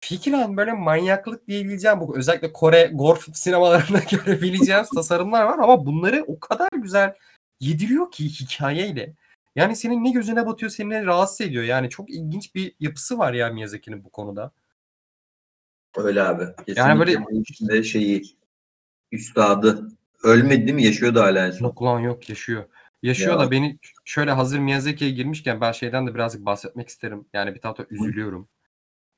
fikiren 0.00 0.56
böyle 0.56 0.72
manyaklık 0.72 1.48
diyebileceğim 1.48 2.00
bu 2.00 2.18
özellikle 2.18 2.52
Kore 2.52 2.90
gore 2.94 3.20
sinemalarında 3.34 3.98
görebileceğiniz 4.10 4.88
tasarımlar 4.90 5.44
var 5.44 5.58
ama 5.58 5.86
bunları 5.86 6.24
o 6.26 6.40
kadar 6.40 6.68
güzel 6.72 7.14
yediriyor 7.60 8.10
ki 8.10 8.24
hikayeyle. 8.28 9.14
Yani 9.56 9.76
senin 9.76 10.04
ne 10.04 10.10
gözüne 10.10 10.46
batıyor, 10.46 10.70
seni 10.70 10.90
ne 10.90 11.04
rahatsız 11.04 11.40
ediyor. 11.40 11.64
Yani 11.64 11.90
çok 11.90 12.10
ilginç 12.10 12.54
bir 12.54 12.74
yapısı 12.80 13.18
var 13.18 13.32
ya 13.32 13.50
Miyazaki'nin 13.50 14.04
bu 14.04 14.10
konuda. 14.10 14.52
Öyle 15.96 16.22
abi. 16.22 16.44
Kesinlikle 16.56 16.80
Yani 16.82 16.98
böyle- 17.00 17.24
bu 17.24 17.32
içinde 17.40 17.82
şeyi 17.82 18.22
üstadı 19.12 19.88
ölmedi 20.22 20.72
mi? 20.72 20.84
Yaşıyordu 20.84 21.20
hala 21.20 21.46
en 21.46 21.50
son. 21.50 21.66
Yok 21.66 21.82
lan 21.82 22.00
yok 22.00 22.28
yaşıyor. 22.28 22.64
Yaşıyor 23.02 23.32
Ya. 23.32 23.38
da 23.40 23.50
beni 23.50 23.78
şöyle 24.04 24.30
hazır 24.30 24.58
Miyazaki'ye 24.58 25.10
girmişken 25.10 25.60
ben 25.60 25.72
şeyden 25.72 26.06
de 26.06 26.14
birazcık 26.14 26.44
bahsetmek 26.46 26.88
isterim. 26.88 27.26
Yani 27.32 27.54
bir 27.54 27.60
tarafta 27.60 27.86
üzülüyorum. 27.90 28.48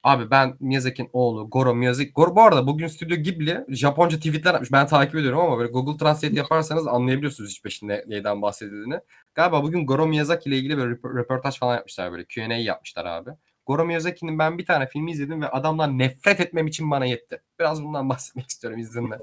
Abi 0.03 0.31
ben 0.31 0.57
Miyazaki'nin 0.61 1.11
oğlu 1.13 1.51
Goro 1.51 1.75
Miyazaki. 1.75 2.13
Goro 2.13 2.37
bu 2.37 2.43
arada 2.43 2.67
bugün 2.67 2.87
Stüdyo 2.87 3.17
Ghibli 3.17 3.65
Japonca 3.69 4.17
tweetler 4.17 4.55
atmış. 4.55 4.73
Ben 4.73 4.87
takip 4.87 5.15
ediyorum 5.15 5.39
ama 5.41 5.59
böyle 5.59 5.71
Google 5.73 5.97
Translate 5.97 6.37
yaparsanız 6.37 6.87
anlayabiliyorsunuz 6.87 7.51
hiç 7.51 7.63
peşinde 7.63 8.05
neyden 8.09 8.43
bahsedildiğini. 8.43 9.01
Galiba 9.35 9.63
bugün 9.63 9.87
Goro 9.87 10.07
Miyazaki 10.07 10.49
ile 10.49 10.57
ilgili 10.59 10.77
böyle 10.79 10.95
röp- 10.95 11.19
röportaj 11.19 11.59
falan 11.59 11.75
yapmışlar 11.75 12.13
böyle. 12.13 12.25
Q&A 12.25 12.55
yapmışlar 12.55 13.05
abi. 13.05 13.31
Goro 13.67 13.85
Miyazaki'nin 13.85 14.39
ben 14.39 14.59
bir 14.59 14.67
tane 14.67 14.87
filmi 14.87 15.11
izledim 15.11 15.43
ve 15.43 15.49
adamdan 15.49 15.99
nefret 15.99 16.41
etmem 16.41 16.67
için 16.67 16.91
bana 16.91 17.07
yetti. 17.07 17.43
Biraz 17.61 17.83
bundan 17.83 18.09
bahsetmek 18.09 18.49
istiyorum 18.49 18.79
izninle. 18.79 19.19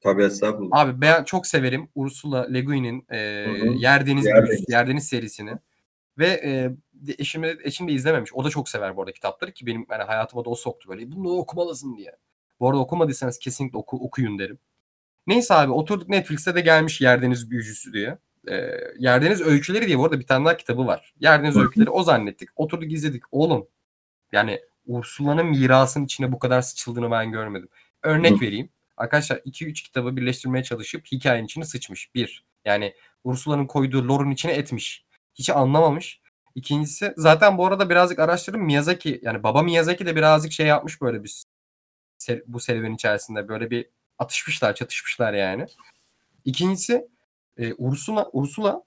Tabii 0.00 0.22
estağfurullah. 0.22 0.78
Abi 0.78 1.00
ben 1.00 1.24
çok 1.24 1.46
severim 1.46 1.88
Ursula 1.94 2.48
Le 2.48 2.60
Guin'in 2.60 3.06
e, 3.10 3.46
Hı 3.46 3.50
hı. 3.50 3.72
Yer 3.72 4.06
Deniz 4.06 4.26
Yer 4.26 4.36
Büyüsü, 4.36 4.56
Deniz. 4.56 4.68
Yer 4.68 4.88
Deniz 4.88 5.08
serisini. 5.08 5.52
Ve 6.18 6.26
e, 6.26 6.70
eşim, 7.18 7.42
de, 7.42 7.58
eşim 7.64 7.88
de 7.88 7.92
izlememiş. 7.92 8.34
O 8.34 8.44
da 8.44 8.50
çok 8.50 8.68
sever 8.68 8.96
bu 8.96 9.02
arada 9.02 9.12
kitapları 9.12 9.52
ki 9.52 9.66
benim 9.66 9.86
yani 9.90 10.02
hayatıma 10.02 10.44
da 10.44 10.50
o 10.50 10.54
soktu 10.54 10.88
böyle. 10.88 11.12
Bunu 11.12 11.30
okumalısın 11.30 11.96
diye. 11.96 12.16
Bu 12.60 12.68
arada 12.68 12.80
okumadıysanız 12.80 13.38
kesinlikle 13.38 13.78
oku, 13.78 13.96
okuyun 13.96 14.38
derim. 14.38 14.58
Neyse 15.26 15.54
abi 15.54 15.72
oturduk 15.72 16.08
Netflix'te 16.08 16.54
de 16.54 16.60
gelmiş 16.60 17.00
Yerdeniz 17.00 17.50
Büyücüsü 17.50 17.92
diye. 17.92 18.18
E, 18.48 18.70
Yerdeniz 18.98 19.40
Öyküleri 19.40 19.86
diye 19.86 19.98
bu 19.98 20.04
arada 20.04 20.20
bir 20.20 20.26
tane 20.26 20.44
daha 20.44 20.56
kitabı 20.56 20.86
var. 20.86 21.14
Yerdeniz. 21.20 21.56
Öyküleri 21.56 21.90
o 21.90 22.02
zannettik. 22.02 22.48
Oturduk 22.56 22.92
izledik. 22.92 23.22
Oğlum 23.30 23.66
yani 24.32 24.60
Ursula'nın 24.86 25.46
mirasının 25.46 26.04
içine 26.04 26.32
bu 26.32 26.38
kadar 26.38 26.62
sıçıldığını 26.62 27.10
ben 27.10 27.32
görmedim. 27.32 27.68
Örnek 28.02 28.36
Hı. 28.36 28.40
vereyim. 28.40 28.68
Arkadaşlar 28.96 29.36
2-3 29.36 29.72
kitabı 29.72 30.16
birleştirmeye 30.16 30.64
çalışıp 30.64 31.06
hikayenin 31.12 31.46
içine 31.46 31.64
sıçmış. 31.64 32.14
Bir, 32.14 32.44
yani 32.64 32.94
Ursula'nın 33.24 33.66
koyduğu 33.66 34.08
lore'un 34.08 34.30
içine 34.30 34.52
etmiş. 34.52 35.04
Hiç 35.34 35.50
anlamamış. 35.50 36.20
İkincisi 36.54 37.14
zaten 37.16 37.58
bu 37.58 37.66
arada 37.66 37.90
birazcık 37.90 38.18
araştırdım. 38.18 38.62
Miyazaki 38.62 39.20
yani 39.22 39.42
baba 39.42 39.62
Miyazaki 39.62 40.06
de 40.06 40.16
birazcık 40.16 40.52
şey 40.52 40.66
yapmış 40.66 41.00
böyle 41.00 41.24
bir 41.24 41.44
bu 42.46 42.60
serüven 42.60 42.94
içerisinde 42.94 43.48
böyle 43.48 43.70
bir 43.70 43.86
atışmışlar, 44.18 44.74
çatışmışlar 44.74 45.32
yani. 45.32 45.66
İkincisi 46.44 47.08
e, 47.56 47.74
Ursula 47.74 48.30
Ursula 48.32 48.82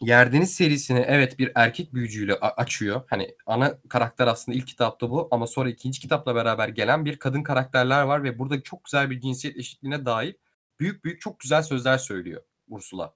Yerdeniz 0.00 0.54
serisini 0.54 0.98
evet 0.98 1.38
bir 1.38 1.52
erkek 1.54 1.94
büyücüyle 1.94 2.34
açıyor. 2.34 3.02
Hani 3.06 3.34
ana 3.46 3.78
karakter 3.88 4.26
aslında 4.26 4.58
ilk 4.58 4.66
kitapta 4.66 5.10
bu 5.10 5.28
ama 5.30 5.46
sonra 5.46 5.70
ikinci 5.70 6.00
kitapla 6.00 6.34
beraber 6.34 6.68
gelen 6.68 7.04
bir 7.04 7.18
kadın 7.18 7.42
karakterler 7.42 8.02
var 8.02 8.24
ve 8.24 8.38
burada 8.38 8.62
çok 8.62 8.84
güzel 8.84 9.10
bir 9.10 9.20
cinsiyet 9.20 9.56
eşitliğine 9.56 10.04
dair 10.04 10.36
büyük 10.80 11.04
büyük 11.04 11.20
çok 11.20 11.40
güzel 11.40 11.62
sözler 11.62 11.98
söylüyor 11.98 12.42
Ursula. 12.68 13.14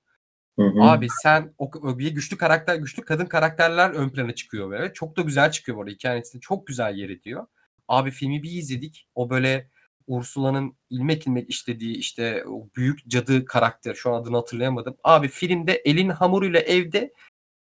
Hı 0.58 0.62
hı. 0.62 0.82
Abi 0.82 1.08
sen 1.22 1.54
o, 1.58 1.98
bir 1.98 2.14
güçlü 2.14 2.36
karakter, 2.36 2.76
güçlü 2.76 3.02
kadın 3.02 3.26
karakterler 3.26 3.90
ön 3.90 4.08
plana 4.08 4.34
çıkıyor 4.34 4.70
böyle. 4.70 4.92
Çok 4.92 5.16
da 5.16 5.22
güzel 5.22 5.50
çıkıyor 5.50 5.78
bu 5.78 5.82
arada. 5.82 5.92
Hikayenin 5.92 6.22
içinde 6.22 6.40
çok 6.40 6.66
güzel 6.66 6.94
yer 6.96 7.08
ediyor. 7.08 7.46
Abi 7.88 8.10
filmi 8.10 8.42
bir 8.42 8.50
izledik. 8.50 9.08
O 9.14 9.30
böyle 9.30 9.70
Ursula'nın 10.06 10.76
ilmek 10.90 11.26
ilmek 11.26 11.50
işlediği 11.50 11.96
işte 11.96 12.44
o 12.48 12.68
büyük 12.76 13.08
cadı 13.08 13.44
karakter 13.44 13.94
şu 13.94 14.10
an 14.10 14.22
adını 14.22 14.36
hatırlayamadım. 14.36 14.96
Abi 15.04 15.28
filmde 15.28 15.72
elin 15.84 16.08
hamuruyla 16.08 16.60
evde 16.60 17.12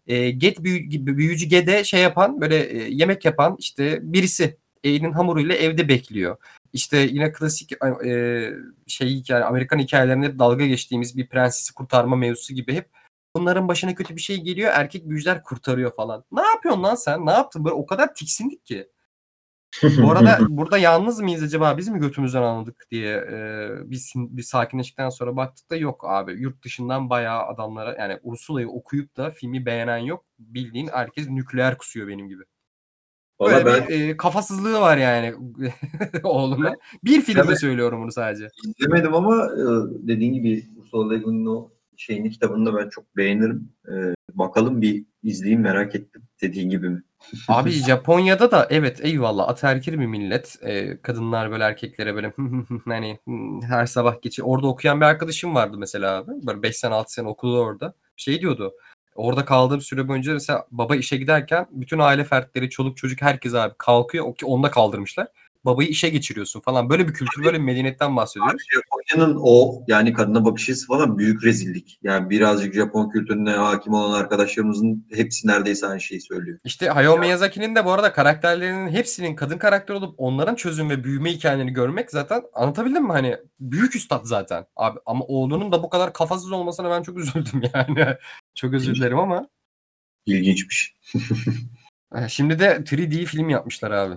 e, 0.07 0.31
get 0.31 0.63
büyü, 0.63 1.05
büyücü 1.05 1.45
gede 1.45 1.83
şey 1.83 2.01
yapan 2.01 2.41
böyle 2.41 2.63
e, 2.63 2.77
yemek 2.89 3.25
yapan 3.25 3.55
işte 3.59 3.99
birisi 4.03 4.57
elin 4.83 5.11
hamuruyla 5.11 5.55
evde 5.55 5.87
bekliyor. 5.87 6.37
İşte 6.73 6.97
yine 6.97 7.31
klasik 7.31 7.71
e, 8.05 8.49
şey 8.87 9.09
hikaye 9.09 9.43
Amerikan 9.43 9.79
hikayelerinde 9.79 10.39
dalga 10.39 10.65
geçtiğimiz 10.65 11.17
bir 11.17 11.27
prensesi 11.27 11.73
kurtarma 11.73 12.15
mevzusu 12.15 12.53
gibi 12.53 12.73
hep 12.73 12.89
bunların 13.35 13.67
başına 13.67 13.95
kötü 13.95 14.15
bir 14.15 14.21
şey 14.21 14.41
geliyor 14.41 14.71
erkek 14.75 15.09
büyücüler 15.09 15.43
kurtarıyor 15.43 15.95
falan. 15.95 16.23
Ne 16.31 16.41
yapıyorsun 16.41 16.83
lan 16.83 16.95
sen? 16.95 17.25
Ne 17.25 17.31
yaptın? 17.31 17.65
Böyle 17.65 17.73
o 17.75 17.85
kadar 17.85 18.15
tiksindik 18.15 18.65
ki. 18.65 18.89
Bu 19.82 20.11
arada 20.11 20.38
burada 20.49 20.78
yalnız 20.78 21.19
mıyız 21.19 21.43
acaba 21.43 21.78
biz 21.78 21.88
mi 21.88 21.99
götümüzden 21.99 22.41
anladık 22.41 22.86
diye 22.91 23.15
e, 23.15 23.69
biz 23.86 24.13
bir 24.15 24.43
sakinleştikten 24.43 25.09
sonra 25.09 25.36
baktık 25.36 25.71
da 25.71 25.76
yok 25.76 26.05
abi. 26.07 26.34
Yurt 26.34 26.63
dışından 26.63 27.09
bayağı 27.09 27.43
adamlara 27.43 27.95
yani 27.99 28.19
Ursula'yı 28.24 28.69
okuyup 28.69 29.17
da 29.17 29.32
filmi 29.32 29.65
beğenen 29.65 29.97
yok. 29.97 30.26
Bildiğin 30.39 30.88
herkes 30.88 31.30
nükleer 31.30 31.78
kusuyor 31.78 32.07
benim 32.07 32.28
gibi. 32.28 32.43
Valla 33.39 33.51
Böyle 33.51 33.65
ben 33.65 33.88
bir 33.88 34.09
e, 34.09 34.17
kafasızlığı 34.17 34.80
var 34.82 34.97
yani 34.97 35.34
oğlumla. 36.24 36.76
Bir 37.03 37.21
filmde 37.21 37.41
Tabii. 37.41 37.55
söylüyorum 37.55 38.01
bunu 38.01 38.11
sadece. 38.11 38.47
izlemedim 38.63 39.13
ama 39.13 39.45
e, 39.45 39.63
dediğin 40.07 40.34
gibi 40.34 40.67
Ursula 40.78 41.13
Le 41.13 41.17
Guin'in 41.17 41.45
o 41.45 41.69
şeyini 41.97 42.32
kitabını 42.32 42.65
da 42.65 42.78
ben 42.78 42.89
çok 42.89 43.17
beğenirim. 43.17 43.69
E, 43.88 43.93
bakalım 44.34 44.82
bir 44.82 45.05
izleyeyim 45.24 45.61
merak 45.61 45.95
ettim. 45.95 46.21
Dediğin 46.41 46.70
gibi 46.70 46.89
mi? 46.89 47.04
Abi 47.47 47.71
Japonya'da 47.71 48.51
da 48.51 48.67
evet 48.70 49.00
eyvallah 49.05 49.50
ataerkil 49.50 50.00
bir 50.00 50.05
millet. 50.05 50.55
Ee, 50.63 50.97
kadınlar 51.01 51.51
böyle 51.51 51.63
erkeklere 51.63 52.16
böyle 52.16 52.33
hani 52.86 53.20
hmm, 53.25 53.62
her 53.62 53.86
sabah 53.86 54.21
geçi 54.21 54.43
orada 54.43 54.67
okuyan 54.67 55.01
bir 55.01 55.05
arkadaşım 55.05 55.55
vardı 55.55 55.78
mesela 55.78 56.17
abi. 56.17 56.32
Böyle 56.47 56.63
5 56.63 56.78
sene 56.78 56.93
6 56.93 57.13
sene 57.13 57.28
okudu 57.28 57.59
orada. 57.59 57.93
Şey 58.16 58.41
diyordu. 58.41 58.74
Orada 59.16 59.45
kaldığım 59.45 59.82
süre 59.82 60.08
boyunca 60.08 60.33
mesela 60.33 60.67
baba 60.71 60.95
işe 60.95 61.17
giderken 61.17 61.67
bütün 61.71 62.00
aile 62.00 62.24
fertleri, 62.24 62.70
çoluk 62.70 62.97
çocuk 62.97 63.21
herkes 63.21 63.55
abi 63.55 63.74
kalkıyor. 63.78 64.33
Onda 64.43 64.71
kaldırmışlar. 64.71 65.28
Babayı 65.65 65.89
işe 65.89 66.09
geçiriyorsun 66.09 66.59
falan. 66.59 66.89
Böyle 66.89 67.07
bir 67.07 67.13
kültür, 67.13 67.43
böyle 67.43 67.57
bir 67.57 67.63
medeniyetten 67.63 68.15
bahsediyoruz. 68.15 68.61
Japonya'nın 68.73 69.37
o 69.41 69.83
yani 69.87 70.13
kadına 70.13 70.45
bakış 70.45 70.69
açısı 70.69 70.87
falan 70.87 71.17
büyük 71.17 71.43
rezillik. 71.43 71.99
Yani 72.03 72.29
birazcık 72.29 72.73
Japon 72.73 73.09
kültürüne 73.09 73.51
hakim 73.51 73.93
olan 73.93 74.19
arkadaşlarımızın 74.19 75.07
hepsi 75.13 75.47
neredeyse 75.47 75.87
aynı 75.87 76.01
şeyi 76.01 76.21
söylüyor. 76.21 76.59
İşte 76.63 76.87
Hayao 76.87 77.17
Miyazaki'nin 77.17 77.75
de 77.75 77.85
bu 77.85 77.91
arada 77.91 78.13
karakterlerinin 78.13 78.89
hepsinin 78.89 79.35
kadın 79.35 79.57
karakter 79.57 79.93
olup 79.93 80.15
onların 80.17 80.55
çözüm 80.55 80.89
ve 80.89 81.03
büyüme 81.03 81.31
hikayelerini 81.31 81.73
görmek 81.73 82.11
zaten 82.11 82.43
anlatabildim 82.53 83.03
mi? 83.03 83.11
Hani 83.11 83.37
büyük 83.59 83.95
üstad 83.95 84.25
zaten. 84.25 84.65
Abi 84.75 84.99
ama 85.05 85.25
oğlunun 85.25 85.71
da 85.71 85.83
bu 85.83 85.89
kadar 85.89 86.13
kafasız 86.13 86.51
olmasına 86.51 86.89
ben 86.89 87.03
çok 87.03 87.17
üzüldüm 87.17 87.61
yani. 87.73 88.15
çok 88.55 88.73
özür 88.73 88.95
dilerim 88.95 89.19
ama. 89.19 89.47
İlginçmiş. 90.25 90.95
Şimdi 92.27 92.59
de 92.59 92.65
3D 92.65 93.25
film 93.25 93.49
yapmışlar 93.49 93.91
abi. 93.91 94.15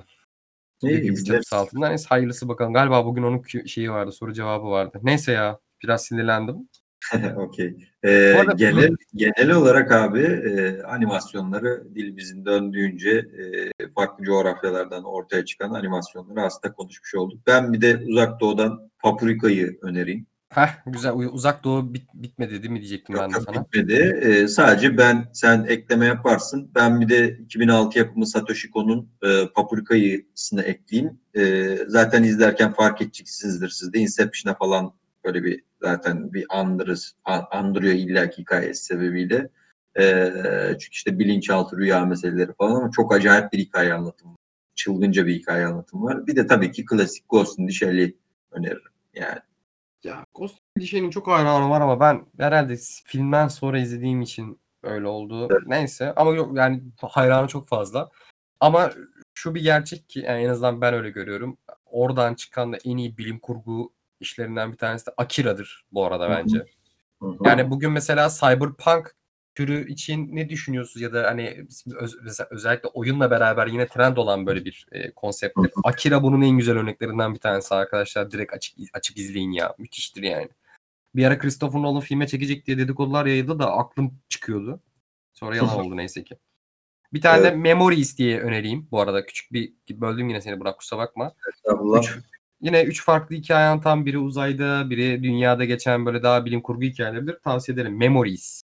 İyi, 0.82 0.96
Ghibli 1.00 1.12
izleriz. 1.12 1.24
çatısı 1.26 1.56
altında. 1.56 1.88
Neyse 1.88 2.06
hayırlısı 2.08 2.48
bakalım. 2.48 2.74
Galiba 2.74 3.06
bugün 3.06 3.22
onun 3.22 3.42
şeyi 3.66 3.90
vardı, 3.90 4.12
soru 4.12 4.32
cevabı 4.32 4.66
vardı. 4.66 5.00
Neyse 5.02 5.32
ya 5.32 5.58
biraz 5.82 6.04
sinirlendim. 6.04 6.68
Okey. 7.36 7.76
Ee, 8.02 8.34
arada- 8.34 8.52
genel 8.56 8.96
genel 9.14 9.50
olarak 9.50 9.92
abi 9.92 10.20
e, 10.22 10.82
animasyonları 10.82 11.94
dilimizin 11.94 12.44
döndüğünce 12.44 13.10
e, 13.10 13.88
farklı 13.94 14.24
coğrafyalardan 14.24 15.04
ortaya 15.04 15.44
çıkan 15.44 15.70
animasyonları 15.70 16.42
aslında 16.42 16.74
konuşmuş 16.74 17.14
olduk. 17.14 17.40
Ben 17.46 17.72
bir 17.72 17.80
de 17.80 18.04
Uzak 18.08 18.40
Doğu'dan 18.40 18.90
Paprika'yı 19.02 19.78
önereyim. 19.82 20.26
Heh, 20.56 20.68
güzel. 20.86 21.12
Uzak 21.14 21.64
Doğu 21.64 21.94
bit- 21.94 22.14
bitmedi 22.14 22.50
değil 22.62 22.70
mi 22.70 22.80
diyecektim 22.80 23.16
ben 23.16 23.22
Yok 23.22 23.32
de 23.32 23.36
yok 23.36 23.44
sana. 23.54 23.64
bitmedi. 23.64 24.18
Ee, 24.22 24.48
sadece 24.48 24.98
ben 24.98 25.28
sen 25.32 25.64
ekleme 25.68 26.06
yaparsın. 26.06 26.70
Ben 26.74 27.00
bir 27.00 27.08
de 27.08 27.28
2006 27.28 27.98
yapımı 27.98 28.26
Satoshi 28.26 28.70
Kon'un 28.70 29.08
e, 29.22 29.48
Paprika'yısını 29.54 30.62
ekleyeyim. 30.62 31.20
E, 31.34 31.76
zaten 31.88 32.22
izlerken 32.22 32.72
fark 32.72 33.02
edeceksizdir 33.02 33.68
siz 33.68 33.92
de. 33.92 33.98
Inception'a 33.98 34.54
falan 34.56 34.92
böyle 35.24 35.44
bir 35.44 35.62
zaten 35.82 36.32
bir 36.32 36.46
andırız, 36.48 37.14
an- 37.24 37.44
andırıyor 37.50 37.94
illaki 37.94 38.42
hikayesi 38.42 38.84
sebebiyle. 38.84 39.48
E, 39.98 40.32
çünkü 40.72 40.92
işte 40.92 41.18
bilinçaltı 41.18 41.76
rüya 41.76 42.04
meseleleri 42.04 42.52
falan 42.58 42.74
ama 42.80 42.90
çok 42.90 43.14
acayip 43.14 43.52
bir 43.52 43.58
hikaye 43.58 43.94
anlatımı. 43.94 44.30
var. 44.32 44.38
Çılgınca 44.74 45.26
bir 45.26 45.34
hikaye 45.34 45.66
anlatımı 45.66 46.04
var. 46.04 46.26
Bir 46.26 46.36
de 46.36 46.46
tabii 46.46 46.72
ki 46.72 46.84
klasik 46.84 47.28
Ghost 47.28 47.58
in 47.58 47.66
the 47.66 47.72
Shell'i 47.72 48.16
öneririm. 48.50 48.80
Yani 49.14 49.38
Ya 50.06 50.24
Ghost 50.34 50.58
in 50.76 50.80
the 50.80 50.86
Shell'in 50.86 51.10
çok 51.10 51.26
hayranı 51.26 51.70
var 51.70 51.80
ama 51.80 52.00
ben 52.00 52.26
herhalde 52.38 52.76
filmden 53.04 53.48
sonra 53.48 53.78
izlediğim 53.78 54.22
için 54.22 54.60
öyle 54.82 55.06
oldu. 55.06 55.48
Neyse 55.66 56.12
ama 56.16 56.30
yok 56.30 56.56
yani 56.56 56.82
hayranı 57.02 57.48
çok 57.48 57.68
fazla. 57.68 58.10
Ama 58.60 58.90
şu 59.34 59.54
bir 59.54 59.62
gerçek 59.62 60.08
ki 60.08 60.20
yani 60.20 60.42
en 60.42 60.48
azından 60.48 60.80
ben 60.80 60.94
öyle 60.94 61.10
görüyorum. 61.10 61.58
Oradan 61.86 62.34
çıkan 62.34 62.72
da 62.72 62.78
en 62.84 62.96
iyi 62.96 63.18
bilim 63.18 63.38
kurgu 63.38 63.92
işlerinden 64.20 64.72
bir 64.72 64.76
tanesi 64.76 65.06
de 65.06 65.10
Akira'dır 65.16 65.84
bu 65.92 66.04
arada 66.04 66.30
bence. 66.30 66.58
hı 67.22 67.26
hı. 67.26 67.38
Yani 67.44 67.70
bugün 67.70 67.92
mesela 67.92 68.28
Cyberpunk 68.28 69.14
türü 69.56 69.88
için 69.88 70.36
ne 70.36 70.48
düşünüyorsunuz 70.48 71.02
ya 71.02 71.12
da 71.12 71.22
hani 71.26 71.66
öz- 72.00 72.40
özellikle 72.50 72.88
oyunla 72.88 73.30
beraber 73.30 73.66
yine 73.66 73.88
trend 73.88 74.16
olan 74.16 74.46
böyle 74.46 74.64
bir 74.64 74.86
e, 74.92 75.12
hı. 75.56 75.62
Akira 75.84 76.22
bunun 76.22 76.42
en 76.42 76.58
güzel 76.58 76.76
örneklerinden 76.76 77.34
bir 77.34 77.38
tanesi 77.40 77.74
arkadaşlar. 77.74 78.30
Direkt 78.30 78.52
açık 78.52 78.78
açıp 78.92 79.18
izleyin 79.18 79.52
ya. 79.52 79.74
Müthiştir 79.78 80.22
yani. 80.22 80.48
Bir 81.14 81.24
ara 81.24 81.38
Christopher 81.38 81.82
Nolan 81.82 82.00
filme 82.00 82.26
çekecek 82.26 82.66
diye 82.66 82.78
dedikodular 82.78 83.26
yayıldı 83.26 83.58
da 83.58 83.72
aklım 83.72 84.18
çıkıyordu. 84.28 84.80
Sonra 85.34 85.56
yalan 85.56 85.86
oldu 85.86 85.96
neyse 85.96 86.24
ki. 86.24 86.36
Bir 87.12 87.20
tane 87.20 87.42
de 87.42 87.48
Evet. 87.48 87.58
Memories 87.58 88.18
diye 88.18 88.40
önereyim. 88.40 88.88
Bu 88.90 89.00
arada 89.00 89.26
küçük 89.26 89.52
bir 89.52 89.72
böldüm 89.90 90.28
yine 90.28 90.40
seni 90.40 90.60
Burak 90.60 90.78
kusura 90.78 90.98
bakma. 90.98 91.32
Üç, 91.98 92.18
yine 92.60 92.82
üç 92.82 93.04
farklı 93.04 93.36
hikaye 93.36 93.66
anlatan 93.66 94.06
biri 94.06 94.18
uzayda, 94.18 94.90
biri 94.90 95.22
dünyada 95.22 95.64
geçen 95.64 96.06
böyle 96.06 96.22
daha 96.22 96.44
bilim 96.44 96.62
kurgu 96.62 96.82
hikayeleridir. 96.82 97.38
Tavsiye 97.44 97.74
ederim. 97.74 97.96
Memories. 97.96 98.65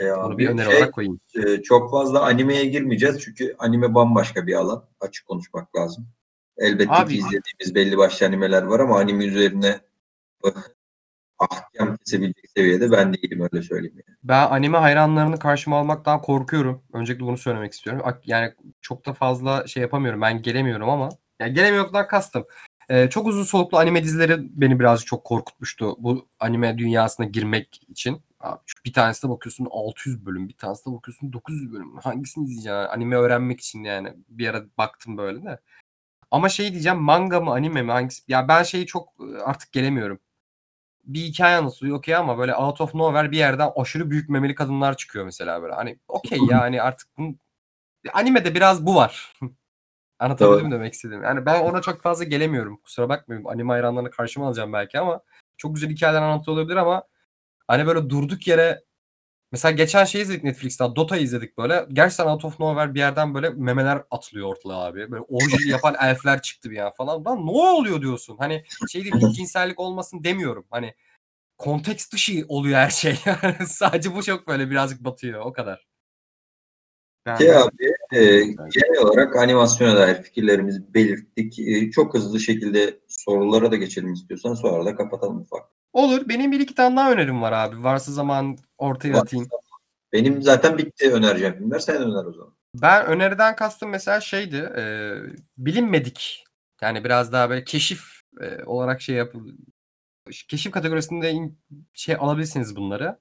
E, 0.00 0.04
Bunu 0.04 0.20
abi, 0.20 0.38
bir 0.38 0.48
öneri 0.48 0.66
şey, 0.66 0.76
olarak 0.76 0.94
koyayım. 0.94 1.20
e, 1.34 1.62
çok 1.62 1.90
fazla 1.90 2.22
animeye 2.22 2.64
girmeyeceğiz 2.64 3.20
çünkü 3.20 3.54
anime 3.58 3.94
bambaşka 3.94 4.46
bir 4.46 4.54
alan. 4.54 4.84
Açık 5.00 5.26
konuşmak 5.26 5.76
lazım. 5.76 6.08
Elbette 6.56 6.92
Abi- 6.92 7.12
ki 7.12 7.18
izlediğimiz 7.18 7.74
belli 7.74 7.98
başlı 7.98 8.26
animeler 8.26 8.62
var 8.62 8.80
ama 8.80 8.98
anime 8.98 9.24
üzerine 9.24 9.80
eh, 10.44 10.50
ahkam 11.38 11.96
kesebilecek 11.96 12.44
seviyede 12.56 12.90
ben 12.90 13.14
değilim 13.14 13.48
öyle 13.52 13.62
söyleyeyim. 13.62 13.96
Yani. 14.08 14.16
Ben 14.24 14.46
anime 14.50 14.78
hayranlarını 14.78 15.38
karşıma 15.38 15.78
almaktan 15.78 16.20
korkuyorum. 16.20 16.82
Öncelikle 16.92 17.24
bunu 17.24 17.38
söylemek 17.38 17.72
istiyorum. 17.72 18.02
Yani 18.24 18.52
çok 18.80 19.06
da 19.06 19.12
fazla 19.12 19.66
şey 19.66 19.80
yapamıyorum. 19.80 20.20
Ben 20.20 20.42
gelemiyorum 20.42 20.88
ama. 20.88 21.08
Yani 21.40 21.54
gelemiyordan 21.54 22.06
kastım. 22.08 22.44
Ee, 22.88 23.10
çok 23.10 23.26
uzun 23.26 23.44
soluklu 23.44 23.78
anime 23.78 24.04
dizileri 24.04 24.36
beni 24.40 24.80
birazcık 24.80 25.06
çok 25.06 25.24
korkutmuştu. 25.24 25.96
Bu 25.98 26.26
anime 26.40 26.78
dünyasına 26.78 27.26
girmek 27.26 27.80
için. 27.88 28.22
Abi, 28.40 28.60
şu 28.66 28.84
bir 28.84 28.92
tanesine 28.92 29.30
bakıyorsun 29.30 29.68
600 29.70 30.26
bölüm. 30.26 30.48
Bir 30.48 30.56
tanesine 30.56 30.94
bakıyorsun 30.94 31.32
900 31.32 31.72
bölüm. 31.72 31.96
Hangisini 31.96 32.44
izleyeceksin? 32.44 32.70
Anime 32.70 33.16
öğrenmek 33.16 33.60
için 33.60 33.84
yani. 33.84 34.14
Bir 34.28 34.48
ara 34.48 34.64
baktım 34.78 35.16
böyle 35.16 35.44
de. 35.44 35.60
Ama 36.30 36.48
şey 36.48 36.72
diyeceğim 36.72 36.98
manga 36.98 37.40
mı 37.40 37.50
anime 37.50 37.82
mi 37.82 37.92
hangisi? 37.92 38.22
Ya 38.28 38.48
ben 38.48 38.62
şeyi 38.62 38.86
çok 38.86 39.08
e, 39.20 39.38
artık 39.38 39.72
gelemiyorum 39.72 40.20
bir 41.04 41.20
hikaye 41.20 41.56
anlatılıyor 41.56 41.96
okey 41.96 42.16
ama 42.16 42.38
böyle 42.38 42.54
out 42.54 42.80
of 42.80 42.94
nowhere 42.94 43.30
bir 43.30 43.38
yerden 43.38 43.70
aşırı 43.76 44.10
büyük 44.10 44.28
memeli 44.28 44.54
kadınlar 44.54 44.96
çıkıyor 44.96 45.24
mesela 45.24 45.62
böyle. 45.62 45.74
Hani 45.74 45.98
okey 46.08 46.38
ya 46.50 46.60
hani 46.60 46.82
artık 46.82 47.08
bunun 47.18 47.38
animede 48.12 48.54
biraz 48.54 48.86
bu 48.86 48.94
var. 48.94 49.32
Anlatabildim 50.18 50.66
mi 50.66 50.72
demek 50.72 50.94
istedim. 50.94 51.22
Yani 51.22 51.46
ben 51.46 51.60
ona 51.62 51.82
çok 51.82 52.02
fazla 52.02 52.24
gelemiyorum. 52.24 52.76
Kusura 52.76 53.08
bakmayın. 53.08 53.44
Anime 53.44 53.72
hayranlarını 53.72 54.10
karşıma 54.10 54.46
alacağım 54.46 54.72
belki 54.72 54.98
ama 55.00 55.20
çok 55.56 55.74
güzel 55.74 55.90
hikayeler 55.90 56.22
anlatıyor 56.22 56.56
olabilir 56.56 56.76
ama 56.76 57.02
hani 57.70 57.86
böyle 57.86 58.10
durduk 58.10 58.46
yere 58.46 58.84
mesela 59.52 59.72
geçen 59.72 60.04
şey 60.04 60.22
izledik 60.22 60.44
Netflix'ten. 60.44 60.96
Dota 60.96 61.16
izledik 61.16 61.58
böyle. 61.58 61.86
Gerçekten 61.92 62.26
out 62.26 62.44
of 62.44 62.60
nowhere 62.60 62.94
bir 62.94 62.98
yerden 62.98 63.34
böyle 63.34 63.50
memeler 63.50 64.02
atılıyor 64.10 64.48
ortalığa 64.48 64.84
abi. 64.84 65.10
Böyle 65.10 65.24
orji 65.28 65.68
yapan 65.68 65.94
elfler 66.00 66.42
çıktı 66.42 66.70
bir 66.70 66.78
an 66.78 66.92
falan. 66.92 67.24
Lan 67.24 67.46
ne 67.46 67.50
oluyor 67.50 68.02
diyorsun? 68.02 68.36
Hani 68.38 68.64
şey 68.90 69.04
değil 69.04 69.32
cinsellik 69.32 69.80
olmasın 69.80 70.24
demiyorum. 70.24 70.66
Hani 70.70 70.94
konteks 71.58 72.10
dışı 72.10 72.44
oluyor 72.48 72.78
her 72.78 72.90
şey. 72.90 73.16
Sadece 73.66 74.14
bu 74.14 74.22
çok 74.22 74.48
böyle 74.48 74.70
birazcık 74.70 75.04
batıyor 75.04 75.40
o 75.44 75.52
kadar. 75.52 75.86
Ben 77.26 77.36
Ki 77.36 77.54
abi 77.54 77.84
e, 78.12 78.42
genel 78.46 79.02
olarak 79.02 79.36
animasyona 79.36 79.96
dair 79.96 80.22
fikirlerimizi 80.22 80.94
belirttik. 80.94 81.58
E, 81.58 81.90
çok 81.90 82.14
hızlı 82.14 82.40
şekilde 82.40 83.00
sorulara 83.08 83.72
da 83.72 83.76
geçelim 83.76 84.12
istiyorsan 84.12 84.54
sonra 84.54 84.84
da 84.84 84.96
kapatalım 84.96 85.40
ufak. 85.40 85.79
Olur. 85.92 86.28
Benim 86.28 86.52
bir 86.52 86.60
iki 86.60 86.74
tane 86.74 86.96
daha 86.96 87.12
önerim 87.12 87.42
var 87.42 87.52
abi. 87.52 87.84
Varsa 87.84 88.12
zaman 88.12 88.58
ortaya 88.78 89.14
Var. 89.14 89.18
atayım. 89.22 89.48
Benim 90.12 90.42
zaten 90.42 90.78
bitti 90.78 91.12
önereceğim 91.12 91.54
filmler. 91.54 91.78
Sen 91.78 91.96
öner 91.96 92.24
o 92.24 92.32
zaman. 92.32 92.54
Ben 92.74 93.06
öneriden 93.06 93.56
kastım 93.56 93.90
mesela 93.90 94.20
şeydi. 94.20 94.56
E, 94.76 94.82
bilinmedik. 95.58 96.44
Yani 96.82 97.04
biraz 97.04 97.32
daha 97.32 97.50
böyle 97.50 97.64
keşif 97.64 98.20
e, 98.40 98.64
olarak 98.64 99.00
şey 99.00 99.16
yap 99.16 99.34
keşif 100.48 100.72
kategorisinde 100.72 101.30
in- 101.30 101.58
şey 101.92 102.16
alabilirsiniz 102.18 102.76
bunları. 102.76 103.18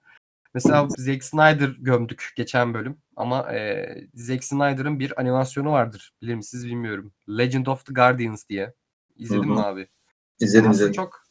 Mesela 0.53 0.87
Zack 0.97 1.23
Snyder 1.23 1.69
gömdük 1.79 2.33
geçen 2.35 2.73
bölüm 2.73 2.97
ama 3.15 3.53
e, 3.53 3.87
Zack 4.13 4.43
Snyder'ın 4.43 4.99
bir 4.99 5.19
animasyonu 5.21 5.71
vardır. 5.71 6.13
Bilir 6.21 6.35
misiniz 6.35 6.65
bilmiyorum. 6.67 7.13
Legend 7.29 7.65
of 7.65 7.85
the 7.85 7.93
Guardians 7.93 8.49
diye. 8.49 8.73
İzledin 9.15 9.43
Hı 9.43 9.47
hı. 9.47 9.53
mi 9.53 9.61
abi? 9.61 9.87
İzledim 10.39 10.69
Aslında 10.69 10.75
izledim. 10.75 10.93
çok 10.93 11.21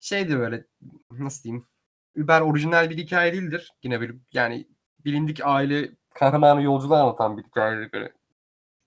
şeydi 0.00 0.38
böyle 0.38 0.64
nasıl 1.10 1.42
diyeyim 1.42 1.66
über 2.14 2.40
orijinal 2.40 2.90
bir 2.90 2.98
hikaye 2.98 3.32
değildir. 3.32 3.72
Yine 3.82 4.00
bir 4.00 4.16
yani 4.32 4.68
bilindik 5.04 5.40
aile 5.44 5.90
kahramanı 6.14 6.62
yolculuğu 6.62 6.94
anlatan 6.94 7.36
bir 7.38 7.44
hikaye 7.44 7.92
böyle 7.92 8.12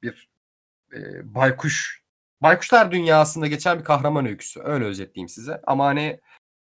bir 0.03 0.29
e, 0.93 0.99
baykuş 1.35 2.03
baykuşlar 2.41 2.91
dünyasında 2.91 3.47
geçen 3.47 3.79
bir 3.79 3.83
kahraman 3.83 4.25
öyküsü. 4.25 4.61
Öyle 4.63 4.85
özetleyeyim 4.85 5.29
size. 5.29 5.61
Ama 5.67 5.85
hani 5.85 6.19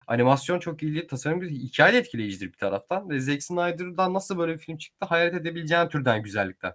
animasyon 0.07 0.59
çok 0.59 0.83
iyi, 0.83 1.07
tasarım 1.07 1.39
güzel, 1.39 1.55
hikaye 1.55 1.99
etkileyicidir 1.99 2.47
bir 2.47 2.57
taraftan. 2.57 3.09
Ve 3.09 3.19
Zack 3.19 3.43
Snyder'dan 3.43 4.13
nasıl 4.13 4.37
böyle 4.37 4.53
bir 4.53 4.59
film 4.59 4.77
çıktı 4.77 5.05
hayal 5.05 5.27
edebileceğin 5.27 5.87
türden 5.89 6.23
güzellikten. 6.23 6.73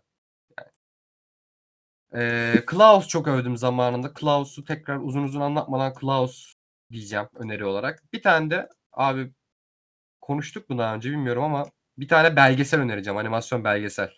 Ee, 2.14 2.62
Klaus 2.66 3.08
çok 3.08 3.28
övdüm 3.28 3.56
zamanında. 3.56 4.14
Klaus'u 4.14 4.64
tekrar 4.64 4.96
uzun 4.96 5.22
uzun 5.24 5.40
anlatmadan 5.40 5.94
Klaus 5.94 6.54
diyeceğim 6.92 7.26
öneri 7.34 7.64
olarak. 7.64 8.02
Bir 8.12 8.22
tane 8.22 8.50
de 8.50 8.68
abi 8.92 9.32
konuştuk 10.20 10.70
mu 10.70 10.78
daha 10.78 10.94
önce 10.94 11.10
bilmiyorum 11.10 11.42
ama 11.44 11.66
bir 11.98 12.08
tane 12.08 12.36
belgesel 12.36 12.80
önereceğim. 12.80 13.16
Animasyon 13.18 13.64
belgesel. 13.64 14.10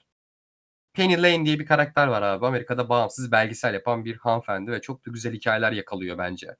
Penny 0.92 1.22
Lane 1.22 1.46
diye 1.46 1.58
bir 1.58 1.66
karakter 1.66 2.06
var 2.06 2.22
abi. 2.22 2.46
Amerika'da 2.46 2.88
bağımsız 2.88 3.32
belgesel 3.32 3.74
yapan 3.74 4.04
bir 4.04 4.16
hanımefendi 4.16 4.70
ve 4.72 4.80
çok 4.80 5.06
da 5.06 5.10
güzel 5.10 5.34
hikayeler 5.34 5.72
yakalıyor 5.72 6.18
bence. 6.18 6.56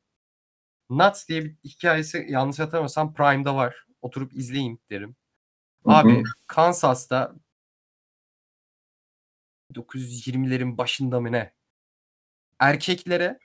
Nuts 0.90 1.28
diye 1.28 1.44
bir 1.44 1.56
hikayesi 1.64 2.26
yanlış 2.28 2.58
hatırlamıyorsam 2.58 3.14
Prime'da 3.14 3.56
var. 3.56 3.86
Oturup 4.02 4.36
izleyin 4.36 4.80
derim. 4.90 5.16
Hı 5.84 5.90
hı. 5.90 5.94
Abi 5.94 6.22
Kansas'ta 6.46 7.34
1920'lerin 9.74 10.78
başında 10.78 11.20
mı 11.20 11.32
ne? 11.32 11.54
Erkeklere 12.58 13.38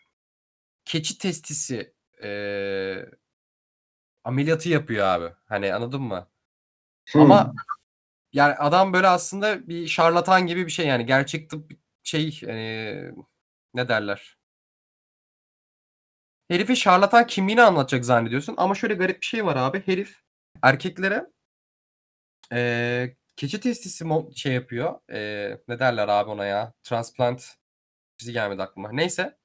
keçi 0.85 1.17
testisi 1.17 1.94
eee, 2.23 3.09
ameliyatı 4.23 4.69
yapıyor 4.69 5.05
abi. 5.05 5.33
Hani 5.45 5.73
anladın 5.73 6.01
mı? 6.01 6.27
Hı. 7.09 7.19
Ama 7.21 7.53
yani 8.33 8.55
adam 8.55 8.93
böyle 8.93 9.07
aslında 9.07 9.67
bir 9.69 9.87
şarlatan 9.87 10.47
gibi 10.47 10.65
bir 10.67 10.71
şey 10.71 10.87
yani 10.87 11.05
gerçek 11.05 11.49
tıp 11.49 11.71
şey 12.03 12.39
eee, 12.43 13.11
ne 13.75 13.89
derler? 13.89 14.37
Herifin 16.47 16.73
şarlatan 16.73 17.27
kimliğini 17.27 17.61
anlatacak 17.61 18.05
zannediyorsun 18.05 18.53
ama 18.57 18.75
şöyle 18.75 18.93
garip 18.93 19.21
bir 19.21 19.25
şey 19.25 19.45
var 19.45 19.55
abi. 19.55 19.81
Herif 19.87 20.21
erkeklere 20.61 21.25
eee 22.51 23.15
keçi 23.35 23.59
testisi 23.59 24.03
mo- 24.05 24.35
şey 24.35 24.53
yapıyor. 24.53 24.99
Eee, 25.09 25.61
ne 25.67 25.79
derler 25.79 26.07
abi 26.07 26.29
ona 26.29 26.45
ya? 26.45 26.73
Transplant 26.83 27.45
bizi 28.21 28.33
gelmedi 28.33 28.61
aklıma. 28.63 28.91
Neyse. 28.91 29.37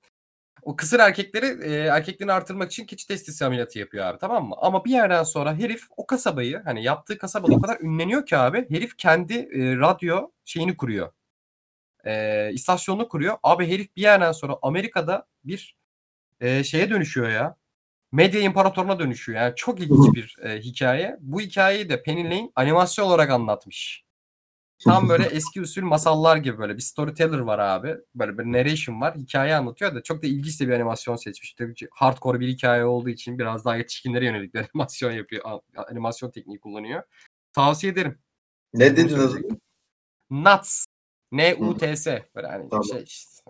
O 0.62 0.77
kısır 0.77 1.01
erkekleri 1.01 1.47
eee, 1.70 1.81
erkekliğini 1.87 2.32
artırmak 2.32 2.73
için 2.73 2.87
keçi 2.87 3.07
testisi 3.09 3.45
ameliyatı 3.45 3.78
yapıyor 3.78 4.05
abi 4.07 4.19
tamam 4.19 4.49
mı? 4.49 4.55
Ama 4.59 4.85
bir 4.85 4.91
yerden 4.91 5.23
sonra 5.23 5.55
herif 5.55 5.82
o 5.97 6.07
kasabayı 6.07 6.62
hani 6.65 6.82
yaptığı 6.85 7.19
kasabada 7.19 7.55
o 7.55 7.61
kadar 7.61 7.81
ünleniyor 7.81 8.27
ki 8.27 8.37
abi 8.37 8.66
herif 8.70 8.97
kendi 8.99 9.35
eee, 9.35 9.77
radyo 9.77 10.31
şeyini 10.45 10.77
kuruyor. 10.77 11.12
Eee 12.07 12.51
istasyonunu 12.55 13.09
kuruyor. 13.09 13.37
Abi 13.43 13.69
herif 13.69 13.97
bir 13.97 14.03
yerden 14.03 14.32
sonra 14.32 14.57
Amerika'da 14.62 15.27
bir 15.45 15.77
eee, 16.43 16.65
şeye 16.65 16.91
dönüşüyor 16.91 17.31
ya. 17.31 17.57
medya 18.12 18.41
imparatoruna 18.43 18.99
dönüşüyor. 19.01 19.41
Yani 19.41 19.55
çok 19.57 19.81
ilginç 19.81 20.15
bir 20.15 20.37
e, 20.45 20.61
hikaye. 20.61 21.16
Bu 21.20 21.41
hikayeyi 21.41 21.89
de 21.91 22.03
Penny 22.05 22.24
Lane 22.24 22.53
animasyon 22.57 23.07
olarak 23.07 23.31
anlatmış. 23.31 24.05
Tam 24.85 25.09
böyle 25.09 25.24
eski 25.24 25.61
usul 25.61 25.82
masallar 25.82 26.36
gibi 26.36 26.59
böyle 26.59 26.77
bir 26.77 26.82
storyteller 26.82 27.39
var 27.39 27.59
abi. 27.59 27.97
Böyle 28.15 28.39
bir 28.39 28.44
narration 28.44 29.01
var. 29.01 29.15
Hikaye 29.16 29.57
anlatıyor 29.57 29.94
da 29.94 30.02
çok 30.02 30.23
da 30.23 30.27
ilginç 30.27 30.61
de 30.61 30.69
bir 30.69 30.73
animasyon 30.73 31.16
seçmiş. 31.16 31.55
Tabii 31.55 31.74
ki 31.74 31.89
hardcore 31.93 32.40
bir 32.40 32.48
hikaye 32.48 32.85
olduğu 32.85 33.09
için 33.09 33.39
biraz 33.39 33.65
daha 33.65 33.77
yetişkinlere 33.77 34.24
yönelik 34.24 34.55
bir 34.55 34.59
animasyon 34.74 35.12
yapıyor. 35.12 35.61
Animasyon 35.77 36.31
tekniği 36.31 36.61
kullanıyor. 36.61 37.02
Tavsiye 37.52 37.93
ederim. 37.93 38.19
Ne 38.74 38.86
Bunu 38.86 38.97
dedin 38.97 39.05
az 39.05 39.11
söyleyecektim. 39.11 39.61
Nuts. 40.31 40.85
N-U-T-S. 41.32 42.28
Böyle 42.35 42.47
hani 42.47 42.69
Tamam. 42.69 42.85
şey 42.85 43.02
işte. 43.02 43.43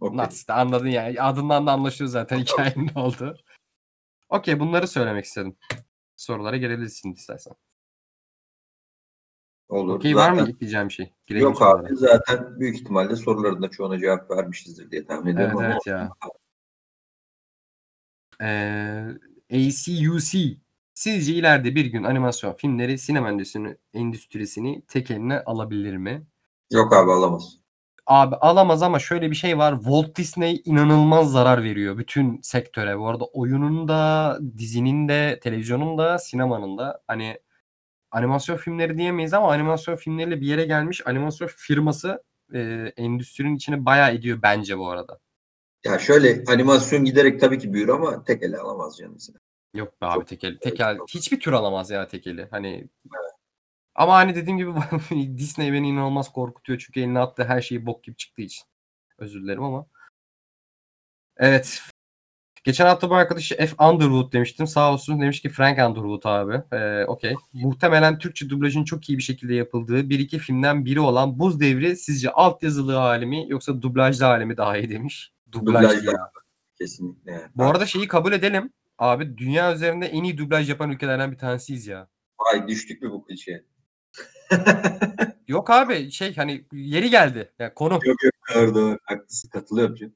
Okey. 0.00 0.18
Nuts 0.18 0.36
işte 0.36 0.52
anladın 0.52 0.88
yani. 0.88 1.22
Adından 1.22 1.66
da 1.66 1.72
anlaşılıyor 1.72 2.10
zaten 2.10 2.38
hikayenin 2.38 2.90
ne 2.94 3.00
olduğu. 3.00 3.36
Okey 4.28 4.60
bunları 4.60 4.88
söylemek 4.88 5.24
istedim. 5.24 5.56
Sorulara 6.16 6.56
gelebilirsin 6.56 7.12
istersen. 7.12 7.54
Olur. 9.68 9.94
Okey 9.94 10.16
var 10.16 10.32
mı 10.32 10.48
ekleyeceğim 10.48 10.88
bir 10.88 10.92
şey? 10.94 11.12
Girelim 11.26 11.44
Yok 11.44 11.62
abi 11.62 11.96
zaten 11.96 12.60
büyük 12.60 12.76
ihtimalle 12.76 13.16
soruların 13.16 13.62
da 13.62 13.70
çoğuna 13.70 13.98
cevap 13.98 14.30
vermişizdir 14.30 14.90
diye 14.90 15.04
tahmin 15.04 15.36
Evet 15.36 15.36
ediyorum. 15.36 15.58
ama 15.58 15.66
evet 15.66 15.86
ya. 15.86 16.10
Ee, 18.40 19.06
ACUC 19.52 20.56
sizce 20.94 21.34
ileride 21.34 21.74
bir 21.74 21.86
gün 21.86 22.04
animasyon 22.04 22.52
filmleri 22.52 22.98
sinema 22.98 23.28
endüstrisini, 23.28 23.76
endüstrisini 23.94 24.82
tek 24.88 25.10
eline 25.10 25.40
alabilir 25.40 25.96
mi? 25.96 26.26
Yok 26.72 26.92
abi 26.92 27.12
alamaz. 27.12 27.58
Abi 28.06 28.36
alamaz 28.36 28.82
ama 28.82 28.98
şöyle 28.98 29.30
bir 29.30 29.36
şey 29.36 29.58
var. 29.58 29.74
Walt 29.76 30.16
Disney 30.16 30.62
inanılmaz 30.64 31.32
zarar 31.32 31.62
veriyor 31.62 31.98
bütün 31.98 32.40
sektöre. 32.42 32.98
Bu 32.98 33.08
arada 33.08 33.24
oyunun 33.24 33.88
da, 33.88 34.38
dizinin 34.58 35.08
de, 35.08 35.40
televizyonun 35.42 35.98
da, 35.98 36.18
sinemanın 36.18 36.78
da. 36.78 37.02
Hani 37.06 37.38
animasyon 38.16 38.56
filmleri 38.56 38.98
diyemeyiz 38.98 39.34
ama 39.34 39.52
animasyon 39.52 39.96
filmleriyle 39.96 40.40
bir 40.40 40.46
yere 40.46 40.64
gelmiş 40.64 41.06
animasyon 41.06 41.48
firması 41.48 42.22
e, 42.54 42.92
endüstrinin 42.96 43.56
içine 43.56 43.84
bayağı 43.84 44.14
ediyor 44.14 44.38
bence 44.42 44.78
bu 44.78 44.90
arada. 44.90 45.18
Ya 45.84 45.98
şöyle 45.98 46.44
animasyon 46.46 47.04
giderek 47.04 47.40
tabii 47.40 47.58
ki 47.58 47.72
büyür 47.72 47.88
ama 47.88 48.24
tek 48.24 48.42
ele 48.42 48.58
alamaz 48.58 48.96
canım 48.98 49.12
mesela. 49.12 49.38
Yok 49.74 50.02
be 50.02 50.06
abi 50.06 50.14
Çok- 50.14 50.26
tekeli. 50.26 50.58
Tekel 50.58 50.98
hiçbir 51.08 51.40
tür 51.40 51.52
alamaz 51.52 51.90
ya 51.90 52.08
tekeli. 52.08 52.48
Hani 52.50 52.88
ama 53.94 54.14
hani 54.14 54.34
dediğim 54.34 54.58
gibi 54.58 54.70
Disney 55.38 55.72
beni 55.72 55.88
inanılmaz 55.88 56.32
korkutuyor 56.32 56.78
çünkü 56.78 57.00
eline 57.00 57.18
attığı 57.18 57.44
her 57.44 57.60
şeyi 57.60 57.86
bok 57.86 58.04
gibi 58.04 58.16
çıktığı 58.16 58.42
için. 58.42 58.64
Özür 59.18 59.42
dilerim 59.42 59.62
ama. 59.64 59.86
Evet. 61.36 61.82
Geçen 62.66 62.86
hafta 62.86 63.10
bu 63.10 63.14
arkadaşı 63.14 63.56
F. 63.56 63.84
Underwood 63.84 64.32
demiştim. 64.32 64.66
Sağ 64.66 64.92
olsun 64.92 65.20
demiş 65.20 65.40
ki 65.40 65.48
Frank 65.48 65.78
Underwood 65.78 66.22
abi. 66.24 66.62
Ee, 66.72 67.04
Okey. 67.04 67.34
Muhtemelen 67.52 68.18
Türkçe 68.18 68.48
dublajın 68.50 68.84
çok 68.84 69.08
iyi 69.08 69.18
bir 69.18 69.22
şekilde 69.22 69.54
yapıldığı 69.54 70.10
bir 70.10 70.18
iki 70.18 70.38
filmden 70.38 70.84
biri 70.84 71.00
olan 71.00 71.38
Buz 71.38 71.60
Devri 71.60 71.96
sizce 71.96 72.30
altyazılı 72.30 72.94
hali 72.94 73.26
mi 73.26 73.44
yoksa 73.48 73.82
dublajlı 73.82 74.24
hali 74.24 74.44
mi 74.44 74.56
daha 74.56 74.76
iyi 74.76 74.90
demiş. 74.90 75.32
Dublajlı. 75.52 76.06
ya. 76.06 76.30
Kesinlikle. 76.78 77.32
yani. 77.32 77.42
Bu 77.54 77.64
arada 77.64 77.86
şeyi 77.86 78.08
kabul 78.08 78.32
edelim. 78.32 78.72
Abi 78.98 79.38
dünya 79.38 79.74
üzerinde 79.74 80.06
en 80.06 80.24
iyi 80.24 80.38
dublaj 80.38 80.68
yapan 80.68 80.90
ülkelerden 80.90 81.32
bir 81.32 81.38
tanesiyiz 81.38 81.86
ya. 81.86 82.08
Ay 82.52 82.68
düştük 82.68 83.02
mü 83.02 83.10
bu 83.10 83.24
klişeye? 83.24 83.64
Yok 85.48 85.70
abi 85.70 86.10
şey 86.10 86.36
hani 86.36 86.64
yeri 86.72 87.10
geldi. 87.10 87.52
Ya 87.58 87.74
konu. 87.74 87.94
Yok 87.94 88.24
yok 88.24 88.32
doğru 88.54 88.74
doğru. 88.74 88.98
Haklısın 89.02 89.48
katılıyorum 89.48 89.94
canım. 89.96 90.14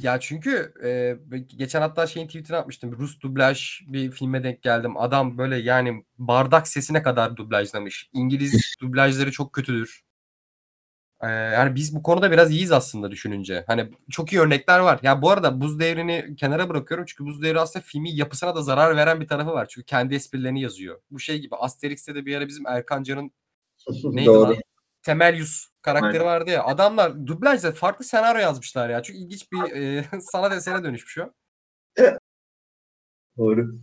Ya 0.00 0.20
çünkü 0.20 0.72
e, 0.84 1.16
geçen 1.46 1.80
hatta 1.80 2.06
şeyin 2.06 2.26
tweetini 2.26 2.56
atmıştım. 2.56 2.92
Rus 2.92 3.20
dublaj 3.20 3.80
bir 3.86 4.10
filme 4.10 4.44
denk 4.44 4.62
geldim. 4.62 4.96
Adam 4.96 5.38
böyle 5.38 5.56
yani 5.56 6.04
bardak 6.18 6.68
sesine 6.68 7.02
kadar 7.02 7.36
dublajlamış. 7.36 8.10
İngiliz 8.12 8.74
dublajları 8.80 9.32
çok 9.32 9.52
kötüdür. 9.52 10.02
E, 11.22 11.26
yani 11.28 11.74
biz 11.74 11.94
bu 11.94 12.02
konuda 12.02 12.30
biraz 12.30 12.50
iyiyiz 12.50 12.72
aslında 12.72 13.10
düşününce. 13.10 13.64
Hani 13.66 13.90
çok 14.10 14.32
iyi 14.32 14.40
örnekler 14.40 14.78
var. 14.78 15.00
Ya 15.02 15.22
bu 15.22 15.30
arada 15.30 15.60
Buz 15.60 15.80
Devri'ni 15.80 16.36
kenara 16.36 16.68
bırakıyorum. 16.68 17.06
Çünkü 17.08 17.24
Buz 17.24 17.42
Devri 17.42 17.60
aslında 17.60 17.84
filmin 17.86 18.14
yapısına 18.14 18.54
da 18.54 18.62
zarar 18.62 18.96
veren 18.96 19.20
bir 19.20 19.26
tarafı 19.26 19.50
var. 19.50 19.66
Çünkü 19.70 19.86
kendi 19.86 20.14
esprilerini 20.14 20.60
yazıyor. 20.60 21.00
Bu 21.10 21.20
şey 21.20 21.38
gibi 21.38 21.56
Asterix'te 21.56 22.14
de 22.14 22.26
bir 22.26 22.36
ara 22.36 22.48
bizim 22.48 22.66
Erkan 22.66 23.02
Can'ın 23.02 23.30
Neydi 24.04 24.26
doğru. 24.26 24.50
lan? 24.50 24.56
Temelyus 25.02 25.68
karakteri 25.88 26.22
Aynen. 26.22 26.26
vardı 26.26 26.50
ya. 26.50 26.64
Adamlar 26.64 27.26
dublajda 27.26 27.72
farklı 27.72 28.04
senaryo 28.04 28.40
yazmışlar 28.40 28.90
ya. 28.90 29.02
Çok 29.02 29.16
ilginç 29.16 29.52
bir 29.52 29.72
e, 29.72 30.04
sanat 30.20 30.52
esere 30.52 30.84
dönüşmüş 30.84 31.18
o. 31.18 31.32
Doğru. 33.38 33.78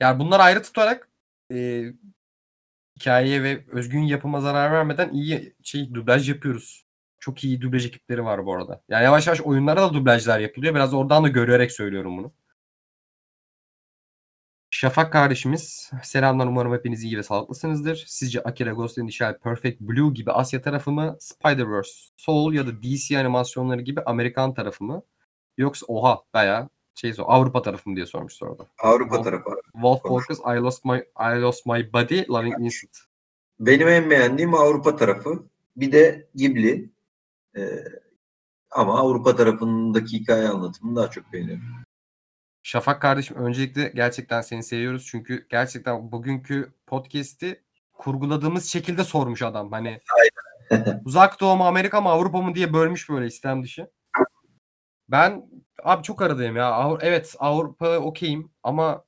Yani 0.00 0.18
bunlar 0.18 0.40
ayrı 0.40 0.62
tutarak 0.62 1.08
e, 1.52 1.84
hikayeye 2.96 3.42
ve 3.42 3.64
özgün 3.72 4.02
yapıma 4.02 4.40
zarar 4.40 4.72
vermeden 4.72 5.10
iyi 5.12 5.54
şey 5.62 5.94
dublaj 5.94 6.28
yapıyoruz. 6.28 6.86
Çok 7.20 7.44
iyi 7.44 7.60
dublaj 7.60 7.86
ekipleri 7.86 8.24
var 8.24 8.46
bu 8.46 8.54
arada. 8.54 8.82
Yani 8.88 9.04
yavaş 9.04 9.26
yavaş 9.26 9.40
oyunlara 9.40 9.82
da 9.82 9.94
dublajlar 9.94 10.40
yapılıyor. 10.40 10.74
Biraz 10.74 10.94
oradan 10.94 11.24
da 11.24 11.28
görerek 11.28 11.72
söylüyorum 11.72 12.18
bunu. 12.18 12.32
Şafak 14.78 15.12
kardeşimiz 15.12 15.90
selamlar 16.02 16.46
umarım 16.46 16.72
hepiniz 16.72 17.04
iyi 17.04 17.18
ve 17.18 17.22
sağlıklısınızdır. 17.22 18.04
Sizce 18.06 18.42
Akira 18.42 18.72
Ghost 18.72 18.98
in 18.98 19.06
the 19.06 19.12
Shell 19.12 19.38
Perfect 19.38 19.80
Blue 19.80 20.14
gibi 20.14 20.32
Asya 20.32 20.62
tarafı 20.62 20.90
mı? 20.90 21.16
Spider-Verse, 21.20 22.10
Soul 22.16 22.52
ya 22.52 22.66
da 22.66 22.82
DC 22.82 23.18
animasyonları 23.18 23.80
gibi 23.80 24.00
Amerikan 24.06 24.54
tarafı 24.54 24.84
mı? 24.84 25.02
Yoksa 25.56 25.86
oha 25.88 26.22
bayağı 26.34 26.68
şey 26.94 27.12
sor 27.12 27.24
Avrupa 27.28 27.62
tarafı 27.62 27.90
mı 27.90 27.96
diye 27.96 28.06
sormuş 28.06 28.42
orada. 28.42 28.66
Avrupa 28.82 29.16
Wolf- 29.16 29.24
tarafı. 29.24 29.50
Wolf. 29.72 30.02
Walkers 30.02 30.38
I 30.38 30.60
Lost 30.62 30.84
My 30.84 30.98
I 31.20 31.40
Lost 31.40 31.66
My 31.66 31.92
Body 31.92 32.24
Loving 32.30 32.58
Vincent. 32.58 32.98
Benim 33.60 33.88
en 33.88 34.10
beğendiğim 34.10 34.54
Avrupa 34.54 34.96
tarafı. 34.96 35.46
Bir 35.76 35.92
de 35.92 36.28
Ghibli. 36.34 36.90
Ee, 37.56 37.84
ama 38.70 38.98
Avrupa 38.98 39.36
tarafındaki 39.36 40.20
hikaye 40.20 40.48
anlatımını 40.48 40.96
daha 40.96 41.10
çok 41.10 41.32
beğeniyorum. 41.32 41.87
Şafak 42.68 43.02
kardeşim 43.02 43.36
öncelikle 43.36 43.92
gerçekten 43.94 44.40
seni 44.40 44.62
seviyoruz. 44.62 45.06
Çünkü 45.06 45.46
gerçekten 45.48 46.12
bugünkü 46.12 46.72
podcast'i 46.86 47.62
kurguladığımız 47.92 48.66
şekilde 48.66 49.04
sormuş 49.04 49.42
adam. 49.42 49.72
Hani 49.72 50.00
uzak 51.04 51.40
doğu 51.40 51.56
mu 51.56 51.66
Amerika 51.66 52.00
mı 52.00 52.08
Avrupa 52.08 52.42
mı 52.42 52.54
diye 52.54 52.72
bölmüş 52.72 53.08
böyle 53.10 53.26
istem 53.26 53.62
dışı. 53.62 53.90
Ben 55.08 55.50
abi 55.82 56.02
çok 56.02 56.22
aradayım 56.22 56.56
ya. 56.56 56.70
Avru- 56.70 56.98
evet 57.02 57.34
Avrupa 57.38 57.98
okeyim 57.98 58.52
ama 58.62 59.04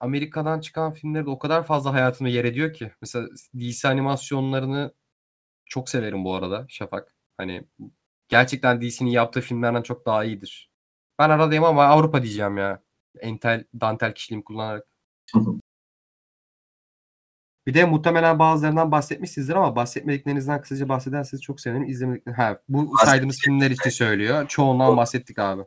Amerika'dan 0.00 0.60
çıkan 0.60 0.92
filmleri 0.92 1.26
de 1.26 1.30
o 1.30 1.38
kadar 1.38 1.66
fazla 1.66 1.92
hayatımda 1.92 2.30
yer 2.30 2.44
ediyor 2.44 2.72
ki. 2.72 2.92
Mesela 3.00 3.28
DC 3.54 3.88
animasyonlarını 3.88 4.94
çok 5.66 5.88
severim 5.88 6.24
bu 6.24 6.34
arada 6.34 6.66
Şafak. 6.68 7.16
Hani 7.36 7.64
gerçekten 8.28 8.80
DC'nin 8.80 9.10
yaptığı 9.10 9.40
filmlerden 9.40 9.82
çok 9.82 10.06
daha 10.06 10.24
iyidir. 10.24 10.71
Ben 11.22 11.30
aradayım 11.30 11.64
ama 11.64 11.84
Avrupa 11.84 12.22
diyeceğim 12.22 12.58
ya. 12.58 12.82
Entel, 13.20 13.64
dantel 13.80 14.14
kişiliğimi 14.14 14.44
kullanarak. 14.44 14.86
Bir 17.66 17.74
de 17.74 17.84
muhtemelen 17.84 18.38
bazılarından 18.38 18.92
bahsetmişsinizdir 18.92 19.54
ama 19.54 19.76
bahsetmediklerinizden 19.76 20.62
kısaca 20.62 20.88
bahsederseniz 20.88 21.42
çok 21.42 21.60
sevinirim. 21.60 21.88
İzlemedikleriniz. 21.88 22.38
Ha, 22.38 22.60
bu 22.68 22.94
saydığınız 23.04 23.38
filmler 23.38 23.70
için 23.70 23.90
söylüyor. 23.90 24.48
Çoğundan 24.48 24.96
bahsettik 24.96 25.38
abi. 25.38 25.62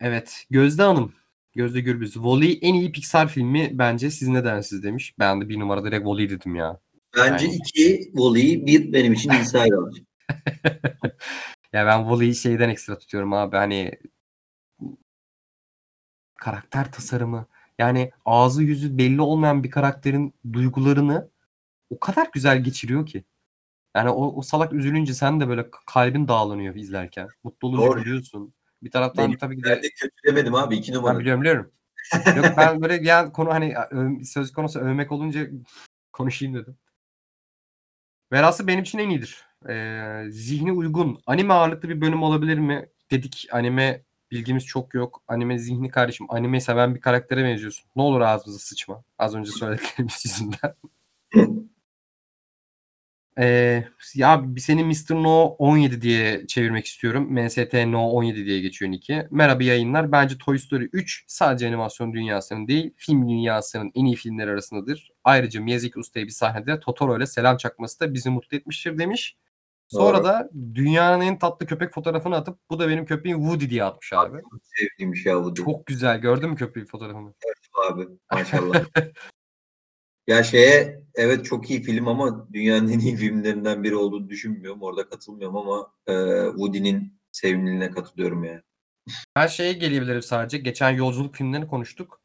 Evet. 0.00 0.44
Gözde 0.50 0.82
Hanım. 0.82 1.14
Gözde 1.54 1.80
Gürbüz. 1.80 2.12
Wall-E 2.12 2.52
en 2.52 2.74
iyi 2.74 2.92
Pixar 2.92 3.28
filmi 3.28 3.70
bence. 3.72 4.10
Siz 4.10 4.28
ne 4.28 4.44
dersiniz 4.44 4.82
demiş. 4.82 5.14
Ben 5.18 5.40
de 5.40 5.48
bir 5.48 5.60
numara 5.60 5.84
direkt 5.84 6.04
Wall-E 6.04 6.30
dedim 6.30 6.54
ya. 6.56 6.80
Bence 7.16 7.46
Aynen. 7.46 7.58
iki 7.58 8.10
voleyi, 8.14 8.66
bir 8.66 8.92
benim 8.92 9.12
için 9.12 9.30
İsa 9.30 9.58
Yalçın. 9.66 10.06
Ya 11.72 11.86
ben 11.86 11.98
Wall-E'yi 11.98 12.34
şeyden 12.34 12.68
ekstra 12.68 12.98
tutuyorum 12.98 13.32
abi. 13.32 13.56
Hani 13.56 13.92
karakter 16.34 16.92
tasarımı. 16.92 17.46
Yani 17.78 18.12
ağzı 18.24 18.62
yüzü 18.62 18.98
belli 18.98 19.20
olmayan 19.20 19.64
bir 19.64 19.70
karakterin 19.70 20.34
duygularını 20.52 21.30
o 21.90 22.00
kadar 22.00 22.28
güzel 22.32 22.64
geçiriyor 22.64 23.06
ki. 23.06 23.24
Yani 23.96 24.10
o, 24.10 24.36
o 24.38 24.42
salak 24.42 24.72
üzülünce 24.72 25.14
sen 25.14 25.40
de 25.40 25.48
böyle 25.48 25.66
kalbin 25.86 26.28
dağlanıyor 26.28 26.74
izlerken. 26.74 27.28
Mutlu 27.44 27.68
olunca 27.68 28.04
Doğru. 28.34 28.50
Bir 28.82 28.90
taraftan 28.90 29.26
Benim 29.26 29.38
tabii 29.38 29.56
ki 29.56 29.64
de 29.64 29.80
Ben 29.82 29.90
kötülemedim 29.96 30.54
abi 30.54 30.76
iki 30.76 30.92
ben 30.92 30.98
numara. 30.98 31.18
biliyorum 31.18 31.40
biliyorum. 31.40 31.72
Yok 32.36 32.46
ben 32.56 32.82
böyle 32.82 33.08
yani 33.08 33.32
konu 33.32 33.50
hani 33.50 33.74
söz 34.24 34.52
konusu 34.52 34.80
övmek 34.80 35.12
olunca 35.12 35.46
konuşayım 36.12 36.54
dedim. 36.54 36.76
Velhasıl 38.32 38.66
benim 38.66 38.82
için 38.82 38.98
en 38.98 39.10
iyidir. 39.10 39.51
Ee, 39.68 40.24
zihni 40.30 40.72
uygun. 40.72 41.20
Anime 41.26 41.54
ağırlıklı 41.54 41.88
bir 41.88 42.00
bölüm 42.00 42.22
olabilir 42.22 42.58
mi? 42.58 42.88
Dedik 43.10 43.48
anime 43.52 44.02
bilgimiz 44.30 44.66
çok 44.66 44.94
yok. 44.94 45.22
Anime 45.28 45.58
zihni 45.58 45.88
kardeşim. 45.88 46.26
Anime 46.30 46.60
seven 46.60 46.94
bir 46.94 47.00
karaktere 47.00 47.44
benziyorsun. 47.44 47.90
Ne 47.96 48.02
olur 48.02 48.20
ağzımıza 48.20 48.58
sıçma. 48.58 49.04
Az 49.18 49.34
önce 49.34 49.50
söylediklerimiz 49.50 50.22
yüzünden. 50.24 50.74
Ee, 53.38 53.84
ya 54.14 54.44
seni 54.58 54.84
Mr. 54.84 55.14
No 55.14 55.44
17 55.58 56.02
diye 56.02 56.46
çevirmek 56.46 56.86
istiyorum. 56.86 57.32
MST 57.32 57.74
No 57.74 58.08
17 58.08 58.46
diye 58.46 58.60
geçiyor 58.60 58.90
niki. 58.90 59.26
Merhaba 59.30 59.62
yayınlar. 59.62 60.12
Bence 60.12 60.38
Toy 60.38 60.58
Story 60.58 60.88
3 60.92 61.24
sadece 61.26 61.68
animasyon 61.68 62.12
dünyasının 62.12 62.68
değil, 62.68 62.94
film 62.96 63.28
dünyasının 63.28 63.92
en 63.94 64.04
iyi 64.04 64.16
filmleri 64.16 64.50
arasındadır. 64.50 65.12
Ayrıca 65.24 65.60
Miyazaki 65.60 65.98
Usta'ya 65.98 66.26
bir 66.26 66.30
sahnede 66.30 66.80
Totoro 66.80 67.16
ile 67.16 67.26
selam 67.26 67.56
çakması 67.56 68.00
da 68.00 68.14
bizi 68.14 68.30
mutlu 68.30 68.56
etmiştir 68.56 68.98
demiş. 68.98 69.36
Sonra 69.92 70.18
Doğru. 70.18 70.24
da 70.24 70.50
dünyanın 70.74 71.20
en 71.20 71.38
tatlı 71.38 71.66
köpek 71.66 71.94
fotoğrafını 71.94 72.36
atıp 72.36 72.58
bu 72.70 72.78
da 72.78 72.88
benim 72.88 73.06
köpeğim 73.06 73.38
Woody 73.38 73.70
diye 73.70 73.84
atmış 73.84 74.12
abi. 74.12 74.38
Sevdiğim 74.62 75.16
şey 75.16 75.32
değil. 75.34 75.54
Çok 75.54 75.86
güzel. 75.86 76.20
Gördün 76.20 76.50
mü 76.50 76.56
köpeğin 76.56 76.86
fotoğrafını? 76.86 77.34
abi. 77.90 78.08
Maşallah. 78.32 78.84
ya 80.26 80.42
şeye 80.42 81.02
evet 81.14 81.44
çok 81.44 81.70
iyi 81.70 81.82
film 81.82 82.08
ama 82.08 82.48
dünyanın 82.52 82.88
en 82.88 82.98
iyi 82.98 83.16
filmlerinden 83.16 83.82
biri 83.82 83.96
olduğunu 83.96 84.28
düşünmüyorum. 84.28 84.82
Orada 84.82 85.08
katılmıyorum 85.08 85.56
ama 85.56 85.92
e, 86.06 86.14
Woody'nin 86.50 87.20
sevimliliğine 87.32 87.90
katılıyorum 87.90 88.44
yani. 88.44 88.62
Ben 89.36 89.46
şeye 89.46 89.72
gelebilirim 89.72 90.22
sadece. 90.22 90.58
Geçen 90.58 90.90
yolculuk 90.90 91.34
filmlerini 91.34 91.66
konuştuk. 91.66 92.20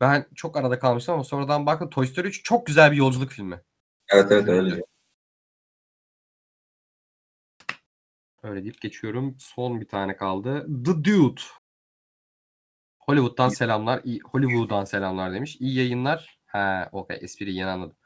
Ben 0.00 0.26
çok 0.34 0.56
arada 0.56 0.78
kalmıştım 0.78 1.14
ama 1.14 1.24
sonradan 1.24 1.66
baktım 1.66 1.90
Toy 1.90 2.06
Story 2.06 2.28
3 2.28 2.44
çok 2.44 2.66
güzel 2.66 2.92
bir 2.92 2.96
yolculuk 2.96 3.30
filmi. 3.30 3.60
Evet 4.12 4.32
evet 4.32 4.48
öyle. 4.48 4.82
Öyle 8.42 8.62
deyip 8.62 8.80
geçiyorum. 8.80 9.36
Son 9.38 9.80
bir 9.80 9.88
tane 9.88 10.16
kaldı. 10.16 10.66
The 10.84 11.04
Dude. 11.04 11.40
Hollywood'dan 12.98 13.48
selamlar. 13.48 14.00
İyi, 14.04 14.20
Hollywood'dan 14.20 14.84
selamlar 14.84 15.34
demiş. 15.34 15.56
İyi 15.60 15.76
yayınlar. 15.76 16.38
Ha, 16.46 16.88
okey. 16.92 17.18
Espriyi 17.20 17.56
yeni 17.56 17.70
anladım. 17.70 17.96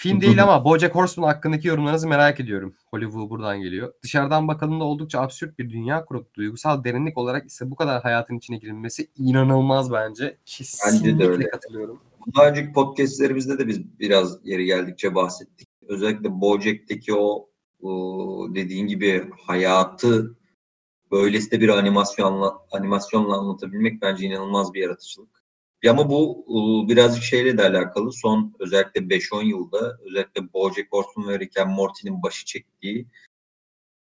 Film 0.00 0.20
değil 0.20 0.42
ama 0.42 0.64
BoJack 0.64 0.94
Horseman 0.94 1.28
hakkındaki 1.28 1.68
yorumlarınızı 1.68 2.08
merak 2.08 2.40
ediyorum. 2.40 2.74
Hollywood 2.90 3.30
buradan 3.30 3.60
geliyor. 3.60 3.92
Dışarıdan 4.02 4.48
bakıldığında 4.48 4.84
oldukça 4.84 5.20
absürt 5.20 5.58
bir 5.58 5.70
dünya 5.70 6.04
kurup 6.04 6.34
duygusal 6.34 6.84
derinlik 6.84 7.18
olarak 7.18 7.46
ise 7.46 7.70
bu 7.70 7.76
kadar 7.76 8.02
hayatın 8.02 8.38
içine 8.38 8.56
girilmesi 8.56 9.10
inanılmaz 9.16 9.92
bence. 9.92 10.38
Kesinlikle 10.44 11.28
öyle. 11.28 11.46
katılıyorum. 11.46 12.00
Daha 12.36 12.48
önceki 12.48 12.72
podcastlerimizde 12.72 13.58
de 13.58 13.66
biz 13.66 13.98
biraz 14.00 14.46
yeri 14.46 14.64
geldikçe 14.64 15.14
bahsettik. 15.14 15.68
Özellikle 15.88 16.40
Bojack'teki 16.40 17.14
o 17.14 17.48
dediğin 18.54 18.86
gibi 18.86 19.30
hayatı 19.46 20.36
böylesine 21.10 21.60
bir 21.60 21.68
animasyonla 21.68 22.58
animasyonla 22.72 23.36
anlatabilmek 23.36 24.02
bence 24.02 24.26
inanılmaz 24.26 24.74
bir 24.74 24.82
yaratıcılık. 24.82 25.44
Ya 25.82 25.92
Ama 25.92 26.10
bu 26.10 26.44
e, 26.48 26.88
birazcık 26.88 27.24
şeyle 27.24 27.58
de 27.58 27.62
alakalı. 27.62 28.12
Son 28.12 28.54
özellikle 28.58 29.00
5-10 29.00 29.44
yılda 29.44 29.98
özellikle 30.00 30.52
Bojack 30.52 30.92
Horseman 30.92 31.28
ve 31.28 31.38
Rick 31.38 31.58
and 31.58 31.70
Morty'nin 31.70 32.22
başı 32.22 32.46
çektiği 32.46 33.06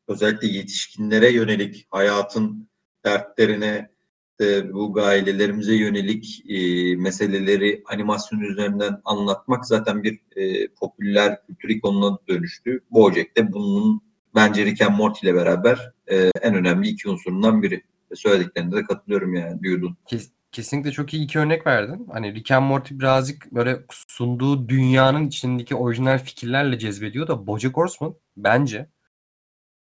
özellikle 0.08 0.48
yetişkinlere 0.48 1.32
yönelik 1.32 1.88
hayatın 1.90 2.70
dertlerine 3.06 3.95
e, 4.42 4.74
bu 4.74 5.02
ailelerimize 5.02 5.76
yönelik 5.76 6.44
e, 6.50 6.56
meseleleri 6.96 7.84
animasyon 7.86 8.40
üzerinden 8.40 9.02
anlatmak 9.06 9.66
zaten 9.66 10.04
bir 10.04 10.20
e, 10.36 10.68
popüler 10.68 11.46
kültür 11.48 11.70
ikonuna 11.70 12.18
dönüştü. 12.28 12.82
Bojack 12.92 13.38
de 13.38 13.54
bunun 13.54 14.02
bence 14.36 14.66
Rick 14.66 14.82
and 14.82 14.98
Morty 14.98 15.28
ile 15.28 15.36
beraber 15.36 15.94
e, 16.08 16.32
en 16.42 16.56
önemli 16.56 16.88
iki 16.88 17.10
unsurundan 17.10 17.62
biri. 17.62 17.84
Ve 18.12 18.16
Söylediklerine 18.16 18.72
de 18.72 18.84
katılıyorum 18.84 19.34
yani. 19.34 19.60
Kes- 20.06 20.32
kesinlikle 20.52 20.92
çok 20.92 21.14
iyi 21.14 21.24
iki 21.24 21.40
örnek 21.40 21.68
verdin. 21.68 22.08
Hani 22.12 22.34
Rick 22.36 22.52
and 22.52 22.66
Morty 22.66 22.96
birazcık 22.96 23.52
böyle 23.52 23.80
sunduğu 24.08 24.70
dünyanın 24.70 25.28
içindeki 25.28 25.76
orijinal 25.76 26.20
fikirlerle 26.20 26.80
cezbediyor 26.80 27.28
da 27.28 27.48
BoJack 27.48 27.78
Horseman 27.78 28.16
bence 28.38 28.90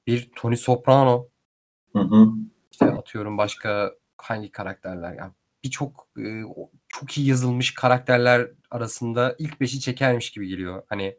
bir 0.07 0.29
Tony 0.35 0.55
Soprano 0.55 1.27
Hı 1.93 1.99
hı. 1.99 2.27
işte 2.71 2.85
atıyorum 2.85 3.37
başka 3.37 3.91
hangi 4.23 4.51
karakterler 4.51 5.13
ya 5.13 5.31
birçok 5.63 6.07
e, 6.19 6.41
çok 6.87 7.17
iyi 7.17 7.27
yazılmış 7.27 7.73
karakterler 7.73 8.51
arasında 8.71 9.35
ilk 9.39 9.61
beşi 9.61 9.79
çekermiş 9.79 10.31
gibi 10.31 10.47
geliyor. 10.47 10.83
Hani 10.89 11.17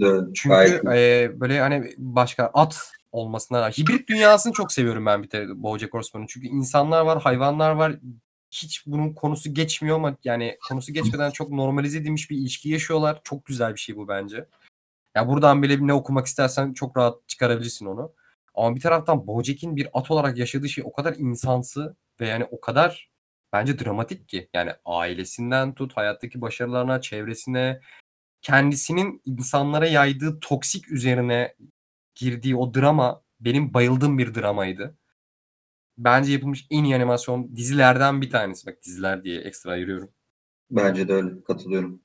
öyle. 0.00 0.32
çünkü 0.34 0.82
e, 0.94 1.30
böyle 1.40 1.60
hani 1.60 1.94
başka 1.98 2.50
at 2.54 2.92
olmasına 3.12 3.68
hibrit 3.68 4.08
dünyasını 4.08 4.52
çok 4.52 4.72
seviyorum 4.72 5.06
ben 5.06 5.22
bir 5.22 5.30
de 5.30 5.62
BoJack 5.62 5.94
Horseman'ın. 5.94 6.26
Çünkü 6.26 6.46
insanlar 6.46 7.00
var, 7.00 7.22
hayvanlar 7.22 7.70
var. 7.70 7.96
Hiç 8.50 8.86
bunun 8.86 9.12
konusu 9.12 9.54
geçmiyor 9.54 9.96
ama 9.96 10.16
yani 10.24 10.58
konusu 10.68 10.92
geçmeden 10.92 11.30
çok 11.30 11.50
normalize 11.50 11.98
edilmiş 11.98 12.30
bir 12.30 12.36
ilişki 12.36 12.68
yaşıyorlar. 12.68 13.20
Çok 13.24 13.46
güzel 13.46 13.74
bir 13.74 13.80
şey 13.80 13.96
bu 13.96 14.08
bence. 14.08 14.48
Ya 15.16 15.28
buradan 15.28 15.62
bile 15.62 15.86
ne 15.86 15.92
okumak 15.92 16.26
istersen 16.26 16.72
çok 16.72 16.96
rahat 16.96 17.28
çıkarabilirsin 17.28 17.86
onu. 17.86 18.12
Ama 18.54 18.76
bir 18.76 18.80
taraftan 18.80 19.26
Bojack'in 19.26 19.76
bir 19.76 19.88
at 19.92 20.10
olarak 20.10 20.38
yaşadığı 20.38 20.68
şey 20.68 20.84
o 20.86 20.92
kadar 20.92 21.14
insansı 21.18 21.96
ve 22.20 22.28
yani 22.28 22.44
o 22.44 22.60
kadar 22.60 23.10
bence 23.52 23.78
dramatik 23.78 24.28
ki. 24.28 24.48
Yani 24.54 24.72
ailesinden 24.84 25.74
tut, 25.74 25.96
hayattaki 25.96 26.40
başarılarına, 26.40 27.00
çevresine, 27.00 27.80
kendisinin 28.42 29.22
insanlara 29.24 29.86
yaydığı 29.86 30.40
toksik 30.40 30.90
üzerine 30.90 31.54
girdiği 32.14 32.56
o 32.56 32.74
drama 32.74 33.22
benim 33.40 33.74
bayıldığım 33.74 34.18
bir 34.18 34.34
dramaydı. 34.34 34.98
Bence 35.98 36.32
yapılmış 36.32 36.66
en 36.70 36.84
iyi 36.84 36.94
animasyon 36.94 37.56
dizilerden 37.56 38.20
bir 38.20 38.30
tanesi. 38.30 38.66
Bak 38.66 38.82
diziler 38.82 39.24
diye 39.24 39.40
ekstra 39.40 39.70
ayırıyorum. 39.70 40.12
Bence 40.70 41.08
de 41.08 41.12
öyle. 41.12 41.44
Katılıyorum. 41.44 42.02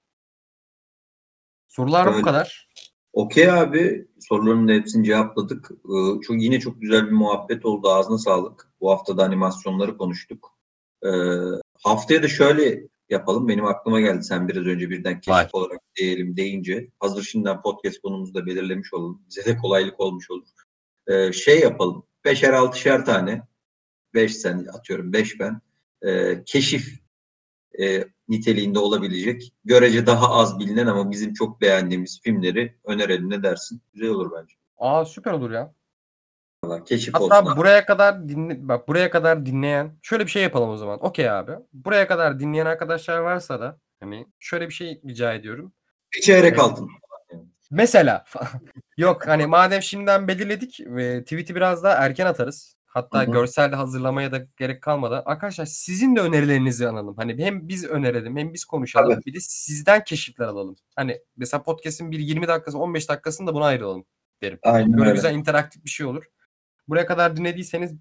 Sorular 1.68 2.07
bu 2.07 2.11
Öyle. 2.11 2.22
kadar. 2.22 2.69
Okey 3.14 3.52
abi. 3.52 4.07
Soruların 4.19 4.68
da 4.68 4.72
hepsini 4.72 5.06
cevapladık. 5.06 5.72
Ee, 5.72 6.22
çok, 6.22 6.41
yine 6.41 6.60
çok 6.60 6.81
güzel 6.81 7.06
bir 7.06 7.11
muhabbet 7.11 7.65
oldu. 7.65 7.90
Ağzına 7.90 8.18
sağlık. 8.18 8.68
Bu 8.81 8.91
hafta 8.91 9.18
da 9.18 9.23
animasyonları 9.23 9.98
konuştuk. 9.98 10.57
Ee, 11.06 11.10
haftaya 11.84 12.23
da 12.23 12.27
şöyle 12.27 12.88
yapalım. 13.10 13.48
Benim 13.48 13.65
aklıma 13.65 13.99
geldi. 13.99 14.23
Sen 14.23 14.48
biraz 14.48 14.65
önce 14.65 14.90
birden 14.90 15.22
keşif 15.22 15.34
Vay. 15.34 15.48
olarak 15.53 15.80
diyelim 15.95 16.38
deyince. 16.38 16.90
Hazır 16.99 17.23
şimdiden 17.23 17.61
podcast 17.61 18.02
konumuzu 18.02 18.34
da 18.34 18.45
belirlemiş 18.45 18.94
olalım. 18.94 19.22
Bize 19.30 19.45
de 19.45 19.57
kolaylık 19.57 19.99
olmuş 19.99 20.31
olur. 20.31 20.48
Ee, 21.07 21.34
şey 21.34 21.60
yapalım. 21.60 22.03
Beşer 22.26 22.53
altışer 22.53 23.06
tane. 23.06 23.41
Beş 24.14 24.38
sen 24.38 24.65
atıyorum. 24.73 25.14
Beş 25.14 25.40
ben. 25.40 25.61
Ee, 26.06 26.44
keşif 26.45 26.99
e, 27.80 28.03
niteliğinde 28.30 28.80
olabilecek. 28.80 29.53
Görece 29.65 30.06
daha 30.06 30.30
az 30.30 30.60
bilinen 30.60 30.88
ama 30.88 31.11
bizim 31.11 31.34
çok 31.34 31.61
beğendiğimiz 31.61 32.22
filmleri 32.22 32.76
önerelim 32.85 33.30
ne 33.30 33.43
dersin? 33.43 33.81
Güzel 33.93 34.10
olur 34.10 34.31
bence. 34.38 34.56
Aa 34.77 35.06
süper 35.06 35.31
olur 35.31 35.51
ya. 35.51 35.73
Keşif 36.85 37.14
Hatta 37.14 37.41
olsun. 37.41 37.57
buraya 37.57 37.85
kadar 37.85 38.30
dinle 38.30 38.68
bak 38.68 38.88
buraya 38.88 39.10
kadar 39.10 39.45
dinleyen 39.45 39.97
şöyle 40.01 40.26
bir 40.26 40.31
şey 40.31 40.43
yapalım 40.43 40.69
o 40.69 40.77
zaman. 40.77 41.06
Okey 41.06 41.30
abi. 41.30 41.51
Buraya 41.73 42.07
kadar 42.07 42.39
dinleyen 42.39 42.65
arkadaşlar 42.65 43.18
varsa 43.18 43.60
da 43.60 43.80
hani 43.99 44.27
şöyle 44.39 44.68
bir 44.69 44.73
şey 44.73 45.01
rica 45.07 45.34
ediyorum. 45.34 45.73
Bir 46.15 46.22
çeyrek 46.22 46.60
altın. 46.60 46.89
Mesela 47.72 48.26
yok 48.97 49.27
hani 49.27 49.45
madem 49.47 49.81
şimdiden 49.81 50.27
belirledik 50.27 50.80
ve 50.85 51.23
tweet'i 51.23 51.56
biraz 51.56 51.84
daha 51.84 51.93
erken 51.93 52.26
atarız. 52.26 52.76
Hatta 52.91 53.22
Hı 53.24 53.28
hı. 53.28 53.32
görsel 53.32 53.72
de 53.72 53.76
hazırlamaya 53.76 54.32
da 54.32 54.44
gerek 54.57 54.82
kalmadan. 54.82 55.24
Arkadaşlar 55.26 55.66
sizin 55.66 56.16
de 56.16 56.20
önerilerinizi 56.22 56.88
alalım. 56.88 57.16
Hani 57.18 57.44
hem 57.45 57.68
biz 57.68 57.86
önerelim 57.86 58.38
hem 58.38 58.53
biz 58.53 58.66
konuşalım. 58.66 59.14
Tabii. 59.14 59.26
Bir 59.26 59.34
de 59.34 59.38
sizden 59.41 60.03
keşifler 60.03 60.45
alalım. 60.45 60.76
Hani 60.95 61.22
mesela 61.38 61.64
podcast'in 61.64 62.11
bir 62.11 62.20
20 62.20 62.48
dakikası 62.48 62.78
15 62.78 63.10
dakikasını 63.10 63.48
da 63.48 63.53
buna 63.53 63.66
ayıralım 63.66 64.06
derim. 64.41 64.60
Aynen 64.64 64.94
Böyle 64.94 65.03
öyle. 65.10 65.14
güzel 65.16 65.36
interaktif 65.36 65.86
bir 65.86 65.90
şey 65.90 66.06
olur. 66.06 66.24
Buraya 66.88 67.06
kadar 67.06 67.38
dinlediyseniz 67.38 67.94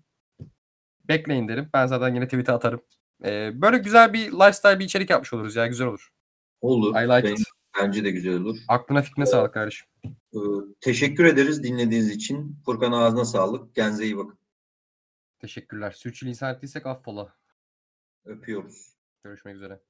bekleyin 1.09 1.48
derim. 1.48 1.69
Ben 1.74 1.86
zaten 1.86 2.15
yine 2.15 2.24
tweet'e 2.28 2.52
atarım. 2.52 2.81
Ee, 3.24 3.51
böyle 3.55 3.78
güzel 3.78 4.12
bir 4.12 4.32
lifestyle 4.32 4.78
bir 4.78 4.85
içerik 4.85 5.10
yapmış 5.10 5.32
oluruz 5.32 5.56
ya. 5.56 5.66
Güzel 5.66 5.86
olur. 5.86 6.09
Olur. 6.60 6.97
I 6.97 7.02
like 7.02 7.23
Benim- 7.28 7.35
it. 7.40 7.47
Bence 7.81 8.05
de 8.05 8.10
güzel 8.10 8.35
olur. 8.35 8.56
Aklına 8.69 9.02
fikrine 9.02 9.27
sağlık 9.27 9.55
kardeşim. 9.55 9.86
Ee, 10.35 10.39
teşekkür 10.81 11.24
ederiz 11.24 11.62
dinlediğiniz 11.62 12.10
için. 12.10 12.56
Furkan 12.65 12.93
ağzına 12.93 13.24
sağlık. 13.24 13.74
Kendinize 13.74 14.05
iyi 14.05 14.16
bakın. 14.16 14.39
Teşekkürler. 15.39 15.90
Sürçülisan 15.90 16.55
ettiysek 16.55 16.86
affola. 16.86 17.36
Öpüyoruz. 18.24 18.97
Görüşmek 19.24 19.56
üzere. 19.56 19.81